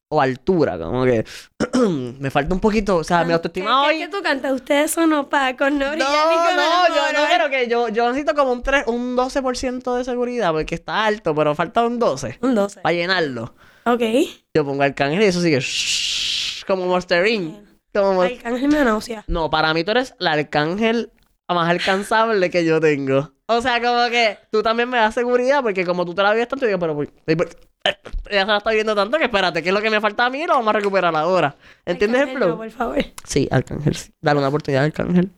o 0.09 0.21
altura, 0.21 0.77
como 0.77 1.03
que 1.03 1.25
me 2.19 2.31
falta 2.31 2.53
un 2.53 2.61
poquito, 2.61 2.95
o 2.97 3.03
sea, 3.03 3.25
mi 3.25 3.33
autoestima 3.33 3.83
¿Qué- 3.83 3.87
hoy... 3.89 3.97
qué- 3.99 4.05
qué 4.05 4.07
tú 4.09 4.23
cantas? 4.23 4.53
Ustedes 4.53 4.91
son 4.91 5.11
opacos, 5.13 5.69
no 5.71 5.85
No, 5.87 5.91
brillan 5.91 6.07
no, 6.55 6.85
el 6.87 6.93
yo 6.93 7.13
no, 7.13 7.19
moro. 7.19 7.31
pero 7.31 7.49
que 7.49 7.67
yo, 7.67 7.89
yo 7.89 8.07
necesito 8.07 8.33
como 8.35 8.53
un, 8.53 8.63
3, 8.63 8.85
un 8.87 9.17
12% 9.17 9.97
de 9.97 10.03
seguridad 10.05 10.51
porque 10.53 10.75
está 10.75 11.03
alto, 11.05 11.35
pero 11.35 11.55
falta 11.55 11.85
un 11.85 11.99
12 11.99 12.37
Un 12.41 12.55
12. 12.55 12.81
para 12.81 12.93
llenarlo. 12.93 13.53
Ok. 13.85 14.01
Yo 14.53 14.63
pongo 14.65 14.83
Arcángel 14.83 15.21
y 15.21 15.25
eso 15.25 15.41
sigue 15.41 15.59
shhh, 15.59 16.63
como 16.65 16.85
Monster 16.85 17.25
Inc. 17.27 17.55
Como 17.93 18.21
Arcángel 18.21 18.67
me 18.69 18.83
náusea. 18.85 19.25
No, 19.27 19.49
para 19.49 19.73
mí 19.73 19.83
tú 19.83 19.91
eres 19.91 20.13
la 20.19 20.33
Arcángel 20.33 21.11
más 21.49 21.69
alcanzable 21.69 22.49
que 22.49 22.63
yo 22.63 22.79
tengo. 22.79 23.33
O 23.49 23.61
sea, 23.61 23.81
como 23.81 24.09
que 24.09 24.37
tú 24.51 24.61
también 24.61 24.89
me 24.89 24.97
das 24.97 25.13
seguridad 25.13 25.61
porque 25.63 25.85
como 25.85 26.05
tú 26.05 26.13
te 26.13 26.21
la 26.21 26.33
vives 26.33 26.47
tanto, 26.49 26.65
yo 26.65 26.67
digo, 26.67 26.79
pero 26.79 26.95
pues, 26.95 27.09
eh, 27.27 27.35
pues, 27.37 27.55
eh, 27.85 27.95
se 28.29 28.45
la 28.45 28.57
está 28.57 28.71
viendo 28.71 28.93
tanto 28.93 29.17
que 29.17 29.23
espérate, 29.23 29.63
¿qué 29.63 29.69
es 29.69 29.73
lo 29.75 29.81
que 29.81 29.89
me 29.89 30.01
falta 30.01 30.25
a 30.25 30.29
mí? 30.29 30.45
Lo 30.45 30.55
vamos 30.55 30.67
a 30.67 30.73
recuperar 30.73 31.15
ahora. 31.15 31.55
¿Entiendes 31.85 32.23
el 32.23 32.35
flow? 32.35 32.49
no, 32.49 32.57
por 32.57 32.69
favor. 32.71 32.97
Sí, 33.23 33.47
Arcángel, 33.49 33.95
sí. 33.95 34.11
Dale 34.21 34.39
una 34.39 34.49
oportunidad, 34.49 34.83
Arcángel. 34.83 35.31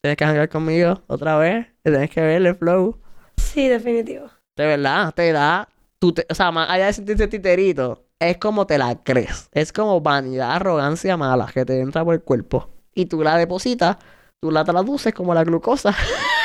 Tienes 0.00 0.16
que 0.16 0.24
jangar 0.24 0.48
conmigo 0.48 1.02
otra 1.08 1.36
vez. 1.38 1.66
Tienes 1.82 2.08
que 2.10 2.20
ver 2.20 2.46
el 2.46 2.54
flow. 2.54 3.00
Sí, 3.36 3.66
definitivo. 3.66 4.30
De 4.56 4.64
verdad, 4.66 5.12
te 5.12 5.32
da. 5.32 5.68
Tú 5.98 6.12
te- 6.12 6.26
o 6.30 6.34
sea, 6.34 6.52
más 6.52 6.70
allá 6.70 6.86
de 6.86 6.92
sentirte 6.92 7.26
titerito, 7.26 8.04
es 8.20 8.36
como 8.38 8.66
te 8.68 8.78
la 8.78 8.94
crees. 9.02 9.48
Es 9.50 9.72
como 9.72 10.00
vanidad, 10.00 10.52
arrogancia 10.52 11.16
mala 11.16 11.50
que 11.52 11.64
te 11.64 11.80
entra 11.80 12.04
por 12.04 12.14
el 12.14 12.22
cuerpo. 12.22 12.70
Y 12.94 13.06
tú 13.06 13.22
la 13.24 13.36
depositas, 13.36 13.96
tú 14.40 14.52
la 14.52 14.64
traduces 14.64 15.12
como 15.12 15.34
la 15.34 15.42
glucosa. 15.42 15.92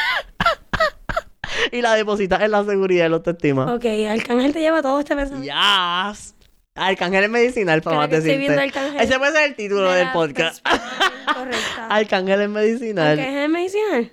y 1.72 1.82
la 1.82 1.94
depositas 1.96 2.42
en 2.42 2.52
la 2.52 2.64
seguridad 2.64 3.06
y 3.06 3.10
la 3.10 3.16
autoestima. 3.18 3.74
Ok, 3.74 3.86
Arcángel 4.10 4.54
te 4.54 4.60
lleva 4.60 4.82
todo 4.82 5.00
este 5.00 5.16
pensamiento. 5.16 5.54
Yes. 5.54 6.36
Arcángel 6.76 7.26
es 7.26 7.30
medicinal, 7.30 7.82
para 7.82 7.98
más 7.98 8.08
que 8.08 8.18
estoy 8.18 8.38
viendo 8.38 8.56
decirte. 8.62 8.80
Arcángel 8.80 9.02
Ese 9.02 9.20
puede 9.20 9.32
ser 9.34 9.44
el 9.50 9.56
título 9.56 9.92
de 9.92 10.00
del 10.00 10.12
podcast. 10.12 10.66
Correcta. 10.66 11.88
Arcángel 11.90 12.42
es 12.42 12.50
medicinal. 12.50 13.18
¿Qué 13.18 13.44
es 13.44 13.50
medicinal? 13.50 14.12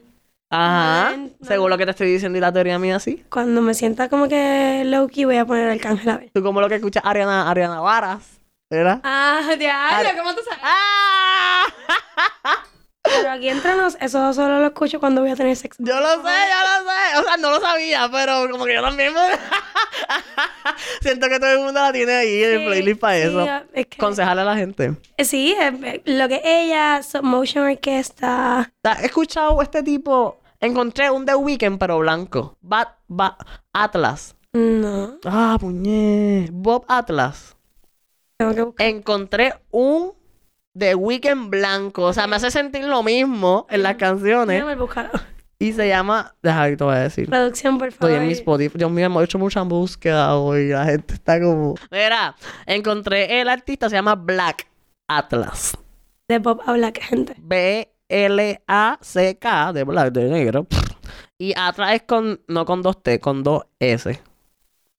Ajá. 0.51 1.11
No, 1.17 1.25
no. 1.25 1.31
Según 1.47 1.71
lo 1.71 1.79
que 1.79 1.85
te 1.85 1.91
estoy 1.93 2.11
diciendo 2.11 2.37
y 2.39 2.41
la 2.41 2.53
teoría 2.53 2.79
mía, 2.79 2.99
sí. 3.01 3.23
Cuando 3.31 3.61
me 3.63 3.75
sienta 3.75 4.09
como 4.09 4.29
que 4.29 4.83
low-key 4.87 5.25
voy 5.27 5.37
a 5.37 5.45
poner 5.45 5.69
Arcángel 5.69 6.09
a 6.09 6.17
ver. 6.19 6.31
Tú 6.35 6.43
como 6.43 6.61
lo 6.61 6.69
que 6.69 6.77
escuchas 6.77 7.05
Ariana, 7.05 7.49
Ariana 7.51 7.81
Varas, 7.81 8.41
¿verdad? 8.71 9.01
Ah, 9.05 9.41
diablo, 9.59 10.09
Ar- 10.09 10.17
¿cómo 10.17 10.35
tú 10.35 10.41
sabes? 10.45 10.61
¡Ah! 10.63 11.65
Pero 13.17 13.31
aquí 13.31 13.49
entre 13.49 13.75
nos, 13.77 13.97
eso 14.01 14.33
solo 14.33 14.59
lo 14.59 14.67
escucho 14.67 15.01
cuando 15.01 15.21
voy 15.23 15.31
a 15.31 15.37
tener 15.37 15.57
sexo. 15.57 15.83
Yo 15.83 16.01
lo 16.01 16.09
sé, 16.09 16.17
yo 16.23 16.23
lo 16.23 16.91
sé. 16.91 17.19
O 17.19 17.23
sea, 17.25 17.37
no 17.39 17.51
lo 17.51 17.61
sabía, 17.61 18.09
pero 18.11 18.49
como 18.51 18.65
que 18.65 18.75
yo 18.75 18.83
también 18.83 19.13
me... 19.15 19.21
Siento 21.01 21.29
que 21.29 21.39
todo 21.41 21.51
el 21.51 21.59
mundo 21.61 21.81
la 21.81 21.93
tiene 21.93 22.13
ahí 22.13 22.43
en 22.45 22.61
el 22.61 22.67
playlist 22.67 23.01
para 23.01 23.15
sí, 23.17 23.23
eso. 23.23 23.47
es 23.73 23.87
que- 23.87 24.23
a 24.23 24.35
la 24.35 24.57
gente. 24.57 24.97
Sí, 25.19 25.57
eh, 25.61 26.03
lo 26.05 26.29
que 26.29 26.41
ella, 26.45 27.03
Submotion 27.03 27.65
Orquesta. 27.67 28.73
¿Has 28.83 29.03
escuchado 29.03 29.61
este 29.63 29.83
tipo? 29.83 30.41
Encontré 30.61 31.11
un 31.11 31.25
The 31.25 31.35
Weeknd, 31.37 31.79
pero 31.79 31.99
blanco. 31.99 32.57
Bat, 32.61 32.89
Bat, 33.07 33.41
Atlas. 33.73 34.35
No, 34.53 35.19
Ah, 35.25 35.57
puñé. 35.61 36.49
Bob 36.51 36.85
Atlas. 36.89 37.55
tengo 38.37 38.55
que 38.55 38.63
buscar. 38.63 38.87
Encontré 38.87 39.55
un 39.71 40.13
The 40.79 40.95
Weeknd 40.95 41.51
blanco. 41.51 42.05
O 42.05 42.13
sea, 42.13 42.27
me 42.27 42.37
hace 42.37 42.51
sentir 42.51 42.85
lo 42.85 43.03
mismo 43.03 43.67
en 43.71 43.83
las 43.83 43.97
canciones. 43.97 44.57
Déjame 44.57 44.77
buscarlo. 44.77 45.19
Y 45.59 45.73
se 45.73 45.89
llama... 45.89 46.37
Deja 46.41 46.69
que 46.69 46.77
te 46.77 46.85
voy 46.85 46.95
a 46.95 47.01
decir. 47.01 47.29
Producción, 47.29 47.79
por 47.79 47.91
favor. 47.91 48.11
Estoy 48.11 48.23
en 48.23 48.29
mi 48.29 48.35
Spotify. 48.35 48.79
Dios 48.79 48.91
mío, 48.93 49.07
hemos 49.07 49.25
hecho 49.25 49.41
mucha 49.41 49.63
búsqueda 49.63 50.37
hoy. 50.37 50.69
La 50.69 50.85
gente 50.85 51.15
está 51.15 51.41
como... 51.41 51.75
Mira, 51.91 52.37
encontré 52.65 53.41
el 53.41 53.49
artista, 53.49 53.89
se 53.89 53.97
llama 53.97 54.15
Black 54.15 54.69
Atlas. 55.09 55.77
De 56.29 56.39
Bob 56.39 56.61
habla 56.65 56.93
que 56.93 57.01
gente. 57.01 57.35
B-L-A-C-K, 57.39 58.13
de 59.73 59.83
Black, 59.83 60.13
de 60.13 60.29
negro. 60.29 60.69
Y 61.39 61.55
Atlas 61.57 61.95
es 61.95 62.03
con... 62.03 62.41
No 62.47 62.65
con 62.65 62.83
dos 62.83 63.03
T, 63.03 63.19
con 63.19 63.43
dos 63.43 63.65
S. 63.81 64.23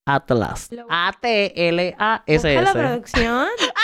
Atlas. 0.04 0.68
A-T-L-A-S-S. 0.90 2.54
Busca 2.54 2.60
la 2.60 2.72
producción. 2.72 3.46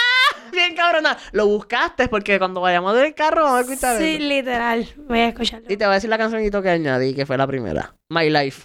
Bien 0.76 0.86
cabrona. 0.86 1.16
Lo 1.32 1.46
buscaste 1.46 2.08
porque 2.08 2.38
cuando 2.38 2.60
vayamos 2.60 2.94
del 2.94 3.14
carro 3.14 3.44
vamos 3.44 3.58
a 3.58 3.60
escuchar 3.62 3.98
sí, 3.98 4.16
eso. 4.16 4.24
literal. 4.24 4.86
Voy 5.08 5.20
a 5.20 5.28
escucharlo. 5.28 5.66
Y 5.70 5.76
te 5.76 5.84
voy 5.84 5.92
a 5.92 5.94
decir 5.94 6.10
la 6.10 6.18
cancionito 6.18 6.62
que 6.62 6.70
añadí, 6.70 7.14
que 7.14 7.24
fue 7.24 7.38
la 7.38 7.46
primera. 7.46 7.94
My 8.10 8.28
Life. 8.28 8.62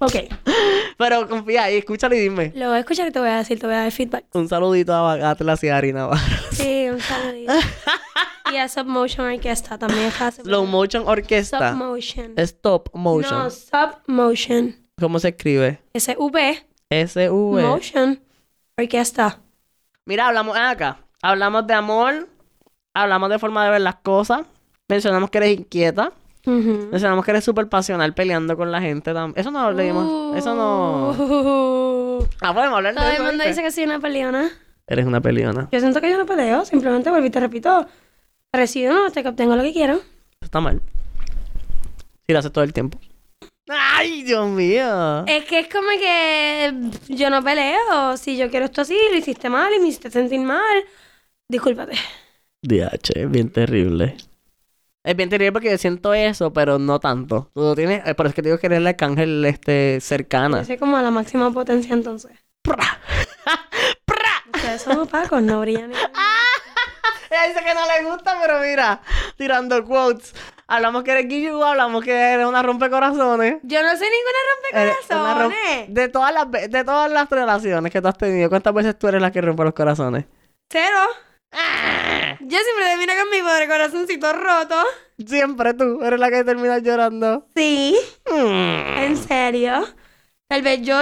Ok. 0.00 0.14
Pero 0.98 1.28
confía 1.28 1.64
ahí, 1.64 1.78
escúchalo 1.78 2.14
y 2.14 2.18
dime. 2.18 2.52
Lo 2.54 2.68
voy 2.68 2.76
a 2.76 2.80
escuchar 2.80 3.08
y 3.08 3.10
te 3.10 3.20
voy 3.20 3.28
a 3.28 3.38
decir, 3.38 3.58
te 3.58 3.66
voy 3.66 3.74
a 3.74 3.82
dar 3.82 3.92
feedback. 3.92 4.24
Un 4.34 4.48
saludito 4.48 4.92
a 4.92 5.30
Atlas 5.30 5.64
y 5.64 5.68
a 5.68 5.76
Ari 5.78 5.92
Navarro. 5.92 6.20
Sí, 6.52 6.88
un 6.90 7.00
saludito. 7.00 7.52
y 8.52 8.56
a 8.56 8.68
Submotion 8.68 9.26
Orquesta 9.26 9.78
también. 9.78 10.10
Slow 10.10 10.66
Motion 10.66 11.04
Orquesta. 11.06 11.70
Submotion. 11.70 12.34
Stop 12.36 12.90
Motion. 12.92 13.44
No, 13.44 13.50
Submotion. 13.50 14.76
¿Cómo 15.00 15.18
se 15.18 15.28
escribe? 15.28 15.80
S-V. 15.94 16.66
S-V. 16.90 17.62
Motion. 17.62 18.20
Orquesta. 18.76 19.40
Mira, 20.06 20.28
hablamos 20.28 20.56
acá. 20.56 20.98
Hablamos 21.22 21.66
de 21.66 21.74
amor. 21.74 22.28
Hablamos 22.94 23.30
de 23.30 23.38
forma 23.38 23.64
de 23.64 23.70
ver 23.70 23.80
las 23.80 23.96
cosas. 23.96 24.42
Mencionamos 24.88 25.30
que 25.30 25.38
eres 25.38 25.58
inquieta. 25.58 26.12
Mencionamos 26.44 27.24
que 27.24 27.30
eres 27.30 27.44
súper 27.44 27.68
pasional 27.68 28.14
peleando 28.14 28.56
con 28.56 28.72
la 28.72 28.80
gente. 28.80 29.12
Eso 29.36 29.50
no 29.50 29.62
lo 29.70 29.72
leímos. 29.76 30.36
Eso 30.36 30.54
no. 30.54 31.10
Uh. 31.12 32.26
Ah, 32.40 32.52
podemos 32.52 32.76
hablar 32.76 32.94
de 32.94 32.98
Todo 33.00 33.08
el 33.08 33.14
eso. 33.14 33.22
mundo 33.24 33.44
¿viste? 33.44 33.48
dice 33.48 33.62
que 33.62 33.70
soy 33.70 33.84
una 33.84 34.00
peleona. 34.00 34.50
Eres 34.88 35.06
una 35.06 35.20
peleona. 35.20 35.68
Yo 35.70 35.78
siento 35.80 36.00
que 36.00 36.10
yo 36.10 36.18
no 36.18 36.26
peleo. 36.26 36.64
Simplemente 36.64 37.08
vuelvo 37.10 37.26
y 37.26 37.30
te 37.30 37.38
repito. 37.40 37.86
Recibo 38.52 39.06
hasta 39.06 39.22
que 39.22 39.28
obtengo 39.28 39.54
lo 39.56 39.62
que 39.62 39.72
quiero. 39.72 39.94
Eso 39.94 40.02
está 40.42 40.60
mal. 40.60 40.82
Si 42.26 42.32
lo 42.32 42.38
haces 42.40 42.52
todo 42.52 42.64
el 42.64 42.72
tiempo. 42.72 42.98
¡Ay, 43.78 44.22
Dios 44.22 44.48
mío! 44.48 45.24
Es 45.26 45.44
que 45.44 45.60
es 45.60 45.68
como 45.68 45.88
que 45.88 46.74
yo 47.08 47.30
no 47.30 47.42
peleo. 47.42 48.16
Si 48.16 48.36
yo 48.36 48.50
quiero 48.50 48.66
esto 48.66 48.82
así, 48.82 48.96
lo 49.10 49.16
hiciste 49.16 49.48
mal 49.48 49.72
y 49.74 49.80
me 49.80 49.88
hiciste 49.88 50.10
sentir 50.10 50.40
mal. 50.40 50.84
Discúlpate. 51.48 51.94
DH, 52.62 53.12
es 53.14 53.30
bien 53.30 53.50
terrible. 53.50 54.16
Es 55.04 55.16
bien 55.16 55.28
terrible 55.28 55.52
porque 55.52 55.70
yo 55.70 55.78
siento 55.78 56.14
eso, 56.14 56.52
pero 56.52 56.78
no 56.78 57.00
tanto. 57.00 57.50
Tú 57.54 57.60
lo 57.60 57.74
tienes, 57.74 58.06
eh, 58.06 58.14
por 58.14 58.26
eso 58.26 58.30
es 58.30 58.34
que 58.36 58.42
digo 58.42 58.58
que 58.58 58.66
eres 58.66 58.82
la 58.82 58.90
arcángel 58.90 59.44
este, 59.44 60.00
cercana. 60.00 60.64
Soy 60.64 60.78
como 60.78 60.96
a 60.96 61.02
la 61.02 61.10
máxima 61.10 61.50
potencia 61.52 61.92
entonces. 61.92 62.30
¡Pra! 62.62 62.76
¡Pra! 64.04 64.44
Ustedes 64.54 64.82
son 64.82 64.98
opacos, 64.98 65.42
no 65.42 65.60
brillan 65.60 65.92
Ella 67.30 67.48
dice 67.48 67.64
que 67.64 67.74
no 67.74 67.80
le 67.86 68.10
gusta, 68.10 68.38
pero 68.40 68.60
mira, 68.60 69.00
tirando 69.36 69.84
quotes. 69.84 70.34
Hablamos 70.74 71.02
que 71.04 71.10
eres 71.12 71.28
Guillu, 71.28 71.62
hablamos 71.62 72.02
que 72.02 72.12
eres 72.12 72.46
una 72.46 72.62
rompecorazones. 72.62 73.56
Yo 73.62 73.82
no 73.82 73.90
soy 73.90 74.06
ninguna 74.08 74.82
Eres 74.84 74.96
una 75.10 75.34
rom- 75.34 75.38
rompecorazones. 75.52 75.94
de, 75.94 76.08
todas 76.08 76.32
las, 76.32 76.50
de 76.50 76.84
todas 76.84 77.12
las 77.12 77.28
relaciones 77.28 77.92
que 77.92 78.00
tú 78.00 78.08
has 78.08 78.16
tenido, 78.16 78.48
¿cuántas 78.48 78.72
veces 78.72 78.98
tú 78.98 79.06
eres 79.08 79.20
la 79.20 79.30
que 79.30 79.42
rompe 79.42 79.64
los 79.64 79.74
corazones? 79.74 80.24
Cero. 80.70 80.96
¡Ah! 81.52 82.36
Yo 82.40 82.58
siempre 82.58 82.86
termino 82.86 83.12
con 83.20 83.30
mi 83.30 83.40
pobre 83.42 83.68
corazoncito 83.68 84.32
roto. 84.32 84.76
Siempre 85.26 85.74
tú 85.74 86.02
eres 86.02 86.18
la 86.18 86.30
que 86.30 86.42
terminas 86.42 86.82
llorando. 86.82 87.46
Sí, 87.54 87.94
Mm. 88.30 88.98
en 88.98 89.16
serio. 89.18 89.84
Tal 90.48 90.62
vez 90.62 90.80
yo 90.80 90.96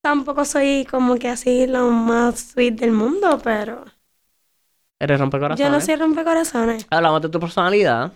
tampoco 0.00 0.44
soy 0.44 0.86
como 0.88 1.16
que 1.16 1.28
así 1.28 1.66
lo 1.66 1.90
más 1.90 2.38
sweet 2.52 2.74
del 2.74 2.92
mundo, 2.92 3.40
pero 3.42 3.84
Eres 5.00 5.18
rompecorazones. 5.18 5.58
yo 5.66 5.70
no 5.70 5.80
soy 5.80 5.96
rompecorazones. 5.96 6.86
Hablamos 6.90 7.22
de 7.22 7.28
tu 7.28 7.40
personalidad. 7.40 8.12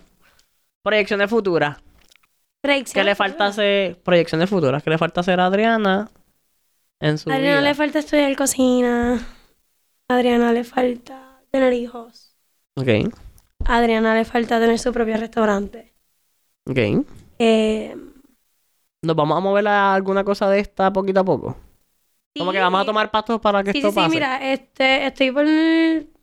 Proyecciones 0.83 1.29
futuras. 1.29 1.77
¿Qué 2.61 3.03
le 3.03 3.15
falta 3.15 3.47
hacer? 3.47 4.01
Proyecciones 4.03 4.49
futuras. 4.49 4.83
¿Qué 4.83 4.89
le 4.89 4.97
falta 4.97 5.21
hacer 5.21 5.39
a 5.39 5.47
Adriana 5.47 6.09
en 6.99 7.17
su 7.17 7.29
A 7.29 7.35
Adriana 7.35 7.59
vida? 7.59 7.69
le 7.69 7.75
falta 7.75 7.99
estudiar 7.99 8.35
cocina. 8.35 9.19
A 10.09 10.15
Adriana 10.15 10.51
le 10.53 10.63
falta 10.63 11.41
tener 11.51 11.73
hijos. 11.73 12.35
Ok, 12.75 12.87
A 13.65 13.77
Adriana 13.77 14.15
le 14.15 14.25
falta 14.25 14.59
tener 14.59 14.79
su 14.79 14.91
propio 14.91 15.17
restaurante. 15.17 15.93
ok. 16.69 17.05
Eh, 17.39 17.95
¿Nos 19.01 19.15
vamos 19.15 19.37
a 19.37 19.41
mover 19.41 19.67
a 19.67 19.93
alguna 19.93 20.23
cosa 20.23 20.49
de 20.49 20.59
esta 20.59 20.91
poquito 20.93 21.19
a 21.19 21.23
poco? 21.25 21.57
Como 22.37 22.51
que 22.51 22.57
sí. 22.57 22.61
vamos 22.63 22.81
a 22.81 22.85
tomar 22.85 23.11
pasos 23.11 23.39
para 23.41 23.63
que 23.63 23.71
Sí, 23.73 23.79
esto 23.79 23.89
sí, 23.89 23.93
sí, 23.95 23.99
pase. 24.01 24.09
mira, 24.09 24.51
este, 24.53 25.05
estoy 25.07 25.31
por 25.31 25.45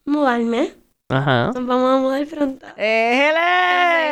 mudarme. 0.07 0.75
Ajá. 1.11 1.47
Nos 1.55 1.67
vamos 1.67 1.99
a 1.99 2.01
mudar 2.01 2.27
pronto. 2.27 2.67
¡Éjele! 2.77 3.41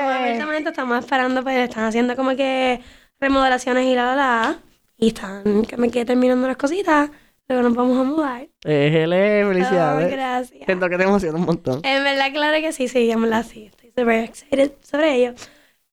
Apartamento 0.00 0.70
estamos 0.70 0.98
esperando, 0.98 1.42
pues 1.42 1.56
están 1.56 1.84
haciendo 1.84 2.16
como 2.16 2.34
que 2.36 2.80
remodelaciones 3.20 3.86
y 3.86 3.94
la 3.94 4.06
la 4.06 4.16
la. 4.16 4.58
Y 4.96 5.08
están 5.08 5.64
que 5.64 5.76
me 5.76 5.90
quede 5.90 6.06
terminando 6.06 6.46
las 6.48 6.56
cositas. 6.56 7.10
Luego 7.48 7.62
nos 7.62 7.74
vamos 7.74 7.98
a 7.98 8.02
mudar. 8.02 8.48
¡Éjele! 8.64 9.44
Oh, 9.44 9.48
Felicidades. 9.48 10.10
gracias. 10.10 10.64
Siento 10.66 10.88
que 10.88 10.98
te 10.98 11.04
emociona 11.04 11.38
un 11.38 11.46
montón. 11.46 11.80
En 11.84 12.04
verdad, 12.04 12.32
claro 12.32 12.58
que 12.60 12.72
sí, 12.72 12.88
sí, 12.88 13.10
en 13.10 13.22
verdad 13.22 13.46
sí. 13.48 13.66
Estoy 13.66 13.90
súper 13.90 14.24
excited 14.24 14.72
sobre 14.82 15.14
ello. 15.14 15.34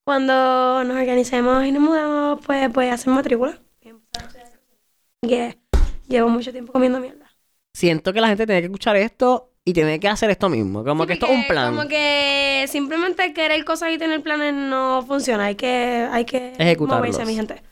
Cuando 0.04 0.84
nos 0.84 0.96
organicemos 0.96 1.64
y 1.64 1.72
nos 1.72 1.82
mudamos, 1.82 2.40
pues 2.44 2.62
a 2.76 2.94
hacer 2.94 3.12
matrícula. 3.12 3.58
Que 5.22 5.58
llevo 6.08 6.28
mucho 6.28 6.52
tiempo 6.52 6.72
comiendo 6.72 7.00
mierda. 7.00 7.30
Siento 7.72 8.12
que 8.12 8.20
la 8.20 8.28
gente 8.28 8.46
tiene 8.46 8.60
que 8.60 8.66
escuchar 8.66 8.96
esto 8.96 9.55
y 9.68 9.72
tiene 9.72 9.98
que 9.98 10.06
hacer 10.08 10.30
esto 10.30 10.48
mismo. 10.48 10.84
Como 10.84 11.02
Sí, 11.02 11.08
que 11.08 11.12
esto 11.14 11.26
es 11.26 11.32
un 11.32 11.46
plan. 11.48 11.74
Como 11.76 11.88
que 11.88 12.64
simplemente 12.68 13.34
querer 13.34 13.64
cosas 13.64 13.90
y 13.92 13.98
tener 13.98 14.22
planes 14.22 14.54
no 14.54 15.04
funciona. 15.06 15.46
Hay 15.46 15.56
que, 15.56 16.06
hay 16.10 16.24
que 16.24 16.52
Ejecutarlos. 16.56 17.08
moverse, 17.08 17.26
mi 17.26 17.34
gente. 17.34 17.62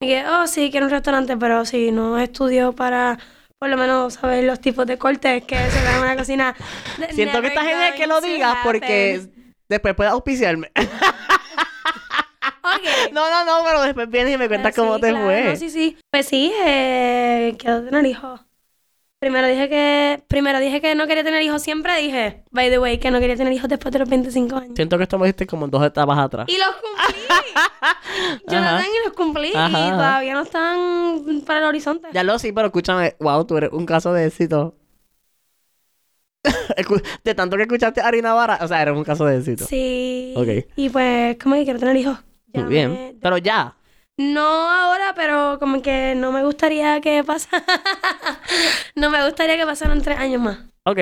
Y 0.00 0.06
que, 0.06 0.24
oh, 0.26 0.46
sí, 0.46 0.70
quiero 0.70 0.86
un 0.86 0.92
restaurante, 0.92 1.36
pero 1.36 1.64
si 1.64 1.90
no 1.90 2.18
estudio 2.18 2.72
para 2.72 3.18
por 3.58 3.68
lo 3.68 3.76
menos 3.76 4.14
saber 4.14 4.44
los 4.44 4.60
tipos 4.60 4.86
de 4.86 4.96
cortes 4.96 5.42
que 5.44 5.56
se 5.56 5.82
dan 5.82 5.96
en 5.96 6.02
una 6.02 6.16
cocina. 6.16 6.54
Siento 7.10 7.42
que 7.42 7.48
está 7.48 7.62
genial 7.62 7.94
que 7.96 8.06
lo 8.06 8.20
digas 8.20 8.58
porque 8.62 9.20
después 9.68 9.94
puedes 9.94 10.12
auspiciarme. 10.12 10.70
No, 13.12 13.28
no, 13.28 13.44
no, 13.44 13.64
pero 13.64 13.82
después 13.82 14.08
vienes 14.08 14.34
y 14.34 14.38
me 14.38 14.46
cuentas 14.48 14.72
Pero 14.74 14.84
cómo 14.86 14.94
sí, 14.96 15.00
te 15.02 15.10
claro, 15.10 15.24
fue. 15.26 15.44
no, 15.44 15.56
sí, 15.56 15.70
sí. 15.70 15.96
Pues 16.10 16.26
sí, 16.26 16.52
eh, 16.64 17.56
quiero 17.58 17.82
tener 17.84 18.06
hijos. 18.06 18.40
Primero 19.20 19.46
dije 19.48 19.68
que 19.68 20.22
primero 20.28 20.58
dije 20.60 20.80
que 20.80 20.94
no 20.94 21.06
quería 21.06 21.22
tener 21.22 21.42
hijos, 21.42 21.60
siempre 21.62 21.94
dije, 22.00 22.42
by 22.52 22.70
the 22.70 22.78
way, 22.78 22.96
que 22.96 23.10
no 23.10 23.20
quería 23.20 23.36
tener 23.36 23.52
hijos 23.52 23.68
después 23.68 23.92
de 23.92 23.98
los 23.98 24.08
25 24.08 24.56
años. 24.56 24.72
Siento 24.74 24.96
que 24.96 25.02
esto 25.02 25.18
me 25.18 25.26
dijiste 25.26 25.46
como 25.46 25.66
en 25.66 25.70
dos 25.70 25.84
etapas 25.84 26.18
atrás. 26.18 26.46
Y 26.48 26.56
los 26.56 26.68
cumplí. 26.76 28.40
Jonathan, 28.48 28.82
y 28.86 29.06
los 29.06 29.14
cumplí. 29.14 29.52
Ajá, 29.54 29.86
Y 29.88 29.90
todavía 29.90 30.32
no 30.32 30.40
están 30.40 31.42
para 31.46 31.58
el 31.58 31.64
horizonte. 31.66 32.08
Ya 32.14 32.24
lo 32.24 32.38
sí, 32.38 32.50
pero 32.52 32.68
escúchame, 32.68 33.14
wow, 33.20 33.44
tú 33.44 33.58
eres 33.58 33.70
un 33.74 33.84
caso 33.84 34.10
de 34.14 34.24
éxito. 34.26 34.74
De 37.22 37.34
tanto 37.34 37.58
que 37.58 37.64
escuchaste 37.64 38.00
a 38.00 38.06
Arina 38.08 38.32
Vara, 38.32 38.58
o 38.62 38.68
sea, 38.68 38.80
eres 38.80 38.96
un 38.96 39.04
caso 39.04 39.26
de 39.26 39.36
éxito. 39.36 39.66
Sí. 39.66 40.32
Ok. 40.34 40.48
Y 40.76 40.88
pues, 40.88 41.36
como 41.36 41.56
que 41.56 41.64
quiero 41.64 41.78
tener 41.78 41.94
hijos. 41.96 42.16
Ya 42.54 42.62
Muy 42.62 42.70
bien. 42.70 42.90
me- 42.92 43.14
Pero 43.20 43.36
ya. 43.36 43.76
No 44.20 44.70
ahora, 44.70 45.14
pero 45.16 45.58
como 45.58 45.80
que 45.80 46.14
no 46.14 46.30
me 46.30 46.44
gustaría 46.44 47.00
que 47.00 47.24
pasara. 47.24 47.64
no 48.94 49.08
me 49.08 49.24
gustaría 49.24 49.56
que 49.56 49.64
pasaran 49.64 50.02
tres 50.02 50.18
años 50.18 50.42
más. 50.42 50.58
Ok. 50.84 50.98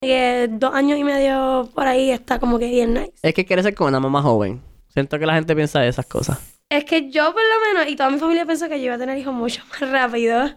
Que 0.00 0.46
dos 0.48 0.72
años 0.72 0.96
y 0.96 1.02
medio 1.02 1.68
por 1.74 1.88
ahí 1.88 2.12
está 2.12 2.38
como 2.38 2.60
que 2.60 2.66
bien 2.68 2.94
nice. 2.94 3.12
Es 3.22 3.34
que 3.34 3.44
quieres 3.44 3.64
ser 3.64 3.74
como 3.74 3.88
una 3.88 3.98
mamá 3.98 4.22
joven. 4.22 4.62
Siento 4.86 5.18
que 5.18 5.26
la 5.26 5.34
gente 5.34 5.56
piensa 5.56 5.80
de 5.80 5.88
esas 5.88 6.06
cosas. 6.06 6.38
Es 6.70 6.84
que 6.84 7.10
yo 7.10 7.32
por 7.32 7.42
lo 7.42 7.74
menos, 7.74 7.90
y 7.90 7.96
toda 7.96 8.10
mi 8.10 8.18
familia 8.20 8.46
pensó 8.46 8.68
que 8.68 8.78
yo 8.78 8.86
iba 8.86 8.94
a 8.94 8.98
tener 8.98 9.18
hijos 9.18 9.34
mucho 9.34 9.62
más 9.68 9.90
rápido. 9.90 10.48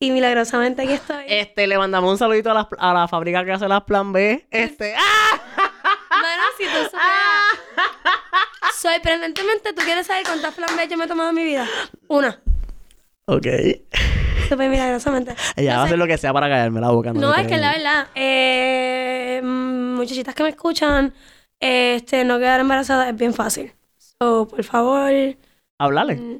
Y 0.00 0.10
milagrosamente 0.10 0.82
aquí 0.82 0.94
estoy. 0.94 1.24
Este, 1.28 1.68
le 1.68 1.78
mandamos 1.78 2.10
un 2.10 2.18
saludito 2.18 2.50
a 2.50 2.54
la, 2.54 2.68
a 2.78 2.92
la 2.94 3.06
fábrica 3.06 3.44
que 3.44 3.52
hace 3.52 3.68
las 3.68 3.84
plan 3.84 4.12
B. 4.12 4.44
Este, 4.50 4.96
¡ah! 4.96 5.40
No 6.10 6.26
tú 6.56 6.64
supieras- 6.64 6.90
Sorprendentemente, 8.74 9.72
¿tú 9.72 9.82
quieres 9.82 10.06
saber 10.06 10.24
cuántas 10.24 10.54
flambés 10.54 10.88
yo 10.88 10.96
me 10.96 11.04
he 11.04 11.08
tomado 11.08 11.30
en 11.30 11.34
mi 11.34 11.44
vida? 11.44 11.66
Una. 12.08 12.40
Ok. 13.26 13.46
Súper 14.48 14.70
milagrosamente. 14.70 15.34
Ella 15.56 15.76
va 15.76 15.82
a 15.82 15.84
hacer 15.86 15.98
lo 15.98 16.06
que 16.06 16.16
sea 16.16 16.32
para 16.32 16.48
callarme 16.48 16.80
la 16.80 16.90
boca. 16.90 17.12
No, 17.12 17.34
me 17.34 17.42
es 17.42 17.46
que 17.48 17.58
la 17.58 17.72
verdad, 17.72 18.08
eh, 18.14 19.40
mm, 19.42 19.94
muchachitas 19.96 20.34
que 20.34 20.42
me 20.42 20.48
escuchan, 20.50 21.12
este, 21.60 22.24
no 22.24 22.38
quedar 22.38 22.60
embarazada 22.60 23.08
es 23.08 23.16
bien 23.16 23.34
fácil. 23.34 23.72
So, 23.98 24.48
por 24.48 24.64
favor, 24.64 25.10
Háblale. 25.78 26.16
mm, 26.16 26.38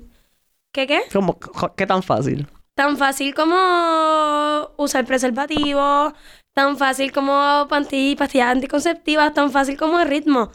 ¿qué 0.73 0.87
qué? 0.87 1.03
¿Cómo, 1.13 1.39
¿Qué 1.77 1.87
tan 1.87 2.03
fácil? 2.03 2.47
Tan 2.75 2.97
fácil 2.97 3.35
como 3.35 4.71
usar 4.77 5.05
preservativo, 5.05 6.15
tan 6.55 6.77
fácil 6.79 7.13
como 7.13 7.67
pastillas 7.69 8.49
anticonceptivas, 8.49 9.35
tan 9.35 9.51
fácil 9.51 9.77
como 9.77 10.01
el 10.01 10.09
ritmo. 10.09 10.51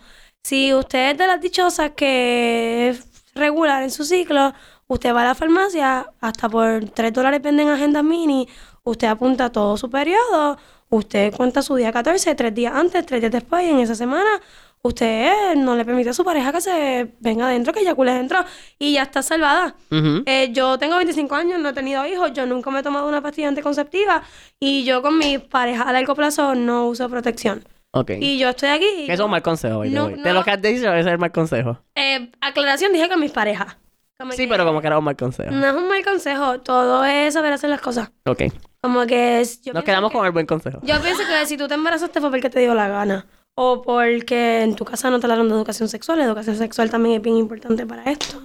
Si 0.46 0.74
usted 0.74 1.12
es 1.12 1.18
de 1.18 1.26
las 1.26 1.40
dichosas 1.40 1.92
que 1.92 2.90
es 2.90 3.08
regular 3.34 3.82
en 3.82 3.90
su 3.90 4.04
ciclo, 4.04 4.54
usted 4.88 5.16
va 5.16 5.22
a 5.22 5.26
la 5.28 5.36
farmacia, 5.36 6.12
hasta 6.20 6.50
por 6.50 6.84
3 6.90 7.14
dólares 7.14 7.42
venden 7.42 7.70
agendas 7.70 8.04
mini, 8.04 8.50
usted 8.84 9.08
apunta 9.08 9.54
todo 9.54 9.78
su 9.78 9.90
periodo, 9.90 10.58
usted 10.90 11.34
cuenta 11.34 11.62
su 11.62 11.76
día 11.76 11.94
14, 11.94 12.36
tres 12.36 12.54
días 12.54 12.74
antes, 12.76 13.06
tres 13.06 13.22
días 13.22 13.32
después, 13.32 13.64
y 13.64 13.70
en 13.70 13.80
esa 13.80 13.96
semana 13.96 14.42
usted 14.82 15.56
no 15.56 15.78
le 15.78 15.86
permite 15.86 16.10
a 16.10 16.14
su 16.14 16.26
pareja 16.26 16.52
que 16.52 16.60
se 16.60 17.14
venga 17.22 17.46
adentro, 17.46 17.72
que 17.72 17.80
eyacule 17.80 18.12
adentro, 18.12 18.44
y 18.78 18.96
ya 18.96 19.04
está 19.04 19.22
salvada. 19.24 19.78
Eh, 20.26 20.50
yo 20.52 20.78
tengo 20.78 20.98
25 20.98 21.36
años, 21.36 21.60
no 21.62 21.70
he 21.70 21.74
tenido 21.74 22.06
hijos, 22.06 22.34
yo 22.34 22.46
nunca 22.46 22.70
me 22.70 22.82
he 22.82 22.84
tomado 22.84 23.08
una 23.08 23.22
pastilla 23.22 23.48
anticonceptiva 23.48 24.24
y 24.60 24.84
yo 24.84 25.02
con 25.02 25.18
mi 25.18 25.38
pareja 25.38 25.84
a 25.84 25.94
largo 25.94 26.16
plazo 26.16 26.54
no 26.54 26.88
uso 26.88 27.08
protección. 27.08 27.64
Ok. 27.96 28.12
Y 28.20 28.40
yo 28.40 28.50
estoy 28.50 28.70
aquí. 28.70 28.86
y 29.00 29.04
eso 29.04 29.14
es 29.14 29.20
un 29.22 29.32
mal 29.32 29.42
consejo, 29.44 29.86
No, 29.86 30.06
way. 30.06 30.16
De 30.16 30.22
no. 30.30 30.34
lo 30.34 30.44
que 30.44 30.52
has 30.52 30.62
dicho, 30.62 30.88
ese 30.92 31.00
es 31.02 31.06
el 31.08 31.20
mal 31.20 31.32
consejo. 31.32 31.80
Eh, 31.96 32.32
aclaración, 32.42 32.92
dije 32.92 33.08
con 33.08 33.20
mis 33.20 33.32
parejas. 33.32 33.78
Como 34.20 34.32
Sí, 34.32 34.44
que 34.44 34.48
pero 34.50 34.66
como 34.66 34.80
que 34.82 34.88
era 34.88 34.98
un 34.98 35.04
mal 35.04 35.16
consejo. 35.16 35.52
No 35.52 35.66
es 35.68 35.74
un 35.74 35.88
mal 35.88 36.04
consejo, 36.04 36.60
todo 36.62 37.04
es 37.06 37.34
saber 37.34 37.54
hacer 37.54 37.70
las 37.70 37.82
cosas. 37.82 38.12
Ok. 38.26 38.44
Como 38.82 39.06
que 39.06 39.42
es, 39.42 39.62
yo 39.62 39.74
Nos 39.74 39.84
quedamos 39.84 40.12
que- 40.12 40.18
con 40.18 40.26
el 40.26 40.32
buen 40.32 40.46
consejo. 40.46 40.80
Yo 40.84 41.00
pienso 41.02 41.24
que 41.28 41.46
si 41.46 41.58
tú 41.58 41.68
te 41.68 41.74
embarazaste 41.76 42.20
fue 42.20 42.30
porque 42.30 42.50
te 42.50 42.60
dio 42.60 42.74
la 42.74 42.88
gana. 42.88 43.26
O 43.56 43.82
porque 43.84 44.64
en 44.64 44.76
tu 44.76 44.84
casa 44.86 45.12
no 45.12 45.20
te 45.20 45.26
hablaron 45.28 45.48
de 45.48 45.54
educación 45.56 45.88
sexual. 45.88 46.18
La 46.20 46.26
educación 46.26 46.56
sexual 46.56 46.90
también 46.90 47.16
es 47.18 47.22
bien 47.22 47.38
importante 47.38 47.86
para 47.86 48.04
esto. 48.12 48.42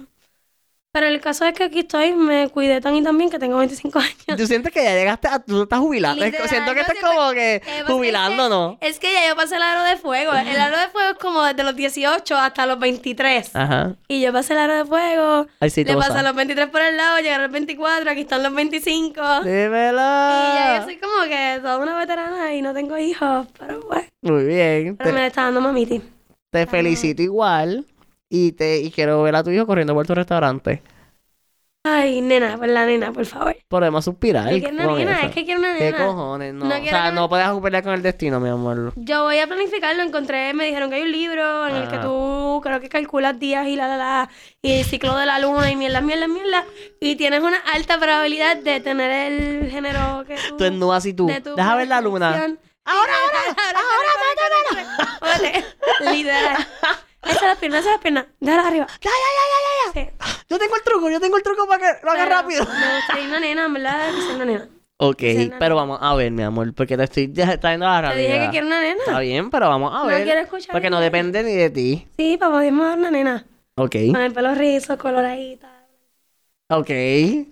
Pero 0.91 1.05
el 1.05 1.21
caso 1.21 1.45
es 1.45 1.53
que 1.53 1.65
aquí 1.65 1.79
estoy, 1.81 2.13
me 2.13 2.49
cuidé 2.49 2.81
tan 2.81 2.95
y 2.95 3.03
tan 3.03 3.15
bien 3.15 3.29
que 3.29 3.37
tengo 3.37 3.57
25 3.57 3.99
años. 3.99 4.15
¿Tú 4.37 4.47
sientes 4.47 4.73
que 4.73 4.83
ya 4.83 4.95
llegaste 4.95 5.27
a... 5.27 5.37
Tú 5.37 5.61
estás 5.63 5.77
jubilando? 5.79 6.23
Es- 6.25 6.31
Literal, 6.31 6.49
siento 6.49 6.73
que 6.73 6.81
estás 6.81 6.95
como 6.99 7.29
que 7.31 7.55
Eh, 7.57 7.61
pues, 7.85 7.93
jubilando, 7.93 8.43
es 8.43 8.49
que- 8.49 8.55
¿no? 8.55 8.77
Es 8.81 8.99
que 8.99 9.13
ya 9.13 9.27
yo 9.29 9.35
pasé 9.35 9.57
el 9.57 9.61
aro 9.61 9.83
de 9.83 9.97
fuego. 9.97 10.33
El 10.33 10.59
aro 10.59 10.79
de 10.79 10.87
fuego 10.87 11.11
es 11.11 11.17
como 11.19 11.43
desde 11.43 11.63
los 11.63 11.75
18 11.75 12.35
hasta 12.37 12.65
los 12.65 12.79
23. 12.79 13.55
Ajá. 13.55 13.95
Y 14.07 14.19
yo 14.21 14.33
pasé 14.33 14.53
el 14.53 14.59
aro 14.59 14.77
de 14.77 14.85
fuego. 14.85 15.45
Ay, 15.59 15.69
sí, 15.69 15.83
le 15.83 15.95
pasé 15.95 16.23
los 16.23 16.33
23 16.35 16.69
por 16.69 16.81
el 16.81 16.97
lado, 16.97 17.19
llegaron 17.19 17.43
los 17.43 17.51
24, 17.51 18.09
aquí 18.09 18.21
están 18.21 18.41
los 18.41 18.53
25. 18.55 19.21
Dímelo. 19.43 20.01
Y 20.01 20.55
ya 20.55 20.77
yo 20.79 20.85
soy 20.85 20.97
como 20.97 21.21
que 21.29 21.59
toda 21.61 21.77
una 21.77 21.97
veterana 21.99 22.55
y 22.55 22.63
no 22.63 22.73
tengo 22.73 22.97
hijos. 22.97 23.45
Pero 23.59 23.79
pues, 23.87 24.05
Muy 24.23 24.43
bien. 24.43 24.97
pero 24.97 25.11
Te, 25.11 25.15
me 25.15 25.27
está 25.27 25.43
dando 25.43 25.61
mamiti. 25.61 26.01
te 26.51 26.65
felicito 26.65 27.21
igual. 27.21 27.85
Y 28.29 28.51
te 28.53 28.77
y 28.79 28.91
quiero 28.91 29.21
ver 29.23 29.35
a 29.35 29.43
tu 29.43 29.49
hijo 29.49 29.65
corriendo 29.65 29.93
por 29.93 30.05
tu 30.05 30.13
restaurante. 30.15 30.83
Ay, 31.85 32.19
nena, 32.21 32.57
por 32.57 32.67
la 32.67 32.85
nena, 32.85 33.11
por 33.13 33.25
favor. 33.25 33.55
Podemos 33.69 34.03
suspirar. 34.03 34.51
Yo 34.53 34.59
quiero 34.59 34.75
una 34.75 34.97
nena, 34.97 35.17
eso. 35.19 35.27
es 35.27 35.33
que 35.33 35.45
quiero 35.45 35.61
una 35.61 35.73
¿Qué 35.77 35.91
nena. 35.91 36.05
cojones? 36.05 36.53
No, 36.53 36.65
No 36.65 36.75
o 36.75 36.77
sea, 36.83 37.03
que 37.05 37.09
me- 37.09 37.15
no 37.15 37.29
puedes 37.29 37.47
pelear 37.61 37.83
con 37.83 37.93
el 37.93 38.01
destino, 38.03 38.39
mi 38.41 38.49
amor. 38.49 38.91
Yo 38.97 39.23
voy 39.23 39.39
a 39.39 39.47
planificarlo, 39.47 40.03
encontré, 40.03 40.53
me 40.53 40.65
dijeron 40.65 40.89
que 40.89 40.97
hay 40.97 41.03
un 41.03 41.11
libro 41.11 41.67
en 41.67 41.75
el 41.77 41.87
que 41.87 41.95
Ah. 41.95 42.01
tú 42.01 42.59
creo 42.61 42.81
que 42.81 42.89
calculas 42.89 43.39
días 43.39 43.65
y 43.67 43.77
la 43.77 43.87
la 43.87 43.95
la 43.97 44.29
y 44.61 44.73
el 44.73 44.85
ciclo 44.85 45.15
de 45.17 45.25
la 45.25 45.39
luna 45.39 45.71
y 45.71 45.77
mierda, 45.77 46.01
mierda, 46.01 46.27
mierda 46.27 46.65
y 46.99 47.15
tienes 47.15 47.41
una 47.41 47.57
alta 47.73 47.97
probabilidad 47.97 48.57
de 48.57 48.81
tener 48.81 49.31
el 49.31 49.71
género 49.71 50.25
que 50.27 50.35
tú 50.49 50.57
Tú 50.57 50.65
y 50.65 51.13
tú. 51.13 51.27
Deja 51.55 51.75
ver 51.75 51.87
la 51.87 52.01
luna. 52.01 52.31
predicción. 52.33 52.59
Ahora, 52.85 53.13
ahora, 53.23 53.39
ahora, 55.21 55.39
ahora, 56.01 56.11
literal. 56.11 56.67
Esa 57.23 57.35
es 57.35 57.41
la 57.41 57.55
pierna, 57.55 57.79
esa 57.79 57.89
es 57.89 57.95
la 57.97 58.01
pierna. 58.01 58.27
Déjala 58.39 58.67
arriba. 58.67 58.87
Ya, 59.01 59.09
ya, 59.09 59.29
ya, 59.37 59.43
ya, 59.51 60.01
ya, 60.01 60.03
ya. 60.03 60.27
Sí. 60.27 60.43
Yo 60.49 60.57
tengo 60.59 60.75
el 60.75 60.83
truco, 60.83 61.09
yo 61.09 61.19
tengo 61.19 61.37
el 61.37 61.43
truco 61.43 61.67
para 61.67 61.79
que 61.79 62.05
lo 62.05 62.11
haga 62.11 62.23
Pero 62.23 62.35
rápido. 62.35 62.63
Me 62.65 62.95
gustaría 62.95 63.27
una 63.27 63.39
nena, 63.39 63.65
en 63.65 63.73
verdad, 63.73 64.09
que 64.15 64.21
sea 64.21 64.35
una 64.35 64.45
nena. 64.45 64.69
Ok, 65.01 65.21
no, 65.21 65.55
pero 65.59 65.69
no. 65.69 65.75
vamos 65.77 65.99
a 66.01 66.15
ver, 66.15 66.31
mi 66.31 66.43
amor, 66.43 66.73
porque 66.73 66.97
te 66.97 67.03
estoy 67.05 67.31
ya 67.31 67.57
trayendo 67.57 67.87
a 67.87 68.01
la 68.01 68.09
Te 68.09 68.15
realidad. 68.15 68.33
dije 68.33 68.45
que 68.45 68.51
quiero 68.51 68.67
una 68.67 68.81
nena. 68.81 68.99
Está 69.05 69.19
bien, 69.19 69.49
pero 69.49 69.69
vamos 69.69 69.93
a 69.93 69.99
No 69.99 70.05
ver. 70.07 70.23
quiero 70.23 70.41
escuchar 70.41 70.71
Porque 70.73 70.89
no 70.89 70.99
depende 70.99 71.41
ni 71.43 71.53
de 71.53 71.69
ti. 71.69 72.07
Sí, 72.17 72.37
papá, 72.37 72.53
podemos 72.55 72.85
dar 72.85 72.97
una 72.97 73.11
nena. 73.11 73.45
Ok. 73.75 73.95
Con 74.11 74.21
el 74.21 74.33
pelo 74.33 74.53
rizo, 74.55 74.97
coloradita. 74.97 75.69
Ok, 76.71 76.89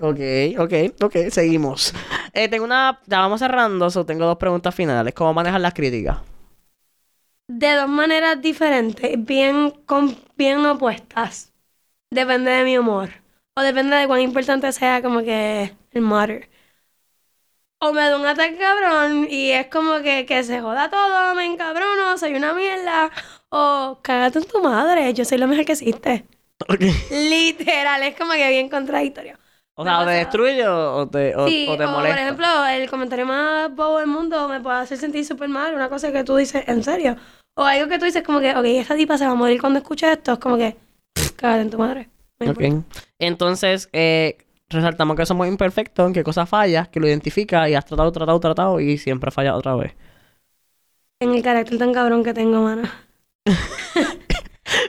ok, 0.02 0.20
ok, 0.60 0.74
ok, 1.04 1.16
seguimos. 1.32 1.94
Eh, 2.34 2.48
tengo 2.50 2.66
una, 2.66 3.00
ya 3.08 3.20
vamos 3.20 3.40
cerrando, 3.40 3.90
so 3.90 4.06
tengo 4.06 4.26
dos 4.26 4.38
preguntas 4.38 4.76
finales. 4.76 5.14
¿Cómo 5.14 5.34
manejar 5.34 5.60
las 5.62 5.74
críticas? 5.74 6.18
De 7.48 7.74
dos 7.76 7.90
maneras 7.90 8.42
diferentes, 8.42 9.24
bien, 9.26 9.72
con, 9.86 10.18
bien 10.36 10.66
opuestas. 10.66 11.54
Depende 12.12 12.52
de 12.52 12.64
mi 12.64 12.78
humor. 12.78 13.10
O 13.56 13.62
depende 13.62 13.96
de 13.96 14.08
cuán 14.08 14.22
importante 14.22 14.72
sea 14.72 15.02
como 15.02 15.22
que 15.24 15.76
el 15.92 16.02
matter. 16.02 16.50
O 17.80 17.94
me 17.94 18.02
da 18.10 18.18
un 18.18 18.26
ataque 18.26 18.58
cabrón 18.58 19.28
y 19.30 19.52
es 19.52 19.68
como 19.68 20.02
que, 20.02 20.26
que 20.26 20.44
se 20.44 20.62
joda 20.62 20.90
todo, 20.90 21.36
me 21.36 21.46
encabrono, 21.46 22.18
soy 22.18 22.34
una 22.36 22.54
mierda. 22.54 23.12
O 23.50 24.00
cágate 24.02 24.40
en 24.40 24.46
tu 24.48 24.62
madre, 24.62 25.14
yo 25.14 25.24
soy 25.26 25.38
lo 25.38 25.48
mejor 25.48 25.66
que 25.66 25.74
existe. 25.74 26.26
Literal, 27.10 28.04
es 28.04 28.16
como 28.18 28.34
que 28.34 28.50
bien 28.50 28.70
contradictorio. 28.70 29.38
O 29.80 29.84
sea, 29.84 30.00
o 30.00 30.06
te 30.06 30.12
destruye 30.12 30.68
o, 30.68 30.96
o 30.98 31.08
te, 31.08 31.36
o, 31.36 31.48
Sí, 31.48 31.68
o 31.70 31.78
te 31.78 31.86
molesta. 31.86 32.10
por 32.16 32.18
ejemplo, 32.20 32.66
el 32.66 32.90
comentario 32.90 33.26
más 33.28 33.74
bobo 33.76 34.00
del 34.00 34.08
mundo 34.08 34.50
me 34.50 34.60
puede 34.60 34.78
hacer 34.78 34.98
sentir 34.98 35.24
súper 35.24 35.50
mal, 35.50 35.74
una 35.76 35.88
cosa 35.88 36.12
que 36.12 36.24
tú 36.24 36.36
dices, 36.36 36.64
¿en 36.68 36.84
serio? 36.84 37.16
O 37.56 37.64
algo 37.64 37.88
que 37.88 38.00
tú 38.00 38.06
dices 38.06 38.24
como 38.24 38.40
que, 38.40 38.56
ok, 38.56 38.66
esta 38.66 38.96
tipa 38.96 39.18
se 39.18 39.26
va 39.26 39.34
a 39.34 39.36
morir 39.36 39.62
cuando 39.62 39.80
escuche 39.80 40.12
esto, 40.12 40.34
es 40.34 40.40
como 40.40 40.58
que, 40.58 40.76
cágate 41.36 41.62
en 41.62 41.70
tu 41.70 41.78
madre. 41.78 42.10
No 42.40 42.52
Ok. 42.52 42.60
importa. 42.62 43.02
Entonces, 43.20 43.90
eh, 43.94 44.38
resaltamos 44.70 45.16
que 45.16 45.26
somos 45.26 45.48
imperfectos, 45.48 46.08
en 46.08 46.14
qué 46.14 46.24
cosas 46.24 46.50
fallas, 46.50 46.88
que 46.90 47.00
lo 47.00 47.08
identifica 47.08 47.70
y 47.70 47.76
has 47.76 47.86
tratado, 47.86 48.12
tratado, 48.12 48.40
tratado 48.40 48.80
y 48.80 48.98
siempre 48.98 49.32
falla 49.32 49.56
otra 49.56 49.76
vez. 49.76 49.96
En 51.20 51.34
el 51.34 51.42
carácter 51.44 51.78
tan 51.78 51.94
cabrón 51.94 52.24
que 52.24 52.34
tengo, 52.34 52.62
mano. 52.62 52.84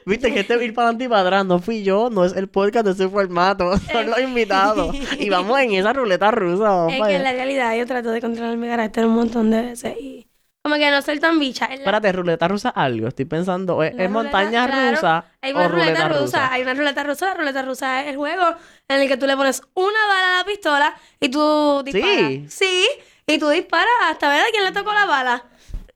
Viste 0.04 0.32
que 0.32 0.40
este 0.40 0.64
ir 0.64 0.74
para 0.74 0.88
adelante 0.88 1.04
y 1.04 1.08
para 1.08 1.20
atrás 1.22 1.46
no 1.46 1.58
fui 1.60 1.82
yo, 1.82 2.08
no 2.10 2.24
es 2.24 2.34
el 2.34 2.48
podcast 2.48 2.86
de 2.86 2.92
ese 2.92 3.08
formato, 3.08 3.76
son 3.92 4.10
los 4.10 4.20
invitados. 4.20 4.94
Y 5.18 5.28
vamos 5.30 5.58
en 5.60 5.72
esa 5.74 5.92
ruleta 5.92 6.30
rusa, 6.30 6.64
vamos 6.70 6.94
Es 6.94 7.02
que 7.06 7.14
en 7.16 7.22
la 7.24 7.32
realidad 7.32 7.74
yo 7.76 7.86
trato 7.86 8.10
de 8.10 8.20
controlar 8.20 8.56
mi 8.56 8.66
carácter 8.68 9.06
un 9.06 9.14
montón 9.14 9.50
de 9.50 9.62
veces 9.62 9.94
y 10.00 10.26
como 10.62 10.74
que 10.74 10.90
no 10.90 11.00
ser 11.00 11.18
tan 11.20 11.38
bicha. 11.38 11.68
La- 11.68 11.74
Espérate, 11.76 12.12
ruleta 12.12 12.48
rusa 12.48 12.68
algo, 12.70 13.08
estoy 13.08 13.24
pensando, 13.24 13.82
¿es, 13.82 13.90
es 13.92 13.96
ruleta- 13.96 14.08
montaña 14.10 14.66
claro, 14.66 14.90
rusa 14.96 15.24
Hay 15.40 15.52
o 15.52 15.56
una 15.56 15.68
ruleta, 15.68 15.88
ruleta 15.90 16.08
rusa, 16.08 16.20
rusa? 16.20 16.52
hay 16.52 16.62
una 16.62 16.74
ruleta 16.74 17.02
rusa, 17.04 17.26
la 17.26 17.34
ruleta 17.34 17.62
rusa 17.62 18.02
es 18.02 18.08
el 18.08 18.16
juego 18.16 18.44
en 18.88 19.00
el 19.00 19.08
que 19.08 19.16
tú 19.16 19.26
le 19.26 19.36
pones 19.36 19.62
una 19.74 20.06
bala 20.08 20.34
a 20.34 20.38
la 20.38 20.44
pistola 20.44 20.94
y 21.20 21.28
tú 21.30 21.82
disparas. 21.84 22.18
Sí. 22.18 22.46
Sí, 22.48 22.88
y 23.26 23.38
tú 23.38 23.48
disparas 23.50 23.86
hasta 24.10 24.28
ver 24.28 24.40
a 24.40 24.44
quién 24.50 24.64
le 24.64 24.72
tocó 24.72 24.92
la 24.92 25.06
bala. 25.06 25.44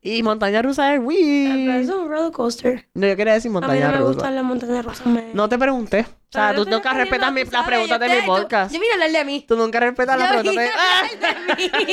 Y 0.05 0.21
montaña 0.25 0.63
rusa 0.63 0.95
es 0.95 1.01
Wii. 1.01 1.69
es 1.71 1.89
un 1.89 2.09
roller 2.09 2.33
coaster. 2.33 2.89
No, 2.95 3.07
yo 3.07 3.17
quería 3.17 3.35
decir 3.35 3.51
A 3.51 3.53
mí 3.53 3.61
montaña 3.61 3.87
no 3.87 3.93
me 3.93 3.99
rusa. 3.99 4.13
gustan 4.15 4.35
las 4.35 4.45
montañas 4.45 4.85
rusas. 4.85 5.07
Me... 5.07 5.31
No 5.33 5.49
te 5.49 5.57
pregunté. 5.57 6.01
O 6.01 6.33
sea, 6.33 6.49
Pero 6.51 6.65
tú 6.65 6.71
nunca 6.73 6.93
respetas 6.93 7.33
mi- 7.33 7.45
las 7.45 7.65
preguntas 7.67 8.01
de 8.01 8.09
mi 8.09 8.27
podcast. 8.27 8.73
Yo 8.75 8.81
vine 8.81 8.91
a 8.91 8.95
hablar 8.95 9.11
de 9.13 9.19
a 9.19 9.25
mí. 9.25 9.45
Tú 9.47 9.55
nunca 9.57 9.79
respetas 9.79 10.19
las 10.19 10.29
preguntas 10.33 10.65
de... 10.65 11.85
mí. 11.87 11.93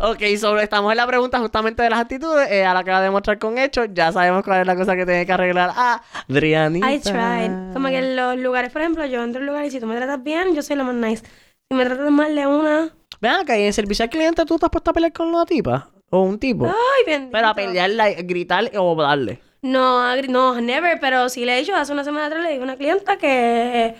ok, 0.00 0.38
sobre, 0.40 0.64
estamos 0.64 0.90
en 0.90 0.96
la 0.96 1.06
pregunta 1.06 1.38
justamente 1.38 1.84
de 1.84 1.90
las 1.90 2.00
actitudes. 2.00 2.50
Eh, 2.50 2.64
a 2.64 2.74
la 2.74 2.82
que 2.82 2.90
va 2.90 2.98
a 2.98 3.02
demostrar 3.02 3.38
con 3.38 3.56
hechos. 3.56 3.86
Ya 3.92 4.10
sabemos 4.10 4.42
cuál 4.42 4.62
es 4.62 4.66
la 4.66 4.74
cosa 4.74 4.96
que 4.96 5.04
tiene 5.06 5.24
que 5.26 5.32
arreglar 5.32 5.70
a 5.76 6.02
Adrianita. 6.28 6.92
I 6.92 6.98
tried. 6.98 7.72
Como 7.74 7.88
que 7.88 7.98
en 7.98 8.16
los 8.16 8.36
lugares, 8.38 8.72
por 8.72 8.80
ejemplo, 8.82 9.06
yo 9.06 9.22
entro 9.22 9.38
a 9.40 9.42
un 9.42 9.46
lugar 9.46 9.64
y 9.66 9.70
si 9.70 9.78
tú 9.78 9.86
me 9.86 9.94
tratas 9.94 10.20
bien, 10.22 10.52
yo 10.54 10.62
soy 10.62 10.74
lo 10.74 10.82
más 10.82 10.94
nice. 10.96 11.22
Si 11.70 11.76
me 11.76 11.84
tratas 11.84 12.10
mal 12.10 12.34
de 12.34 12.46
una... 12.48 12.90
Vean 13.20 13.44
y 13.46 13.52
en 13.52 13.72
servicio 13.72 14.02
al 14.02 14.10
cliente 14.10 14.44
tú 14.46 14.58
te 14.58 14.66
has 14.66 14.70
puesto 14.70 14.90
a 14.90 14.94
pelear 14.94 15.12
con 15.12 15.28
una 15.28 15.44
tipa 15.44 15.90
o 16.10 16.22
un 16.22 16.38
tipo. 16.38 16.66
Ay, 16.66 17.04
bien. 17.06 17.30
Pero 17.32 17.48
a 17.48 17.54
pelearla, 17.54 18.10
gritar 18.22 18.70
o 18.76 18.94
darle. 18.94 19.40
No, 19.62 20.16
no, 20.22 20.60
never, 20.60 20.98
pero 21.00 21.28
sí 21.28 21.44
le 21.44 21.56
he 21.56 21.60
dicho, 21.60 21.74
hace 21.74 21.92
una 21.92 22.04
semana 22.04 22.26
atrás 22.26 22.42
le 22.42 22.50
dije 22.50 22.60
a 22.60 22.64
una 22.64 22.76
clienta 22.76 23.18
que 23.18 23.94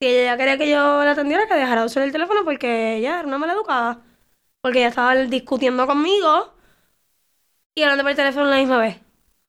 si 0.00 0.06
ella 0.06 0.36
quería 0.36 0.58
que 0.58 0.68
yo 0.68 1.04
la 1.04 1.12
atendiera, 1.12 1.46
que 1.46 1.54
dejara 1.54 1.82
de 1.82 1.86
usar 1.86 2.02
el 2.02 2.12
teléfono 2.12 2.44
porque 2.44 2.96
ella 2.96 3.20
era 3.20 3.28
una 3.28 3.38
mala 3.38 3.52
educada. 3.52 4.02
Porque 4.60 4.80
ella 4.80 4.88
estaba 4.88 5.14
discutiendo 5.14 5.86
conmigo 5.86 6.52
y 7.74 7.82
hablando 7.82 8.02
por 8.02 8.10
el 8.10 8.16
teléfono 8.16 8.46
la 8.46 8.56
misma 8.56 8.78
vez. 8.78 8.96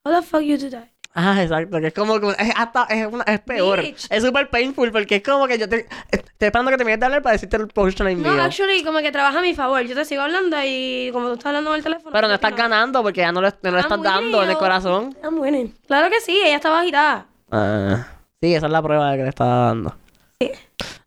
How 0.06 0.14
the 0.14 0.22
fuck 0.22 0.42
you 0.42 0.58
do 0.58 0.70
that? 0.70 0.99
Ajá, 1.20 1.44
exacto. 1.44 1.80
Que 1.82 1.88
es 1.88 1.94
como 1.94 2.20
que 2.20 2.30
es 2.30 2.52
hasta 2.56 2.86
es, 2.86 3.06
una- 3.12 3.24
es 3.26 3.40
peor. 3.42 3.82
Bitch. 3.82 4.08
Es 4.10 4.24
súper 4.24 4.50
painful 4.50 4.92
porque 4.92 5.18
es 5.18 5.24
como 5.24 5.48
que 5.48 5.58
yo 5.58 5.68
te 5.68 5.86
estoy 6.12 6.28
esperando 6.40 6.72
que 6.72 6.78
te 6.78 6.86
mires 6.86 7.00
de 7.00 7.06
hablar 7.06 7.22
para 7.22 7.34
decirte 7.34 7.58
el 7.58 7.68
punchline 7.68 8.22
No, 8.22 8.32
mío. 8.34 8.42
actually, 8.42 8.84
como 8.84 9.00
que 9.00 9.12
trabaja 9.12 9.40
a 9.40 9.42
mi 9.42 9.54
favor. 9.54 9.82
Yo 9.82 9.96
te 9.96 10.06
sigo 10.06 10.22
hablando 10.22 10.56
y 10.64 11.10
como 11.12 11.28
tú 11.28 11.34
estás 11.34 11.48
hablando 11.48 11.72
en 11.72 11.78
el 11.78 11.84
teléfono. 11.84 12.12
Pero 12.14 12.28
no 12.28 12.34
estás 12.34 12.52
no. 12.52 12.58
ganando 12.58 13.04
porque 13.04 13.20
ya 13.22 13.32
no 13.32 13.42
no 13.42 13.48
I'm 13.48 13.78
estás 13.78 14.02
dando 14.02 14.44
en 14.44 14.50
el 14.50 14.58
corazón. 14.58 15.16
I'm 15.24 15.40
winning. 15.40 15.76
Claro 15.88 16.10
que 16.10 16.22
sí, 16.22 16.40
ella 16.44 16.56
estaba 16.56 16.80
agitada. 16.82 17.26
Ah, 17.52 18.08
sí, 18.42 18.54
esa 18.56 18.68
es 18.68 18.72
la 18.72 18.82
prueba 18.82 19.12
de 19.12 19.18
que 19.18 19.24
le 19.24 19.30
estaba 19.30 19.66
dando. 19.66 19.96
Sí. 20.40 20.52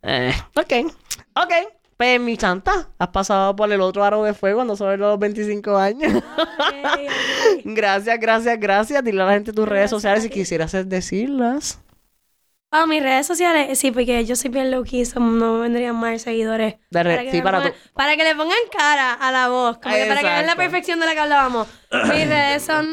Eh, 0.03 0.33
ok. 0.57 0.93
Ok. 1.37 1.53
Pues 2.03 2.19
mi 2.21 2.37
chanta, 2.37 2.89
has 2.99 3.09
pasado 3.11 3.55
por 3.55 3.71
el 3.71 3.81
otro 3.81 4.03
aro 4.03 4.25
de 4.25 4.35
fuego 4.35 4.57
cuando 4.57 4.75
sobre 4.75 4.97
los 4.97 5.17
25 5.21 5.77
años. 5.77 6.13
Gracias, 7.65 8.19
gracias, 8.19 8.59
gracias. 8.59 9.05
Dile 9.05 9.23
a 9.23 9.27
la 9.27 9.35
gente 9.35 9.53
tus 9.53 9.69
redes 9.69 9.91
sociales 9.91 10.25
si 10.25 10.29
quisieras 10.29 10.73
decirlas. 10.89 11.81
Ah, 12.73 12.87
mis 12.89 13.05
redes 13.05 13.25
sociales, 13.25 13.79
sí, 13.79 13.93
porque 13.93 14.25
yo 14.25 14.35
soy 14.35 14.51
bien 14.51 14.73
low 14.73 14.83
key, 14.83 15.05
so 15.05 15.21
no 15.21 15.55
me 15.55 15.61
vendrían 15.61 15.95
más 15.95 16.23
seguidores. 16.23 16.75
De 16.91 17.03
re- 17.05 17.25
que 17.27 17.31
sí, 17.31 17.41
para 17.41 17.61
pongan- 17.61 17.75
para 17.95 18.17
que 18.17 18.25
le 18.25 18.35
pongan 18.35 18.59
cara 18.77 19.13
a 19.13 19.31
la 19.31 19.49
voz, 19.49 19.79
como 19.79 19.95
que 19.95 20.05
para 20.07 20.21
que 20.23 20.27
vean 20.27 20.47
la 20.47 20.57
perfección 20.57 20.99
de 20.99 21.07
la 21.07 21.13
que 21.13 21.21
hablábamos. 21.21 21.69
Mis 21.93 22.27
redes 22.29 22.65
son 22.65 22.89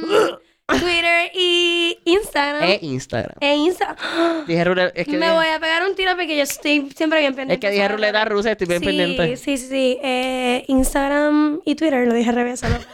Twitter 0.70 1.32
y 1.34 1.98
Instagram. 2.06 2.64
E 2.64 2.80
Instagram. 2.82 3.36
E 3.42 3.56
Insta. 3.56 3.96
Dije 4.48 4.64
ruleta. 4.64 4.92
Es 5.00 5.06
que 5.06 5.12
me 5.18 5.26
dije- 5.26 5.34
voy 5.34 5.48
a 5.48 5.60
pegar 5.60 5.84
un 5.84 5.96
tiro 5.96 6.12
porque 6.16 6.36
yo 6.38 6.44
estoy 6.44 6.90
siempre 6.96 7.20
bien 7.20 7.36
pendiente. 7.36 7.54
Es 7.68 7.72
que 7.72 7.76
dije 7.76 7.88
ruleta 7.88 8.26
rusa, 8.26 8.52
estoy 8.52 8.68
bien 8.68 8.80
sí, 8.80 8.86
pendiente. 8.86 9.38
Sí, 9.38 9.58
sí, 9.58 9.68
sí. 9.68 9.98
Eh, 10.04 10.66
Instagram 10.68 11.62
y 11.66 11.76
Twitter, 11.76 12.08
lo 12.08 12.14
dije 12.14 12.30
al 12.30 12.36
revés. 12.36 12.64
error. 12.64 12.82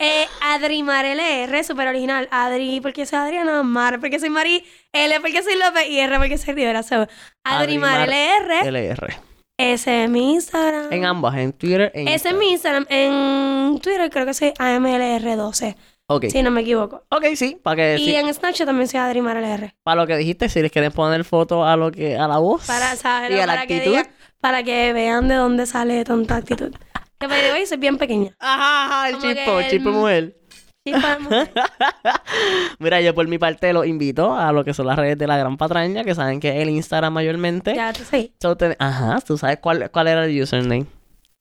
Eh, 0.00 0.26
Adrimar 0.40 1.04
LR, 1.04 1.62
súper 1.64 1.88
original. 1.88 2.28
Adri, 2.30 2.80
porque 2.80 3.06
soy 3.06 3.18
Adriana, 3.18 3.62
Mar, 3.62 4.00
porque 4.00 4.18
soy 4.18 4.28
Mari, 4.30 4.64
L, 4.92 5.20
porque 5.20 5.42
soy 5.42 5.56
López 5.56 5.88
y 5.88 5.98
R, 6.00 6.18
porque 6.18 6.38
soy 6.38 6.54
Rivera. 6.54 6.82
So, 6.82 7.06
Adrimar, 7.44 8.00
Adrimar 8.02 8.08
LR, 8.08 8.68
LR. 8.68 9.16
Ese 9.58 10.04
es 10.04 10.10
mi 10.10 10.32
Instagram. 10.34 10.92
En 10.92 11.04
ambas, 11.04 11.36
en 11.36 11.52
Twitter 11.52 11.90
e 11.94 12.14
Ese 12.14 12.28
es 12.30 12.34
mi 12.36 12.50
Instagram. 12.52 12.86
En 12.88 13.78
Twitter 13.80 14.08
creo 14.10 14.24
que 14.24 14.32
soy 14.34 14.52
AMLR12, 14.58 15.76
Ok. 16.06 16.26
si 16.30 16.42
no 16.42 16.50
me 16.50 16.60
equivoco. 16.62 17.04
Ok, 17.10 17.24
sí, 17.34 17.58
para 17.62 17.76
que 17.76 17.96
Y 17.98 18.04
sí, 18.06 18.14
en 18.14 18.32
Snapchat 18.32 18.66
también 18.66 18.88
soy 18.88 19.00
Adrimar 19.00 19.36
LR. 19.36 19.74
para 19.82 20.00
lo 20.00 20.06
que 20.06 20.16
dijiste, 20.16 20.48
si 20.48 20.62
les 20.62 20.70
quieren 20.72 20.92
poner 20.92 21.24
foto 21.24 21.64
a 21.64 21.76
lo 21.76 21.90
que 21.90 22.16
a 22.16 22.26
la 22.28 22.38
voz 22.38 22.66
Para, 22.66 22.96
¿sabes? 22.96 23.30
y 23.30 23.34
a 23.34 23.46
la 23.46 23.54
para, 23.54 23.66
que 23.66 23.76
actitud. 23.78 23.96
digan- 23.96 24.08
para 24.40 24.62
que 24.62 24.92
vean 24.92 25.26
de 25.28 25.34
dónde 25.34 25.66
sale 25.66 26.04
tanta 26.04 26.36
actitud. 26.36 26.72
Que 27.18 27.26
the 27.26 27.52
way, 27.52 27.66
soy 27.66 27.78
bien 27.78 27.98
pequeña. 27.98 28.36
Ajá, 28.38 28.84
ajá, 28.86 29.08
el 29.08 29.16
Como 29.18 29.32
chispo, 29.34 29.58
que 29.58 29.68
chispo 29.70 29.88
el- 29.88 29.94
mujer. 29.96 30.36
Sí, 30.84 30.92
mujer. 31.20 31.50
Mira, 32.78 33.00
yo 33.00 33.14
por 33.14 33.26
mi 33.28 33.38
parte 33.38 33.72
los 33.72 33.86
invito 33.86 34.34
a 34.34 34.52
lo 34.52 34.64
que 34.64 34.72
son 34.74 34.86
las 34.86 34.96
redes 34.98 35.18
de 35.18 35.26
la 35.26 35.36
gran 35.36 35.56
patraña, 35.56 36.04
que 36.04 36.14
saben 36.14 36.40
que 36.40 36.48
es 36.48 36.56
el 36.62 36.70
Instagram 36.70 37.12
mayormente. 37.12 37.74
ya 37.74 37.92
tú 37.92 38.02
sí. 38.10 38.32
So, 38.40 38.56
ten- 38.56 38.76
Ajá, 38.78 39.20
tú 39.26 39.36
sabes 39.36 39.58
cuál, 39.60 39.90
cuál 39.90 40.08
era 40.08 40.24
el 40.24 40.42
username. 40.42 40.86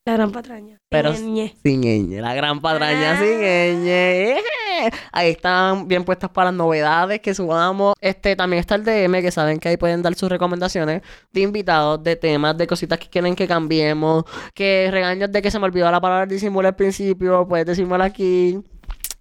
La 0.06 0.14
gran 0.14 0.32
patraña. 0.32 0.78
Pero 0.90 1.12
Ñe. 1.12 1.54
sin 1.64 1.82
ñ, 1.82 2.22
la 2.22 2.34
gran 2.34 2.62
patraña 2.62 3.14
Ah. 3.14 3.18
sin 3.20 3.40
ñ. 3.42 3.88
¡Eh! 3.90 4.92
Ahí 5.12 5.32
están 5.32 5.88
bien 5.88 6.06
puestas 6.06 6.30
para 6.30 6.46
las 6.46 6.54
novedades 6.58 7.20
que 7.20 7.34
subamos. 7.34 7.94
Este 8.00 8.36
también 8.38 8.62
está 8.62 8.76
el 8.76 8.86
DM, 8.86 9.22
que 9.22 9.32
saben 9.32 9.60
que 9.60 9.68
ahí 9.70 9.76
pueden 9.78 10.02
dar 10.02 10.16
sus 10.16 10.30
recomendaciones 10.30 11.02
de 11.34 11.42
invitados, 11.42 12.02
de 12.04 12.16
temas, 12.16 12.58
de 12.58 12.68
cositas 12.68 13.00
que 13.00 13.10
quieren 13.10 13.36
que 13.36 13.48
cambiemos, 13.50 14.24
que 14.54 14.88
regaños 14.92 15.30
de 15.32 15.42
que 15.42 15.52
se 15.52 15.60
me 15.60 15.66
olvidó 15.66 15.92
la 15.92 16.00
palabra 16.00 16.26
disimulo 16.26 16.70
al 16.70 16.76
principio, 16.76 17.46
puedes 17.48 17.66
decírmelo 17.66 18.04
aquí. 18.04 18.60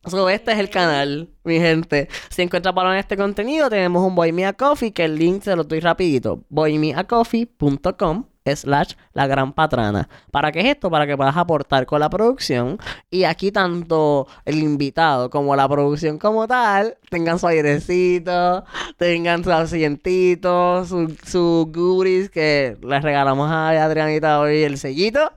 So, 0.07 0.28
este 0.28 0.52
es 0.52 0.59
el 0.59 0.70
canal, 0.70 1.30
mi 1.42 1.59
gente. 1.59 2.09
Si 2.28 2.40
encuentras 2.40 2.72
valor 2.72 2.92
en 2.92 3.00
este 3.00 3.16
contenido, 3.16 3.68
tenemos 3.68 4.04
un 4.04 4.14
Boy 4.14 4.30
Me 4.30 4.46
a 4.46 4.52
Coffee, 4.52 4.92
que 4.92 5.04
el 5.04 5.18
link 5.18 5.42
se 5.42 5.57
lo 5.57 5.64
doy 5.64 5.80
rapidito. 5.80 6.44
boymeacoffee.com 6.48 8.24
slash 8.54 8.92
la 9.12 9.26
gran 9.26 9.52
patrana. 9.52 10.09
¿Para 10.30 10.52
qué 10.52 10.61
es 10.61 10.66
esto? 10.66 10.90
Para 10.90 11.09
que 11.09 11.16
puedas 11.16 11.36
aportar 11.36 11.86
con 11.86 11.98
la 11.98 12.09
producción 12.09 12.78
y 13.11 13.24
aquí 13.24 13.50
tanto 13.50 14.28
el 14.44 14.59
invitado 14.59 15.28
como 15.28 15.57
la 15.57 15.68
producción 15.68 16.18
como 16.18 16.46
tal 16.46 16.96
tengan 17.11 17.40
su 17.40 17.48
airecito, 17.48 18.64
tengan 18.98 19.42
su 19.42 19.50
asientito, 19.50 20.84
su, 20.84 21.16
su 21.26 21.68
goodies 21.74 22.30
que 22.30 22.76
les 22.80 23.02
regalamos 23.02 23.50
a 23.50 23.70
Adrianita 23.70 24.38
hoy 24.38 24.62
el 24.62 24.78
sellito. 24.78 25.32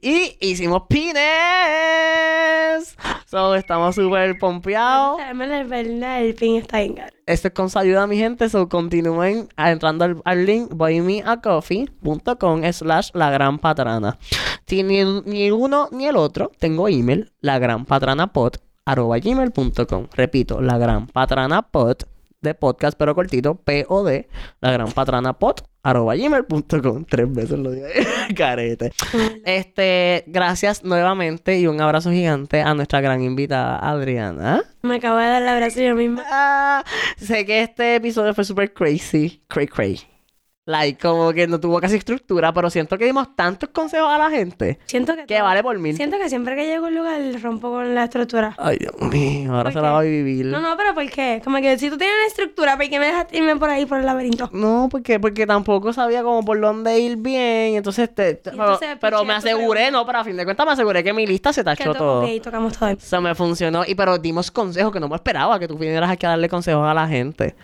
Y 0.00 0.36
hicimos 0.40 0.84
pines. 0.88 1.20
So, 3.26 3.54
estamos 3.54 3.94
súper 3.94 4.38
pompeados. 4.38 5.20
En 5.20 5.38
verdad, 5.38 6.22
el 6.22 6.34
pin 6.34 6.56
está 6.56 6.78
caro. 6.94 7.14
Esto 7.26 7.48
es 7.48 7.54
con 7.54 7.68
su 7.70 7.78
ayuda, 7.78 8.06
mi 8.06 8.16
gente. 8.16 8.48
So, 8.48 8.68
continúen 8.68 9.48
entrando 9.56 10.04
al, 10.04 10.22
al 10.24 10.46
link 10.46 10.70
buymeacoffee.com 10.72 12.62
slash 12.72 13.10
la 13.14 13.30
gran 13.30 13.58
patrana. 13.58 14.18
Si 14.66 14.82
ni, 14.82 15.04
ni 15.26 15.50
uno 15.50 15.88
ni 15.92 16.06
el 16.06 16.16
otro, 16.16 16.50
tengo 16.58 16.88
email, 16.88 17.30
la 17.40 17.58
gran 17.58 17.84
patrana 17.84 18.32
arroba 18.84 19.18
gmail.com. 19.18 20.06
Repito, 20.12 20.60
la 20.60 20.78
gran 20.78 21.06
patrana 21.06 21.62
de 22.40 22.54
podcast, 22.54 22.96
pero 22.98 23.14
cortito, 23.14 23.56
P-O-D, 23.56 24.28
la 24.60 24.72
gran 24.72 24.90
patrana 24.92 25.36
arroba 25.82 26.14
gmail.com. 26.14 27.04
Tres 27.04 27.32
veces 27.32 27.58
lo 27.58 27.70
dije. 27.70 28.06
Carete. 28.36 28.92
Este, 29.44 30.24
gracias 30.26 30.84
nuevamente 30.84 31.58
y 31.58 31.66
un 31.66 31.80
abrazo 31.80 32.10
gigante 32.10 32.60
a 32.60 32.74
nuestra 32.74 33.00
gran 33.00 33.22
invitada 33.22 33.78
Adriana. 33.78 34.62
Me 34.82 34.96
acabo 34.96 35.18
de 35.18 35.26
dar 35.26 35.42
el 35.42 35.48
abrazo 35.48 35.80
yo 35.80 35.94
misma. 35.94 36.22
Ah, 36.30 36.84
sé 37.16 37.44
que 37.44 37.62
este 37.62 37.96
episodio 37.96 38.34
fue 38.34 38.44
súper 38.44 38.72
crazy. 38.72 39.42
Cray 39.48 39.66
cray. 39.66 40.09
Like, 40.70 41.00
como 41.00 41.32
que 41.32 41.46
no 41.46 41.58
tuvo 41.58 41.80
casi 41.80 41.96
estructura, 41.96 42.52
pero 42.52 42.70
siento 42.70 42.96
que 42.96 43.04
dimos 43.04 43.34
tantos 43.34 43.70
consejos 43.70 44.08
a 44.08 44.18
la 44.18 44.30
gente 44.30 44.78
Siento 44.86 45.16
que... 45.16 45.26
que 45.26 45.34
todo- 45.36 45.44
vale 45.44 45.62
por 45.62 45.78
mil. 45.78 45.96
Siento 45.96 46.16
que 46.18 46.28
siempre 46.28 46.54
que 46.54 46.66
llego 46.66 46.86
a 46.86 46.88
un 46.88 46.94
lugar 46.94 47.20
rompo 47.42 47.70
con 47.70 47.94
la 47.94 48.04
estructura. 48.04 48.54
Ay, 48.58 48.76
Dios 48.78 48.94
mío, 49.12 49.50
ahora 49.52 49.64
¿Por 49.64 49.72
se 49.72 49.80
la 49.80 49.90
va 49.90 49.98
a 49.98 50.02
vivir. 50.02 50.46
No, 50.46 50.60
no, 50.60 50.76
pero 50.76 50.94
¿por 50.94 51.08
qué? 51.10 51.40
Como 51.42 51.56
que 51.58 51.76
si 51.78 51.90
tú 51.90 51.98
tienes 51.98 52.14
una 52.16 52.26
estructura, 52.28 52.76
¿por 52.76 52.88
qué 52.88 52.98
me 53.00 53.06
dejas 53.06 53.26
irme 53.32 53.56
por 53.56 53.68
ahí 53.70 53.84
por 53.86 53.98
el 53.98 54.06
laberinto? 54.06 54.48
No, 54.52 54.88
porque, 54.90 55.18
porque 55.18 55.46
tampoco 55.46 55.92
sabía 55.92 56.22
como 56.22 56.44
por 56.44 56.60
dónde 56.60 56.98
ir 57.00 57.16
bien. 57.16 57.74
Entonces, 57.76 58.14
te, 58.14 58.34
te- 58.34 58.50
Y 58.50 58.52
entonces, 58.52 58.88
pero, 59.00 59.18
pero 59.18 59.24
me 59.24 59.34
aseguré, 59.34 59.90
no, 59.90 60.06
pero 60.06 60.18
a 60.18 60.24
fin 60.24 60.36
de 60.36 60.44
cuentas 60.44 60.66
me 60.66 60.72
aseguré 60.72 61.02
que 61.02 61.12
mi 61.12 61.26
lista 61.26 61.52
se 61.52 61.64
tachó 61.64 61.92
to- 61.92 61.98
todo. 61.98 62.22
ok, 62.24 62.42
tocamos 62.42 62.78
todo. 62.78 62.94
Se 62.98 63.18
me 63.20 63.34
funcionó. 63.34 63.82
Y 63.86 63.94
pero 63.94 64.18
dimos 64.18 64.50
consejos 64.50 64.92
que 64.92 65.00
no 65.00 65.08
me 65.08 65.16
esperaba 65.16 65.58
que 65.58 65.66
tú 65.66 65.76
vinieras 65.76 66.10
aquí 66.10 66.26
a 66.26 66.30
darle 66.30 66.48
consejos 66.48 66.86
a 66.86 66.94
la 66.94 67.08
gente. 67.08 67.54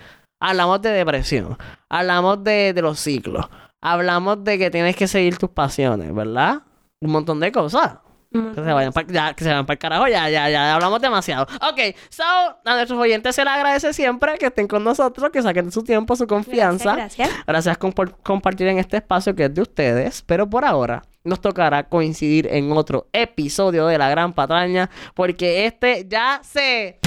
Hablamos 0.41 0.83
de 0.83 0.91
depresión. 0.91 1.57
Hablamos 1.89 2.43
de, 2.45 2.73
de 2.73 2.83
los 2.83 2.99
ciclos. 3.01 3.47
Hablamos 3.81 4.43
de 4.45 4.59
que 4.59 4.71
tienes 4.71 4.97
que 4.97 5.07
seguir 5.07 5.39
tus 5.39 5.51
pasiones, 5.51 6.15
¿verdad? 6.15 6.63
Un 7.01 7.11
montón 7.13 7.41
de 7.41 7.53
cosas. 7.53 7.99
Que 8.33 8.55
se 8.55 8.61
vayan 8.73 8.93
para 8.93 9.07
ya, 9.07 9.33
que 9.33 9.45
se 9.45 9.49
vayan 9.51 9.65
para 9.65 9.75
el 9.75 9.79
carajo, 9.79 10.09
ya, 10.09 10.29
ya, 10.29 10.51
ya 10.51 10.75
hablamos 10.75 11.01
demasiado. 11.01 11.45
Ok, 11.71 11.97
so, 12.11 12.23
a 12.23 12.75
nuestros 12.75 12.99
oyentes 13.01 13.35
se 13.35 13.43
les 13.43 13.53
agradece 13.55 13.95
siempre 13.95 14.37
que 14.37 14.47
estén 14.47 14.69
con 14.69 14.85
nosotros, 14.85 15.31
que 15.31 15.41
saquen 15.41 15.73
su 15.73 15.83
tiempo, 15.83 16.15
su 16.17 16.27
confianza. 16.27 16.97
Gracias. 16.97 17.31
Gracias 17.47 17.79
con- 17.79 17.93
por 17.93 18.11
compartir 18.21 18.67
en 18.67 18.79
este 18.79 18.99
espacio 18.99 19.35
que 19.35 19.45
es 19.45 19.55
de 19.55 19.63
ustedes. 19.63 20.21
Pero 20.27 20.51
por 20.51 20.67
ahora 20.67 21.03
nos 21.25 21.41
tocará 21.41 21.89
coincidir 21.89 22.47
en 22.51 22.73
otro 22.73 23.09
episodio 23.15 23.87
de 23.87 23.97
La 23.97 24.11
Gran 24.11 24.35
Patraña. 24.35 24.91
Porque 25.15 25.65
este 25.65 26.07
ya 26.07 26.41
se 26.43 26.99